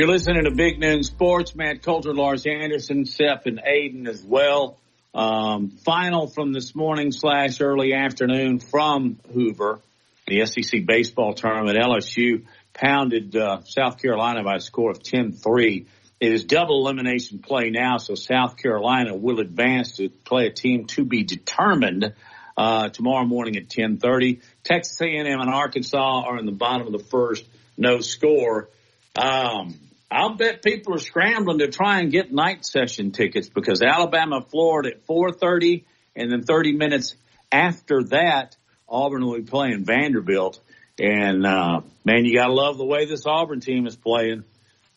You're 0.00 0.08
listening 0.08 0.44
to 0.44 0.50
Big 0.50 0.80
Noon 0.80 1.02
Sports. 1.02 1.54
Matt 1.54 1.82
Coulter, 1.82 2.14
Lars 2.14 2.46
Anderson, 2.46 3.04
Seth, 3.04 3.44
and 3.44 3.60
Aiden 3.60 4.08
as 4.08 4.24
well. 4.24 4.78
Um, 5.12 5.68
final 5.68 6.26
from 6.26 6.54
this 6.54 6.74
morning 6.74 7.12
slash 7.12 7.60
early 7.60 7.92
afternoon 7.92 8.60
from 8.60 9.18
Hoover, 9.34 9.78
the 10.26 10.46
SEC 10.46 10.86
baseball 10.86 11.34
tournament. 11.34 11.76
LSU 11.76 12.46
pounded 12.72 13.36
uh, 13.36 13.60
South 13.64 14.00
Carolina 14.00 14.42
by 14.42 14.56
a 14.56 14.60
score 14.60 14.90
of 14.90 15.02
10-3. 15.02 15.84
It 16.18 16.32
is 16.32 16.44
double 16.44 16.80
elimination 16.80 17.40
play 17.40 17.68
now, 17.68 17.98
so 17.98 18.14
South 18.14 18.56
Carolina 18.56 19.14
will 19.14 19.38
advance 19.38 19.98
to 19.98 20.08
play 20.08 20.46
a 20.46 20.50
team 20.50 20.86
to 20.86 21.04
be 21.04 21.24
determined 21.24 22.14
uh, 22.56 22.88
tomorrow 22.88 23.26
morning 23.26 23.58
at 23.58 23.68
10:30. 23.68 24.40
Texas 24.64 24.98
A&M 25.02 25.26
and 25.26 25.50
Arkansas 25.50 26.22
are 26.26 26.38
in 26.38 26.46
the 26.46 26.52
bottom 26.52 26.86
of 26.86 26.94
the 26.94 27.04
first, 27.10 27.44
no 27.76 28.00
score. 28.00 28.70
Um, 29.14 29.74
I'll 30.10 30.34
bet 30.34 30.62
people 30.62 30.94
are 30.94 30.98
scrambling 30.98 31.58
to 31.60 31.68
try 31.68 32.00
and 32.00 32.10
get 32.10 32.32
night 32.32 32.66
session 32.66 33.12
tickets 33.12 33.48
because 33.48 33.80
Alabama, 33.80 34.44
Florida 34.50 34.90
at 34.96 35.06
4:30, 35.06 35.84
and 36.16 36.32
then 36.32 36.42
30 36.42 36.72
minutes 36.72 37.14
after 37.52 38.02
that, 38.04 38.56
Auburn 38.88 39.24
will 39.24 39.36
be 39.36 39.42
playing 39.42 39.84
Vanderbilt. 39.84 40.60
And 40.98 41.46
uh, 41.46 41.82
man, 42.04 42.24
you 42.24 42.36
gotta 42.36 42.52
love 42.52 42.76
the 42.76 42.84
way 42.84 43.06
this 43.06 43.24
Auburn 43.24 43.60
team 43.60 43.86
is 43.86 43.96
playing. 43.96 44.44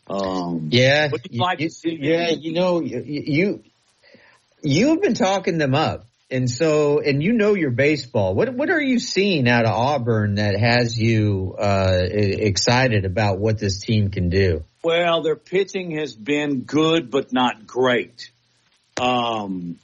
Um, 0.09 0.69
yeah, 0.71 1.09
you 1.29 1.39
like 1.39 1.59
see? 1.71 1.97
yeah. 2.01 2.31
You 2.31 2.53
know, 2.53 2.81
you, 2.81 3.03
you 3.05 3.63
you've 4.63 5.01
been 5.01 5.13
talking 5.13 5.59
them 5.59 5.75
up, 5.75 6.07
and 6.31 6.49
so 6.49 6.99
and 6.99 7.21
you 7.21 7.33
know 7.33 7.53
your 7.53 7.71
baseball. 7.71 8.33
What 8.33 8.53
what 8.53 8.69
are 8.69 8.81
you 8.81 8.99
seeing 8.99 9.47
out 9.47 9.65
of 9.65 9.71
Auburn 9.71 10.35
that 10.35 10.59
has 10.59 10.97
you 10.97 11.55
uh, 11.57 11.99
excited 12.01 13.05
about 13.05 13.39
what 13.39 13.59
this 13.59 13.79
team 13.79 14.09
can 14.09 14.29
do? 14.29 14.65
Well, 14.83 15.21
their 15.21 15.37
pitching 15.37 15.91
has 15.91 16.13
been 16.13 16.63
good, 16.63 17.09
but 17.09 17.31
not 17.31 17.65
great. 17.65 18.29
Um, 18.99 19.79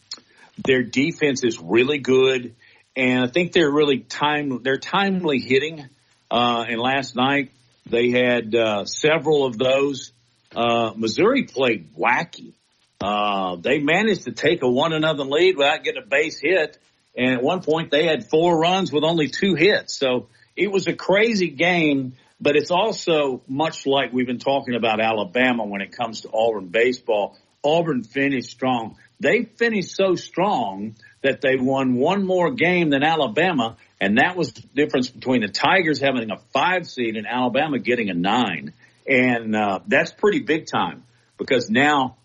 their 0.57 0.83
defense 0.83 1.45
is 1.45 1.57
really 1.57 1.99
good, 1.99 2.53
and 2.97 3.23
I 3.23 3.27
think 3.27 3.53
they're 3.53 3.71
really 3.71 3.99
time. 3.99 4.61
They're 4.61 4.77
timely 4.77 5.39
hitting. 5.39 5.87
Uh, 6.29 6.65
and 6.67 6.81
last 6.81 7.15
night 7.15 7.51
they 7.89 8.09
had 8.09 8.53
uh, 8.53 8.83
several 8.83 9.45
of 9.45 9.57
those. 9.57 10.11
Uh, 10.53 10.91
Missouri 10.97 11.43
played 11.43 11.95
wacky. 11.95 12.51
Uh, 12.99 13.55
they 13.55 13.79
managed 13.79 14.25
to 14.25 14.33
take 14.33 14.63
a 14.63 14.69
one 14.69 14.91
another 14.91 15.23
lead 15.23 15.55
without 15.55 15.85
getting 15.85 16.03
a 16.03 16.05
base 16.05 16.41
hit, 16.41 16.77
and 17.15 17.35
at 17.35 17.41
one 17.41 17.61
point 17.61 17.89
they 17.89 18.05
had 18.05 18.29
four 18.29 18.59
runs 18.59 18.91
with 18.91 19.05
only 19.05 19.29
two 19.29 19.55
hits. 19.55 19.97
So 19.97 20.27
it 20.57 20.69
was 20.69 20.87
a 20.87 20.93
crazy 20.93 21.51
game. 21.51 22.17
But 22.41 22.55
it's 22.55 22.71
also 22.71 23.41
much 23.47 23.85
like 23.85 24.13
we've 24.13 24.27
been 24.27 24.39
talking 24.39 24.75
about 24.75 25.01
Alabama 25.01 25.65
when 25.65 25.81
it 25.81 25.91
comes 25.91 26.21
to 26.21 26.29
Auburn 26.33 26.67
baseball. 26.67 27.37
Auburn 27.63 28.03
finished 28.03 28.49
strong. 28.49 28.95
they 29.19 29.43
finished 29.43 29.95
so 29.95 30.15
strong 30.15 30.95
that 31.21 31.41
they 31.41 31.57
won 31.57 31.95
one 31.95 32.25
more 32.25 32.51
game 32.51 32.89
than 32.89 33.03
Alabama, 33.03 33.75
and 33.99 34.17
that 34.17 34.37
was 34.37 34.53
the 34.53 34.61
difference 34.73 35.09
between 35.09 35.41
the 35.41 35.49
Tigers 35.49 35.99
having 35.99 36.31
a 36.31 36.37
five 36.53 36.87
seed 36.87 37.17
and 37.17 37.27
Alabama 37.27 37.79
getting 37.79 38.09
a 38.09 38.13
nine. 38.13 38.73
And 39.05 39.55
uh, 39.55 39.79
that's 39.87 40.11
pretty 40.11 40.39
big 40.39 40.67
time 40.67 41.03
because 41.37 41.69
now 41.69 42.15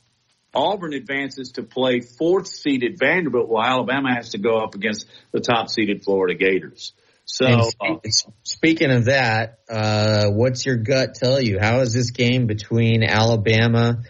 Auburn 0.55 0.93
advances 0.93 1.53
to 1.53 1.63
play 1.65 2.01
fourth 2.01 2.47
seeded 2.47 2.99
Vanderbilt 2.99 3.49
while 3.49 3.65
Alabama 3.65 4.15
has 4.15 4.31
to 4.31 4.39
go 4.39 4.59
up 4.59 4.75
against 4.75 5.07
the 5.33 5.41
top 5.41 5.69
seeded 5.69 6.05
Florida 6.05 6.35
Gators. 6.35 6.93
So, 7.27 7.71
uh, 7.81 7.97
speaking 8.43 8.91
of 8.91 9.07
that, 9.07 9.59
uh, 9.69 10.27
what's 10.31 10.67
your 10.67 10.77
gut 10.77 11.15
tell 11.15 11.41
you? 11.41 11.59
How 11.59 11.81
is 11.81 11.93
this 11.93 12.11
game 12.11 12.47
between 12.47 13.03
Alabama 13.03 14.03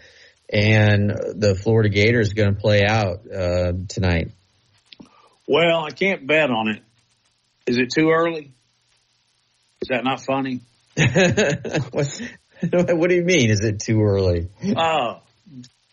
and 0.51 1.09
the 1.09 1.55
Florida 1.55 1.89
Gators 1.89 2.33
going 2.33 2.53
to 2.53 2.59
play 2.59 2.83
out 2.85 3.21
uh, 3.31 3.73
tonight? 3.87 4.31
Well, 5.47 5.85
I 5.85 5.91
can't 5.91 6.27
bet 6.27 6.49
on 6.49 6.67
it. 6.69 6.83
Is 7.67 7.77
it 7.77 7.91
too 7.91 8.11
early? 8.11 8.51
Is 9.81 9.87
that 9.89 10.03
not 10.03 10.21
funny? 10.21 10.61
what, 10.95 12.21
what, 12.97 13.09
do 13.09 13.15
you 13.15 13.23
mean? 13.23 13.49
Is 13.49 13.61
it 13.61 13.79
too 13.79 14.01
early? 14.01 14.49
Oh, 14.75 15.21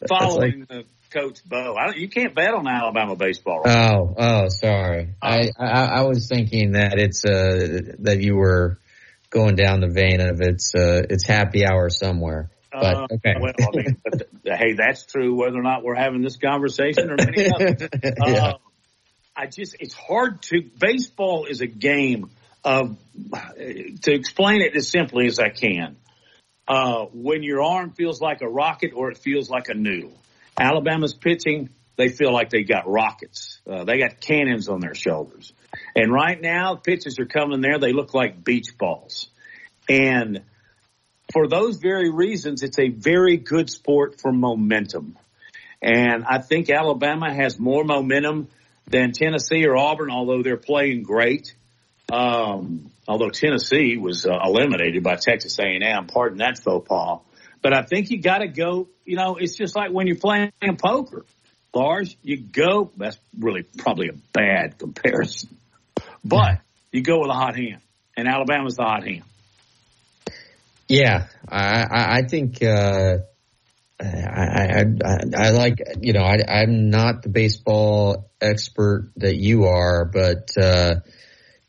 following 0.09 0.61
like, 0.61 0.69
the 0.69 0.85
coach 1.13 1.45
Bo. 1.45 1.77
you 1.95 2.09
can't 2.09 2.35
bet 2.35 2.55
on 2.55 2.67
Alabama 2.67 3.17
baseball. 3.17 3.63
Right 3.63 3.93
oh, 3.93 4.15
oh, 4.17 4.49
sorry. 4.49 5.15
Oh. 5.23 5.27
I, 5.27 5.51
I, 5.59 5.85
I 5.85 6.03
was 6.03 6.29
thinking 6.29 6.73
that 6.73 6.99
it's 6.99 7.25
uh 7.25 7.95
that 8.01 8.21
you 8.21 8.37
were 8.37 8.79
going 9.31 9.57
down 9.57 9.81
the 9.81 9.89
vein 9.89 10.21
of 10.21 10.41
it's 10.41 10.75
uh 10.75 11.03
it's 11.09 11.27
happy 11.27 11.67
hour 11.67 11.91
somewhere. 11.91 12.51
But 12.73 12.97
uh, 12.97 13.07
okay. 13.13 13.35
well, 13.39 13.53
I 13.61 13.77
mean, 13.77 14.01
but, 14.03 14.29
hey, 14.45 14.73
that's 14.73 15.05
true 15.05 15.35
whether 15.35 15.59
or 15.59 15.63
not 15.63 15.85
we're 15.85 15.95
having 15.95 16.23
this 16.23 16.37
conversation 16.37 17.11
or 17.11 17.17
many 17.17 17.51
others. 17.53 17.89
yeah. 18.03 18.47
Uh, 18.47 18.59
I 19.37 19.47
just 19.47 19.77
it's 19.81 19.95
hard 19.95 20.43
to 20.45 20.63
baseball 20.79 21.47
is 21.47 21.61
a 21.61 21.67
game 21.67 22.31
of 22.65 22.97
to 24.03 24.13
explain 24.13 24.63
it 24.63 24.77
as 24.77 24.89
simply 24.89 25.27
as 25.27 25.39
I 25.39 25.51
can. 25.51 25.97
Uh, 26.69 27.07
when 27.13 27.43
your 27.43 27.63
arm 27.63 27.91
feels 27.91 28.21
like 28.21 28.41
a 28.41 28.49
rocket 28.49 28.93
or 28.95 29.11
it 29.11 29.19
feels 29.19 29.51
like 29.51 29.69
a 29.69 29.75
noodle. 29.75 30.17
Alabama's 30.59 31.15
pitching, 31.15 31.71
they 31.97 32.09
feel 32.09 32.33
like 32.33 32.51
they 32.51 32.63
got 32.63 32.89
rockets. 32.89 33.61
Uh, 33.69 33.85
they 33.85 33.99
got 33.99 34.21
cannons 34.21 34.69
on 34.69 34.81
their 34.81 34.95
shoulders. 34.95 35.53
And 35.95 36.13
right 36.13 36.41
now, 36.41 36.75
pitches 36.77 37.19
are 37.19 37.27
coming 37.27 37.61
there. 37.61 37.79
They 37.79 37.93
look 37.93 38.15
like 38.15 38.45
beach 38.45 38.77
balls. 38.79 39.29
And 39.89 40.43
for 41.33 41.49
those 41.49 41.79
very 41.79 42.11
reasons, 42.11 42.63
it's 42.63 42.79
a 42.79 42.89
very 42.89 43.37
good 43.37 43.71
sport 43.71 44.21
for 44.21 44.33
momentum. 44.33 45.17
And 45.81 46.25
I 46.25 46.39
think 46.39 46.71
Alabama 46.71 47.33
has 47.33 47.59
more 47.59 47.85
momentum 47.85 48.49
than 48.87 49.13
Tennessee 49.13 49.67
or 49.67 49.77
Auburn, 49.77 50.11
although 50.11 50.43
they're 50.43 50.57
playing 50.57 51.03
great. 51.03 51.55
Um, 52.13 52.91
although 53.09 53.31
Tennessee 53.31 53.97
was 53.97 54.27
uh, 54.27 54.39
eliminated 54.45 55.03
by 55.03 55.17
Texas 55.17 55.59
A&M, 55.59 56.07
pardon 56.07 56.39
that 56.39 56.59
faux 56.59 56.87
pas. 56.87 57.21
But 57.63 57.73
I 57.73 57.83
think 57.83 58.11
you 58.11 58.21
got 58.21 58.39
to 58.39 58.49
go. 58.49 58.89
You 59.05 59.17
know, 59.17 59.37
it's 59.37 59.57
just 59.57 59.77
like 59.77 59.93
when 59.93 60.07
you're 60.07 60.17
playing 60.17 60.53
poker, 60.79 61.25
Lars. 61.73 62.17
You 62.23 62.39
go. 62.39 62.91
That's 62.97 63.19
really 63.39 63.63
probably 63.63 64.09
a 64.09 64.15
bad 64.33 64.79
comparison, 64.79 65.57
but 66.25 66.61
you 66.91 67.03
go 67.03 67.21
with 67.21 67.31
a 67.31 67.35
hot 67.35 67.57
hand, 67.57 67.81
and 68.17 68.29
Alabama's 68.29 68.77
the 68.77 68.83
hot 68.83 69.07
hand. 69.07 69.23
Yeah, 70.89 71.27
I, 71.49 72.19
I 72.19 72.23
think 72.29 72.63
uh, 72.63 73.19
I, 73.99 74.05
I, 74.05 74.85
I, 75.05 75.19
I 75.37 75.51
like 75.51 75.79
you 76.01 76.13
know 76.13 76.23
I, 76.23 76.39
I'm 76.47 76.91
not 76.91 77.23
the 77.23 77.29
baseball 77.29 78.31
expert 78.41 79.13
that 79.17 79.37
you 79.37 79.65
are, 79.65 80.05
but 80.05 80.51
uh, 80.61 80.97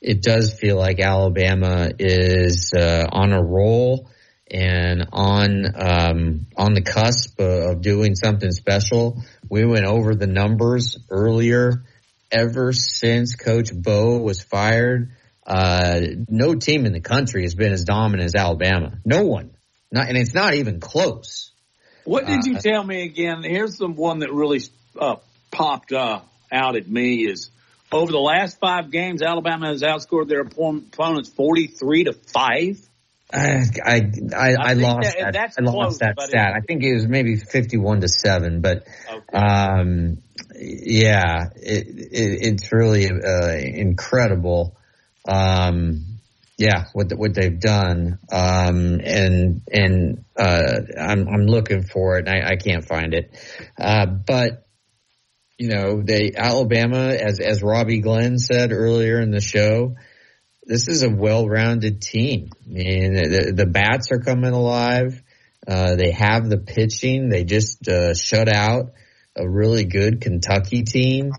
it 0.02 0.22
does 0.22 0.54
feel 0.54 0.78
like 0.78 1.00
Alabama 1.00 1.90
is 2.00 2.74
uh, 2.76 3.06
on 3.12 3.32
a 3.32 3.42
roll 3.42 4.10
and 4.50 5.08
on 5.12 5.66
um, 5.76 6.48
on 6.56 6.74
the 6.74 6.82
cusp 6.82 7.40
of 7.40 7.82
doing 7.82 8.16
something 8.16 8.52
special. 8.52 9.24
We 9.50 9.66
went 9.66 9.86
over 9.86 10.16
the 10.16 10.28
numbers 10.28 10.98
earlier. 11.10 11.84
Ever 12.32 12.74
since 12.74 13.36
Coach 13.36 13.70
Bo 13.72 14.18
was 14.18 14.42
fired, 14.42 15.12
uh, 15.46 16.02
no 16.28 16.56
team 16.56 16.88
in 16.88 16.94
the 16.94 17.00
country 17.00 17.44
has 17.44 17.54
been 17.54 17.72
as 17.72 17.84
dominant 17.84 18.26
as 18.26 18.34
Alabama. 18.34 18.98
No 19.06 19.24
one, 19.24 19.52
not, 19.92 20.08
and 20.08 20.18
it's 20.18 20.34
not 20.34 20.56
even 20.56 20.80
close. 20.80 21.52
What 22.06 22.26
did 22.26 22.46
you 22.46 22.56
uh, 22.56 22.60
tell 22.60 22.84
me 22.84 23.04
again? 23.04 23.44
Here's 23.44 23.78
the 23.78 23.88
one 23.88 24.20
that 24.20 24.34
really 24.34 24.62
uh, 25.00 25.18
popped 25.52 25.94
uh, 25.94 26.22
out 26.52 26.76
at 26.76 26.88
me 26.88 27.26
is 27.26 27.52
over 27.92 28.12
the 28.12 28.20
last 28.20 28.60
five 28.60 28.90
games, 28.90 29.22
Alabama 29.22 29.68
has 29.68 29.84
outscored 29.84 30.28
their 30.28 30.42
opponents 30.42 31.30
43 31.30 32.06
to 32.06 32.14
5. 32.14 32.90
I 33.32 33.64
I, 33.84 34.12
I, 34.36 34.56
I 34.60 34.74
lost 34.74 35.16
that, 35.18 35.34
that 35.34 35.54
I 35.58 35.62
lost 35.62 36.00
that 36.00 36.20
stat. 36.22 36.54
I 36.56 36.62
think 36.62 36.84
it 36.84 36.94
was 36.94 37.08
maybe 37.08 37.36
fifty 37.38 37.78
one 37.78 38.02
to 38.02 38.08
seven, 38.08 38.62
but 38.62 38.86
okay. 39.10 39.38
um, 39.38 40.18
yeah, 40.56 41.50
it, 41.56 41.88
it, 41.88 42.48
it's 42.48 42.72
really 42.72 43.08
uh, 43.10 43.58
incredible. 43.58 44.78
Um, 45.28 46.06
yeah, 46.58 46.86
what 46.94 47.12
what 47.14 47.34
they've 47.34 47.60
done, 47.60 48.20
um, 48.32 49.00
and 49.04 49.62
and 49.72 50.26
uh, 50.38 50.82
I'm 51.00 51.28
I'm 51.28 51.46
looking 51.48 51.84
for 51.84 52.18
it, 52.18 52.28
and 52.28 52.36
I, 52.36 52.52
I 52.52 52.56
can't 52.58 52.86
find 52.86 53.14
it, 53.14 53.36
uh, 53.78 54.06
but 54.06 54.64
you 55.58 55.70
know, 55.70 56.02
they 56.02 56.34
Alabama, 56.36 57.10
as 57.10 57.40
as 57.40 57.64
Robbie 57.64 58.00
Glenn 58.00 58.38
said 58.38 58.72
earlier 58.72 59.20
in 59.20 59.32
the 59.32 59.42
show, 59.42 59.96
this 60.66 60.88
is 60.88 61.04
a 61.04 61.10
well-rounded 61.10 62.02
team. 62.02 62.50
I 62.66 62.70
mean, 62.70 63.14
the, 63.14 63.54
the 63.56 63.66
bats 63.66 64.12
are 64.12 64.20
coming 64.20 64.54
alive. 64.54 65.22
Uh, 65.68 65.96
they 65.96 66.12
have 66.12 66.50
the 66.50 66.58
pitching. 66.58 67.30
They 67.30 67.44
just 67.44 67.88
uh, 67.88 68.14
shut 68.14 68.48
out 68.54 68.94
a 69.36 69.48
really 69.48 69.86
good 69.86 70.22
Kentucky 70.22 70.84
team, 70.84 71.32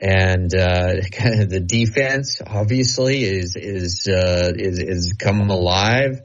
and 0.00 0.54
uh, 0.54 1.00
kind 1.12 1.42
of 1.42 1.50
the 1.50 1.60
defense 1.60 2.40
obviously 2.46 3.22
is 3.24 3.56
is 3.56 4.06
uh, 4.08 4.52
is 4.54 4.78
is 4.78 5.14
coming 5.18 5.50
alive, 5.50 6.20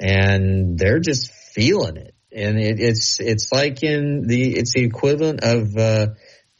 and 0.00 0.78
they're 0.78 1.00
just 1.00 1.30
feeling 1.30 1.96
it. 1.96 2.14
And 2.32 2.58
it, 2.58 2.80
it's 2.80 3.20
it's 3.20 3.52
like 3.52 3.82
in 3.82 4.26
the 4.26 4.56
it's 4.56 4.72
the 4.72 4.84
equivalent 4.84 5.40
of 5.42 5.76
uh, 5.76 6.06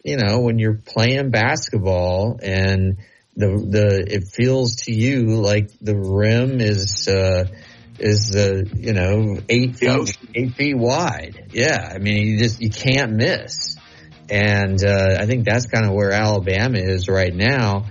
you 0.04 0.16
know, 0.16 0.40
when 0.40 0.58
you're 0.58 0.80
playing 0.86 1.30
basketball 1.30 2.38
and 2.42 2.98
the, 3.38 3.46
the, 3.46 4.14
it 4.14 4.24
feels 4.28 4.76
to 4.82 4.92
you 4.92 5.36
like 5.36 5.70
the 5.80 5.96
rim 5.96 6.60
is, 6.60 7.06
uh, 7.06 7.44
is, 8.00 8.34
uh, 8.34 8.64
you 8.74 8.92
know, 8.92 9.38
eight 9.48 9.76
feet, 9.76 10.18
eight 10.34 10.54
feet 10.54 10.76
wide. 10.76 11.50
Yeah. 11.52 11.92
I 11.94 11.98
mean, 11.98 12.26
you 12.26 12.38
just, 12.38 12.60
you 12.60 12.70
can't 12.70 13.12
miss. 13.12 13.76
And, 14.28 14.84
uh, 14.84 15.16
I 15.20 15.26
think 15.26 15.44
that's 15.44 15.66
kind 15.66 15.86
of 15.86 15.92
where 15.92 16.10
Alabama 16.10 16.78
is 16.78 17.08
right 17.08 17.34
now. 17.34 17.86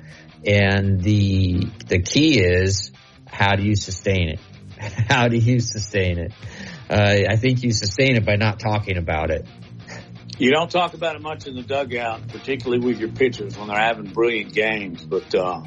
And 0.46 1.02
the, 1.02 1.66
the 1.88 2.02
key 2.02 2.40
is 2.40 2.92
how 3.26 3.56
do 3.56 3.64
you 3.64 3.76
sustain 3.76 4.30
it? 4.30 4.40
how 5.10 5.30
do 5.30 5.38
you 5.38 5.62
sustain 5.62 6.20
it? 6.20 6.34
Uh, 6.90 7.24
I 7.30 7.38
think 7.38 7.64
you 7.64 7.72
sustain 7.72 8.18
it 8.18 8.26
by 8.26 8.36
not 8.36 8.60
talking 8.60 8.98
about 8.98 9.32
it. 9.32 9.46
You 10.40 10.52
don't 10.52 10.70
talk 10.70 10.94
about 10.94 11.16
it 11.16 11.22
much 11.22 11.48
in 11.48 11.56
the 11.56 11.64
dugout, 11.64 12.28
particularly 12.28 12.86
with 12.86 13.00
your 13.00 13.10
pitchers 13.10 13.58
when 13.58 13.70
they're 13.70 13.78
having 13.78 14.06
brilliant 14.06 14.54
games. 14.54 15.04
But 15.04 15.34
uh, 15.34 15.64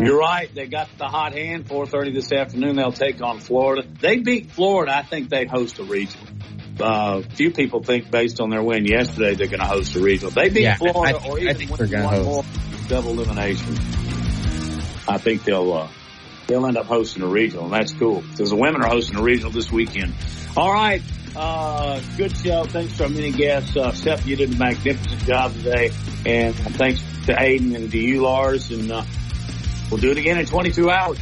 you're 0.00 0.18
right; 0.18 0.52
they 0.52 0.66
got 0.66 0.88
the 0.98 1.06
hot 1.06 1.32
hand. 1.32 1.66
4:30 1.66 2.14
this 2.14 2.32
afternoon, 2.32 2.74
they'll 2.74 2.90
take 2.90 3.22
on 3.22 3.38
Florida. 3.38 3.86
They 4.00 4.18
beat 4.18 4.50
Florida. 4.50 4.96
I 4.96 5.02
think 5.02 5.28
they'd 5.28 5.48
host 5.48 5.78
a 5.78 5.84
regional. 5.84 6.26
Uh, 6.80 7.22
few 7.22 7.50
people 7.52 7.82
think 7.82 8.10
based 8.10 8.40
on 8.40 8.48
their 8.48 8.62
win 8.62 8.86
yesterday 8.86 9.34
they're 9.34 9.48
going 9.48 9.60
to 9.60 9.66
host 9.66 9.94
a 9.96 10.00
regional. 10.00 10.30
They 10.30 10.48
beat 10.48 10.62
yeah, 10.62 10.76
Florida, 10.76 11.18
I, 11.22 11.28
or 11.28 11.38
even 11.38 11.56
think 11.56 11.76
they're 11.76 12.04
one 12.04 12.22
more 12.22 12.44
double 12.88 13.10
elimination. 13.12 13.74
I 15.06 15.18
think 15.18 15.44
they'll 15.44 15.72
uh, 15.72 15.88
they'll 16.48 16.66
end 16.66 16.78
up 16.78 16.86
hosting 16.86 17.22
a 17.22 17.28
regional, 17.28 17.64
and 17.64 17.72
that's 17.72 17.92
cool 17.92 18.22
because 18.22 18.50
the 18.50 18.56
women 18.56 18.82
are 18.82 18.88
hosting 18.88 19.16
a 19.18 19.22
regional 19.22 19.52
this 19.52 19.70
weekend. 19.70 20.14
All 20.56 20.72
right. 20.72 21.02
Uh, 21.36 22.00
good 22.16 22.36
show. 22.36 22.64
Thanks 22.64 22.96
to 22.96 23.04
our 23.04 23.08
many 23.08 23.30
guests. 23.30 23.76
Uh, 23.76 23.92
Seth, 23.92 24.26
you 24.26 24.36
did 24.36 24.52
a 24.54 24.56
magnificent 24.56 25.22
job 25.24 25.52
today. 25.54 25.90
And 26.26 26.54
thanks 26.54 27.00
to 27.26 27.34
Aiden 27.34 27.74
and 27.74 27.90
to 27.90 27.98
you, 27.98 28.22
Lars. 28.22 28.70
And 28.70 28.90
uh, 28.90 29.04
we'll 29.90 30.00
do 30.00 30.10
it 30.10 30.18
again 30.18 30.38
in 30.38 30.46
22 30.46 30.90
hours. 30.90 31.18